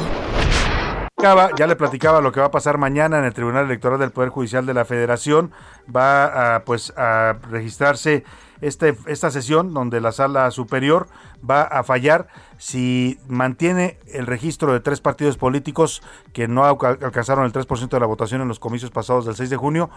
Ya 1.57 1.67
le 1.67 1.77
platicaba 1.77 2.23
lo 2.23 2.33
que 2.33 2.41
va 2.41 2.47
a 2.47 2.51
pasar 2.51 2.79
mañana 2.79 3.19
en 3.19 3.25
el 3.25 3.35
Tribunal 3.35 3.67
Electoral 3.67 3.99
del 3.99 4.11
Poder 4.11 4.31
Judicial 4.31 4.65
de 4.65 4.73
la 4.73 4.87
Federación. 4.87 5.53
Va 5.95 6.57
a, 6.57 6.65
pues, 6.65 6.95
a 6.97 7.37
registrarse 7.51 8.25
este, 8.63 8.97
esta 9.07 9.31
sesión 9.31 9.75
donde 9.75 10.01
la 10.01 10.13
sala 10.13 10.51
superior 10.51 11.09
va 11.49 11.61
a 11.63 11.83
fallar 11.85 12.29
si 12.57 13.19
mantiene 13.29 13.99
el 14.07 14.27
registro 14.27 14.73
de 14.73 14.81
tres 14.81 15.03
partidos 15.03 15.37
políticos 15.37 16.03
que 16.33 16.49
no 16.49 16.65
alca- 16.65 16.99
alcanzaron 17.03 17.45
el 17.45 17.53
3% 17.53 17.89
de 17.91 18.01
la 18.01 18.07
votación 18.07 18.41
en 18.41 18.49
los 18.49 18.59
comicios 18.59 18.91
pasados 18.91 19.27
del 19.27 19.35
6 19.37 19.51
de 19.51 19.57
junio 19.57 19.91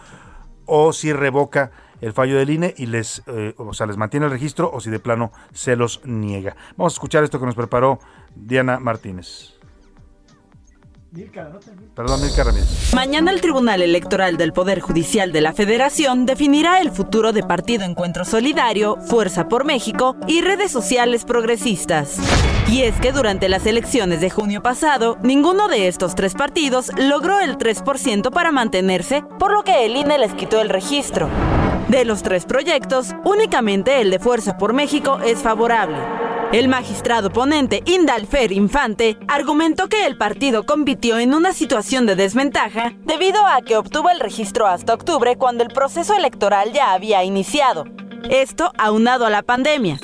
o 0.66 0.92
si 0.92 1.12
revoca 1.12 1.70
el 2.00 2.12
fallo 2.12 2.36
del 2.36 2.50
INE 2.50 2.74
y 2.76 2.86
les, 2.86 3.22
eh, 3.26 3.54
o 3.56 3.72
sea, 3.72 3.86
les 3.86 3.96
mantiene 3.96 4.26
el 4.26 4.32
registro 4.32 4.70
o 4.72 4.80
si 4.80 4.90
de 4.90 4.98
plano 4.98 5.32
se 5.52 5.76
los 5.76 6.00
niega. 6.04 6.56
Vamos 6.76 6.92
a 6.92 6.96
escuchar 6.96 7.24
esto 7.24 7.40
que 7.40 7.46
nos 7.46 7.54
preparó 7.54 7.98
Diana 8.34 8.78
Martínez. 8.78 9.53
Perdón, 11.94 12.22
Milka 12.22 12.42
Ramírez. 12.42 12.92
Mañana 12.92 13.30
el 13.30 13.40
Tribunal 13.40 13.82
Electoral 13.82 14.36
del 14.36 14.52
Poder 14.52 14.80
Judicial 14.80 15.30
de 15.30 15.40
la 15.40 15.52
Federación 15.52 16.26
definirá 16.26 16.80
el 16.80 16.90
futuro 16.90 17.32
de 17.32 17.44
Partido 17.44 17.84
Encuentro 17.84 18.24
Solidario, 18.24 18.96
Fuerza 18.96 19.48
por 19.48 19.64
México 19.64 20.16
y 20.26 20.40
redes 20.40 20.72
sociales 20.72 21.24
progresistas. 21.24 22.18
Y 22.68 22.82
es 22.82 22.98
que 23.00 23.12
durante 23.12 23.48
las 23.48 23.64
elecciones 23.66 24.20
de 24.20 24.30
junio 24.30 24.62
pasado, 24.62 25.16
ninguno 25.22 25.68
de 25.68 25.86
estos 25.86 26.16
tres 26.16 26.34
partidos 26.34 26.90
logró 26.96 27.38
el 27.38 27.58
3% 27.58 28.30
para 28.30 28.50
mantenerse, 28.50 29.22
por 29.38 29.52
lo 29.52 29.62
que 29.62 29.86
el 29.86 29.96
INE 29.96 30.18
les 30.18 30.34
quitó 30.34 30.60
el 30.60 30.68
registro. 30.68 31.28
De 31.88 32.04
los 32.04 32.22
tres 32.22 32.44
proyectos, 32.44 33.14
únicamente 33.24 34.00
el 34.00 34.10
de 34.10 34.18
Fuerza 34.18 34.58
por 34.58 34.72
México 34.72 35.18
es 35.24 35.38
favorable. 35.38 36.23
El 36.54 36.68
magistrado 36.68 37.32
ponente 37.32 37.82
Indalfer 37.84 38.52
Infante 38.52 39.18
argumentó 39.26 39.88
que 39.88 40.06
el 40.06 40.16
partido 40.16 40.64
compitió 40.64 41.18
en 41.18 41.34
una 41.34 41.52
situación 41.52 42.06
de 42.06 42.14
desventaja 42.14 42.92
debido 43.04 43.44
a 43.44 43.60
que 43.60 43.76
obtuvo 43.76 44.08
el 44.08 44.20
registro 44.20 44.68
hasta 44.68 44.94
octubre 44.94 45.36
cuando 45.36 45.64
el 45.64 45.70
proceso 45.70 46.14
electoral 46.14 46.72
ya 46.72 46.92
había 46.92 47.24
iniciado. 47.24 47.86
Esto 48.30 48.70
aunado 48.78 49.26
a 49.26 49.30
la 49.30 49.42
pandemia. 49.42 49.98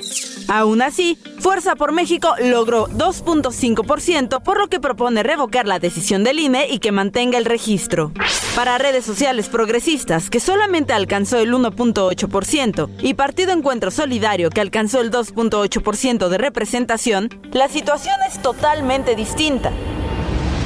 Aún 0.51 0.83
así, 0.83 1.17
Fuerza 1.39 1.77
por 1.77 1.93
México 1.93 2.35
logró 2.43 2.89
2.5%, 2.89 4.43
por 4.43 4.59
lo 4.59 4.67
que 4.67 4.81
propone 4.81 5.23
revocar 5.23 5.69
la 5.69 5.79
decisión 5.79 6.25
del 6.25 6.41
INE 6.41 6.67
y 6.69 6.81
que 6.81 6.91
mantenga 6.91 7.39
el 7.39 7.45
registro. 7.45 8.11
Para 8.57 8.77
redes 8.77 9.05
sociales 9.05 9.49
progresistas, 9.49 10.29
que 10.29 10.41
solamente 10.41 10.93
alcanzó 10.93 11.39
el 11.39 11.55
1.8%, 11.55 12.91
y 13.01 13.15
Partido 13.15 13.53
Encuentro 13.53 13.93
Solidario, 13.93 14.51
que 14.51 14.61
alcanzó 14.61 15.01
el 15.01 15.13
2.8% 15.13 16.29
de 16.29 16.39
representación, 16.39 17.29
la 17.53 17.69
situación 17.69 18.17
es 18.29 18.43
totalmente 18.43 19.15
distinta. 19.15 19.71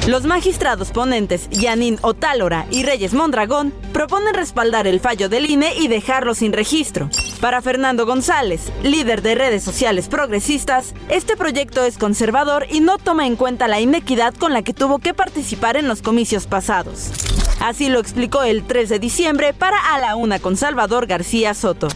Los 0.07 0.23
magistrados 0.23 0.91
ponentes 0.91 1.49
Yanin 1.49 1.97
Otálora 2.03 2.67
y 2.69 2.83
Reyes 2.83 3.15
Mondragón 3.15 3.73
proponen 3.91 4.35
respaldar 4.35 4.85
el 4.85 4.99
fallo 4.99 5.29
del 5.29 5.49
INE 5.49 5.73
y 5.79 5.87
dejarlo 5.87 6.35
sin 6.35 6.53
registro. 6.53 7.09
Para 7.41 7.63
Fernando 7.63 8.05
González, 8.05 8.71
líder 8.83 9.23
de 9.23 9.33
redes 9.33 9.63
sociales 9.63 10.07
progresistas, 10.07 10.93
este 11.09 11.35
proyecto 11.35 11.83
es 11.83 11.97
conservador 11.97 12.67
y 12.69 12.81
no 12.81 12.99
toma 12.99 13.25
en 13.25 13.35
cuenta 13.35 13.67
la 13.67 13.79
inequidad 13.79 14.35
con 14.35 14.53
la 14.53 14.61
que 14.61 14.75
tuvo 14.75 14.99
que 14.99 15.15
participar 15.15 15.75
en 15.75 15.87
los 15.87 16.03
comicios 16.03 16.45
pasados. 16.45 17.11
Así 17.59 17.89
lo 17.89 17.99
explicó 17.99 18.43
el 18.43 18.63
3 18.63 18.89
de 18.89 18.99
diciembre 18.99 19.53
para 19.55 19.77
A 19.91 19.99
la 19.99 20.15
Una 20.17 20.37
con 20.37 20.55
Salvador 20.55 21.07
García 21.07 21.55
Soto. 21.55 21.87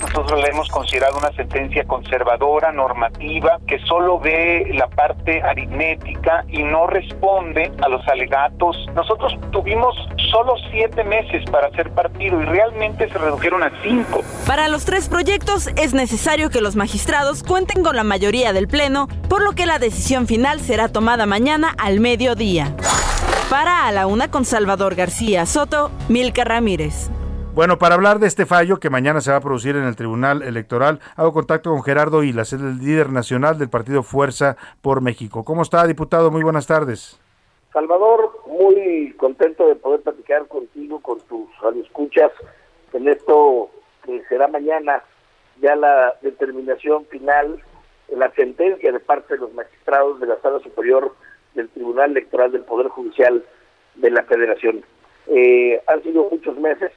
Nosotros 0.00 0.40
la 0.40 0.46
hemos 0.46 0.68
considerado 0.68 1.18
una 1.18 1.32
sentencia 1.32 1.84
conservadora, 1.84 2.70
normativa, 2.70 3.58
que 3.66 3.80
solo 3.80 4.20
ve 4.20 4.70
la 4.74 4.86
parte 4.86 5.42
aritmética 5.42 6.44
y 6.48 6.62
no 6.62 6.86
responde 6.86 7.57
a 7.82 7.88
los 7.88 8.06
alegatos. 8.08 8.76
Nosotros 8.94 9.32
tuvimos 9.50 9.94
solo 10.30 10.54
siete 10.70 11.04
meses 11.04 11.44
para 11.50 11.68
hacer 11.68 11.90
partido 11.90 12.40
y 12.40 12.44
realmente 12.44 13.08
se 13.08 13.18
redujeron 13.18 13.62
a 13.62 13.72
cinco. 13.82 14.22
Para 14.46 14.68
los 14.68 14.84
tres 14.84 15.08
proyectos 15.08 15.68
es 15.76 15.94
necesario 15.94 16.50
que 16.50 16.60
los 16.60 16.76
magistrados 16.76 17.42
cuenten 17.42 17.82
con 17.82 17.96
la 17.96 18.04
mayoría 18.04 18.52
del 18.52 18.68
Pleno, 18.68 19.08
por 19.28 19.42
lo 19.42 19.52
que 19.52 19.66
la 19.66 19.78
decisión 19.78 20.26
final 20.26 20.60
será 20.60 20.88
tomada 20.88 21.26
mañana 21.26 21.74
al 21.78 22.00
mediodía. 22.00 22.74
Para 23.50 23.86
A 23.86 23.92
la 23.92 24.06
Una 24.06 24.30
con 24.30 24.44
Salvador 24.44 24.94
García 24.94 25.46
Soto, 25.46 25.90
Milka 26.08 26.44
Ramírez. 26.44 27.10
Bueno, 27.54 27.78
para 27.78 27.96
hablar 27.96 28.20
de 28.20 28.28
este 28.28 28.46
fallo 28.46 28.78
que 28.78 28.88
mañana 28.88 29.20
se 29.20 29.32
va 29.32 29.38
a 29.38 29.40
producir 29.40 29.74
en 29.74 29.82
el 29.82 29.96
Tribunal 29.96 30.42
Electoral, 30.42 31.00
hago 31.16 31.32
contacto 31.32 31.70
con 31.70 31.82
Gerardo 31.82 32.22
Hilas, 32.22 32.52
el 32.52 32.78
líder 32.78 33.10
nacional 33.10 33.58
del 33.58 33.68
partido 33.68 34.04
Fuerza 34.04 34.56
por 34.80 35.00
México. 35.00 35.44
¿Cómo 35.44 35.62
está, 35.62 35.84
diputado? 35.86 36.30
Muy 36.30 36.44
buenas 36.44 36.68
tardes. 36.68 37.18
Salvador, 37.72 38.40
muy 38.46 39.12
contento 39.18 39.66
de 39.66 39.76
poder 39.76 40.00
platicar 40.00 40.46
contigo, 40.46 41.00
con 41.00 41.20
tus 41.22 41.48
radioescuchas, 41.60 42.32
en 42.92 43.08
esto 43.08 43.70
que 44.04 44.22
será 44.28 44.48
mañana 44.48 45.02
ya 45.60 45.76
la 45.76 46.14
determinación 46.22 47.04
final, 47.06 47.62
la 48.08 48.30
sentencia 48.32 48.90
de 48.90 49.00
parte 49.00 49.34
de 49.34 49.40
los 49.40 49.52
magistrados 49.52 50.18
de 50.20 50.26
la 50.26 50.40
Sala 50.40 50.60
Superior 50.60 51.14
del 51.54 51.68
Tribunal 51.68 52.12
Electoral 52.12 52.52
del 52.52 52.62
Poder 52.62 52.88
Judicial 52.88 53.44
de 53.96 54.10
la 54.10 54.22
Federación. 54.22 54.82
Eh, 55.26 55.82
han 55.86 56.02
sido 56.02 56.28
muchos 56.30 56.56
meses 56.56 56.92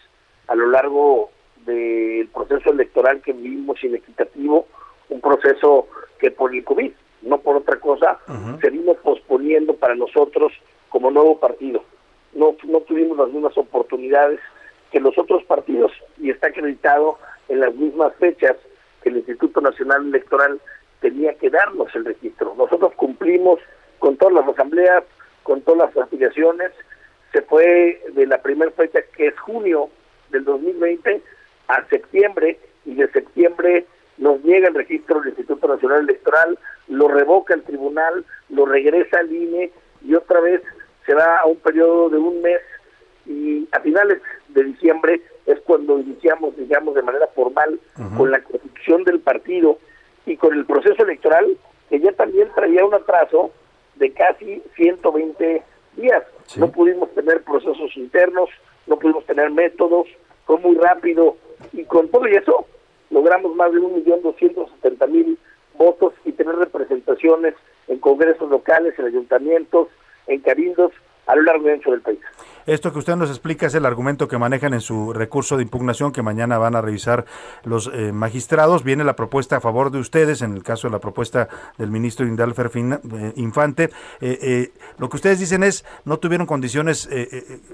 a 0.48 0.56
lo 0.56 0.68
largo 0.68 1.32
del 1.66 2.28
proceso 2.30 2.72
electoral 2.72 3.22
que 3.22 3.34
vivimos 3.34 3.84
inequitativo, 3.84 4.68
un 5.10 5.20
proceso 5.20 5.88
que 6.18 6.32
por 6.32 6.54
el 6.54 6.64
COVID, 6.64 6.92
no 7.22 7.40
por 7.40 7.58
otra 7.58 7.80
cosa, 7.80 8.20
se 8.62 8.70
vino 8.70 8.94
posponiendo 8.96 9.76
para 9.76 9.96
nosotros 9.96 10.52
como 10.90 11.12
nuevo 11.12 11.40
partido. 11.40 11.84
No, 12.34 12.56
no 12.64 12.80
tuvimos 12.82 13.18
las 13.18 13.30
mismas 13.30 13.58
oportunidades 13.58 14.40
que 14.92 15.00
los 15.00 15.18
otros 15.18 15.44
partidos 15.44 15.92
y 16.18 16.30
está 16.30 16.48
acreditado 16.48 17.18
en 17.50 17.60
las 17.60 17.74
mismas 17.76 18.14
fechas 18.16 18.56
que 19.02 19.10
el 19.10 19.18
Instituto 19.18 19.62
Nacional 19.62 20.08
Electoral 20.08 20.60
tenía 21.00 21.34
que 21.36 21.50
darnos 21.50 21.94
el 21.96 22.06
registro. 22.06 22.54
Nosotros 22.58 22.94
cumplimos 22.96 23.60
con 24.00 24.18
todas 24.18 24.34
las 24.34 24.48
asambleas, 24.48 25.04
con 25.44 25.62
todas 25.62 25.94
las 25.96 26.06
afiliaciones, 26.06 26.72
se 27.32 27.42
fue 27.44 28.02
de 28.14 28.28
la 28.28 28.42
primera 28.42 28.72
fecha 28.72 29.00
que 29.16 29.28
es 29.28 29.40
junio 29.40 29.90
del 30.30 30.44
2020 30.44 31.22
a 31.68 31.88
septiembre 31.88 32.60
y 32.86 32.96
de 32.96 33.10
septiembre 33.12 33.86
nos 34.18 34.44
niega 34.44 34.68
el 34.68 34.76
registro 34.76 35.20
del 35.20 35.30
Instituto 35.30 35.68
Nacional 35.68 36.02
Electoral, 36.02 36.58
lo 36.92 37.08
revoca 37.08 37.54
el 37.54 37.64
tribunal, 37.64 38.26
lo 38.50 38.66
regresa 38.66 39.20
al 39.20 39.32
INE 39.32 39.72
y 40.06 40.14
otra 40.14 40.42
vez 40.42 40.62
se 41.06 41.14
va 41.14 41.40
a 41.40 41.46
un 41.46 41.56
periodo 41.58 42.10
de 42.10 42.18
un 42.18 42.42
mes 42.42 42.62
y 43.26 43.68
a 43.72 43.80
finales 43.80 44.22
de 44.50 44.64
diciembre 44.66 45.22
es 45.46 45.60
cuando 45.62 46.00
iniciamos, 46.00 46.56
digamos, 46.58 46.94
de 46.94 47.02
manera 47.02 47.28
formal 47.34 47.80
con 48.18 48.30
la 48.30 48.44
constitución 48.44 49.04
del 49.06 49.22
partido 49.22 49.80
y 50.26 50.36
con 50.36 50.54
el 50.54 50.66
proceso 50.66 51.04
electoral 51.04 51.58
que 51.90 52.00
ya 52.00 52.12
también 52.12 52.50
traía 52.56 52.86
un 52.86 52.94
atraso 52.94 53.52
de 53.96 54.12
casi 54.12 54.62
120 54.76 55.64
días. 55.96 56.24
No 56.58 56.72
pudimos 56.72 57.10
tener 57.14 57.42
procesos 57.44 57.96
internos, 57.96 58.50
no 58.86 58.98
pudimos 58.98 59.26
tener 59.26 59.50
métodos, 59.50 60.08
fue 60.46 60.58
muy 60.58 60.76
rápido 60.76 61.38
y 61.72 61.86
con 61.86 62.10
todo 62.10 62.28
y 62.28 62.36
eso 62.36 62.66
logramos 63.10 63.56
más 63.56 63.72
de 63.72 63.80
1.270.000 63.80 65.38
votos 65.82 66.14
y 66.26 66.32
tener 66.34 66.56
representaciones 66.56 67.56
en 67.88 67.98
congresos 67.98 68.50
locales, 68.50 68.98
en 69.00 69.06
ayuntamientos, 69.06 69.88
en 70.28 70.40
cabildos 70.42 70.92
a 71.26 71.36
lo 71.36 71.42
largo 71.44 71.68
y 71.68 71.72
ancho 71.72 71.92
del 71.92 72.02
país. 72.02 72.20
Esto 72.68 72.94
que 72.94 73.00
usted 73.00 73.16
nos 73.16 73.30
explica 73.30 73.66
es 73.66 73.74
el 73.74 73.86
argumento 73.88 74.28
que 74.28 74.38
manejan 74.38 74.74
en 74.76 74.82
su 74.82 75.14
recurso 75.14 75.58
de 75.58 75.64
impugnación 75.64 76.12
que 76.12 76.22
mañana 76.22 76.60
van 76.60 76.76
a 76.76 76.82
revisar 76.82 77.26
los 77.64 77.90
eh, 77.92 78.12
magistrados. 78.12 78.84
Viene 78.84 79.04
la 79.04 79.16
propuesta 79.16 79.58
a 79.58 79.62
favor 79.62 79.90
de 79.90 79.98
ustedes, 79.98 80.44
en 80.44 80.54
el 80.54 80.62
caso 80.62 80.88
de 80.88 80.92
la 80.92 81.00
propuesta 81.00 81.48
del 81.80 81.90
ministro 81.90 82.28
Indalfer 82.28 82.70
eh, 82.76 83.34
Infante. 83.38 83.90
Eh, 84.20 84.72
lo 85.00 85.10
que 85.10 85.16
ustedes 85.16 85.40
dicen 85.40 85.64
es, 85.64 85.84
no 86.06 86.20
tuvieron 86.20 86.46
condiciones 86.46 87.10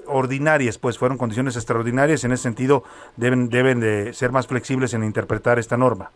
ordinarias, 0.06 0.78
pues 0.78 0.96
fueron 0.96 1.18
condiciones 1.18 1.56
extraordinarias. 1.56 2.24
En 2.24 2.32
ese 2.32 2.44
sentido, 2.44 2.82
deben, 3.16 3.50
deben 3.50 3.80
de 3.80 4.14
ser 4.14 4.32
más 4.32 4.46
flexibles 4.46 4.94
en 4.94 5.04
interpretar 5.04 5.58
esta 5.58 5.76
norma. 5.76 6.10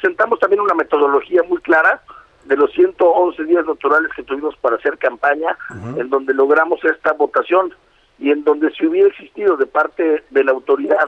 Presentamos 0.00 0.38
también 0.38 0.62
una 0.62 0.74
metodología 0.74 1.42
muy 1.42 1.58
clara 1.58 2.00
de 2.44 2.56
los 2.56 2.72
111 2.72 3.44
días 3.44 3.66
naturales 3.66 4.10
que 4.16 4.22
tuvimos 4.22 4.56
para 4.56 4.76
hacer 4.76 4.96
campaña, 4.96 5.58
en 5.96 6.08
donde 6.08 6.32
logramos 6.32 6.82
esta 6.84 7.12
votación 7.12 7.74
y 8.18 8.30
en 8.30 8.42
donde 8.44 8.70
si 8.72 8.86
hubiera 8.86 9.08
existido 9.08 9.58
de 9.58 9.66
parte 9.66 10.24
de 10.30 10.44
la 10.44 10.52
autoridad 10.52 11.06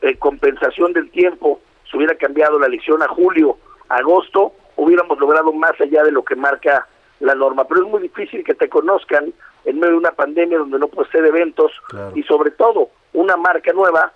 eh, 0.00 0.16
compensación 0.16 0.94
del 0.94 1.10
tiempo, 1.10 1.60
se 1.90 1.98
hubiera 1.98 2.14
cambiado 2.14 2.58
la 2.58 2.66
elección 2.66 3.02
a 3.02 3.08
julio, 3.08 3.58
agosto, 3.90 4.52
hubiéramos 4.76 5.18
logrado 5.18 5.52
más 5.52 5.78
allá 5.78 6.02
de 6.02 6.12
lo 6.12 6.24
que 6.24 6.34
marca 6.34 6.88
la 7.20 7.34
norma. 7.34 7.64
Pero 7.64 7.84
es 7.84 7.90
muy 7.90 8.00
difícil 8.00 8.42
que 8.42 8.54
te 8.54 8.70
conozcan 8.70 9.34
en 9.66 9.78
medio 9.78 9.92
de 9.92 9.98
una 9.98 10.12
pandemia 10.12 10.58
donde 10.58 10.78
no 10.78 10.88
puedes 10.88 11.10
hacer 11.10 11.26
eventos 11.26 11.72
y 12.14 12.22
sobre 12.22 12.52
todo 12.52 12.88
una 13.12 13.36
marca 13.36 13.72
nueva 13.74 14.12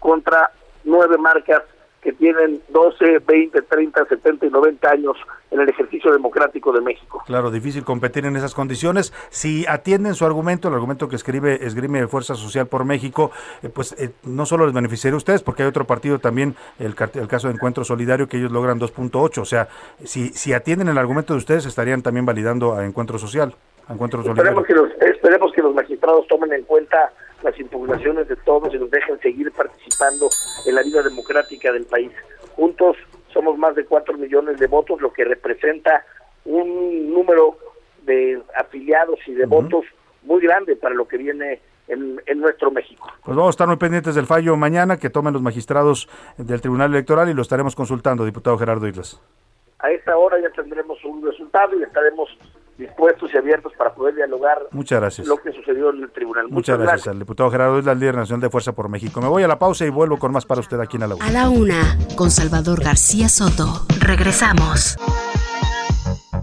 contra 0.00 0.50
nueve 0.82 1.18
marcas 1.18 1.62
que 2.04 2.12
tienen 2.12 2.60
12, 2.68 3.20
20, 3.26 3.62
30, 3.62 4.04
70 4.04 4.46
y 4.46 4.50
90 4.50 4.90
años 4.90 5.16
en 5.50 5.60
el 5.60 5.68
ejercicio 5.70 6.12
democrático 6.12 6.70
de 6.70 6.82
México. 6.82 7.22
Claro, 7.26 7.50
difícil 7.50 7.82
competir 7.82 8.26
en 8.26 8.36
esas 8.36 8.54
condiciones. 8.54 9.14
Si 9.30 9.64
atienden 9.66 10.14
su 10.14 10.26
argumento, 10.26 10.68
el 10.68 10.74
argumento 10.74 11.08
que 11.08 11.16
escribe 11.16 11.64
esgrime 11.64 12.06
Fuerza 12.06 12.34
Social 12.34 12.66
por 12.66 12.84
México, 12.84 13.30
eh, 13.62 13.70
pues 13.70 13.94
eh, 13.98 14.10
no 14.24 14.44
solo 14.44 14.66
les 14.66 14.74
beneficiaría 14.74 15.14
a 15.14 15.16
ustedes, 15.16 15.42
porque 15.42 15.62
hay 15.62 15.68
otro 15.68 15.86
partido 15.86 16.18
también, 16.18 16.54
el, 16.78 16.94
el 17.14 17.28
caso 17.28 17.48
de 17.48 17.54
Encuentro 17.54 17.84
Solidario, 17.84 18.28
que 18.28 18.36
ellos 18.36 18.52
logran 18.52 18.78
2.8. 18.78 19.38
O 19.38 19.44
sea, 19.46 19.68
si, 20.04 20.28
si 20.28 20.52
atienden 20.52 20.88
el 20.88 20.98
argumento 20.98 21.32
de 21.32 21.38
ustedes, 21.38 21.64
estarían 21.64 22.02
también 22.02 22.26
validando 22.26 22.74
a 22.74 22.84
Encuentro 22.84 23.18
Social. 23.18 23.54
A 23.88 23.94
Encuentro 23.94 24.22
Solidario. 24.22 24.60
Esperemos 24.60 24.66
que, 24.66 24.74
los, 24.74 25.10
esperemos 25.14 25.52
que 25.52 25.62
los 25.62 25.74
magistrados 25.74 26.26
tomen 26.28 26.52
en 26.52 26.64
cuenta 26.64 27.12
las 27.44 27.58
impugnaciones 27.60 28.26
de 28.28 28.36
todos 28.36 28.74
y 28.74 28.78
nos 28.78 28.90
dejen 28.90 29.20
seguir 29.20 29.52
participando 29.52 30.28
en 30.66 30.74
la 30.74 30.82
vida 30.82 31.02
democrática 31.02 31.70
del 31.72 31.84
país. 31.84 32.10
Juntos 32.56 32.96
somos 33.32 33.58
más 33.58 33.74
de 33.74 33.84
4 33.84 34.16
millones 34.16 34.58
de 34.58 34.66
votos, 34.66 35.00
lo 35.00 35.12
que 35.12 35.24
representa 35.24 36.04
un 36.44 37.12
número 37.12 37.56
de 38.02 38.42
afiliados 38.56 39.18
y 39.26 39.34
de 39.34 39.46
votos 39.46 39.84
muy 40.22 40.40
grande 40.40 40.76
para 40.76 40.94
lo 40.94 41.06
que 41.06 41.18
viene 41.18 41.60
en, 41.88 42.40
nuestro 42.40 42.70
México. 42.70 43.06
Pues 43.24 43.36
vamos 43.36 43.48
a 43.48 43.50
estar 43.50 43.68
muy 43.68 43.76
pendientes 43.76 44.14
del 44.14 44.26
fallo 44.26 44.56
mañana 44.56 44.98
que 44.98 45.10
tomen 45.10 45.32
los 45.32 45.42
magistrados 45.42 46.08
del 46.38 46.60
Tribunal 46.60 46.90
Electoral 46.90 47.28
y 47.28 47.34
lo 47.34 47.42
estaremos 47.42 47.74
consultando, 47.74 48.24
diputado 48.24 48.58
Gerardo 48.58 48.86
Islas. 48.86 49.20
A 49.80 49.90
esta 49.90 50.16
hora 50.16 50.40
ya 50.40 50.50
tendremos 50.50 51.02
un 51.04 51.24
resultado 51.24 51.78
y 51.78 51.82
estaremos 51.82 52.30
dispuestos 52.78 53.30
y 53.32 53.36
abiertos 53.36 53.72
para 53.78 53.94
poder 53.94 54.14
dialogar 54.14 54.58
Muchas 54.70 55.00
gracias. 55.00 55.26
lo 55.26 55.36
que 55.36 55.52
sucedió 55.52 55.90
en 55.90 56.02
el 56.02 56.10
tribunal. 56.10 56.48
Muchas, 56.48 56.78
gracias, 56.78 57.08
al 57.08 57.18
diputado 57.18 57.50
Gerardo 57.50 57.78
Islas, 57.78 57.98
líder 57.98 58.16
nacional 58.16 58.40
de 58.40 58.50
Fuerza 58.50 58.72
por 58.72 58.88
México. 58.88 59.20
Me 59.20 59.28
voy 59.28 59.42
a 59.42 59.48
la 59.48 59.58
pausa 59.58 59.84
y 59.84 59.90
vuelvo 59.90 60.18
con 60.18 60.32
más 60.32 60.44
para 60.46 60.60
usted 60.60 60.78
aquí 60.80 60.96
en 60.96 61.04
A 61.04 61.06
la 61.08 61.14
Una. 61.14 61.26
A 61.26 61.30
la 61.30 61.48
Una, 61.48 61.98
con 62.16 62.30
Salvador 62.30 62.82
García 62.82 63.28
Soto. 63.28 63.86
Regresamos. 64.00 64.96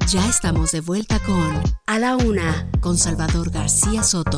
Ya 0.07 0.27
estamos 0.27 0.71
de 0.71 0.81
vuelta 0.81 1.19
con 1.25 1.61
A 1.87 1.99
la 1.99 2.15
Una, 2.17 2.69
con 2.81 2.97
Salvador 2.97 3.51
García 3.51 4.03
Soto. 4.03 4.37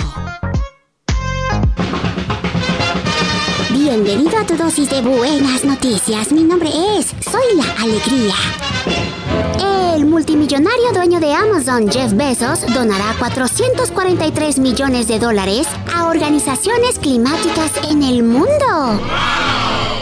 Bienvenido 3.72 4.38
a 4.38 4.46
tu 4.46 4.56
dosis 4.56 4.90
de 4.90 5.02
buenas 5.02 5.66
noticias. 5.66 6.32
Mi 6.32 6.44
nombre 6.44 6.70
es 6.98 7.08
Soy 7.22 7.58
la 7.58 7.84
Alegría. 7.84 8.34
El 9.94 10.08
multimillonario 10.08 10.92
dueño 10.92 11.20
de 11.20 11.34
Amazon, 11.34 11.88
Jeff 11.88 12.14
Bezos, 12.14 12.62
donará 12.74 13.16
443 13.20 14.58
millones 14.58 15.08
de 15.08 15.20
dólares 15.20 15.68
a 15.94 16.08
organizaciones 16.08 16.98
climáticas 16.98 17.72
en 17.88 18.02
el 18.02 18.24
mundo. 18.24 19.00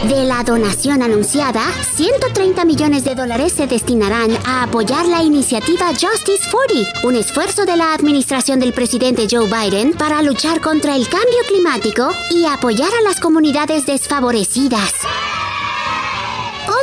De 0.08 0.24
la 0.24 0.44
donación 0.44 1.02
anunciada, 1.02 1.60
130 1.94 2.64
millones 2.64 3.04
de 3.04 3.14
dólares 3.14 3.52
se 3.52 3.66
destinarán 3.66 4.30
a 4.46 4.62
apoyar 4.62 5.06
la 5.06 5.22
iniciativa 5.22 5.88
Justice 5.88 6.48
40, 6.50 7.06
un 7.06 7.16
esfuerzo 7.16 7.66
de 7.66 7.76
la 7.76 7.92
administración 7.92 8.60
del 8.60 8.72
presidente 8.72 9.26
Joe 9.30 9.46
Biden 9.46 9.92
para 9.92 10.22
luchar 10.22 10.62
contra 10.62 10.96
el 10.96 11.06
cambio 11.06 11.38
climático 11.48 12.10
y 12.30 12.46
apoyar 12.46 12.90
a 12.98 13.02
las 13.02 13.20
comunidades 13.20 13.84
desfavorecidas. 13.84 14.92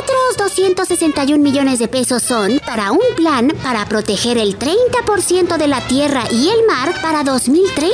Otros 0.02 0.54
261 0.54 1.42
millones 1.42 1.78
de 1.78 1.86
pesos 1.86 2.22
son 2.22 2.58
para 2.64 2.90
un 2.90 3.14
plan 3.16 3.52
para 3.62 3.84
proteger 3.84 4.38
el 4.38 4.58
30% 4.58 5.58
de 5.58 5.66
la 5.66 5.86
tierra 5.88 6.24
y 6.30 6.48
el 6.48 6.64
mar 6.66 6.94
para 7.02 7.22
2030, 7.22 7.92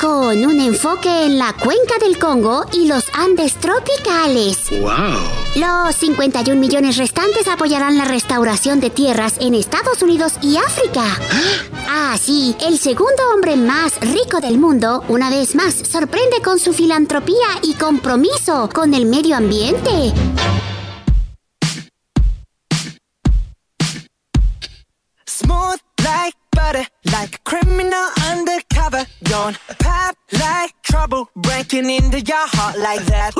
con 0.00 0.44
un 0.44 0.60
enfoque 0.60 1.24
en 1.24 1.38
la 1.38 1.52
cuenca 1.54 1.98
del 2.00 2.18
Congo 2.18 2.66
y 2.72 2.86
los 2.86 3.04
Andes 3.14 3.54
tropicales. 3.54 4.58
¡Wow! 4.70 5.18
Los 5.56 5.96
51 5.96 6.60
millones 6.60 6.96
restantes 6.96 7.48
apoyarán 7.48 7.98
la 7.98 8.04
restauración 8.04 8.78
de 8.78 8.90
tierras 8.90 9.34
en 9.40 9.54
Estados 9.54 10.02
Unidos 10.02 10.34
y 10.42 10.56
África. 10.56 11.04
Ah, 11.92 12.16
sí, 12.20 12.54
el 12.60 12.78
segundo 12.78 13.20
hombre 13.34 13.56
más 13.56 13.98
rico 14.00 14.40
del 14.40 14.58
mundo, 14.58 15.02
una 15.08 15.28
vez 15.28 15.56
más, 15.56 15.74
sorprende 15.74 16.40
con 16.40 16.60
su 16.60 16.72
filantropía 16.72 17.48
y 17.62 17.74
compromiso 17.74 18.68
con 18.72 18.94
el 18.94 19.06
medio 19.06 19.36
ambiente. 19.36 20.12
Undercover. 28.92 29.10
Don't 29.24 29.58
pop 29.78 30.16
like 30.32 30.74
trouble, 30.82 31.30
breaking 31.36 31.90
into 31.90 32.20
your 32.20 32.46
heart 32.48 32.78
like 32.78 33.04
that. 33.06 33.34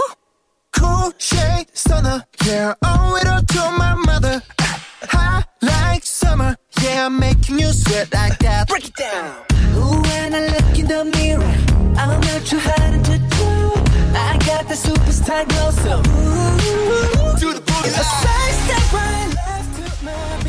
Cool 0.73 1.13
shade 1.19 1.67
stunner, 1.73 2.25
yeah, 2.47 2.75
oh, 2.83 3.13
owe 3.13 3.17
it 3.17 3.27
all 3.27 3.43
to 3.43 3.77
my 3.77 3.95
mother. 3.95 4.43
Hot 4.59 5.47
like 5.63 6.05
summer, 6.05 6.57
yeah, 6.83 7.07
I'm 7.07 7.19
making 7.19 7.59
you 7.59 7.73
sweat 7.73 8.13
like 8.13 8.39
that. 8.39 8.69
Break 8.69 8.89
it 8.89 8.97
down. 8.97 9.45
Ooh, 9.77 10.01
when 10.03 10.35
I 10.35 10.51
what 12.41 12.53
you're 12.53 12.61
heading 12.61 13.03
to 13.03 13.19
do. 13.19 13.73
I 14.17 14.39
got 14.47 14.67
the 14.67 14.75
superstar 14.75 15.47
glow, 15.49 15.71
so 15.71 15.99
ooh, 15.99 17.39
do 17.39 17.53
the 17.53 17.61
booty. 17.61 17.89
A 17.89 18.03
side 18.03 18.55
step 18.65 18.93
right, 18.93 19.27
left 19.27 19.37
to 19.37 19.43
my 19.43 19.50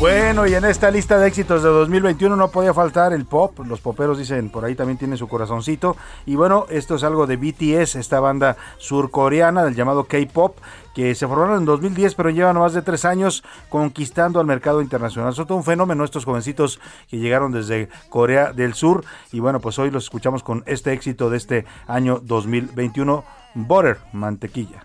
Bueno, 0.02 0.48
y 0.48 0.54
en 0.54 0.64
esta 0.64 0.90
lista 0.90 1.16
de 1.16 1.28
éxitos 1.28 1.62
de 1.62 1.68
2021 1.68 2.34
no 2.34 2.50
podía 2.50 2.74
faltar 2.74 3.12
el 3.12 3.24
pop. 3.24 3.56
Los 3.64 3.80
poperos 3.80 4.18
dicen 4.18 4.50
por 4.50 4.64
ahí 4.64 4.74
también 4.74 4.98
tiene 4.98 5.16
su 5.16 5.28
corazoncito. 5.28 5.96
Y 6.26 6.34
bueno, 6.34 6.66
esto 6.70 6.96
es 6.96 7.04
algo 7.04 7.28
de 7.28 7.36
BTS, 7.36 7.94
esta 7.94 8.18
banda 8.18 8.56
surcoreana 8.78 9.62
del 9.62 9.76
llamado 9.76 10.02
K-pop, 10.02 10.58
que 10.92 11.14
se 11.14 11.28
formaron 11.28 11.58
en 11.58 11.66
2010, 11.66 12.16
pero 12.16 12.30
llevan 12.30 12.58
más 12.58 12.72
de 12.72 12.82
tres 12.82 13.04
años 13.04 13.44
conquistando 13.68 14.40
al 14.40 14.46
mercado 14.46 14.82
internacional. 14.82 15.34
Son 15.34 15.46
todo 15.46 15.58
un 15.58 15.62
fenómeno 15.62 16.02
estos 16.02 16.24
jovencitos 16.24 16.80
que 17.08 17.18
llegaron 17.18 17.52
desde 17.52 17.88
Corea 18.08 18.52
del 18.52 18.74
Sur. 18.74 19.04
Y 19.30 19.38
bueno, 19.38 19.60
pues 19.60 19.78
hoy 19.78 19.92
los 19.92 20.02
escuchamos 20.02 20.42
con 20.42 20.64
este 20.66 20.92
éxito 20.92 21.30
de 21.30 21.36
este 21.36 21.64
año 21.86 22.18
2021, 22.20 23.24
Butter, 23.54 23.98
mantequilla. 24.12 24.84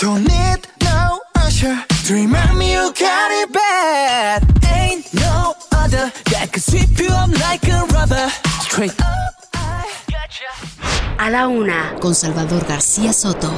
Don't 0.00 0.26
need 0.26 0.66
no 0.82 1.20
usher 1.36 1.76
to 2.06 2.14
remind 2.14 2.56
me 2.56 2.72
you 2.72 2.90
got 2.98 3.30
it 3.32 3.52
bad. 3.52 4.42
Ain't 4.74 5.12
no 5.12 5.54
other 5.72 6.10
that 6.30 6.50
could 6.50 6.62
sweep 6.62 6.98
you 6.98 7.08
up 7.12 7.28
like 7.38 7.68
a 7.68 7.84
rubber. 7.92 8.30
Straight 8.62 8.98
up, 8.98 9.34
I 9.52 9.84
gotcha. 10.08 10.46
A 11.18 11.28
la 11.28 11.48
una, 11.48 11.96
con 12.00 12.14
Salvador 12.14 12.64
García 12.66 13.12
Soto. 13.12 13.52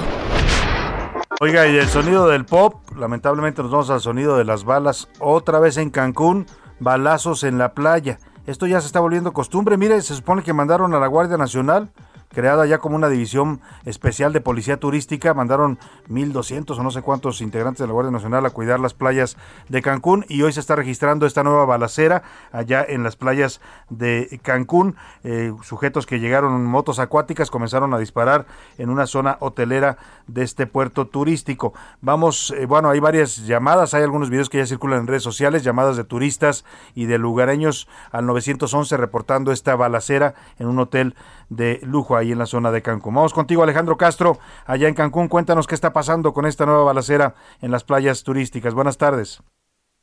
Oiga, 1.40 1.69
y 1.69 1.77
el 1.77 1.89
sonido 1.89 2.27
del 2.27 2.44
pop, 2.44 2.90
lamentablemente 2.97 3.62
nos 3.62 3.70
vamos 3.70 3.90
al 3.90 4.01
sonido 4.01 4.36
de 4.36 4.44
las 4.44 4.64
balas. 4.64 5.06
Otra 5.20 5.60
vez 5.60 5.77
en 5.77 5.90
Cancún, 5.90 6.47
balazos 6.81 7.44
en 7.44 7.56
la 7.56 7.73
playa. 7.73 8.19
Esto 8.48 8.66
ya 8.66 8.81
se 8.81 8.89
está 8.89 8.98
volviendo 8.98 9.32
costumbre. 9.32 9.77
Mire, 9.77 10.02
se 10.02 10.16
supone 10.16 10.43
que 10.43 10.52
mandaron 10.52 10.93
a 10.93 10.98
la 10.98 11.06
Guardia 11.06 11.36
Nacional, 11.36 11.93
creada 12.33 12.67
ya 12.67 12.79
como 12.79 12.97
una 12.97 13.09
división 13.09 13.61
especial 13.85 14.33
de 14.33 14.41
policía 14.41 14.79
turística, 14.79 15.35
mandaron 15.35 15.79
1.200 16.09 16.79
o 16.79 16.83
no 16.83 16.91
sé 16.91 17.03
cuántos 17.03 17.41
integrantes 17.41 17.81
de 17.81 17.87
la 17.87 17.93
Guardia 17.93 18.11
Nacional 18.11 18.45
a 18.47 18.51
cuidar 18.51 18.81
las 18.81 18.95
playas 18.95 19.37
de 19.69 19.83
Cancún 19.83 20.25
y 20.29 20.43
hoy 20.43 20.53
se 20.53 20.61
está 20.61 20.77
registrando 20.77 21.27
esta 21.27 21.43
nueva 21.43 21.65
balacera 21.65 22.23
allá 22.51 22.85
en 22.87 23.03
las 23.03 23.17
playas 23.17 23.61
de 23.91 24.41
Cancún. 24.43 24.97
Eh, 25.25 25.53
sujetos 25.63 26.07
que 26.07 26.21
llegaron 26.21 26.55
en 26.55 26.65
motos 26.65 26.99
acuáticas 26.99 27.51
comenzaron 27.51 27.95
a 27.95 27.99
disparar 27.99 28.47
en 28.79 28.91
una 28.91 29.07
zona 29.07 29.37
hotelera 29.41 29.99
de 30.27 30.43
este 30.43 30.67
puerto 30.67 31.07
turístico. 31.07 31.75
Vamos, 32.01 32.53
eh, 32.57 32.67
bueno, 32.67 32.91
hay 32.91 33.01
varias 33.01 33.37
llamadas, 33.47 33.95
hay 33.95 34.03
algunos 34.03 34.31
videos 34.31 34.49
que 34.49 34.59
ya 34.59 34.67
circulan 34.67 35.01
en 35.01 35.07
redes 35.07 35.23
sociales, 35.23 35.63
llamadas 35.65 35.97
de 35.97 36.05
turistas 36.05 36.65
y 36.95 37.07
de 37.07 37.19
lugareños 37.19 37.89
al 38.11 38.27
911 38.27 38.97
reportando 38.97 39.53
esta 39.53 39.77
balacera 39.77 40.35
en 40.59 40.69
un 40.69 40.79
hotel 40.79 41.15
de 41.57 41.81
lujo 41.83 42.16
ahí 42.16 42.33
en 42.33 42.39
la 42.39 42.47
zona 42.47 42.70
de 42.70 42.83
Cancún. 42.83 43.15
Vamos 43.15 43.35
contigo 43.35 43.62
Alejandro 43.62 43.97
Castro, 43.97 44.39
allá 44.66 44.89
en 44.89 44.95
Cancún, 44.95 45.29
cuéntanos 45.29 45.66
qué 45.66 45.74
está 45.74 45.93
pasando 45.93 46.33
con 46.33 46.47
esta 46.47 46.66
nueva 46.66 46.85
balacera 46.85 47.35
en 47.61 47.70
las 47.70 47.85
playas 47.85 48.24
turísticas. 48.24 48.74
Buenas 48.74 48.99
tardes. 48.99 49.43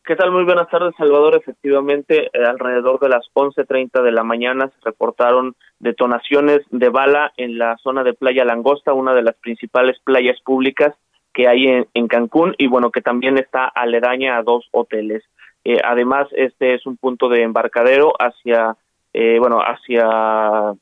¿Qué 0.06 0.16
tal? 0.16 0.32
Muy 0.32 0.44
buenas 0.44 0.68
tardes, 0.70 0.96
Salvador. 0.98 1.36
Efectivamente, 1.36 2.32
eh, 2.34 2.44
alrededor 2.44 3.00
de 3.00 3.10
las 3.10 3.28
11.30 3.34 4.02
de 4.02 4.12
la 4.12 4.24
mañana 4.24 4.68
se 4.70 4.82
reportaron 4.84 5.56
detonaciones 5.78 6.62
de 6.72 6.90
bala 6.90 7.32
en 7.38 7.60
la 7.60 7.78
zona 7.78 8.04
de 8.04 8.14
Playa 8.14 8.44
Langosta, 8.44 8.94
una 8.94 9.14
de 9.14 9.22
las 9.22 9.36
principales 9.36 10.00
playas 10.04 10.42
públicas 10.42 10.96
que 11.32 11.48
hay 11.48 11.86
en, 11.94 12.08
Cancún 12.08 12.56
y 12.58 12.66
bueno, 12.66 12.90
que 12.90 13.02
también 13.02 13.38
está 13.38 13.66
aledaña 13.66 14.38
a 14.38 14.42
dos 14.42 14.68
hoteles. 14.72 15.24
Eh, 15.64 15.78
además, 15.84 16.28
este 16.32 16.74
es 16.74 16.88
un 16.88 16.98
punto 16.98 17.30
de 17.30 17.44
embarcadero 17.44 18.14
hacia, 18.18 18.78
eh, 19.14 19.38
bueno, 19.40 19.60
hacia 19.60 20.74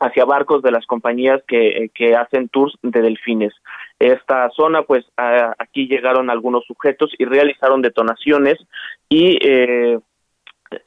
hacia 0.00 0.24
barcos 0.24 0.62
de 0.62 0.70
las 0.72 0.86
compañías 0.86 1.42
que, 1.46 1.90
que 1.94 2.16
hacen 2.16 2.48
tours 2.48 2.74
de 2.82 3.02
delfines. 3.02 3.52
Esta 3.98 4.48
zona, 4.50 4.82
pues 4.82 5.04
a- 5.16 5.54
aquí 5.58 5.86
llegaron 5.86 6.30
algunos 6.30 6.64
sujetos 6.66 7.12
y 7.18 7.26
realizaron 7.26 7.82
detonaciones 7.82 8.58
y 9.08 9.38
eh, 9.42 9.98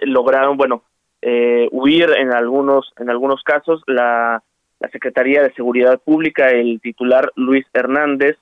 lograron, 0.02 0.57
bueno, 0.57 0.84
eh, 1.22 1.68
huir 1.72 2.10
en 2.18 2.34
algunos, 2.34 2.91
en 2.98 3.10
algunos 3.10 3.44
casos. 3.44 3.81
La, 3.88 4.41
la 4.80 4.90
Secretaría 4.90 5.44
de 5.44 5.53
Seguridad 5.53 6.02
Pública, 6.02 6.49
el 6.49 6.81
titular 6.81 7.31
Luis 7.35 7.65
Hernández, 7.73 8.38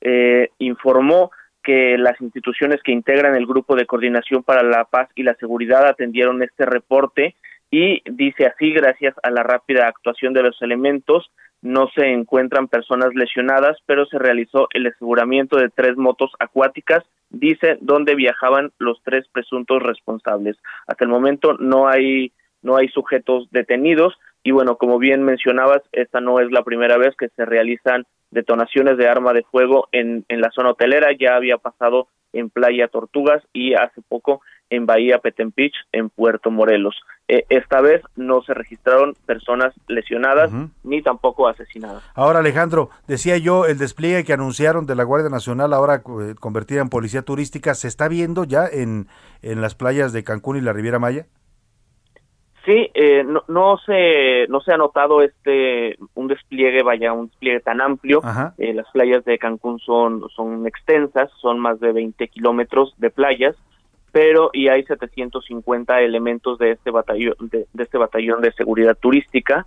eh, 0.00 0.50
informó 0.58 1.30
que 1.62 1.96
las 1.98 2.20
instituciones 2.20 2.82
que 2.82 2.92
integran 2.92 3.34
el 3.34 3.46
Grupo 3.46 3.74
de 3.74 3.86
Coordinación 3.86 4.42
para 4.42 4.62
la 4.62 4.84
Paz 4.84 5.08
y 5.14 5.22
la 5.22 5.34
Seguridad 5.34 5.86
atendieron 5.86 6.42
este 6.42 6.64
reporte 6.66 7.34
y 7.70 8.02
dice 8.10 8.46
así, 8.46 8.72
gracias 8.72 9.14
a 9.22 9.30
la 9.30 9.42
rápida 9.42 9.88
actuación 9.88 10.32
de 10.32 10.42
los 10.42 10.60
elementos, 10.62 11.30
no 11.62 11.88
se 11.94 12.06
encuentran 12.12 12.68
personas 12.68 13.14
lesionadas, 13.14 13.78
pero 13.86 14.06
se 14.06 14.18
realizó 14.18 14.68
el 14.72 14.86
aseguramiento 14.86 15.56
de 15.56 15.68
tres 15.68 15.96
motos 15.96 16.30
acuáticas, 16.38 17.02
dice, 17.30 17.78
donde 17.80 18.14
viajaban 18.14 18.72
los 18.78 19.02
tres 19.02 19.26
presuntos 19.32 19.82
responsables. 19.82 20.56
Hasta 20.86 21.04
el 21.04 21.10
momento 21.10 21.54
no 21.54 21.88
hay 21.88 22.32
no 22.62 22.76
hay 22.76 22.88
sujetos 22.88 23.48
detenidos 23.52 24.18
y 24.42 24.50
bueno, 24.50 24.76
como 24.76 24.98
bien 24.98 25.22
mencionabas, 25.22 25.82
esta 25.92 26.20
no 26.20 26.40
es 26.40 26.50
la 26.50 26.62
primera 26.62 26.96
vez 26.96 27.14
que 27.16 27.28
se 27.30 27.44
realizan 27.44 28.06
detonaciones 28.30 28.96
de 28.96 29.08
arma 29.08 29.32
de 29.32 29.44
fuego 29.44 29.88
en, 29.92 30.24
en 30.28 30.40
la 30.40 30.50
zona 30.50 30.70
hotelera, 30.70 31.08
ya 31.18 31.36
había 31.36 31.58
pasado 31.58 32.08
en 32.32 32.50
Playa 32.50 32.88
Tortugas 32.88 33.42
y 33.52 33.74
hace 33.74 34.02
poco 34.08 34.40
en 34.70 34.86
Bahía 34.86 35.18
Petempich, 35.18 35.74
en 35.92 36.10
Puerto 36.10 36.50
Morelos. 36.50 36.96
Eh, 37.28 37.44
esta 37.48 37.80
vez 37.80 38.02
no 38.14 38.42
se 38.42 38.54
registraron 38.54 39.14
personas 39.26 39.74
lesionadas 39.88 40.50
ni 40.84 41.02
tampoco 41.02 41.48
asesinadas. 41.48 42.02
Ahora 42.14 42.38
Alejandro, 42.38 42.90
decía 43.08 43.36
yo, 43.36 43.66
el 43.66 43.78
despliegue 43.78 44.24
que 44.24 44.32
anunciaron 44.32 44.86
de 44.86 44.94
la 44.94 45.02
Guardia 45.02 45.30
Nacional 45.30 45.72
ahora 45.72 45.96
eh, 45.96 46.34
convertida 46.38 46.80
en 46.82 46.88
policía 46.88 47.22
turística, 47.22 47.74
¿se 47.74 47.88
está 47.88 48.08
viendo 48.08 48.44
ya 48.44 48.66
en, 48.66 49.08
en 49.42 49.60
las 49.60 49.74
playas 49.74 50.12
de 50.12 50.22
Cancún 50.22 50.56
y 50.56 50.60
la 50.60 50.72
Riviera 50.72 50.98
Maya? 50.98 51.26
Sí, 52.66 52.90
eh, 52.94 53.22
no, 53.24 53.44
no 53.46 53.78
se 53.78 54.48
no 54.48 54.60
se 54.60 54.72
ha 54.72 54.76
notado 54.76 55.22
este 55.22 55.96
un 56.14 56.26
despliegue, 56.26 56.82
vaya, 56.82 57.12
un 57.12 57.28
despliegue 57.28 57.60
tan 57.60 57.80
amplio. 57.80 58.20
Eh, 58.58 58.74
las 58.74 58.90
playas 58.90 59.24
de 59.24 59.38
Cancún 59.38 59.78
son 59.78 60.28
son 60.34 60.66
extensas, 60.66 61.30
son 61.40 61.60
más 61.60 61.78
de 61.78 61.92
20 61.92 62.26
kilómetros 62.26 62.92
de 62.98 63.10
playas, 63.10 63.54
pero 64.16 64.48
y 64.54 64.68
hay 64.68 64.82
750 64.82 66.00
elementos 66.00 66.58
de 66.58 66.70
este 66.70 66.90
batallón 66.90 67.34
de, 67.38 67.66
de 67.70 67.82
este 67.82 67.98
batallón 67.98 68.40
de 68.40 68.50
seguridad 68.52 68.96
turística. 68.98 69.62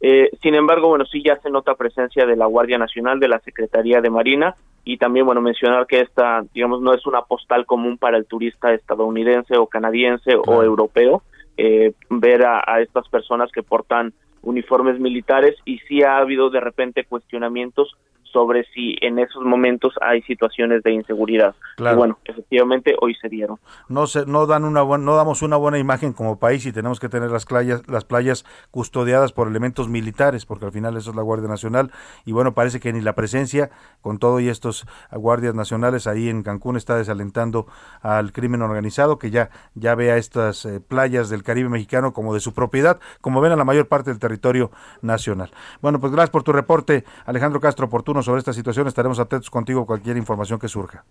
Eh, 0.00 0.30
sin 0.40 0.54
embargo, 0.54 0.86
bueno, 0.86 1.04
sí 1.04 1.20
ya 1.20 1.34
se 1.40 1.50
nota 1.50 1.74
presencia 1.74 2.24
de 2.24 2.36
la 2.36 2.46
Guardia 2.46 2.78
Nacional, 2.78 3.18
de 3.18 3.26
la 3.26 3.40
Secretaría 3.40 4.00
de 4.00 4.08
Marina 4.08 4.54
y 4.84 4.98
también, 4.98 5.26
bueno, 5.26 5.40
mencionar 5.40 5.88
que 5.88 5.98
esta, 5.98 6.44
digamos, 6.54 6.80
no 6.80 6.94
es 6.94 7.04
una 7.06 7.22
postal 7.22 7.66
común 7.66 7.98
para 7.98 8.18
el 8.18 8.26
turista 8.26 8.72
estadounidense 8.72 9.56
o 9.56 9.66
canadiense 9.66 10.36
o 10.36 10.62
europeo, 10.62 11.24
eh, 11.56 11.92
ver 12.08 12.46
a, 12.46 12.62
a 12.64 12.80
estas 12.80 13.08
personas 13.08 13.50
que 13.50 13.64
portan 13.64 14.12
uniformes 14.42 15.00
militares 15.00 15.56
y 15.64 15.80
sí 15.88 16.04
ha 16.04 16.18
habido 16.18 16.50
de 16.50 16.60
repente 16.60 17.02
cuestionamientos 17.02 17.96
sobre 18.38 18.64
si 18.72 18.94
en 19.00 19.18
esos 19.18 19.42
momentos 19.44 19.94
hay 20.00 20.22
situaciones 20.22 20.84
de 20.84 20.92
inseguridad. 20.92 21.56
Claro. 21.76 21.96
Y 21.96 21.98
bueno, 21.98 22.18
efectivamente 22.24 22.94
hoy 23.00 23.16
se 23.16 23.28
dieron. 23.28 23.58
No 23.88 24.06
se, 24.06 24.26
no 24.26 24.46
dan 24.46 24.64
una 24.64 24.82
buen- 24.82 25.04
no 25.04 25.16
damos 25.16 25.42
una 25.42 25.56
buena 25.56 25.78
imagen 25.78 26.12
como 26.12 26.38
país 26.38 26.64
y 26.66 26.72
tenemos 26.72 27.00
que 27.00 27.08
tener 27.08 27.32
las 27.32 27.46
playas, 27.46 27.82
las 27.88 28.04
playas 28.04 28.44
custodiadas 28.70 29.32
por 29.32 29.48
elementos 29.48 29.88
militares, 29.88 30.46
porque 30.46 30.66
al 30.66 30.72
final 30.72 30.96
eso 30.96 31.10
es 31.10 31.16
la 31.16 31.22
Guardia 31.22 31.48
Nacional. 31.48 31.90
Y 32.24 32.30
bueno, 32.30 32.54
parece 32.54 32.78
que 32.78 32.92
ni 32.92 33.00
la 33.00 33.14
presencia 33.16 33.70
con 34.02 34.18
todo 34.18 34.38
y 34.38 34.48
estos 34.48 34.86
guardias 35.10 35.56
nacionales 35.56 36.06
ahí 36.06 36.28
en 36.28 36.44
Cancún 36.44 36.76
está 36.76 36.96
desalentando 36.96 37.66
al 38.02 38.32
crimen 38.32 38.62
organizado, 38.62 39.18
que 39.18 39.30
ya, 39.30 39.50
ya 39.74 39.96
ve 39.96 40.12
a 40.12 40.16
estas 40.16 40.64
eh, 40.64 40.78
playas 40.80 41.28
del 41.28 41.42
Caribe 41.42 41.68
mexicano 41.70 42.12
como 42.12 42.34
de 42.34 42.40
su 42.40 42.54
propiedad, 42.54 43.00
como 43.20 43.40
ven 43.40 43.50
a 43.50 43.56
la 43.56 43.64
mayor 43.64 43.88
parte 43.88 44.10
del 44.10 44.20
territorio 44.20 44.70
nacional. 45.02 45.50
Bueno, 45.82 45.98
pues 45.98 46.12
gracias 46.12 46.30
por 46.30 46.44
tu 46.44 46.52
reporte, 46.52 47.04
Alejandro 47.26 47.58
Castro 47.60 47.86
Oportuno, 47.86 48.22
sobre 48.28 48.40
esta 48.40 48.52
situación. 48.52 48.86
Estaremos 48.86 49.18
atentos 49.18 49.48
contigo 49.48 49.80
a 49.80 49.86
cualquier 49.86 50.18
información 50.18 50.58
que 50.58 50.68
surja. 50.68 51.02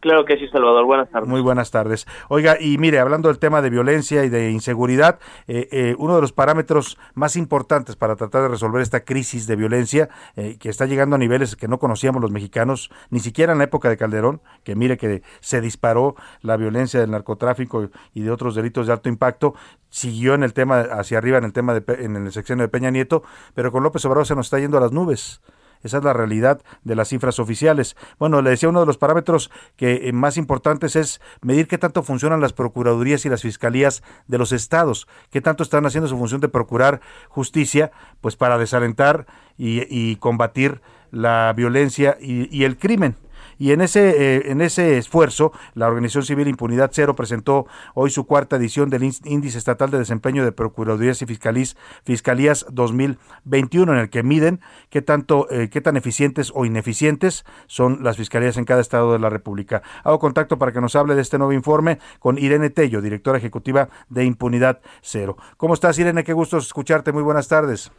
Claro 0.00 0.26
que 0.26 0.36
sí, 0.36 0.48
Salvador. 0.48 0.84
Buenas 0.84 1.08
tardes. 1.10 1.28
Muy 1.28 1.40
buenas 1.40 1.70
tardes. 1.70 2.06
Oiga, 2.28 2.56
y 2.60 2.76
mire, 2.76 2.98
hablando 2.98 3.28
del 3.28 3.38
tema 3.38 3.62
de 3.62 3.70
violencia 3.70 4.24
y 4.24 4.28
de 4.28 4.50
inseguridad, 4.50 5.18
eh, 5.46 5.68
eh, 5.70 5.94
uno 5.96 6.16
de 6.16 6.20
los 6.20 6.32
parámetros 6.32 6.98
más 7.14 7.36
importantes 7.36 7.96
para 7.96 8.16
tratar 8.16 8.42
de 8.42 8.48
resolver 8.48 8.82
esta 8.82 9.04
crisis 9.04 9.46
de 9.46 9.56
violencia 9.56 10.10
eh, 10.36 10.56
que 10.58 10.68
está 10.68 10.84
llegando 10.84 11.16
a 11.16 11.18
niveles 11.18 11.56
que 11.56 11.68
no 11.68 11.78
conocíamos 11.78 12.20
los 12.20 12.32
mexicanos, 12.32 12.90
ni 13.10 13.20
siquiera 13.20 13.52
en 13.52 13.58
la 13.58 13.64
época 13.64 13.88
de 13.88 13.96
Calderón, 13.96 14.42
que 14.64 14.74
mire 14.74 14.98
que 14.98 15.22
se 15.40 15.60
disparó 15.62 16.16
la 16.42 16.58
violencia 16.58 17.00
del 17.00 17.12
narcotráfico 17.12 17.88
y 18.12 18.22
de 18.22 18.30
otros 18.30 18.56
delitos 18.56 18.88
de 18.88 18.92
alto 18.92 19.08
impacto, 19.08 19.54
siguió 19.88 20.34
en 20.34 20.42
el 20.42 20.52
tema 20.52 20.80
hacia 20.80 21.16
arriba 21.16 21.38
en 21.38 21.44
el 21.44 21.52
tema 21.52 21.74
de 21.74 22.04
en 22.04 22.16
el 22.16 22.32
sexenio 22.32 22.62
de 22.64 22.68
Peña 22.68 22.90
Nieto, 22.90 23.22
pero 23.54 23.70
con 23.70 23.84
López 23.84 24.04
Obrador 24.04 24.26
se 24.26 24.34
nos 24.34 24.46
está 24.46 24.58
yendo 24.58 24.78
a 24.78 24.80
las 24.80 24.90
nubes 24.90 25.40
Esa 25.82 25.98
es 25.98 26.04
la 26.04 26.12
realidad 26.12 26.62
de 26.84 26.94
las 26.94 27.08
cifras 27.08 27.38
oficiales. 27.38 27.96
Bueno, 28.18 28.42
le 28.42 28.50
decía 28.50 28.68
uno 28.68 28.80
de 28.80 28.86
los 28.86 28.98
parámetros 28.98 29.50
que 29.76 30.08
eh, 30.08 30.12
más 30.12 30.36
importantes 30.36 30.96
es 30.96 31.20
medir 31.40 31.66
qué 31.68 31.78
tanto 31.78 32.02
funcionan 32.02 32.40
las 32.40 32.52
procuradurías 32.52 33.24
y 33.24 33.28
las 33.28 33.42
fiscalías 33.42 34.02
de 34.26 34.38
los 34.38 34.52
estados, 34.52 35.08
qué 35.30 35.40
tanto 35.40 35.62
están 35.62 35.86
haciendo 35.86 36.08
su 36.08 36.18
función 36.18 36.40
de 36.40 36.48
procurar 36.48 37.00
justicia, 37.28 37.92
pues 38.20 38.36
para 38.36 38.58
desalentar 38.58 39.26
y, 39.58 40.16
combatir 40.16 40.80
la 41.10 41.52
violencia 41.54 42.16
y 42.20 42.64
el 42.64 42.78
crimen. 42.78 43.16
Y 43.62 43.70
en 43.70 43.80
ese, 43.80 44.10
eh, 44.38 44.50
en 44.50 44.60
ese 44.60 44.98
esfuerzo, 44.98 45.52
la 45.74 45.86
Organización 45.86 46.24
Civil 46.24 46.48
Impunidad 46.48 46.90
Cero 46.92 47.14
presentó 47.14 47.68
hoy 47.94 48.10
su 48.10 48.26
cuarta 48.26 48.56
edición 48.56 48.90
del 48.90 49.04
Índice 49.04 49.56
Estatal 49.56 49.88
de 49.88 49.98
Desempeño 49.98 50.44
de 50.44 50.50
Procuradurías 50.50 51.22
y 51.22 51.26
Fiscalías, 51.26 51.76
Fiscalías 52.02 52.66
2021, 52.72 53.92
en 53.92 53.98
el 54.00 54.10
que 54.10 54.24
miden 54.24 54.58
qué, 54.90 55.00
tanto, 55.00 55.46
eh, 55.48 55.70
qué 55.70 55.80
tan 55.80 55.96
eficientes 55.96 56.50
o 56.56 56.64
ineficientes 56.64 57.44
son 57.68 58.02
las 58.02 58.16
fiscalías 58.16 58.56
en 58.56 58.64
cada 58.64 58.80
estado 58.80 59.12
de 59.12 59.20
la 59.20 59.30
República. 59.30 59.82
Hago 60.02 60.18
contacto 60.18 60.58
para 60.58 60.72
que 60.72 60.80
nos 60.80 60.96
hable 60.96 61.14
de 61.14 61.22
este 61.22 61.38
nuevo 61.38 61.52
informe 61.52 62.00
con 62.18 62.38
Irene 62.38 62.68
Tello, 62.70 63.00
directora 63.00 63.38
ejecutiva 63.38 63.90
de 64.08 64.24
Impunidad 64.24 64.80
Cero. 65.02 65.36
¿Cómo 65.56 65.74
estás, 65.74 65.96
Irene? 66.00 66.24
Qué 66.24 66.32
gusto 66.32 66.58
escucharte. 66.58 67.12
Muy 67.12 67.22
buenas 67.22 67.46
tardes. 67.46 67.92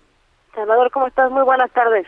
Salvador, 0.53 0.91
¿cómo 0.91 1.07
estás? 1.07 1.31
Muy 1.31 1.43
buenas 1.43 1.71
tardes. 1.71 2.05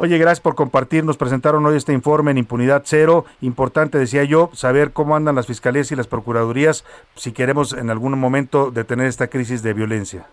Oye, 0.00 0.16
gracias 0.16 0.40
por 0.40 0.54
compartir. 0.54 1.02
Nos 1.02 1.16
presentaron 1.16 1.66
hoy 1.66 1.76
este 1.76 1.92
informe 1.92 2.30
en 2.30 2.38
impunidad 2.38 2.82
cero. 2.84 3.24
Importante, 3.40 3.98
decía 3.98 4.22
yo, 4.22 4.48
saber 4.52 4.92
cómo 4.92 5.16
andan 5.16 5.34
las 5.34 5.48
fiscalías 5.48 5.90
y 5.90 5.96
las 5.96 6.06
procuradurías 6.06 6.84
si 7.16 7.32
queremos 7.32 7.72
en 7.72 7.90
algún 7.90 8.16
momento 8.16 8.70
detener 8.70 9.08
esta 9.08 9.26
crisis 9.26 9.60
de 9.64 9.72
violencia. 9.72 10.24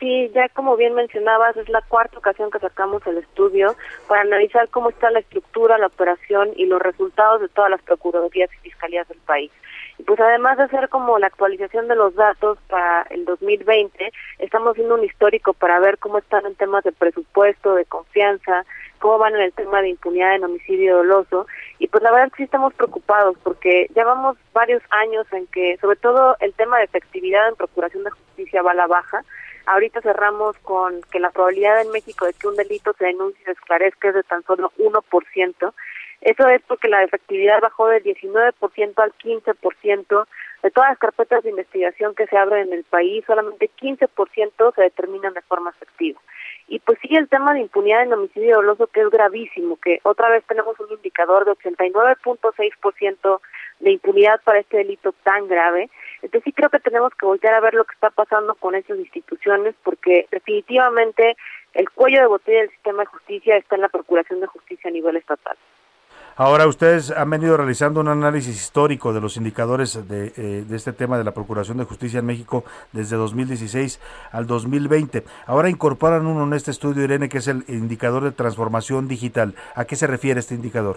Sí, 0.00 0.30
ya 0.34 0.48
como 0.48 0.78
bien 0.78 0.94
mencionabas, 0.94 1.54
es 1.58 1.68
la 1.68 1.82
cuarta 1.82 2.16
ocasión 2.16 2.50
que 2.50 2.60
sacamos 2.60 3.06
el 3.06 3.18
estudio 3.18 3.76
para 4.08 4.22
analizar 4.22 4.66
cómo 4.70 4.88
está 4.88 5.10
la 5.10 5.18
estructura, 5.18 5.76
la 5.76 5.88
operación 5.88 6.48
y 6.56 6.64
los 6.64 6.80
resultados 6.80 7.42
de 7.42 7.48
todas 7.50 7.70
las 7.70 7.82
procuradurías 7.82 8.48
y 8.54 8.70
fiscalías 8.70 9.06
del 9.06 9.18
país 9.18 9.52
pues 10.06 10.18
además 10.20 10.56
de 10.56 10.64
hacer 10.64 10.88
como 10.88 11.18
la 11.18 11.28
actualización 11.28 11.88
de 11.88 11.96
los 11.96 12.14
datos 12.14 12.58
para 12.68 13.02
el 13.10 13.24
2020, 13.24 14.12
estamos 14.38 14.72
haciendo 14.72 14.94
un 14.94 15.04
histórico 15.04 15.52
para 15.52 15.78
ver 15.80 15.98
cómo 15.98 16.18
están 16.18 16.46
en 16.46 16.54
temas 16.54 16.84
de 16.84 16.92
presupuesto, 16.92 17.74
de 17.74 17.84
confianza, 17.84 18.64
cómo 18.98 19.18
van 19.18 19.34
en 19.34 19.42
el 19.42 19.52
tema 19.52 19.82
de 19.82 19.90
impunidad 19.90 20.34
en 20.34 20.44
homicidio 20.44 20.98
doloso. 20.98 21.46
Y 21.78 21.88
pues 21.88 22.02
la 22.02 22.10
verdad 22.10 22.28
es 22.28 22.32
que 22.32 22.36
sí 22.38 22.42
estamos 22.44 22.72
preocupados 22.74 23.36
porque 23.42 23.88
llevamos 23.94 24.36
varios 24.52 24.82
años 24.90 25.26
en 25.32 25.46
que, 25.48 25.76
sobre 25.80 25.96
todo 25.96 26.36
el 26.40 26.52
tema 26.54 26.78
de 26.78 26.84
efectividad 26.84 27.48
en 27.48 27.56
procuración 27.56 28.04
de 28.04 28.10
justicia 28.10 28.62
va 28.62 28.72
a 28.72 28.74
la 28.74 28.86
baja. 28.86 29.24
Ahorita 29.66 30.00
cerramos 30.00 30.56
con 30.58 31.02
que 31.10 31.20
la 31.20 31.30
probabilidad 31.30 31.80
en 31.80 31.90
México 31.92 32.26
de 32.26 32.32
que 32.32 32.48
un 32.48 32.56
delito 32.56 32.92
se 32.98 33.04
denuncie 33.04 33.40
y 33.42 33.44
se 33.44 33.52
esclarezca 33.52 34.08
es 34.08 34.14
de 34.14 34.22
tan 34.24 34.42
solo 34.44 34.72
1%. 34.78 35.72
Eso 36.22 36.46
es 36.46 36.62
porque 36.68 36.88
la 36.88 37.02
efectividad 37.02 37.60
bajó 37.60 37.88
del 37.88 38.04
19% 38.04 38.52
al 38.96 39.12
15%. 39.12 40.26
De 40.62 40.70
todas 40.70 40.90
las 40.90 40.98
carpetas 40.98 41.42
de 41.42 41.50
investigación 41.50 42.14
que 42.14 42.28
se 42.28 42.38
abren 42.38 42.68
en 42.68 42.74
el 42.74 42.84
país, 42.84 43.24
solamente 43.26 43.68
15% 43.80 44.74
se 44.76 44.82
determinan 44.82 45.34
de 45.34 45.42
forma 45.42 45.70
efectiva. 45.70 46.20
Y 46.68 46.78
pues 46.78 46.96
sí, 47.02 47.08
el 47.16 47.28
tema 47.28 47.52
de 47.52 47.60
impunidad 47.60 48.04
en 48.04 48.12
homicidio 48.12 48.56
doloso 48.56 48.86
que 48.86 49.00
es 49.00 49.10
gravísimo, 49.10 49.76
que 49.76 49.98
otra 50.04 50.30
vez 50.30 50.44
tenemos 50.46 50.78
un 50.78 50.92
indicador 50.92 51.44
de 51.44 51.52
89.6% 51.52 53.40
de 53.80 53.90
impunidad 53.90 54.40
para 54.44 54.60
este 54.60 54.76
delito 54.76 55.12
tan 55.24 55.48
grave. 55.48 55.90
Entonces 56.22 56.44
sí 56.44 56.52
creo 56.52 56.70
que 56.70 56.78
tenemos 56.78 57.12
que 57.16 57.26
voltear 57.26 57.54
a 57.54 57.60
ver 57.60 57.74
lo 57.74 57.84
que 57.84 57.94
está 57.94 58.10
pasando 58.10 58.54
con 58.54 58.76
esas 58.76 58.96
instituciones, 58.96 59.74
porque 59.82 60.28
definitivamente 60.30 61.36
el 61.74 61.90
cuello 61.90 62.20
de 62.20 62.26
botella 62.26 62.60
del 62.60 62.70
sistema 62.70 63.02
de 63.02 63.06
justicia 63.06 63.56
está 63.56 63.74
en 63.74 63.82
la 63.82 63.88
Procuración 63.88 64.38
de 64.38 64.46
Justicia 64.46 64.88
a 64.88 64.92
nivel 64.92 65.16
estatal. 65.16 65.56
Ahora, 66.36 66.66
ustedes 66.66 67.10
han 67.10 67.28
venido 67.28 67.58
realizando 67.58 68.00
un 68.00 68.08
análisis 68.08 68.56
histórico 68.56 69.12
de 69.12 69.20
los 69.20 69.36
indicadores 69.36 70.08
de, 70.08 70.32
eh, 70.36 70.64
este 70.72 70.94
tema 70.94 71.18
de 71.18 71.24
la 71.24 71.32
Procuración 71.32 71.76
de 71.76 71.84
Justicia 71.84 72.20
en 72.20 72.26
México 72.26 72.64
desde 72.92 73.16
2016 73.16 74.00
al 74.32 74.46
2020. 74.46 75.24
Ahora 75.46 75.68
incorporan 75.68 76.26
uno 76.26 76.44
en 76.44 76.54
este 76.54 76.70
estudio, 76.70 77.04
Irene, 77.04 77.28
que 77.28 77.38
es 77.38 77.48
el 77.48 77.64
indicador 77.68 78.24
de 78.24 78.32
transformación 78.32 79.08
digital. 79.08 79.54
¿A 79.74 79.84
qué 79.84 79.94
se 79.94 80.06
refiere 80.06 80.40
este 80.40 80.54
indicador? 80.54 80.96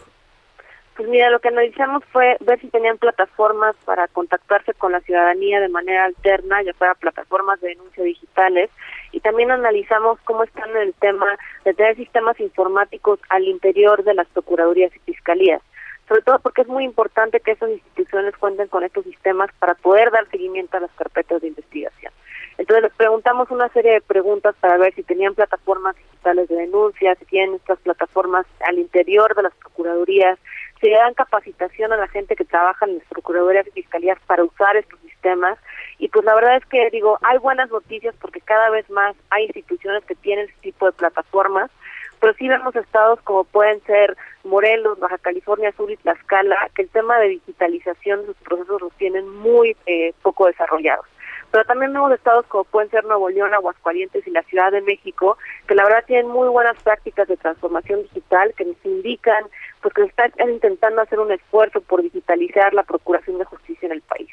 Pues 0.96 1.10
mira, 1.10 1.30
lo 1.30 1.40
que 1.40 1.50
analizamos 1.50 2.06
fue 2.06 2.38
ver 2.40 2.62
si 2.62 2.70
tenían 2.70 2.98
plataformas 2.98 3.76
para 3.84 4.08
contactarse 4.08 4.74
con 4.74 4.94
la 4.94 5.02
ciudadanía 5.02 5.60
de 5.60 5.68
manera 5.68 6.06
alterna, 6.06 6.64
ya 6.64 6.74
fuera 6.74 6.96
plataformas 6.96 7.60
de 7.60 7.70
denuncia 7.70 8.02
digitales, 8.06 8.70
y 9.16 9.22
también 9.22 9.50
analizamos 9.50 10.20
cómo 10.26 10.44
están 10.44 10.70
en 10.72 10.78
el 10.78 10.94
tema 10.96 11.26
de 11.64 11.74
tener 11.74 11.96
sistemas 11.96 12.38
informáticos 12.40 13.18
al 13.30 13.46
interior 13.46 14.04
de 14.04 14.14
las 14.14 14.28
procuradurías 14.28 14.94
y 14.94 15.00
fiscalías 15.00 15.62
sobre 16.08 16.22
todo 16.22 16.40
porque 16.40 16.62
es 16.62 16.68
muy 16.68 16.84
importante 16.84 17.40
que 17.40 17.52
esas 17.52 17.70
instituciones 17.70 18.36
cuenten 18.38 18.68
con 18.68 18.84
estos 18.84 19.06
sistemas 19.06 19.50
para 19.60 19.74
poder 19.76 20.12
dar 20.12 20.30
seguimiento 20.30 20.78
a 20.78 20.82
las 20.82 20.92
carpetas 20.92 21.42
de 21.42 21.48
investigación. 21.48 22.14
Entonces 22.58 22.84
les 22.84 22.94
preguntamos 22.94 23.50
una 23.52 23.70
serie 23.70 23.94
de 23.94 24.02
preguntas 24.02 24.56
para 24.62 24.78
ver 24.78 24.94
si 24.94 25.04
tenían 25.04 25.34
plataformas 25.34 25.96
digitales 25.96 26.48
de 26.48 26.56
denuncia, 26.56 27.16
si 27.16 27.26
tienen 27.26 27.56
estas 27.56 27.80
plataformas 27.80 28.46
al 28.68 28.80
interior 28.80 29.36
de 29.36 29.44
las 29.44 29.54
procuradurías, 29.56 30.40
se 30.82 30.90
dan 30.90 31.14
capacitación 31.14 31.94
a 31.94 31.98
la 31.98 32.08
gente 32.08 32.36
que 32.36 32.46
trabaja 32.46 32.86
en 32.86 32.98
las 33.00 33.08
procuradurías 33.08 33.68
y 33.68 33.72
fiscalías 33.72 34.20
para 34.28 34.44
usar 34.44 34.76
estos 34.76 35.00
sistemas. 35.02 35.58
Y 35.98 36.10
pues 36.10 36.26
la 36.26 36.36
verdad 36.36 36.58
es 36.58 36.66
que 36.66 36.90
digo 36.92 37.18
hay 37.22 37.38
buenas 37.38 37.70
noticias 37.70 38.16
porque 38.20 38.42
cada 38.42 38.70
vez 38.70 38.90
más 38.90 39.16
hay 39.30 39.46
instituciones 39.46 40.04
que 40.06 40.16
tienen 40.16 40.46
este 40.50 40.62
tipo 40.62 40.86
de 40.86 40.92
plataformas 40.92 41.72
pero 42.20 42.34
sí 42.38 42.48
vemos 42.48 42.76
estados 42.76 43.22
como 43.22 43.44
pueden 43.44 43.82
ser 43.84 44.18
Morelos, 44.44 45.00
Baja 45.00 45.18
California 45.18 45.72
Sur 45.74 45.92
y 45.92 45.98
Tlaxcala 45.98 46.70
que 46.74 46.84
el 46.84 46.90
tema 46.90 47.20
de 47.20 47.30
digitalización 47.30 48.22
de 48.22 48.28
sus 48.28 48.38
procesos 48.38 48.82
los 48.82 48.94
tienen 48.94 49.30
muy 49.30 49.76
eh, 49.86 50.14
poco 50.22 50.48
desarrollados 50.48 51.06
pero 51.52 51.66
también 51.66 51.94
vemos 51.94 52.12
estados 52.12 52.46
como 52.48 52.64
pueden 52.66 52.90
ser 52.90 53.06
Nuevo 53.06 53.30
León, 53.30 53.54
Aguascalientes 53.54 54.26
y 54.28 54.32
la 54.32 54.44
Ciudad 54.44 54.72
de 54.72 54.82
México, 54.82 55.38
que 55.68 55.76
la 55.76 55.84
verdad 55.84 56.04
tienen 56.06 56.28
muy 56.28 56.48
buenas 56.50 56.82
prácticas 56.84 57.28
de 57.28 57.38
transformación 57.38 58.04
digital, 58.04 58.54
que 58.56 58.66
nos 58.66 58.86
indican 58.86 59.46
pues 59.82 59.94
que 59.94 60.04
están 60.04 60.32
intentando 60.50 61.02
hacer 61.02 61.20
un 61.20 61.32
esfuerzo 61.32 61.82
por 61.82 62.02
digitalizar 62.02 62.74
la 62.74 62.84
procuración 62.84 63.38
de 63.38 63.46
justicia 63.46 63.86
en 63.86 63.94
el 63.94 64.02
país. 64.02 64.30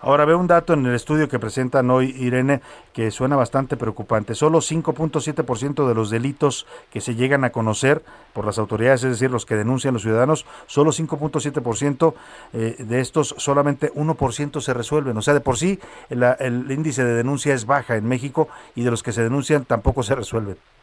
Ahora 0.00 0.24
veo 0.24 0.38
un 0.38 0.46
dato 0.46 0.74
en 0.74 0.84
el 0.86 0.94
estudio 0.94 1.28
que 1.28 1.38
presentan 1.38 1.90
hoy, 1.90 2.14
Irene, 2.18 2.60
que 2.92 3.10
suena 3.10 3.36
bastante 3.36 3.76
preocupante. 3.76 4.34
Solo 4.34 4.58
5.7% 4.58 5.88
de 5.88 5.94
los 5.94 6.10
delitos 6.10 6.66
que 6.90 7.00
se 7.00 7.14
llegan 7.14 7.44
a 7.44 7.50
conocer 7.50 8.02
por 8.32 8.44
las 8.44 8.58
autoridades, 8.58 9.04
es 9.04 9.10
decir, 9.10 9.30
los 9.30 9.46
que 9.46 9.56
denuncian 9.56 9.94
los 9.94 10.02
ciudadanos, 10.02 10.46
solo 10.66 10.92
5.7% 10.92 12.14
eh, 12.52 12.76
de 12.78 13.00
estos, 13.00 13.34
solamente 13.38 13.92
1% 13.94 14.60
se 14.60 14.74
resuelven. 14.74 15.16
O 15.16 15.22
sea, 15.22 15.34
de 15.34 15.40
por 15.40 15.56
sí 15.56 15.78
el 16.10 16.70
índice 16.70 17.04
de 17.04 17.14
denuncia 17.14 17.54
es 17.54 17.66
baja 17.66 17.96
en 17.96 18.06
México 18.06 18.48
y 18.74 18.82
de 18.82 18.90
los 18.90 19.02
que 19.02 19.12
se 19.12 19.22
denuncian 19.22 19.64
tampoco 19.64 20.02
se 20.02 20.14
resuelven 20.14 20.73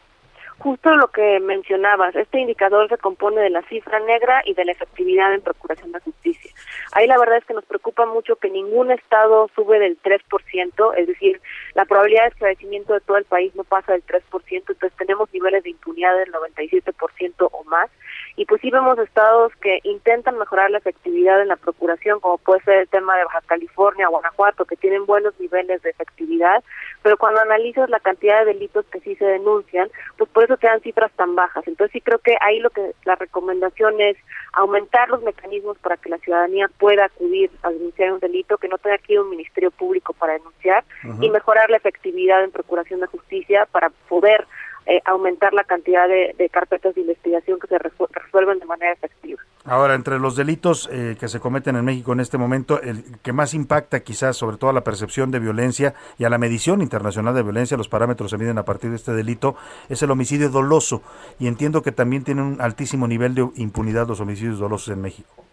justo 0.62 0.94
lo 0.94 1.08
que 1.08 1.40
mencionabas, 1.40 2.14
este 2.14 2.38
indicador 2.38 2.88
se 2.88 2.96
compone 2.96 3.40
de 3.40 3.50
la 3.50 3.62
cifra 3.62 3.98
negra 4.00 4.42
y 4.44 4.54
de 4.54 4.64
la 4.64 4.72
efectividad 4.72 5.34
en 5.34 5.40
procuración 5.40 5.90
de 5.90 5.98
justicia. 6.00 6.52
Ahí 6.92 7.08
la 7.08 7.18
verdad 7.18 7.38
es 7.38 7.44
que 7.44 7.54
nos 7.54 7.64
preocupa 7.64 8.06
mucho 8.06 8.36
que 8.36 8.48
ningún 8.48 8.92
estado 8.92 9.50
sube 9.56 9.80
del 9.80 10.00
3%, 10.00 10.94
es 10.96 11.06
decir, 11.08 11.40
la 11.74 11.84
probabilidad 11.84 12.22
de 12.22 12.28
esclarecimiento 12.28 12.94
de 12.94 13.00
todo 13.00 13.16
el 13.16 13.24
país 13.24 13.52
no 13.56 13.64
pasa 13.64 13.92
del 13.92 14.06
3%, 14.06 14.22
entonces 14.50 14.92
tenemos 14.96 15.32
niveles 15.32 15.64
de 15.64 15.70
impunidad 15.70 16.16
del 16.16 16.32
97% 16.32 17.48
o 17.50 17.64
más. 17.64 17.90
Y 18.36 18.46
pues 18.46 18.60
sí 18.60 18.70
vemos 18.70 18.98
estados 18.98 19.52
que 19.56 19.80
intentan 19.84 20.38
mejorar 20.38 20.70
la 20.70 20.78
efectividad 20.78 21.40
en 21.40 21.48
la 21.48 21.56
procuración, 21.56 22.20
como 22.20 22.38
puede 22.38 22.62
ser 22.62 22.78
el 22.78 22.88
tema 22.88 23.16
de 23.16 23.24
Baja 23.24 23.40
California, 23.46 24.08
Guanajuato, 24.08 24.64
que 24.64 24.76
tienen 24.76 25.06
buenos 25.06 25.38
niveles 25.38 25.82
de 25.82 25.90
efectividad, 25.90 26.62
pero 27.02 27.16
cuando 27.16 27.40
analizas 27.40 27.90
la 27.90 28.00
cantidad 28.00 28.40
de 28.40 28.54
delitos 28.54 28.86
que 28.86 29.00
sí 29.00 29.16
se 29.16 29.24
denuncian, 29.24 29.90
pues 30.16 30.30
por 30.30 30.44
eso 30.44 30.56
quedan 30.56 30.80
cifras 30.80 31.12
tan 31.12 31.34
bajas. 31.34 31.66
Entonces 31.66 31.92
sí 31.92 32.00
creo 32.00 32.18
que 32.18 32.36
ahí 32.40 32.60
lo 32.60 32.70
que 32.70 32.92
la 33.04 33.16
recomendación 33.16 34.00
es 34.00 34.16
aumentar 34.52 35.08
los 35.08 35.22
mecanismos 35.22 35.78
para 35.78 35.96
que 35.96 36.08
la 36.08 36.18
ciudadanía 36.18 36.68
pueda 36.78 37.06
acudir 37.06 37.50
a 37.62 37.70
denunciar 37.70 38.12
un 38.12 38.20
delito, 38.20 38.58
que 38.58 38.68
no 38.68 38.78
tenga 38.78 38.98
que 38.98 39.14
ir 39.14 39.20
un 39.20 39.30
ministerio 39.30 39.70
público 39.70 40.12
para 40.12 40.34
denunciar 40.34 40.84
y 41.20 41.30
mejorar 41.30 41.70
la 41.70 41.76
efectividad 41.76 42.44
en 42.44 42.50
procuración 42.50 43.00
de 43.00 43.06
justicia 43.06 43.66
para 43.70 43.90
poder 44.08 44.46
eh, 44.86 45.00
aumentar 45.04 45.54
la 45.54 45.64
cantidad 45.64 46.08
de, 46.08 46.48
carpetas 46.50 46.94
de 46.94 47.02
investigación 47.02 47.60
que 47.60 47.68
se 47.68 47.78
resuelven 47.78 48.58
de 48.58 48.66
manera 48.66 48.92
efectiva. 48.92 49.40
Ahora, 49.64 49.94
entre 49.94 50.18
los 50.18 50.34
delitos 50.34 50.88
eh, 50.92 51.16
que 51.20 51.28
se 51.28 51.38
cometen 51.38 51.76
en 51.76 51.84
México 51.84 52.12
en 52.12 52.18
este 52.18 52.36
momento, 52.36 52.80
el 52.82 53.04
que 53.22 53.32
más 53.32 53.54
impacta 53.54 54.00
quizás 54.00 54.36
sobre 54.36 54.56
todo 54.56 54.70
a 54.70 54.72
la 54.72 54.82
percepción 54.82 55.30
de 55.30 55.38
violencia 55.38 55.94
y 56.18 56.24
a 56.24 56.30
la 56.30 56.38
medición 56.38 56.82
internacional 56.82 57.34
de 57.34 57.44
violencia, 57.44 57.76
los 57.76 57.88
parámetros 57.88 58.30
se 58.32 58.38
miden 58.38 58.58
a 58.58 58.64
partir 58.64 58.90
de 58.90 58.96
este 58.96 59.12
delito, 59.12 59.54
es 59.88 60.02
el 60.02 60.10
homicidio 60.10 60.48
doloso. 60.48 61.02
Y 61.38 61.46
entiendo 61.46 61.82
que 61.82 61.92
también 61.92 62.24
tiene 62.24 62.42
un 62.42 62.60
altísimo 62.60 63.06
nivel 63.06 63.36
de 63.36 63.48
impunidad 63.54 64.08
los 64.08 64.20
homicidios 64.20 64.58
dolosos 64.58 64.92
en 64.92 65.00
México. 65.00 65.44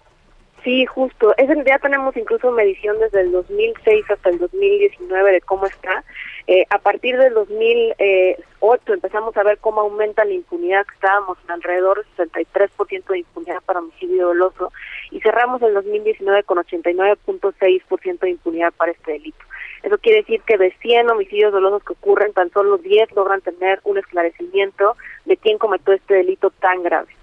Sí, 0.63 0.85
justo. 0.85 1.33
Ese 1.37 1.55
ya 1.65 1.79
tenemos 1.79 2.15
incluso 2.17 2.51
medición 2.51 2.99
desde 2.99 3.21
el 3.21 3.31
2006 3.31 4.11
hasta 4.11 4.29
el 4.29 4.39
2019 4.39 5.31
de 5.31 5.41
cómo 5.41 5.65
está 5.65 6.03
Eh, 6.47 6.65
a 6.69 6.79
partir 6.79 7.17
del 7.17 7.33
2008 7.33 8.93
empezamos 8.93 9.35
a 9.37 9.43
ver 9.43 9.57
cómo 9.59 9.81
aumenta 9.81 10.25
la 10.25 10.33
impunidad, 10.33 10.85
que 10.85 10.95
estábamos 10.95 11.37
en 11.43 11.51
alrededor 11.51 12.05
del 12.17 12.31
63% 12.31 13.05
de 13.07 13.19
impunidad 13.19 13.61
para 13.65 13.79
homicidio 13.79 14.27
doloso, 14.27 14.71
y 15.11 15.19
cerramos 15.21 15.61
el 15.61 15.73
2019 15.73 16.43
con 16.43 16.57
89.6% 16.57 18.19
de 18.19 18.29
impunidad 18.29 18.73
para 18.73 18.91
este 18.91 19.13
delito. 19.13 19.45
Eso 19.83 19.97
quiere 19.97 20.19
decir 20.19 20.41
que 20.41 20.57
de 20.57 20.71
100 20.81 21.09
homicidios 21.09 21.53
dolosos 21.53 21.83
que 21.83 21.93
ocurren, 21.93 22.33
tan 22.33 22.51
solo 22.51 22.77
10 22.77 23.11
logran 23.15 23.41
tener 23.41 23.79
un 23.83 23.97
esclarecimiento 23.97 24.97
de 25.25 25.37
quién 25.37 25.57
cometió 25.57 25.93
este 25.93 26.15
delito 26.15 26.49
tan 26.49 26.83
grave. 26.83 27.18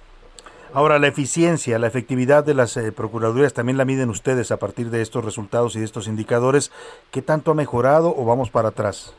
Ahora, 0.77 0.99
la 0.99 1.07
eficiencia, 1.07 1.79
la 1.79 1.87
efectividad 1.87 2.45
de 2.45 2.53
las 2.53 2.77
eh, 2.77 2.93
procuradurías 2.93 3.55
también 3.55 3.79
la 3.79 3.87
miden 3.87 4.11
ustedes 4.11 4.53
a 4.53 4.59
partir 4.59 4.91
de 4.91 5.01
estos 5.01 5.25
resultados 5.25 5.75
y 5.75 5.79
de 5.79 5.87
estos 5.87 6.07
indicadores. 6.07 6.71
¿Qué 7.11 7.23
tanto 7.23 7.53
ha 7.53 7.55
mejorado 7.55 8.15
o 8.15 8.27
vamos 8.27 8.51
para 8.51 8.69
atrás? 8.69 9.17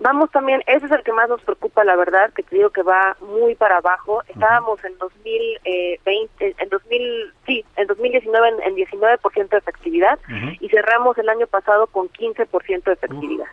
Vamos 0.00 0.30
también, 0.30 0.62
ese 0.66 0.84
es 0.84 0.92
el 0.92 1.02
que 1.02 1.14
más 1.14 1.30
nos 1.30 1.40
preocupa, 1.40 1.82
la 1.82 1.96
verdad, 1.96 2.30
que 2.34 2.42
te 2.42 2.56
digo 2.56 2.68
que 2.68 2.82
va 2.82 3.16
muy 3.22 3.54
para 3.54 3.78
abajo. 3.78 4.22
Estábamos 4.28 4.84
en 4.84 4.98
2020, 4.98 6.54
en 6.58 6.68
2000, 6.68 7.34
sí, 7.46 7.64
en 7.76 7.86
2019 7.86 8.48
en, 8.48 8.78
en 8.78 8.86
19% 8.86 9.48
de 9.48 9.56
efectividad 9.56 10.18
y 10.60 10.68
cerramos 10.68 11.16
el 11.16 11.30
año 11.30 11.46
pasado 11.46 11.86
con 11.86 12.10
15% 12.10 12.84
de 12.84 12.92
efectividad. 12.92 13.46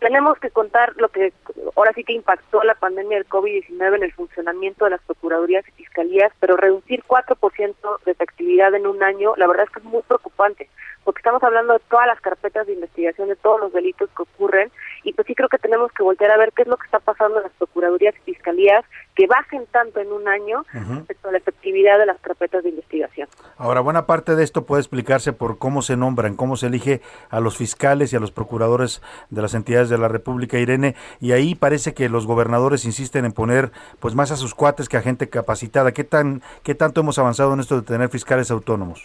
Tenemos 0.00 0.38
que 0.38 0.50
contar 0.50 0.94
lo 0.96 1.08
que 1.08 1.32
ahora 1.74 1.92
sí 1.92 2.04
que 2.04 2.12
impactó 2.12 2.62
la 2.62 2.74
pandemia 2.74 3.18
del 3.18 3.28
COVID-19 3.28 3.96
en 3.96 4.02
el 4.04 4.12
funcionamiento 4.12 4.84
de 4.84 4.92
las 4.92 5.02
procuradurías 5.02 5.66
y 5.68 5.72
fiscalías, 5.72 6.32
pero 6.38 6.56
reducir 6.56 7.02
4% 7.04 8.04
de 8.04 8.12
efectividad 8.12 8.72
en 8.74 8.86
un 8.86 9.02
año, 9.02 9.34
la 9.36 9.48
verdad 9.48 9.64
es 9.66 9.70
que 9.70 9.80
es 9.80 9.84
muy 9.84 10.02
preocupante, 10.02 10.68
porque 11.02 11.18
estamos 11.18 11.42
hablando 11.42 11.72
de 11.72 11.80
todas 11.90 12.06
las 12.06 12.20
carpetas 12.20 12.66
de 12.66 12.74
investigación, 12.74 13.28
de 13.28 13.36
todos 13.36 13.60
los 13.60 13.72
delitos 13.72 14.08
que 14.16 14.22
ocurren, 14.22 14.70
y 15.02 15.12
pues 15.14 15.26
sí 15.26 15.34
creo 15.34 15.48
que 15.48 15.58
tenemos 15.58 15.90
que 15.92 16.02
voltear 16.02 16.30
a 16.30 16.36
ver 16.36 16.52
qué 16.52 16.62
es 16.62 16.68
lo 16.68 16.76
que 16.76 16.86
está 16.86 17.00
pasando 17.00 17.38
en 17.38 17.44
las 17.44 17.52
procuradurías 17.52 18.14
y 18.18 18.32
fiscalías, 18.32 18.84
que 19.18 19.26
bajen 19.26 19.66
tanto 19.72 19.98
en 19.98 20.12
un 20.12 20.28
año 20.28 20.64
respecto 20.72 21.28
a 21.28 21.32
la 21.32 21.38
efectividad 21.38 21.98
de 21.98 22.06
las 22.06 22.20
carpetas 22.20 22.62
de 22.62 22.68
investigación. 22.68 23.28
Ahora, 23.56 23.80
buena 23.80 24.06
parte 24.06 24.36
de 24.36 24.44
esto 24.44 24.64
puede 24.64 24.80
explicarse 24.80 25.32
por 25.32 25.58
cómo 25.58 25.82
se 25.82 25.96
nombran, 25.96 26.36
cómo 26.36 26.56
se 26.56 26.68
elige 26.68 27.00
a 27.28 27.40
los 27.40 27.56
fiscales 27.56 28.12
y 28.12 28.16
a 28.16 28.20
los 28.20 28.30
procuradores 28.30 29.02
de 29.30 29.42
las 29.42 29.54
entidades 29.54 29.88
de 29.88 29.98
la 29.98 30.06
República, 30.06 30.60
Irene, 30.60 30.94
y 31.18 31.32
ahí 31.32 31.56
parece 31.56 31.94
que 31.94 32.08
los 32.08 32.28
gobernadores 32.28 32.84
insisten 32.84 33.24
en 33.24 33.32
poner 33.32 33.72
pues 33.98 34.14
más 34.14 34.30
a 34.30 34.36
sus 34.36 34.54
cuates 34.54 34.88
que 34.88 34.98
a 34.98 35.02
gente 35.02 35.28
capacitada. 35.28 35.90
¿Qué 35.90 36.04
tan 36.04 36.40
qué 36.62 36.76
tanto 36.76 37.00
hemos 37.00 37.18
avanzado 37.18 37.52
en 37.54 37.58
esto 37.58 37.74
de 37.74 37.82
tener 37.82 38.10
fiscales 38.10 38.52
autónomos? 38.52 39.02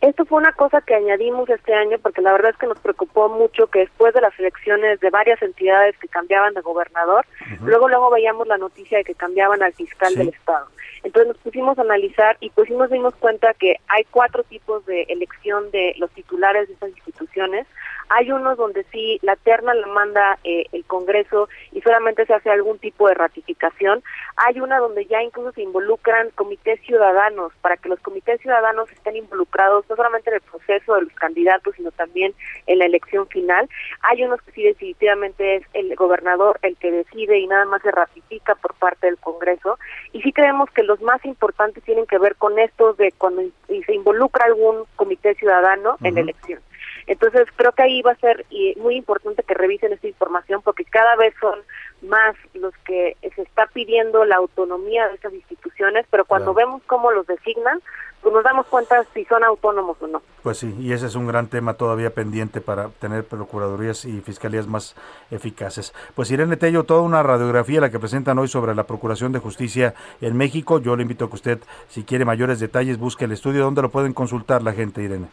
Esto 0.00 0.24
fue 0.26 0.38
una 0.38 0.52
cosa 0.52 0.80
que 0.80 0.94
añadimos 0.94 1.48
este 1.50 1.74
año 1.74 1.98
porque 1.98 2.22
la 2.22 2.32
verdad 2.32 2.52
es 2.52 2.56
que 2.56 2.68
nos 2.68 2.78
preocupó 2.78 3.28
mucho 3.28 3.66
que 3.66 3.80
después 3.80 4.14
de 4.14 4.20
las 4.20 4.38
elecciones 4.38 5.00
de 5.00 5.10
varias 5.10 5.42
entidades 5.42 5.98
que 5.98 6.06
cambiaban 6.06 6.54
de 6.54 6.60
gobernador, 6.60 7.26
luego 7.62 7.88
luego 7.88 8.10
veíamos 8.10 8.46
la 8.46 8.58
noticia 8.58 8.98
de 8.98 9.04
que 9.04 9.16
cambiaban 9.16 9.60
al 9.60 9.72
fiscal 9.72 10.14
del 10.14 10.28
estado. 10.28 10.68
Entonces 11.02 11.28
nos 11.28 11.38
pusimos 11.38 11.78
a 11.78 11.82
analizar 11.82 12.36
y 12.38 12.50
pues 12.50 12.68
sí 12.68 12.74
nos 12.74 12.90
dimos 12.90 13.14
cuenta 13.16 13.54
que 13.54 13.76
hay 13.88 14.04
cuatro 14.10 14.44
tipos 14.44 14.86
de 14.86 15.02
elección 15.08 15.70
de 15.72 15.94
los 15.98 16.10
titulares 16.12 16.68
de 16.68 16.74
estas 16.74 16.90
instituciones. 16.90 17.66
Hay 18.08 18.32
unos 18.32 18.56
donde 18.56 18.84
sí 18.92 19.18
la 19.22 19.36
terna 19.36 19.74
la 19.74 19.86
manda 19.86 20.38
eh, 20.44 20.66
el 20.72 20.84
Congreso 20.84 21.48
y 21.72 21.80
solamente 21.80 22.26
se 22.26 22.34
hace 22.34 22.50
algún 22.50 22.78
tipo 22.78 23.08
de 23.08 23.14
ratificación. 23.14 24.02
Hay 24.36 24.60
una 24.60 24.78
donde 24.78 25.06
ya 25.06 25.22
incluso 25.22 25.52
se 25.52 25.62
involucran 25.62 26.30
comités 26.30 26.80
ciudadanos 26.82 27.52
para 27.60 27.76
que 27.76 27.88
los 27.88 28.00
comités 28.00 28.40
ciudadanos 28.40 28.90
estén 28.90 29.16
involucrados 29.16 29.84
no 29.88 29.96
solamente 29.96 30.30
en 30.30 30.36
el 30.36 30.42
proceso 30.42 30.94
de 30.94 31.02
los 31.02 31.12
candidatos, 31.14 31.74
sino 31.76 31.90
también 31.92 32.34
en 32.66 32.78
la 32.78 32.86
elección 32.86 33.26
final. 33.28 33.68
Hay 34.02 34.22
unos 34.22 34.40
que 34.42 34.52
sí 34.52 34.62
definitivamente 34.62 35.56
es 35.56 35.66
el 35.74 35.94
gobernador 35.94 36.58
el 36.62 36.76
que 36.76 36.90
decide 36.90 37.38
y 37.38 37.46
nada 37.46 37.64
más 37.64 37.82
se 37.82 37.90
ratifica 37.90 38.54
por 38.54 38.74
parte 38.74 39.06
del 39.06 39.18
Congreso. 39.18 39.78
Y 40.12 40.22
sí 40.22 40.32
creemos 40.32 40.70
que 40.70 40.82
los 40.82 41.00
más 41.02 41.24
importantes 41.24 41.84
tienen 41.84 42.06
que 42.06 42.18
ver 42.18 42.36
con 42.36 42.58
estos 42.58 42.96
de 42.96 43.12
cuando 43.12 43.42
y 43.42 43.82
se 43.84 43.94
involucra 43.94 44.46
algún 44.46 44.84
comité 44.96 45.34
ciudadano 45.34 45.96
en 46.02 46.14
la 46.14 46.20
elección. 46.20 46.60
Entonces 47.08 47.48
creo 47.56 47.72
que 47.72 47.82
ahí 47.82 48.02
va 48.02 48.12
a 48.12 48.16
ser 48.16 48.44
muy 48.76 48.96
importante 48.96 49.42
que 49.42 49.54
revisen 49.54 49.92
esta 49.92 50.06
información 50.06 50.60
porque 50.62 50.84
cada 50.84 51.16
vez 51.16 51.34
son 51.40 51.58
más 52.02 52.36
los 52.54 52.72
que 52.86 53.16
se 53.34 53.42
está 53.42 53.66
pidiendo 53.66 54.24
la 54.26 54.36
autonomía 54.36 55.08
de 55.08 55.14
estas 55.14 55.32
instituciones, 55.32 56.06
pero 56.10 56.26
cuando 56.26 56.52
vemos 56.52 56.82
cómo 56.86 57.10
los 57.10 57.26
designan, 57.26 57.80
pues 58.20 58.34
nos 58.34 58.44
damos 58.44 58.66
cuenta 58.66 59.04
si 59.14 59.24
son 59.24 59.42
autónomos 59.42 59.96
o 60.00 60.06
no. 60.06 60.22
Pues 60.42 60.58
sí, 60.58 60.74
y 60.78 60.92
ese 60.92 61.06
es 61.06 61.14
un 61.14 61.26
gran 61.26 61.48
tema 61.48 61.74
todavía 61.74 62.10
pendiente 62.10 62.60
para 62.60 62.88
tener 62.88 63.24
procuradurías 63.24 64.04
y 64.04 64.20
fiscalías 64.20 64.66
más 64.66 64.94
eficaces. 65.30 65.94
Pues 66.14 66.30
Irene 66.30 66.56
Tello, 66.56 66.84
toda 66.84 67.00
una 67.00 67.22
radiografía 67.22 67.80
la 67.80 67.90
que 67.90 67.98
presentan 67.98 68.38
hoy 68.38 68.48
sobre 68.48 68.74
la 68.74 68.84
Procuración 68.84 69.32
de 69.32 69.38
Justicia 69.38 69.94
en 70.20 70.36
México. 70.36 70.78
Yo 70.78 70.94
le 70.94 71.02
invito 71.02 71.24
a 71.24 71.28
que 71.28 71.36
usted, 71.36 71.58
si 71.88 72.04
quiere 72.04 72.26
mayores 72.26 72.60
detalles, 72.60 72.98
busque 72.98 73.24
el 73.24 73.32
estudio. 73.32 73.62
¿Dónde 73.62 73.82
lo 73.82 73.88
pueden 73.88 74.12
consultar 74.12 74.62
la 74.62 74.72
gente, 74.72 75.02
Irene? 75.02 75.28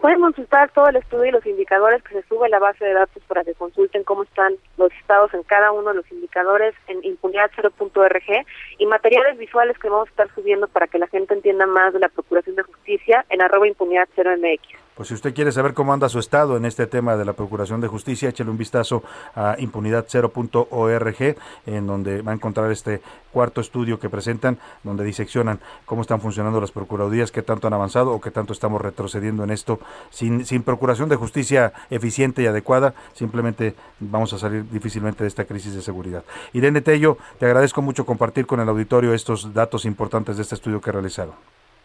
Pueden 0.00 0.20
consultar 0.20 0.70
todo 0.72 0.88
el 0.88 0.96
estudio 0.96 1.26
y 1.26 1.30
los 1.30 1.46
indicadores 1.46 2.02
que 2.02 2.20
se 2.20 2.28
sube 2.28 2.46
a 2.46 2.50
la 2.50 2.58
base 2.58 2.84
de 2.84 2.92
datos 2.92 3.22
para 3.26 3.44
que 3.44 3.54
consulten 3.54 4.04
cómo 4.04 4.24
están 4.24 4.54
los 4.76 4.92
estados 4.92 5.32
en 5.34 5.42
cada 5.42 5.72
uno 5.72 5.88
de 5.88 5.96
los 5.96 6.12
indicadores 6.12 6.74
en 6.86 7.00
impunidad0.org 7.02 8.46
y 8.78 8.86
materiales 8.86 9.38
visuales 9.38 9.78
que 9.78 9.88
vamos 9.88 10.08
a 10.08 10.10
estar 10.10 10.34
subiendo 10.34 10.68
para 10.68 10.86
que 10.86 10.98
la 10.98 11.06
gente 11.08 11.34
entienda 11.34 11.66
más 11.66 11.94
de 11.94 12.00
la 12.00 12.08
Procuración 12.08 12.56
de 12.56 12.62
Justicia 12.62 13.24
en 13.30 13.40
arroba 13.40 13.66
impunidad0mx. 13.66 14.85
Pues 14.96 15.08
si 15.08 15.14
usted 15.14 15.34
quiere 15.34 15.52
saber 15.52 15.74
cómo 15.74 15.92
anda 15.92 16.08
su 16.08 16.18
estado 16.18 16.56
en 16.56 16.64
este 16.64 16.86
tema 16.86 17.18
de 17.18 17.26
la 17.26 17.34
Procuración 17.34 17.82
de 17.82 17.86
Justicia, 17.86 18.30
échale 18.30 18.48
un 18.48 18.56
vistazo 18.56 19.02
a 19.34 19.54
impunidad0.org, 19.58 21.36
en 21.66 21.86
donde 21.86 22.22
va 22.22 22.32
a 22.32 22.34
encontrar 22.34 22.72
este 22.72 23.02
cuarto 23.30 23.60
estudio 23.60 24.00
que 24.00 24.08
presentan, 24.08 24.58
donde 24.84 25.04
diseccionan 25.04 25.60
cómo 25.84 26.00
están 26.00 26.22
funcionando 26.22 26.62
las 26.62 26.72
procuradurías, 26.72 27.30
qué 27.30 27.42
tanto 27.42 27.66
han 27.66 27.74
avanzado 27.74 28.12
o 28.12 28.22
qué 28.22 28.30
tanto 28.30 28.54
estamos 28.54 28.80
retrocediendo 28.80 29.44
en 29.44 29.50
esto. 29.50 29.80
Sin, 30.08 30.46
sin 30.46 30.62
procuración 30.62 31.10
de 31.10 31.16
justicia 31.16 31.74
eficiente 31.90 32.40
y 32.40 32.46
adecuada, 32.46 32.94
simplemente 33.12 33.74
vamos 34.00 34.32
a 34.32 34.38
salir 34.38 34.66
difícilmente 34.70 35.24
de 35.24 35.28
esta 35.28 35.44
crisis 35.44 35.74
de 35.74 35.82
seguridad. 35.82 36.24
Irene 36.54 36.80
Tello, 36.80 37.18
te 37.38 37.44
agradezco 37.44 37.82
mucho 37.82 38.06
compartir 38.06 38.46
con 38.46 38.60
el 38.60 38.68
auditorio 38.70 39.12
estos 39.12 39.52
datos 39.52 39.84
importantes 39.84 40.36
de 40.36 40.42
este 40.42 40.54
estudio 40.54 40.80
que 40.80 40.90
realizaron. 40.90 41.34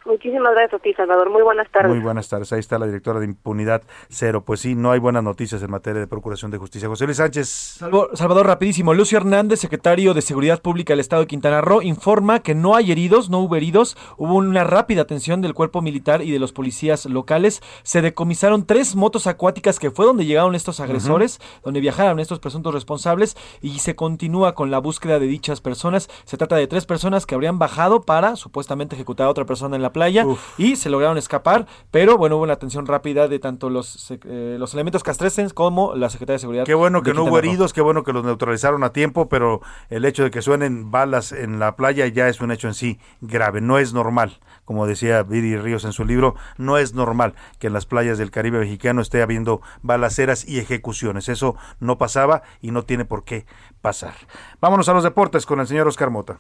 Muchísimas 0.04 0.52
gracias 0.54 0.74
a 0.80 0.84
ti, 0.84 0.94
Salvador. 0.96 1.30
Muy 1.30 1.44
buenas 1.44 1.70
tardes. 1.72 1.90
Muy 1.92 2.00
buenas 2.00 2.28
tardes. 2.28 2.52
Ahí 2.52 2.60
está 2.60 2.80
la 2.80 2.88
directora 2.88 3.20
de 3.20 3.26
Impunidad 3.26 3.84
Cero. 4.10 4.44
Pues 4.44 4.60
sí, 4.60 4.74
no 4.74 4.92
hay 4.92 5.00
buenas 5.00 5.24
noticias 5.24 5.62
en 5.62 5.70
materia 5.70 6.00
de 6.00 6.08
Procuración 6.08 6.50
de 6.50 6.58
Justicia. 6.58 6.88
José 6.90 7.06
Luis 7.06 7.18
Sánchez. 7.18 7.78
Salvo- 7.80 8.10
Salvador, 8.16 8.48
rapidísimo. 8.48 8.94
Lucio 8.96 9.18
Hernández, 9.20 9.60
secretario 9.60 10.16
de 10.16 10.22
Seguridad 10.24 10.60
Pública 10.62 10.94
del 10.94 11.02
Estado 11.02 11.22
de 11.22 11.28
Quintana 11.28 11.62
Roo, 11.62 11.84
informa 11.84 12.40
que 12.40 12.56
no 12.56 12.76
hay 12.76 12.92
heridos, 12.92 13.30
no 13.30 13.40
hubo 13.40 13.56
heridos. 13.56 13.96
Hubo 14.18 14.36
una 14.36 14.64
rápida 14.64 15.04
atención 15.04 15.42
del 15.42 15.54
cuerpo 15.54 15.82
militar 15.84 16.24
y 16.24 16.32
de 16.32 16.40
los 16.40 16.52
policías 16.52 17.06
locales. 17.06 17.62
Se 17.84 18.02
decomisaron 18.02 18.66
tres 18.66 18.96
motos 18.96 19.28
acuáticas 19.28 19.78
que 19.78 19.92
fue 19.92 20.08
donde 20.08 20.26
llegaron 20.26 20.56
estos 20.56 20.80
agresores, 20.80 21.40
donde 21.64 21.80
viajaron 21.80 22.20
estos 22.20 22.40
presuntos 22.40 22.74
responsables 22.74 23.38
y 23.62 23.80
se 23.80 23.96
continúa 23.96 24.56
con 24.56 24.72
la 24.72 24.80
búsqueda 24.80 25.20
de 25.20 25.28
dichas 25.28 25.62
personas. 25.62 26.10
Se 26.26 26.38
trata 26.38 26.56
de 26.56 26.66
tres 26.66 26.88
personas 26.88 27.28
que 27.28 27.36
habrían 27.36 27.60
bajado 27.60 28.02
para 28.02 28.36
supuestamente 28.36 28.96
ejecutar 28.96 29.28
a 29.28 29.30
otra 29.30 29.46
persona 29.46 29.76
en 29.76 29.84
la 29.84 29.91
playa 29.92 30.26
y 30.58 30.76
se 30.76 30.90
lograron 30.90 31.18
escapar, 31.18 31.68
pero 31.92 32.18
bueno, 32.18 32.38
hubo 32.38 32.44
una 32.44 32.54
atención 32.54 32.86
rápida 32.86 33.28
de 33.28 33.40
tanto 33.40 33.70
los, 33.70 34.12
eh, 34.12 34.56
los 34.60 34.74
elementos 34.74 35.04
castreses 35.04 35.54
como 35.54 35.96
la 35.96 36.10
Secretaría 36.10 36.36
de 36.36 36.40
Seguridad. 36.40 36.66
Qué 36.66 36.74
bueno 36.74 37.02
que 37.04 37.14
no 37.14 37.24
hubo 37.24 37.38
heridos, 37.38 37.74
qué 37.74 37.82
bueno 37.82 38.04
que 38.04 38.14
los 38.14 38.24
neutralizaron 38.24 38.84
a 38.84 38.94
tiempo, 38.94 39.30
pero 39.30 39.62
el 39.90 40.06
hecho 40.06 40.24
de 40.24 40.32
que 40.32 40.42
suenen 40.42 40.92
balas 40.92 41.32
en 41.32 41.60
la 41.60 41.76
playa 41.76 42.08
ya 42.08 42.28
es 42.28 42.42
un 42.42 42.52
hecho 42.52 42.68
en 42.68 42.74
sí 42.74 43.00
grave. 43.22 43.62
No 43.62 43.78
es 43.78 43.94
normal, 43.94 44.40
como 44.66 44.88
decía 44.88 45.24
Viri 45.24 45.58
Ríos 45.58 45.86
en 45.86 45.94
su 45.94 46.06
libro, 46.06 46.36
no 46.58 46.78
es 46.78 46.94
normal 46.94 47.34
que 47.60 47.68
en 47.68 47.74
las 47.74 47.86
playas 47.86 48.18
del 48.18 48.32
Caribe 48.32 48.60
mexicano 48.60 49.02
esté 49.02 49.22
habiendo 49.22 49.62
balaceras 49.82 50.48
y 50.48 50.60
ejecuciones. 50.60 51.30
Eso 51.30 51.56
no 51.80 51.98
pasaba 51.98 52.44
y 52.62 52.72
no 52.72 52.84
tiene 52.84 53.06
por 53.06 53.24
qué 53.24 53.46
pasar. 53.82 54.14
Vámonos 54.60 54.90
a 54.90 54.94
los 54.94 55.04
deportes 55.04 55.46
con 55.46 55.60
el 55.60 55.68
señor 55.68 55.88
Oscar 55.88 56.10
Mota. 56.10 56.40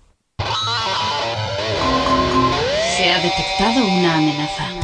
Detectado 3.21 3.85
una 3.85 4.17
amenaza. 4.17 4.80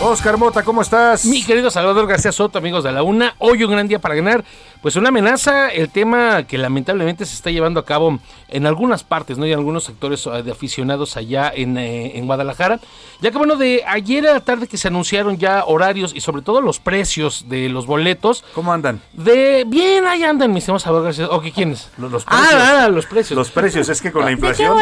Oscar 0.00 0.36
Mota, 0.36 0.64
¿cómo 0.64 0.82
estás? 0.82 1.24
Mi 1.26 1.44
querido 1.44 1.70
Salvador 1.70 2.08
García 2.08 2.32
Soto, 2.32 2.58
amigos 2.58 2.82
de 2.82 2.90
la 2.90 3.04
UNA, 3.04 3.34
hoy 3.38 3.62
un 3.62 3.70
gran 3.70 3.86
día 3.86 4.00
para 4.00 4.16
ganar. 4.16 4.44
Pues 4.80 4.96
una 4.96 5.10
amenaza, 5.10 5.68
el 5.68 5.90
tema 5.90 6.42
que 6.42 6.58
lamentablemente 6.58 7.24
se 7.24 7.36
está 7.36 7.52
llevando 7.52 7.78
a 7.78 7.84
cabo 7.84 8.18
en 8.48 8.66
algunas 8.66 9.04
partes, 9.04 9.38
¿no? 9.38 9.46
Y 9.46 9.52
en 9.52 9.58
algunos 9.60 9.84
sectores 9.84 10.26
eh, 10.26 10.42
de 10.42 10.50
aficionados 10.50 11.16
allá 11.16 11.52
en, 11.54 11.78
eh, 11.78 12.18
en 12.18 12.26
Guadalajara. 12.26 12.80
Ya 13.20 13.30
que 13.30 13.38
bueno, 13.38 13.54
de 13.54 13.84
ayer 13.86 14.26
a 14.26 14.32
la 14.32 14.40
tarde 14.40 14.66
que 14.66 14.76
se 14.76 14.88
anunciaron 14.88 15.38
ya 15.38 15.62
horarios 15.66 16.12
y 16.16 16.20
sobre 16.20 16.42
todo 16.42 16.60
los 16.60 16.80
precios 16.80 17.44
de 17.48 17.68
los 17.68 17.86
boletos. 17.86 18.44
¿Cómo 18.56 18.72
andan? 18.72 19.00
De 19.12 19.62
bien, 19.68 20.04
ahí 20.08 20.24
andan, 20.24 20.50
mis 20.52 20.64
estimados 20.64 20.82
Salvador 20.82 21.04
García. 21.06 21.28
¿O 21.30 21.40
qué 21.40 21.52
quiénes? 21.52 21.88
Los, 21.96 22.10
los 22.10 22.24
Ah, 22.26 22.38
precios. 22.40 22.62
ah, 22.64 22.88
los 22.88 23.06
precios. 23.06 23.36
Los 23.38 23.50
precios, 23.52 23.88
es 23.88 24.02
que 24.02 24.10
con 24.10 24.22
la 24.24 24.30
¿De 24.30 24.36
qué 24.36 24.40
inflación. 24.48 24.76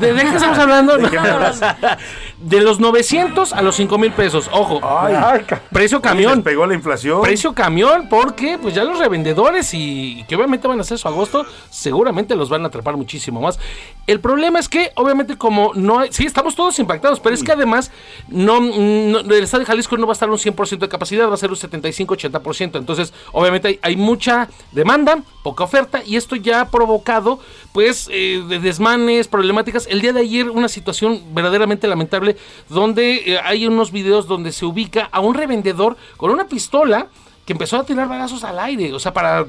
¿De, 0.00 0.14
de 0.14 0.22
qué 0.22 0.28
estamos 0.36 0.58
hablando? 0.58 0.96
¿De 0.96 1.10
qué 1.10 1.20
me 1.20 1.28
hablas? 1.28 1.60
De 2.38 2.60
los 2.62 2.80
900 2.80 3.52
a 3.52 3.60
los 3.60 3.76
5 3.76 3.98
mil 3.98 4.12
pesos. 4.12 4.43
Ojo, 4.52 4.80
Ay. 4.82 5.44
precio 5.72 6.00
camión. 6.00 6.36
Les 6.36 6.44
pegó 6.44 6.66
la 6.66 6.74
inflación. 6.74 7.22
Precio 7.22 7.52
camión, 7.54 8.08
porque 8.08 8.58
pues 8.60 8.74
ya 8.74 8.84
los 8.84 8.98
revendedores 8.98 9.72
y, 9.74 10.20
y 10.20 10.24
que 10.24 10.36
obviamente 10.36 10.68
van 10.68 10.78
a 10.78 10.82
hacer 10.82 10.98
su 10.98 11.08
agosto, 11.08 11.44
seguramente 11.70 12.34
los 12.36 12.48
van 12.48 12.64
a 12.64 12.68
atrapar 12.68 12.96
muchísimo 12.96 13.40
más. 13.40 13.58
El 14.06 14.20
problema 14.20 14.58
es 14.58 14.68
que, 14.68 14.90
obviamente, 14.96 15.36
como 15.38 15.72
no 15.74 15.98
hay, 16.00 16.12
sí, 16.12 16.26
estamos 16.26 16.54
todos 16.54 16.78
impactados, 16.78 17.20
pero 17.20 17.34
es 17.34 17.42
que 17.42 17.52
además 17.52 17.90
no, 18.28 18.60
no- 18.60 19.20
el 19.20 19.32
Estadio 19.44 19.60
de 19.60 19.66
Jalisco 19.66 19.96
no 19.96 20.06
va 20.06 20.12
a 20.12 20.14
estar 20.14 20.28
un 20.30 20.36
100% 20.38 20.78
de 20.78 20.88
capacidad, 20.88 21.28
va 21.28 21.34
a 21.34 21.38
ser 21.38 21.50
un 21.50 21.56
75-80%. 21.56 22.78
Entonces, 22.78 23.12
obviamente 23.32 23.68
hay, 23.68 23.78
hay 23.82 23.96
mucha 23.96 24.48
demanda, 24.72 25.22
poca 25.42 25.64
oferta, 25.64 26.02
y 26.04 26.16
esto 26.16 26.36
ya 26.36 26.60
ha 26.60 26.68
provocado, 26.70 27.38
pues, 27.72 28.08
eh, 28.12 28.42
de 28.46 28.58
desmanes, 28.58 29.28
problemáticas. 29.28 29.86
El 29.86 30.00
día 30.00 30.12
de 30.12 30.20
ayer, 30.20 30.50
una 30.50 30.68
situación 30.68 31.22
verdaderamente 31.32 31.86
lamentable, 31.88 32.36
donde 32.68 33.14
eh, 33.24 33.38
hay 33.42 33.66
unos 33.66 33.90
videos 33.90 34.26
donde 34.26 34.33
se 34.52 34.64
ubica 34.64 35.08
a 35.10 35.20
un 35.20 35.34
revendedor 35.34 35.96
con 36.16 36.30
una 36.30 36.46
pistola 36.46 37.08
que 37.44 37.52
empezó 37.52 37.78
a 37.78 37.84
tirar 37.84 38.08
balazos 38.08 38.44
al 38.44 38.58
aire, 38.58 38.92
o 38.92 38.98
sea, 38.98 39.12
para 39.12 39.44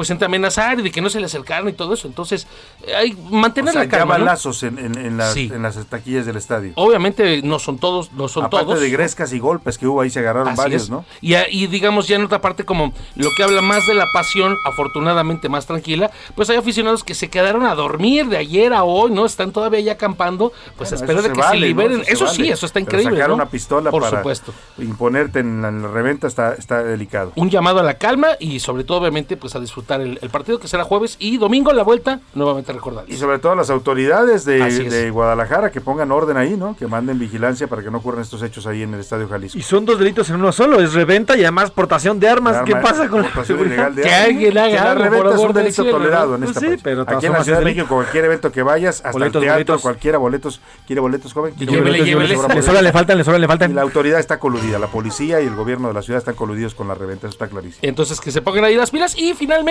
pues 0.00 0.08
entre 0.08 0.24
amenazar 0.24 0.80
y 0.80 0.82
de 0.82 0.90
que 0.90 1.02
no 1.02 1.10
se 1.10 1.20
le 1.20 1.26
acercaran 1.26 1.68
y 1.68 1.74
todo 1.74 1.92
eso. 1.92 2.08
Entonces, 2.08 2.46
eh, 2.86 2.94
hay 2.94 3.12
mantener 3.30 3.68
O 3.68 3.72
sea, 3.74 3.82
la 3.84 3.88
calma. 3.90 4.14
ya 4.14 4.18
¿no? 4.20 4.24
balazos 4.24 4.62
en, 4.62 4.78
en- 4.78 4.96
en 4.96 5.18
las, 5.18 5.34
Sí. 5.34 5.50
en 5.52 5.60
las 5.62 5.76
taquillas 5.90 6.24
del 6.24 6.36
estadio. 6.38 6.72
Obviamente 6.76 7.42
no 7.42 7.58
son 7.58 7.76
todos, 7.78 8.10
no 8.12 8.28
son 8.28 8.44
Aparte 8.46 8.64
todos. 8.64 8.80
de 8.80 8.88
grescas 8.88 9.34
y 9.34 9.38
golpes 9.38 9.76
que 9.76 9.86
hubo 9.86 10.00
ahí, 10.00 10.08
se 10.08 10.20
agarraron 10.20 10.48
Así 10.48 10.56
varios, 10.56 10.82
es. 10.84 10.88
¿no? 10.90 11.04
Y, 11.20 11.34
a- 11.34 11.50
y 11.50 11.66
digamos 11.66 12.08
ya 12.08 12.16
en 12.16 12.24
otra 12.24 12.40
parte 12.40 12.64
como 12.64 12.94
lo 13.14 13.28
que 13.36 13.42
habla 13.42 13.60
más 13.60 13.86
de 13.86 13.92
la 13.92 14.06
pasión, 14.10 14.56
afortunadamente 14.64 15.50
más 15.50 15.66
tranquila, 15.66 16.10
pues 16.34 16.48
hay 16.48 16.56
aficionados 16.56 17.04
que 17.04 17.14
se 17.14 17.28
quedaron 17.28 17.66
a 17.66 17.74
dormir 17.74 18.26
de 18.28 18.38
ayer 18.38 18.72
a 18.72 18.84
hoy, 18.84 19.10
¿no? 19.10 19.26
Están 19.26 19.52
todavía 19.52 19.80
ya 19.80 19.92
acampando, 19.92 20.50
pues 20.78 20.92
a 20.94 20.96
Bueno, 20.96 21.04
espera 21.04 21.20
eso 21.20 21.28
de 21.28 21.34
que 21.34 21.40
vale, 21.40 21.52
se 21.52 21.60
¿no? 21.60 21.66
liberen. 21.66 22.04
se 22.06 22.12
Eso, 22.12 22.26
sí, 22.26 22.38
vale. 22.42 22.52
eso 22.54 22.64
está 22.64 22.80
Pero 22.80 22.86
increíble. 22.86 23.16
sacar 23.16 23.28
¿no? 23.28 23.34
una 23.34 23.46
pistola 23.50 23.90
Por 23.90 24.02
para 24.04 24.16
supuesto. 24.18 24.54
imponerte 24.78 25.40
en 25.40 25.60
la, 25.60 25.68
en 25.68 25.82
la 25.82 25.88
reventa 25.88 26.26
está, 26.26 26.54
está 26.54 26.82
delicado. 26.82 27.32
Un 27.36 27.50
llamado 27.50 27.80
a 27.80 27.82
la 27.82 27.98
calma 27.98 28.28
y 28.38 28.60
sobre 28.60 28.84
todo 28.84 28.98
obviamente 28.98 29.36
pues 29.36 29.54
a 29.56 29.60
disfrutar 29.60 29.89
el, 29.96 30.18
el 30.22 30.30
partido 30.30 30.58
que 30.60 30.68
será 30.68 30.84
jueves 30.84 31.16
y 31.18 31.38
domingo 31.38 31.72
la 31.72 31.82
vuelta, 31.82 32.20
nuevamente 32.34 32.72
recordar. 32.72 33.04
Y 33.08 33.16
sobre 33.16 33.38
todo 33.38 33.54
las 33.54 33.70
autoridades 33.70 34.44
de, 34.44 35.10
Guadalajara 35.10 35.70
que 35.70 35.80
pongan 35.80 36.10
orden 36.12 36.36
ahí, 36.36 36.56
¿no? 36.56 36.76
Que 36.76 36.86
manden 36.86 37.18
vigilancia 37.18 37.66
para 37.66 37.82
que 37.82 37.90
no 37.90 37.98
ocurran 37.98 38.22
estos 38.22 38.42
hechos 38.42 38.66
ahí 38.66 38.82
en 38.82 38.94
el 38.94 39.00
Estadio 39.00 39.28
Jalisco. 39.28 39.58
Y 39.58 39.62
son 39.62 39.84
dos 39.84 39.98
delitos 39.98 40.28
en 40.30 40.36
uno 40.36 40.52
solo, 40.52 40.80
es 40.80 40.92
reventa 40.92 41.36
y 41.36 41.42
además 41.42 41.70
portación 41.70 42.20
de 42.20 42.28
armas. 42.28 42.62
¿Qué 42.64 42.76
pasa 42.76 43.08
con 43.08 43.22
la 43.22 43.28
portación 43.28 43.58
seguridad? 43.58 43.90
ilegal 43.90 43.94
de 43.94 44.04
armas. 44.10 44.38
Que 44.38 44.52
la 44.52 44.94
reventa 44.94 45.34
es 45.34 45.40
un 45.40 45.52
delito 45.52 45.84
tolerado 45.84 46.34
en 46.34 46.40
Pues 46.42 46.50
esta 46.50 46.60
sí, 46.60 46.66
país. 46.66 46.80
pero 46.82 47.02
Aquí 47.02 47.26
en 47.26 47.32
la 47.32 47.44
Ciudad 47.44 47.58
de 47.60 47.64
México, 47.64 47.86
cualquier 47.88 48.24
evento 48.26 48.52
que 48.52 48.62
vayas, 48.62 48.96
hasta 48.96 49.12
Boletos, 49.12 49.42
el 49.42 49.46
teatro, 49.48 49.56
boletos. 49.64 49.82
cualquiera, 49.82 50.18
boletos, 50.18 50.60
¿quiere 50.86 51.00
boletos, 51.00 51.32
joven? 51.32 51.54
¿Quiere 51.54 51.72
Llévele, 51.72 51.98
boletos? 51.98 52.06
llévele. 52.06 52.36
Sobra 52.36 52.54
Le 52.54 52.62
sobra, 52.62 52.82
le 52.82 52.92
faltan, 52.92 53.18
le 53.18 53.24
sobra, 53.24 53.38
le 53.38 53.46
faltan. 53.46 53.70
Y 53.70 53.74
la 53.74 53.82
autoridad 53.82 54.20
está 54.20 54.38
coludida, 54.38 54.78
la 54.78 54.86
policía 54.88 55.40
y 55.40 55.46
el 55.46 55.54
gobierno 55.54 55.88
de 55.88 55.94
la 55.94 56.02
ciudad 56.02 56.18
están 56.18 56.34
coludidos 56.34 56.74
con 56.74 56.88
la 56.88 56.94
reventa, 56.94 57.26
eso 57.26 57.34
está 57.34 57.48
clarísimo. 57.48 57.80
Entonces 57.82 58.20
que 58.20 58.30
se 58.30 58.42
pongan 58.42 58.64
ahí 58.64 58.76
las 58.76 58.90
pilas 58.90 59.16
y 59.18 59.34
finalmente 59.34 59.69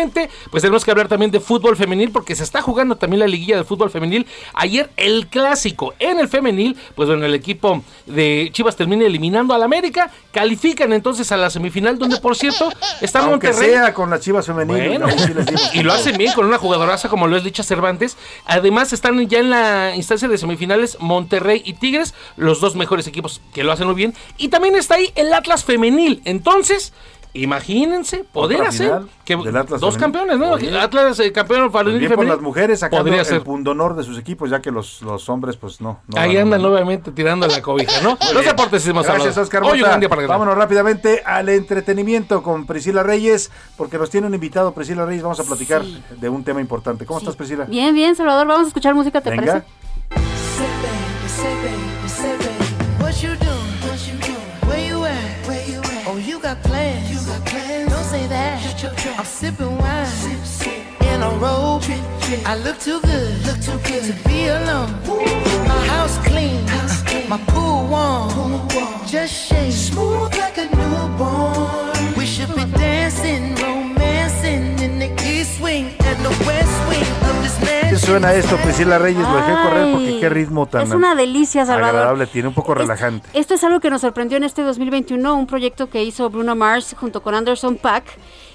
pues 0.52 0.62
tenemos 0.62 0.86
que 0.86 0.92
hablar 0.92 1.08
también 1.08 1.32
de 1.32 1.40
fútbol 1.40 1.76
femenil 1.76 2.12
porque 2.12 2.36
se 2.36 2.44
está 2.44 2.62
jugando 2.62 2.96
también 2.96 3.20
la 3.20 3.28
liguilla 3.28 3.56
del 3.56 3.66
fútbol 3.66 3.90
femenil. 3.90 4.26
Ayer 4.54 4.90
el 4.98 5.28
clásico 5.28 5.94
en 6.00 6.20
el 6.20 6.28
femenil, 6.28 6.78
pues 6.96 7.10
bueno, 7.10 7.26
el 7.26 7.36
equipo 7.36 7.84
de 8.06 8.50
Chivas 8.52 8.76
termina 8.76 9.06
eliminando 9.06 9.54
al 9.54 9.64
América, 9.64 10.12
califican 10.32 10.94
entonces 10.94 11.32
a 11.32 11.38
la 11.38 11.50
semifinal 11.50 11.98
donde 11.98 12.18
por 12.18 12.36
cierto 12.36 12.70
está 13.02 13.20
Aunque 13.20 13.48
Monterrey. 13.48 13.72
sea 13.72 13.94
con 13.94 14.10
las 14.10 14.22
chivas. 14.22 14.48
Bueno, 14.50 15.08
digo. 15.08 15.60
y 15.74 15.84
lo 15.84 15.94
hacen 15.94 16.18
bien 16.18 16.34
con 16.34 16.46
una 16.46 16.58
jugadoraza 16.58 17.10
como 17.10 17.28
lo 17.28 17.38
es 17.38 17.44
Licha 17.44 17.64
Cervantes. 17.64 18.18
Además 18.46 18.94
están 18.94 19.28
ya 19.28 19.40
en 19.40 19.50
la 19.50 19.94
instancia 19.96 20.28
de 20.28 20.38
semifinales 20.38 20.98
Monterrey 21.00 21.62
y 21.66 21.74
Tigres, 21.74 22.14
los 22.38 22.62
dos 22.62 22.76
mejores 22.76 23.08
equipos 23.08 23.42
que 23.54 23.64
lo 23.64 23.72
hacen 23.72 23.88
muy 23.88 23.96
bien. 23.96 24.14
Y 24.38 24.50
también 24.50 24.76
está 24.76 24.96
ahí 24.96 25.12
el 25.16 25.34
Atlas 25.34 25.64
femenil. 25.64 26.22
Entonces, 26.26 26.94
imagínense 27.34 28.24
poder 28.24 28.62
hacer 28.64 29.02
que 29.24 29.36
del 29.36 29.56
Atlas 29.56 29.80
dos 29.80 29.98
campeones, 29.98 30.40
¿no? 30.40 30.54
Oye. 30.54 30.78
Atlas 30.78 31.20
eh, 31.20 31.32
campeón 31.32 31.72
Pues 31.72 31.84
femenil 31.84 32.00
bien 32.00 32.16
por 32.16 32.26
las 32.26 32.42
mujeres 32.42 32.80
sacando 32.80 33.04
Podría 33.04 33.22
el 33.22 33.26
ser. 33.26 33.44
pundonor 33.44 33.96
de 33.96 34.04
sus 34.04 34.18
equipos, 34.18 34.50
ya 34.50 34.62
que 34.62 34.72
los, 34.72 35.02
los 35.02 35.30
hombres, 35.30 35.56
pues 35.58 35.80
no. 35.82 36.00
no 36.08 36.20
Ahí 36.20 36.38
andan 36.38 36.62
nuevamente 36.62 37.12
tirando 37.12 37.48
la 37.48 37.62
cobija, 37.62 38.02
¿no? 38.02 38.18
Los 38.34 38.46
deportes 38.46 38.86
hemos 38.88 39.06
Gracias. 39.06 39.38
Oscar 39.38 39.64
Hoy 39.64 39.82
un 39.84 40.00
día 40.00 40.10
para. 40.10 40.26
Vámonos 40.26 40.56
rápidamente 40.58 41.22
al 41.26 41.50
entretenimiento 41.50 42.42
con 42.42 42.66
Priscila 42.66 43.04
Reyes, 43.04 43.52
porque 43.78 43.98
nos 43.98 44.10
tiene 44.10 44.28
un 44.28 44.34
invitado, 44.34 44.74
Priscila 44.74 45.06
Reyes. 45.06 45.24
Vamos 45.24 45.40
a 45.40 45.44
platicar 45.44 45.84
de 45.84 46.30
un 46.30 46.44
tema 46.44 46.62
importante. 46.62 47.06
¿Cómo 47.06 47.20
estás, 47.20 47.36
Priscila? 47.36 47.66
Bien, 47.66 47.94
bien, 47.94 48.16
Salvador, 48.16 48.48
vamos 48.48 48.66
a 48.66 48.68
escuchar 48.68 48.96
música, 48.96 49.22
¿te 49.22 49.30
Venga. 49.30 49.64
parece? 50.16 50.99
I'm 58.82 59.26
sipping 59.26 59.78
wine. 59.78 60.06
Sip, 60.06 60.46
sip. 60.46 61.02
In 61.02 61.22
a 61.22 61.30
robe. 61.32 61.84
I 62.46 62.56
look 62.64 62.80
too 62.80 63.02
good. 63.02 63.46
Look 63.46 63.60
too 63.60 63.78
good 63.84 64.04
to 64.06 64.14
be 64.30 64.48
alone. 64.48 64.90
My 65.68 65.86
house 65.88 66.18
clean. 66.20 66.64
My 67.28 67.38
pool 67.48 67.88
warm. 67.88 68.68
Just 69.06 69.34
shake. 69.34 69.74
Smooth 69.74 70.34
like 70.38 70.58
a 70.58 70.74
newborn. 70.76 72.16
We 72.16 72.26
should 72.26 72.56
be 72.56 72.64
dancing, 72.78 73.56
romancing 73.56 74.80
in 74.80 75.00
the 75.00 75.10
east 75.28 75.60
wing 75.62 75.92
and 76.06 76.18
the 76.24 76.30
west 76.46 76.90
wing 76.90 77.04
of 77.30 77.44
this 77.44 77.58
¿Qué 77.60 77.66
mansion. 77.66 78.00
suena 78.00 78.34
esto, 78.34 78.56
Priscila 78.58 78.98
Reyes? 78.98 79.20
Lo 79.20 79.36
dejé 79.36 79.54
correr 79.64 79.92
porque 79.94 80.18
qué 80.22 80.30
ritmo 80.30 80.66
tan 80.68 80.84
es 80.84 80.92
una 80.92 81.16
delicia, 81.16 81.66
Salvador. 81.66 81.96
agradable 81.98 82.28
tiene, 82.28 82.48
un 82.48 82.54
poco 82.54 82.74
relajante. 82.76 83.28
Esto 83.34 83.56
es 83.56 83.64
algo 83.64 83.80
que 83.80 83.90
nos 83.90 84.02
sorprendió 84.02 84.38
en 84.38 84.44
este 84.44 84.62
2021, 84.64 85.36
un 85.36 85.48
proyecto 85.48 85.90
que 85.90 86.04
hizo 86.04 86.30
Bruno 86.30 86.56
Mars 86.56 86.96
junto 86.98 87.22
con 87.22 87.36
Anderson 87.36 87.76
Paak 87.78 88.06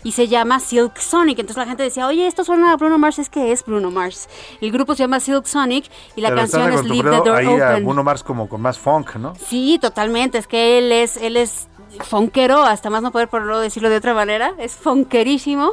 y 0.05 0.13
se 0.13 0.29
llama 0.29 0.61
Silk 0.61 0.99
Sonic. 0.99 1.41
Entonces 1.41 1.57
la 1.57 1.67
gente 1.67 1.83
decía, 1.83 2.07
oye, 2.07 2.27
esto 2.27 2.45
suena 2.45 2.73
a 2.73 2.77
Bruno 2.77 2.99
Mars, 2.99 3.19
es 3.19 3.29
que 3.29 3.51
es 3.51 3.65
Bruno 3.65 3.91
Mars. 3.91 4.29
El 4.61 4.71
grupo 4.71 4.95
se 4.95 5.03
llama 5.03 5.19
Silk 5.19 5.47
Sonic 5.47 5.87
y 6.15 6.21
la 6.21 6.29
Pero 6.29 6.41
canción 6.43 6.73
es 6.73 6.85
Leave 6.85 7.11
the 7.11 7.17
Door 7.17 7.37
ahí 7.37 7.47
a 7.47 7.71
Open. 7.71 7.85
Bruno 7.85 8.05
Mars 8.05 8.23
como 8.23 8.49
con 8.49 8.61
más 8.61 8.79
funk, 8.79 9.17
¿no? 9.17 9.35
Sí, 9.35 9.79
totalmente. 9.81 10.39
Es 10.39 10.47
que 10.47 10.79
él 10.79 10.93
es, 10.93 11.17
él 11.17 11.37
es 11.37 11.69
fonquero, 12.01 12.63
hasta 12.65 12.91
más 12.91 13.03
no 13.03 13.13
poder 13.13 13.29
por 13.29 13.43
no 13.43 13.59
decirlo 13.61 13.89
de 13.91 13.97
otra 13.97 14.15
manera. 14.15 14.55
Es 14.59 14.73
fonquerísimo. 14.73 15.73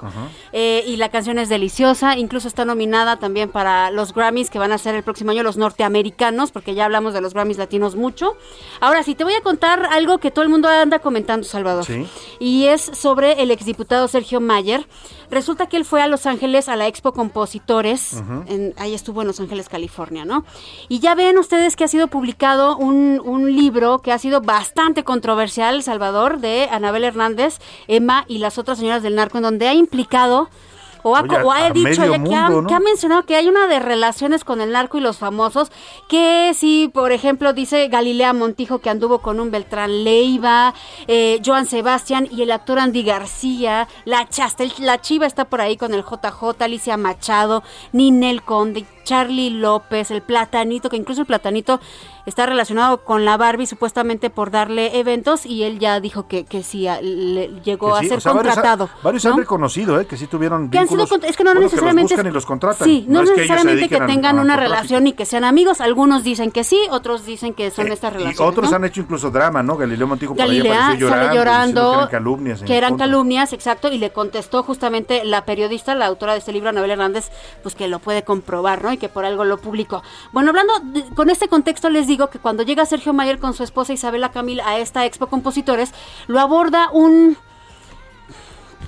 Eh, 0.53 0.83
y 0.87 0.97
la 0.97 1.09
canción 1.09 1.39
es 1.39 1.49
deliciosa. 1.49 2.17
Incluso 2.17 2.47
está 2.47 2.65
nominada 2.65 3.17
también 3.17 3.49
para 3.49 3.91
los 3.91 4.13
Grammys 4.13 4.49
que 4.49 4.59
van 4.59 4.71
a 4.71 4.77
ser 4.77 4.95
el 4.95 5.03
próximo 5.03 5.31
año 5.31 5.43
los 5.43 5.57
norteamericanos, 5.57 6.51
porque 6.51 6.73
ya 6.75 6.85
hablamos 6.85 7.13
de 7.13 7.21
los 7.21 7.33
Grammys 7.33 7.57
latinos 7.57 7.95
mucho. 7.95 8.35
Ahora 8.79 9.03
sí, 9.03 9.15
te 9.15 9.23
voy 9.23 9.33
a 9.33 9.41
contar 9.41 9.87
algo 9.91 10.17
que 10.19 10.31
todo 10.31 10.43
el 10.43 10.49
mundo 10.49 10.67
anda 10.69 10.99
comentando, 10.99 11.45
Salvador. 11.45 11.85
Sí. 11.85 12.07
Y 12.39 12.65
es 12.65 12.81
sobre 12.81 13.41
el 13.41 13.51
exdiputado 13.51 14.07
Sergio 14.07 14.39
Mayer. 14.41 14.87
Resulta 15.29 15.67
que 15.67 15.77
él 15.77 15.85
fue 15.85 16.01
a 16.01 16.07
Los 16.07 16.25
Ángeles 16.25 16.67
a 16.67 16.75
la 16.75 16.87
Expo 16.87 17.13
Compositores. 17.13 18.21
En- 18.47 18.73
ahí 18.77 18.93
estuvo 18.93 19.21
en 19.21 19.27
Los 19.27 19.39
Ángeles, 19.39 19.69
California, 19.69 20.25
¿no? 20.25 20.43
Y 20.89 20.99
ya 20.99 21.15
ven 21.15 21.37
ustedes 21.37 21.75
que 21.77 21.85
ha 21.85 21.87
sido 21.87 22.07
publicado 22.07 22.75
un, 22.75 23.21
un 23.23 23.55
libro 23.55 23.99
que 23.99 24.11
ha 24.11 24.17
sido 24.17 24.41
bastante 24.41 25.03
controversial, 25.05 25.83
Salvador, 25.83 26.00
de 26.01 26.67
Anabel 26.71 27.03
Hernández, 27.03 27.59
Emma 27.87 28.25
y 28.27 28.39
las 28.39 28.57
otras 28.57 28.79
señoras 28.79 29.03
del 29.03 29.15
narco, 29.15 29.37
en 29.37 29.43
donde 29.43 29.67
ha 29.67 29.73
implicado 29.75 30.49
o 31.03 31.15
ha, 31.15 31.21
Oye, 31.21 31.37
o 31.37 31.51
ha 31.51 31.65
a 31.65 31.69
dicho 31.71 32.01
que, 32.01 32.35
ha, 32.35 32.47
mundo, 32.47 32.61
¿no? 32.61 32.67
que 32.67 32.73
ha 32.73 32.79
mencionado 32.79 33.25
que 33.25 33.35
hay 33.35 33.47
una 33.47 33.67
de 33.67 33.79
relaciones 33.79 34.43
con 34.43 34.61
el 34.61 34.71
narco 34.71 34.97
y 34.97 35.01
los 35.01 35.17
famosos, 35.17 35.71
que 36.07 36.53
si, 36.55 36.89
por 36.93 37.11
ejemplo, 37.11 37.53
dice 37.53 37.87
Galilea 37.87 38.33
Montijo 38.33 38.79
que 38.79 38.89
anduvo 38.89 39.19
con 39.19 39.39
un 39.39 39.51
Beltrán 39.51 40.03
Leiva, 40.03 40.73
eh, 41.07 41.41
Joan 41.43 41.65
Sebastián 41.65 42.27
y 42.31 42.43
el 42.43 42.51
actor 42.51 42.79
Andy 42.79 43.03
García, 43.03 43.87
la 44.05 44.27
Chastel, 44.29 44.71
la 44.79 45.01
Chiva 45.01 45.25
está 45.25 45.45
por 45.45 45.61
ahí 45.61 45.77
con 45.77 45.93
el 45.93 46.03
JJ, 46.03 46.61
Alicia 46.63 46.97
Machado, 46.97 47.63
Ninel 47.93 48.43
Conde, 48.43 48.85
Charlie 49.03 49.49
López, 49.49 50.11
el 50.11 50.21
Platanito, 50.21 50.89
que 50.89 50.97
incluso 50.97 51.21
el 51.21 51.27
Platanito 51.27 51.79
está 52.25 52.45
relacionado 52.45 53.03
con 53.03 53.25
la 53.25 53.37
Barbie 53.37 53.65
supuestamente 53.65 54.29
por 54.29 54.51
darle 54.51 54.99
eventos 54.99 55.45
y 55.45 55.63
él 55.63 55.79
ya 55.79 55.99
dijo 55.99 56.27
que, 56.27 56.45
que 56.45 56.63
sí, 56.63 56.87
a- 56.87 57.01
le- 57.01 57.49
llegó 57.63 57.93
Que 57.93 58.05
a 58.05 58.09
ser 58.09 58.17
o 58.17 58.21
sea, 58.21 58.33
varios 58.33 58.51
ha- 58.53 58.55
contratado. 58.61 58.89
Varios, 59.03 59.25
¿no? 59.25 59.31
han 59.33 59.37
reconocido, 59.39 59.99
¿eh? 59.99 60.05
Que 60.05 60.17
sí 60.17 60.27
tuvieron 60.27 60.69
Que 60.69 60.77
han 60.79 60.87
sido 60.87 61.03
es 61.03 61.37
que 61.37 61.43
no 61.43 61.51
bueno, 61.51 61.61
necesariamente 61.61 62.15
Que 62.15 62.17
los 62.17 62.23
buscan 62.23 62.25
es- 62.27 62.31
y 62.31 62.33
los 62.33 62.45
contratan. 62.45 62.87
Sí, 62.87 63.05
no, 63.07 63.21
es 63.21 63.29
ellos 63.29 63.35
se 63.35 63.41
necesariamente 63.41 63.89
que, 63.89 64.01
tengan 64.01 64.39
una 64.39 64.55
relación 64.57 65.07
y 65.07 65.13
que 65.13 65.25
sean 65.25 65.43
amigos. 65.43 65.81
Algunos 65.81 66.23
dicen 66.23 66.51
que 66.51 66.63
sí, 66.63 66.79
otros 66.91 67.25
dicen 67.25 67.53
que 67.53 67.71
son 67.71 67.91
estas 67.91 68.11
Y 68.13 68.17
relaciones. 68.17 68.39
otros 68.51 68.69
¿no? 68.69 68.75
han 68.75 68.85
hecho 68.85 69.01
incluso 69.01 69.31
drama, 69.31 69.63
¿no? 69.63 69.77
Galileo 69.77 70.07
Montijo 70.07 70.35
por 70.35 70.43
ahí 70.43 70.61
diciendo 70.61 71.07
llorando, 71.35 71.91
que 71.91 71.97
eran 71.97 72.07
calumnias. 72.09 72.61
en 72.61 72.67
que 72.67 72.77
eran 72.77 72.89
contra. 72.91 73.05
calumnias, 73.07 73.53
exacto, 73.53 73.91
y 73.91 73.97
le 73.97 74.11
contestó 74.11 74.63
justamente 74.63 75.23
la 75.25 75.45
periodista, 75.45 75.95
la 75.95 76.05
autora 76.05 76.33
de 76.33 76.39
este 76.39 76.51
libro, 76.53 76.69
Anabel 76.69 76.91
Hernández, 76.91 77.29
pues 77.63 77.75
que 77.75 77.87
lo 77.87 77.99
puede 77.99 78.23
comprobar, 78.23 78.83
¿no? 78.83 78.91
Y 78.93 78.97
que 78.97 79.09
por 79.09 79.25
algo 79.25 79.43
lo 79.45 79.57
publicó. 79.57 80.03
Bueno, 80.31 80.49
hablando 80.49 80.73
de- 80.83 81.03
con 81.15 81.29
este 81.29 81.47
contexto, 81.47 81.89
les 81.89 82.07
digo 82.11 82.29
que 82.29 82.39
cuando 82.39 82.63
llega 82.63 82.85
Sergio 82.85 83.13
Mayer 83.13 83.39
con 83.39 83.53
su 83.53 83.63
esposa 83.63 83.93
Isabela 83.93 84.31
Camil 84.31 84.59
a 84.61 84.77
esta 84.77 85.05
Expo 85.05 85.27
Compositores, 85.27 85.93
lo 86.27 86.39
aborda 86.39 86.89
un 86.91 87.37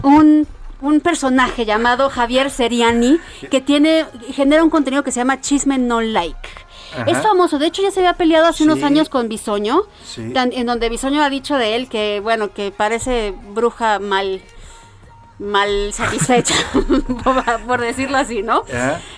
un 0.03 0.47
un 0.81 0.99
personaje 0.99 1.65
llamado 1.65 2.09
Javier 2.09 2.51
Seriani 2.51 3.17
que 3.49 3.61
tiene 3.61 4.05
genera 4.33 4.63
un 4.63 4.69
contenido 4.69 5.01
que 5.03 5.11
se 5.11 5.21
llama 5.21 5.39
Chisme 5.39 5.77
No 5.77 6.01
Like. 6.01 6.49
Ajá. 6.93 7.05
Es 7.09 7.17
famoso, 7.23 7.57
de 7.57 7.67
hecho 7.67 7.81
ya 7.81 7.89
se 7.89 8.01
había 8.01 8.13
peleado 8.13 8.47
hace 8.47 8.65
unos 8.65 8.83
años 8.83 9.07
con 9.09 9.29
Bisoño, 9.29 9.83
Sí. 10.05 10.31
tan- 10.33 10.51
en 10.51 10.67
donde 10.67 10.89
Bisoño 10.89 11.23
ha 11.23 11.29
dicho 11.29 11.55
de 11.57 11.75
él 11.75 11.87
que, 11.87 12.19
bueno, 12.21 12.53
que 12.53 12.71
parece 12.71 13.33
bruja 13.53 13.99
mal 13.99 14.41
mal 15.39 15.91
satisfecha, 15.93 16.53
por- 17.23 17.61
por 17.65 17.81
decirlo 17.81 18.17
así, 18.17 18.43
¿no? 18.43 18.63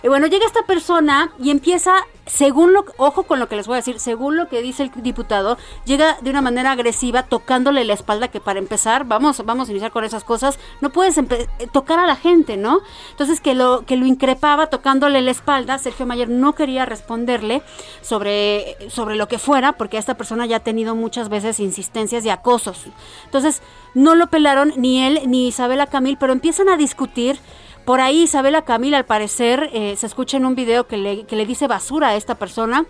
Y 0.04 0.08
bueno, 0.08 0.28
llega 0.28 0.46
esta 0.46 0.62
persona 0.64 1.32
y 1.40 1.50
empieza, 1.50 1.96
según 2.26 2.74
lo, 2.74 2.86
ojo 2.98 3.24
con 3.24 3.40
lo 3.40 3.48
que 3.48 3.56
les 3.56 3.68
voy 3.68 3.76
a 3.76 3.78
decir, 3.78 4.00
según 4.00 4.36
lo 4.36 4.50
que 4.50 4.62
dice 4.62 4.84
el 4.84 4.92
diputado, 4.96 5.58
llega 5.86 6.18
de 6.22 6.30
una 6.30 6.42
manera 6.42 6.72
agresiva 6.72 7.24
tocándole 7.24 7.86
la 7.86 7.94
espalda, 7.94 8.30
que 8.30 8.40
para 8.40 8.60
empezar, 8.60 9.06
vamos, 9.06 9.44
vamos 9.46 9.68
a 9.68 9.72
iniciar 9.72 9.92
con 9.92 10.04
esas 10.04 10.24
cosas, 10.24 10.60
no 10.82 10.92
puedes 10.92 11.18
eh, 11.18 11.48
tocar 11.72 12.00
a 12.00 12.08
la 12.08 12.16
gente, 12.16 12.58
¿no? 12.58 12.82
Entonces 13.12 13.42
que 13.42 13.54
lo, 13.54 13.86
que 13.86 13.96
lo 13.96 14.06
increpaba 14.06 14.68
tocándole 14.68 15.22
la 15.22 15.32
espalda, 15.32 15.78
Sergio 15.78 16.06
Mayer 16.06 16.30
no 16.30 16.56
quería 16.56 16.86
responderle 16.86 17.62
sobre, 18.02 18.78
sobre 18.90 19.16
lo 19.16 19.28
que 19.28 19.38
fuera, 19.38 19.74
porque 19.74 19.98
esta 19.98 20.16
persona 20.16 20.46
ya 20.46 20.58
ha 20.58 20.62
tenido 20.62 20.96
muchas 20.96 21.30
veces 21.30 21.60
insistencias 21.60 22.26
y 22.26 22.30
acosos. 22.30 22.86
Entonces, 23.26 23.62
no 23.94 24.16
lo 24.16 24.28
pelaron 24.28 24.74
ni 24.78 25.04
él 25.04 25.22
ni 25.28 25.48
Isabela 25.48 25.88
Camil, 25.88 26.18
pero 26.18 26.34
empiezan 26.34 26.70
a 26.70 26.78
discutir. 26.78 27.40
Por 27.86 28.02
ahí 28.02 28.24
Isabela 28.24 28.64
Camil, 28.64 28.96
al 28.96 29.06
parecer, 29.06 29.70
eh, 29.74 29.96
se 29.96 30.08
escucha 30.08 30.38
en 30.38 30.46
un 30.46 30.56
video 30.56 30.88
que 30.88 30.98
le, 30.98 31.26
que 31.26 31.36
le 31.36 31.46
dice 31.46 31.68
basura 31.68 32.10
a 32.10 32.16
esta 32.16 32.36
persona. 32.36 32.86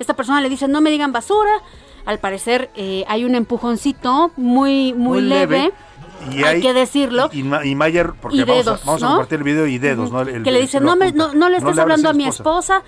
Esta 0.00 0.14
persona 0.14 0.40
le 0.40 0.48
dice, 0.48 0.66
no 0.68 0.80
me 0.80 0.90
digan 0.90 1.12
basura. 1.12 1.52
Al 2.04 2.18
parecer 2.18 2.70
eh, 2.74 3.04
hay 3.06 3.24
un 3.24 3.36
empujoncito 3.36 4.32
muy, 4.36 4.92
muy, 4.94 5.20
Muy 5.20 5.22
leve. 5.22 5.58
leve. 5.58 5.72
Y 6.36 6.42
hay, 6.44 6.60
que 6.60 6.72
decirlo. 6.72 7.30
Y, 7.32 7.42
Ma- 7.44 7.64
y 7.64 7.74
Mayer, 7.74 8.12
porque 8.20 8.36
Y 8.38 8.42
vamos, 8.44 8.66
a, 8.68 8.78
vamos 8.84 9.02
a 9.02 9.06
¿no? 9.06 9.12
compartir 9.12 9.38
el 9.38 9.44
video 9.44 9.66
y 9.66 9.78
dedos. 9.78 10.10
¿no? 10.10 10.20
El- 10.22 10.42
que 10.42 10.50
le 10.52 10.60
dice, 10.60 10.80
no, 10.80 10.96
me, 10.96 11.12
no, 11.12 11.32
no 11.34 11.48
le 11.48 11.58
estés 11.58 11.78
hablando 11.78 12.08
a 12.08 12.12
mi 12.12 12.24
esposa". 12.26 12.78
esposa. 12.78 12.82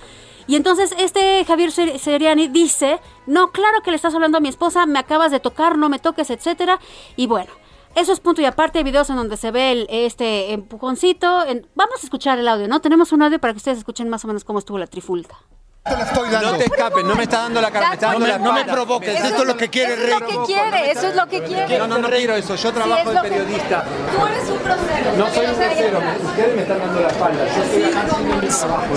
Y 0.46 0.56
entonces 0.56 0.94
este 0.98 1.44
Javier 1.44 1.70
Ser- 1.72 1.98
Seriani 1.98 2.48
dice, 2.48 3.00
no, 3.26 3.50
claro 3.50 3.80
que 3.82 3.90
le 3.90 3.96
estás 3.96 4.14
hablando 4.14 4.38
a 4.38 4.40
mi 4.40 4.48
esposa, 4.48 4.86
me 4.86 4.98
acabas 4.98 5.30
de 5.32 5.40
tocar, 5.40 5.78
no 5.78 5.88
me 5.88 5.98
toques, 6.00 6.28
etcétera. 6.30 6.78
Y 7.16 7.26
bueno, 7.26 7.50
eso 7.94 8.12
es 8.12 8.20
punto 8.20 8.40
y 8.42 8.44
aparte, 8.44 8.78
hay 8.78 8.84
videos 8.84 9.10
en 9.10 9.16
donde 9.16 9.36
se 9.36 9.50
ve 9.50 9.72
el- 9.72 9.86
este 9.90 10.52
empujoncito. 10.52 11.44
en- 11.46 11.66
vamos 11.74 11.96
a 12.02 12.06
escuchar 12.06 12.38
el 12.38 12.48
audio, 12.48 12.68
¿no? 12.68 12.80
Tenemos 12.80 13.12
un 13.12 13.22
audio 13.22 13.38
para 13.38 13.52
que 13.52 13.58
ustedes 13.58 13.78
escuchen 13.78 14.08
más 14.08 14.24
o 14.24 14.28
menos 14.28 14.44
cómo 14.44 14.58
estuvo 14.58 14.78
la 14.78 14.86
trifulca. 14.86 15.36
No 15.86 16.56
te 16.56 16.64
escapes, 16.64 17.04
no 17.04 17.14
me 17.14 17.24
está 17.24 17.40
dando 17.42 17.60
la 17.60 17.70
cara, 17.70 17.88
me 17.88 17.94
está 17.94 18.06
dando 18.06 18.20
No 18.20 18.24
me- 18.26 18.32
la 18.32 18.38
no 18.38 18.52
me 18.54 18.64
provoques, 18.64 19.22
esto 19.22 19.42
es 19.42 19.46
lo 19.46 19.54
que 19.54 19.68
quiere 19.68 19.92
Eso 19.92 20.02
Rey. 20.02 20.12
es 20.14 20.20
lo 20.20 20.26
que 20.26 20.46
quiere, 20.46 20.90
eso 20.90 21.06
es 21.08 21.14
lo 21.14 21.26
que 21.26 21.42
quiere. 21.42 21.78
No, 21.78 21.86
no, 21.86 21.98
no 21.98 22.08
quiero 22.08 22.34
eso, 22.36 22.54
yo 22.56 22.72
trabajo 22.72 23.10
de 23.12 23.20
periodista. 23.20 23.84
Tú 23.84 24.26
eres 24.26 24.48
un 24.48 24.64
grosero. 24.64 25.16
No 25.18 25.28
soy 25.28 25.44
un 25.46 25.54
tercero, 25.56 25.98
ustedes 26.24 26.56
me 26.56 26.62
están 26.62 26.78
dando 26.78 27.00
la 27.02 27.08
espalda. 27.08 27.44
Yo 27.54 27.62
estoy 27.64 27.84
acá 27.84 28.00
haciendo 28.10 28.34
mi 28.36 28.48
trabajo. 28.48 28.94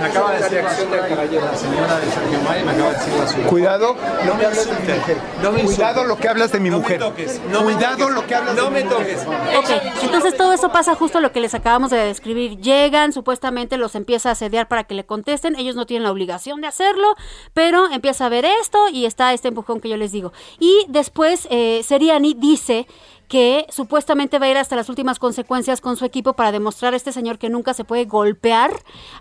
Me 0.00 0.06
acaba 0.06 0.32
de 0.32 0.42
decir 0.42 0.58
acción 0.60 0.90
de 0.90 0.98
caballero, 0.98 1.44
la 1.44 1.58
señora 1.58 2.00
de 2.00 2.10
Sergio 2.10 2.40
Mayer 2.40 2.64
me 2.64 2.70
acaba 2.72 2.88
de 2.88 2.94
decir 2.96 3.14
la 3.20 3.26
suya. 3.28 3.46
Cuidado, 3.46 3.96
no 4.24 4.34
me 4.34 4.44
hables 4.46 4.66
de 4.66 4.72
mi 4.72 4.80
mujer. 4.94 5.16
No 5.42 5.52
me 5.52 5.62
Cuidado 5.64 6.04
lo 6.04 6.16
que 6.16 6.28
hablas 6.28 6.52
de 6.52 6.60
mi 6.60 6.70
No 6.70 6.76
me 6.78 6.82
mujer. 6.82 6.98
toques. 7.00 7.40
No 7.50 7.62
me 7.64 7.74
Cuidado 7.74 7.96
toques. 7.98 8.14
lo 8.14 8.26
que 8.26 8.34
hablas 8.34 8.54
No 8.56 8.64
de 8.64 8.70
me 8.70 8.82
mi 8.82 8.88
mujer. 8.88 9.18
toques. 9.18 9.58
Ok, 9.58 10.02
entonces 10.04 10.36
todo 10.38 10.54
eso 10.54 10.70
pasa 10.72 10.94
justo 10.94 11.20
lo 11.20 11.32
que 11.32 11.40
les 11.40 11.54
acabamos 11.54 11.90
de 11.90 11.98
describir. 11.98 12.58
Llegan, 12.60 13.12
supuestamente 13.12 13.76
los 13.76 13.94
empieza 13.94 14.30
a 14.30 14.32
asediar 14.32 14.68
para 14.68 14.84
que 14.84 14.94
le 14.94 15.04
contesten. 15.04 15.54
Ellos 15.56 15.76
no 15.76 15.84
tienen 15.84 16.04
la 16.04 16.13
obligación 16.14 16.60
de 16.60 16.68
hacerlo, 16.68 17.14
pero 17.52 17.90
empieza 17.90 18.26
a 18.26 18.30
ver 18.30 18.44
esto 18.44 18.88
y 18.88 19.04
está 19.04 19.32
este 19.34 19.48
empujón 19.48 19.80
que 19.80 19.88
yo 19.88 19.96
les 19.96 20.12
digo. 20.12 20.32
Y 20.58 20.86
después 20.88 21.46
eh, 21.50 21.82
Seriani 21.84 22.34
dice 22.34 22.86
que 23.34 23.66
supuestamente 23.68 24.38
va 24.38 24.46
a 24.46 24.50
ir 24.50 24.56
hasta 24.58 24.76
las 24.76 24.88
últimas 24.88 25.18
consecuencias 25.18 25.80
con 25.80 25.96
su 25.96 26.04
equipo 26.04 26.34
para 26.34 26.52
demostrar 26.52 26.94
a 26.94 26.96
este 26.96 27.10
señor 27.10 27.36
que 27.40 27.48
nunca 27.48 27.74
se 27.74 27.82
puede 27.82 28.04
golpear 28.04 28.70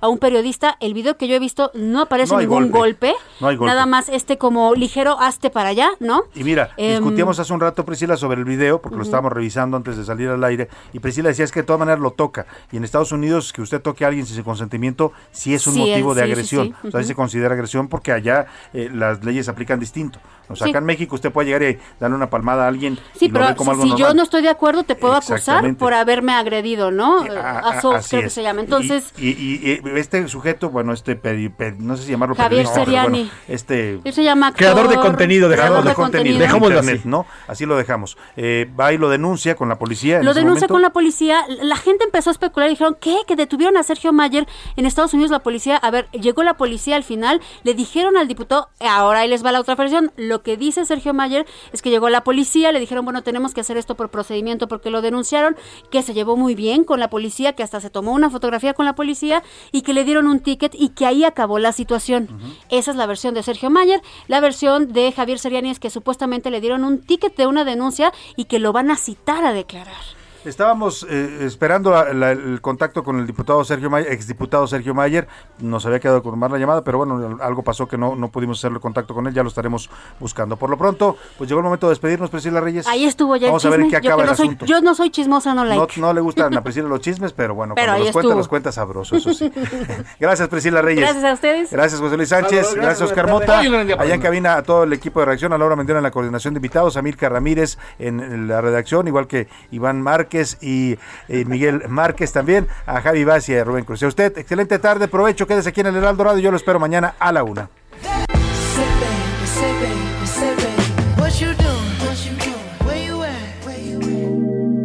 a 0.02 0.08
un 0.08 0.20
periodista. 0.20 0.78
El 0.82 0.94
video 0.94 1.18
que 1.18 1.28
yo 1.28 1.34
he 1.36 1.40
visto 1.40 1.72
no 1.74 2.00
aparece 2.02 2.32
No 2.36 2.40
ningún 2.40 2.70
golpe. 2.70 3.08
golpe. 3.10 3.14
No 3.40 3.48
hay 3.48 3.56
golpe. 3.56 3.74
Nada 3.74 3.88
más 3.88 4.10
este 4.10 4.38
como 4.38 4.76
ligero 4.76 5.20
hazte 5.20 5.50
para 5.50 5.70
allá, 5.70 5.90
¿no? 6.00 6.26
Y 6.36 6.44
mira, 6.44 6.70
Em, 6.78 7.00
discutíamos 7.00 7.40
hace 7.40 7.52
un 7.54 7.60
rato, 7.60 7.86
Priscila, 7.86 8.16
sobre 8.16 8.38
el 8.38 8.46
video, 8.46 8.80
porque 8.84 8.98
lo 8.98 9.02
estábamos 9.04 9.34
revisando 9.34 9.78
antes 9.78 9.98
de 9.98 10.06
salir 10.06 10.30
al 10.30 10.44
aire, 10.44 10.70
y 10.94 11.00
Priscila 11.00 11.30
decía, 11.30 11.46
es 11.46 11.52
que 11.52 11.62
de 11.62 11.66
todas 11.66 11.80
maneras 11.80 12.00
lo 12.00 12.12
toca. 12.12 12.46
Y 12.72 12.78
en 12.78 12.84
Estados 12.84 13.12
Unidos, 13.14 13.52
que 13.52 13.64
usted 13.64 13.82
toque 13.82 14.06
a 14.06 14.10
alguien 14.10 14.28
sin 14.28 14.36
su 14.36 14.44
consentimiento, 14.44 15.12
sí 15.32 15.56
es 15.56 15.66
un 15.66 15.74
Sí, 15.74 15.80
motivo 15.80 16.12
es- 16.12 16.18
de 16.18 16.22
sí, 16.22 16.28
sí, 16.28 16.32
agresión. 16.34 16.68
sí. 16.84 16.88
O 16.88 16.92
sea, 16.92 17.00
ahí 17.00 17.06
se 17.08 17.16
considera 17.16 17.56
agresión 17.56 17.88
porque 17.88 18.12
allá 18.12 18.46
eh, 18.76 18.92
las 18.94 19.24
leyes 19.26 19.46
se 19.46 19.52
aplican 19.52 19.80
distinto. 19.80 20.20
O 20.50 20.56
sea, 20.56 20.66
Sí. 20.66 20.72
acá 20.72 20.80
en 20.80 20.86
México 20.86 21.16
usted 21.16 21.32
puede 21.32 21.48
llegar 21.48 21.64
y 21.64 21.78
darle 22.00 22.16
una 22.16 22.30
palmada 22.30 22.66
a 22.66 22.68
alguien 22.68 23.00
Sí, 23.18 23.26
y 23.26 23.28
lo 23.30 23.34
pero 23.36 23.48
ve 23.48 23.56
como 23.56 23.74
si, 23.76 23.82
algo 23.82 23.96
si 23.98 24.02
yo 24.02 24.14
no 24.14 24.24
estoy 24.24 24.42
de 24.42 24.50
acuerdo, 24.50 24.84
te 24.84 24.96
puedo 24.96 25.14
acusar 25.16 25.76
por 25.76 25.94
haberme 25.94 26.34
agredido, 26.34 26.92
¿no? 26.92 27.24
Ah, 27.36 27.60
Assault, 27.72 27.98
así 27.98 28.10
creo 28.10 28.22
que 28.22 28.28
es. 28.28 28.34
se 28.34 28.44
llama. 28.44 28.62
Entonces, 28.62 29.14
Y, 29.18 29.30
y- 29.30 29.82
y 29.84 30.00
este 30.00 30.28
sujeto, 30.28 30.70
bueno, 30.70 30.94
este, 30.94 31.20
peri- 31.22 31.50
peri- 31.56 31.78
no 31.78 31.96
sé 31.98 32.04
si 32.04 32.12
llamarlo 32.12 32.36
Javier 32.36 32.50
periodista, 32.66 32.74
pero 32.76 32.86
Seriani. 32.86 33.20
bueno, 33.24 33.32
este... 33.48 34.00
él 34.04 34.14
se 34.14 34.24
llama 34.24 34.54
Creador 34.54 34.88
de 34.90 34.96
contenido, 34.98 35.50
dejamos 35.50 35.84
de 35.84 35.90
de 35.90 35.96
contenido, 35.96 36.04
contenido. 36.12 36.36
en 36.36 36.40
Dejámoslo 36.42 36.76
internet, 36.76 37.00
así. 37.02 37.10
¿no? 37.10 37.26
Así 37.48 37.66
lo 37.66 37.76
dejamos. 37.78 38.18
Eh, 38.38 38.70
va 38.80 38.94
y 38.94 38.98
lo 38.98 39.10
denuncia 39.10 39.56
con 39.56 39.70
la 39.70 39.80
policía. 39.80 40.18
en 40.20 40.26
Lo 40.26 40.32
ese 40.32 40.42
denuncia 40.42 40.68
momento. 40.68 40.74
con 40.74 40.82
la 40.82 40.90
policía. 40.92 41.46
La 41.62 41.78
gente 41.78 42.04
empezó 42.04 42.30
a 42.30 42.34
especular 42.34 42.68
y 42.70 42.74
dijeron, 42.74 42.98
¿qué? 43.00 43.18
Que 43.28 43.36
detuvieron 43.36 43.78
a 43.78 43.84
Sergio 43.84 44.12
Mayer 44.14 44.48
en 44.76 44.86
Estados 44.86 45.14
Unidos. 45.14 45.32
La 45.32 45.40
policía, 45.40 45.78
a 45.78 45.90
ver, 45.92 46.08
llegó 46.12 46.44
la 46.44 46.56
policía 46.56 46.96
al 46.96 47.04
final, 47.04 47.42
le 47.64 47.74
dijeron 47.74 48.18
al 48.18 48.28
diputado, 48.28 48.70
ahora 48.80 49.20
ahí 49.22 49.30
les 49.30 49.44
va 49.46 49.52
la 49.52 49.60
otra 49.62 49.76
versión. 49.76 50.12
Lo 50.18 50.43
que 50.44 50.58
dice 50.58 50.86
Sergio 50.86 51.14
Mayer 51.14 51.46
es 51.72 51.82
que 51.82 51.90
llegó 51.90 52.10
la 52.10 52.24
policía, 52.24 52.72
le 52.72 52.80
dijeron, 52.80 53.06
bueno, 53.06 53.24
tenemos 53.24 53.54
que 53.54 53.62
hacer 53.62 53.78
esto 53.78 53.96
por 53.96 54.10
procedimiento 54.10 54.68
porque 54.68 54.90
lo 54.90 55.02
denunciaron, 55.02 55.56
que 55.90 56.04
se 56.04 56.14
llevó 56.14 56.38
muy 56.38 56.56
bien 56.56 56.84
con 56.84 57.00
la 57.00 57.10
policía, 57.10 57.54
que 57.54 57.64
hasta 57.64 57.82
se 57.82 57.90
tomó 57.90 58.14
una 58.14 58.30
fotografía 58.30 58.74
con 58.74 58.86
la 58.86 58.96
policía 58.96 59.44
y 59.72 59.82
que 59.82 59.94
le 59.94 60.04
dieron 60.04 60.28
un 60.28 60.40
ticket 60.40 60.76
y 60.76 60.90
que 60.90 61.06
ahí 61.06 61.24
acabó 61.24 61.60
la 61.60 61.72
situación. 61.72 62.28
Esa 62.70 62.92
es 62.92 62.98
la 62.98 63.06
versión 63.06 63.34
de 63.34 63.44
Sergio 63.44 63.70
Mayer. 63.70 64.02
La 64.28 64.40
versión 64.40 64.94
de 64.94 65.12
Javier 65.12 65.40
Seriani 65.40 65.70
es 65.70 65.80
que 65.80 65.90
supuestamente 65.90 66.52
le 66.52 66.62
dieron 66.62 66.84
un 66.84 67.02
ticket 67.02 67.36
de 67.36 67.48
una 67.48 67.66
denuncia 67.66 68.12
y 68.36 68.46
que 68.46 68.60
lo 68.60 68.74
van 68.74 68.92
a 68.92 68.98
citar 68.98 69.46
a 69.46 69.54
declarar. 69.54 70.23
Estábamos 70.46 71.06
eh, 71.10 71.40
esperando 71.42 71.92
la- 71.92 72.14
la- 72.14 72.32
el 72.32 72.60
contacto 72.62 73.04
con 73.04 73.18
el 73.20 73.26
diputado 73.28 73.64
Sergio 73.64 73.90
Mayer, 73.90 74.12
exdiputado 74.12 74.68
Sergio 74.68 74.94
Mayer. 74.94 75.28
Nos 75.60 75.86
había 75.86 76.00
quedado 76.00 76.22
con 76.22 76.38
más 76.38 76.52
la 76.52 76.58
llamada, 76.58 76.84
pero 76.84 76.98
bueno, 76.98 77.38
algo 77.42 77.64
pasó 77.64 77.88
que 77.88 77.98
no, 77.98 78.16
no 78.16 78.30
pudimos 78.30 78.60
hacerle 78.60 78.80
contacto 78.80 79.14
con 79.14 79.28
él. 79.28 79.34
Ya 79.34 79.42
lo 79.44 79.50
estaremos 79.50 79.90
buscando. 80.20 80.58
Por 80.58 80.70
lo 80.70 80.78
pronto, 80.78 81.18
pues 81.38 81.50
llegó 81.50 81.60
el 81.60 81.64
momento 81.66 81.88
de 81.88 81.92
despedirnos, 81.92 82.30
Priscila 82.30 82.60
Reyes. 82.62 82.88
Ahí 82.88 83.06
estuvo 83.06 83.36
ya 83.36 83.48
Vamos 83.48 83.64
el 83.66 83.68
a 83.68 83.72
ver 83.72 83.80
en 83.82 83.90
qué 83.92 84.02
yo, 84.02 84.10
acaba 84.10 84.16
que 84.18 84.22
el 84.24 84.30
no 84.32 84.36
soy, 84.36 84.48
asunto. 84.48 84.66
yo 84.66 84.82
no 84.82 84.96
soy 84.96 85.10
chismosa, 85.12 85.54
no 85.54 85.64
like. 85.66 86.00
No, 86.02 86.08
no 86.08 86.14
le 86.14 86.22
gustan 86.22 86.56
a 86.58 86.62
Priscila 86.64 86.88
los 86.90 87.00
chismes, 87.02 87.32
pero 87.34 87.56
bueno, 87.56 87.76
Pero 87.76 87.94
cuando 87.94 88.06
los 88.06 88.14
cuenta, 88.14 88.36
los 88.36 88.48
cuenta 88.48 88.72
sabroso, 88.72 89.16
eso 89.16 89.34
sí. 89.34 89.52
Gracias, 90.20 90.48
Priscila 90.50 90.82
Reyes. 90.82 91.02
Gracias 91.02 91.24
a 91.24 91.34
ustedes. 91.34 91.72
Gracias, 91.72 92.02
José 92.02 92.18
Luis 92.18 92.30
Sánchez. 92.30 92.52
Gracias, 92.60 92.76
gracias, 92.76 93.02
Oscar 93.10 93.28
Mota. 93.30 93.60
Allá 93.60 94.14
en 94.16 94.22
cabina 94.22 94.56
a 94.58 94.64
todo 94.64 94.84
el 94.84 94.94
equipo 94.94 95.20
de 95.22 95.26
reacción, 95.28 95.54
a 95.54 95.58
Laura 95.58 95.76
Mendiola 95.76 96.00
en 96.00 96.04
la 96.04 96.12
coordinación 96.12 96.54
de 96.54 96.58
invitados, 96.58 96.98
a 96.98 97.02
Mirka 97.02 97.30
Ramírez 97.30 97.78
en 98.00 98.48
la 98.48 98.62
redacción, 98.62 99.08
igual 99.08 99.28
que 99.28 99.48
Iván 99.72 100.02
Márquez 100.02 100.33
y 100.62 100.98
Miguel 101.28 101.84
Márquez 101.90 102.32
también, 102.32 102.68
a 102.86 103.02
Javi 103.02 103.24
Vaz 103.24 103.50
y 103.50 103.56
a 103.56 103.64
Rubén 103.64 103.86
Cruz. 103.86 104.04
A 104.04 104.08
usted, 104.08 104.38
excelente 104.38 104.80
tarde, 104.80 105.08
provecho, 105.08 105.48
quédese 105.48 105.70
aquí 105.70 105.82
en 105.82 105.88
el 105.88 105.96
Heraldo 105.96 106.24
Radio. 106.24 106.40
Yo 106.42 106.52
lo 106.52 106.58
espero 106.58 106.80
mañana 106.80 107.16
a 107.20 107.32
la 107.32 107.44
una. 107.44 107.70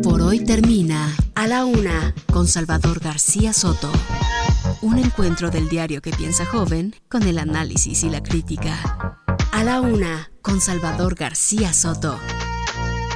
Por 0.03 0.23
hoy 0.23 0.45
termina 0.45 1.15
A 1.35 1.47
la 1.47 1.65
Una 1.65 2.15
con 2.33 2.47
Salvador 2.47 3.01
García 3.01 3.53
Soto. 3.53 3.91
Un 4.83 4.99
encuentro 4.99 5.51
del 5.51 5.69
diario 5.69 6.01
que 6.01 6.11
piensa 6.11 6.45
joven 6.45 6.95
con 7.09 7.23
el 7.23 7.39
análisis 7.39 8.05
y 8.05 8.11
la 8.11 8.23
crítica. 8.23 9.19
A 9.53 9.65
la 9.65 9.81
Una 9.81 10.31
con 10.43 10.61
Salvador 10.61 11.15
García 11.15 11.73
Soto. 11.73 12.19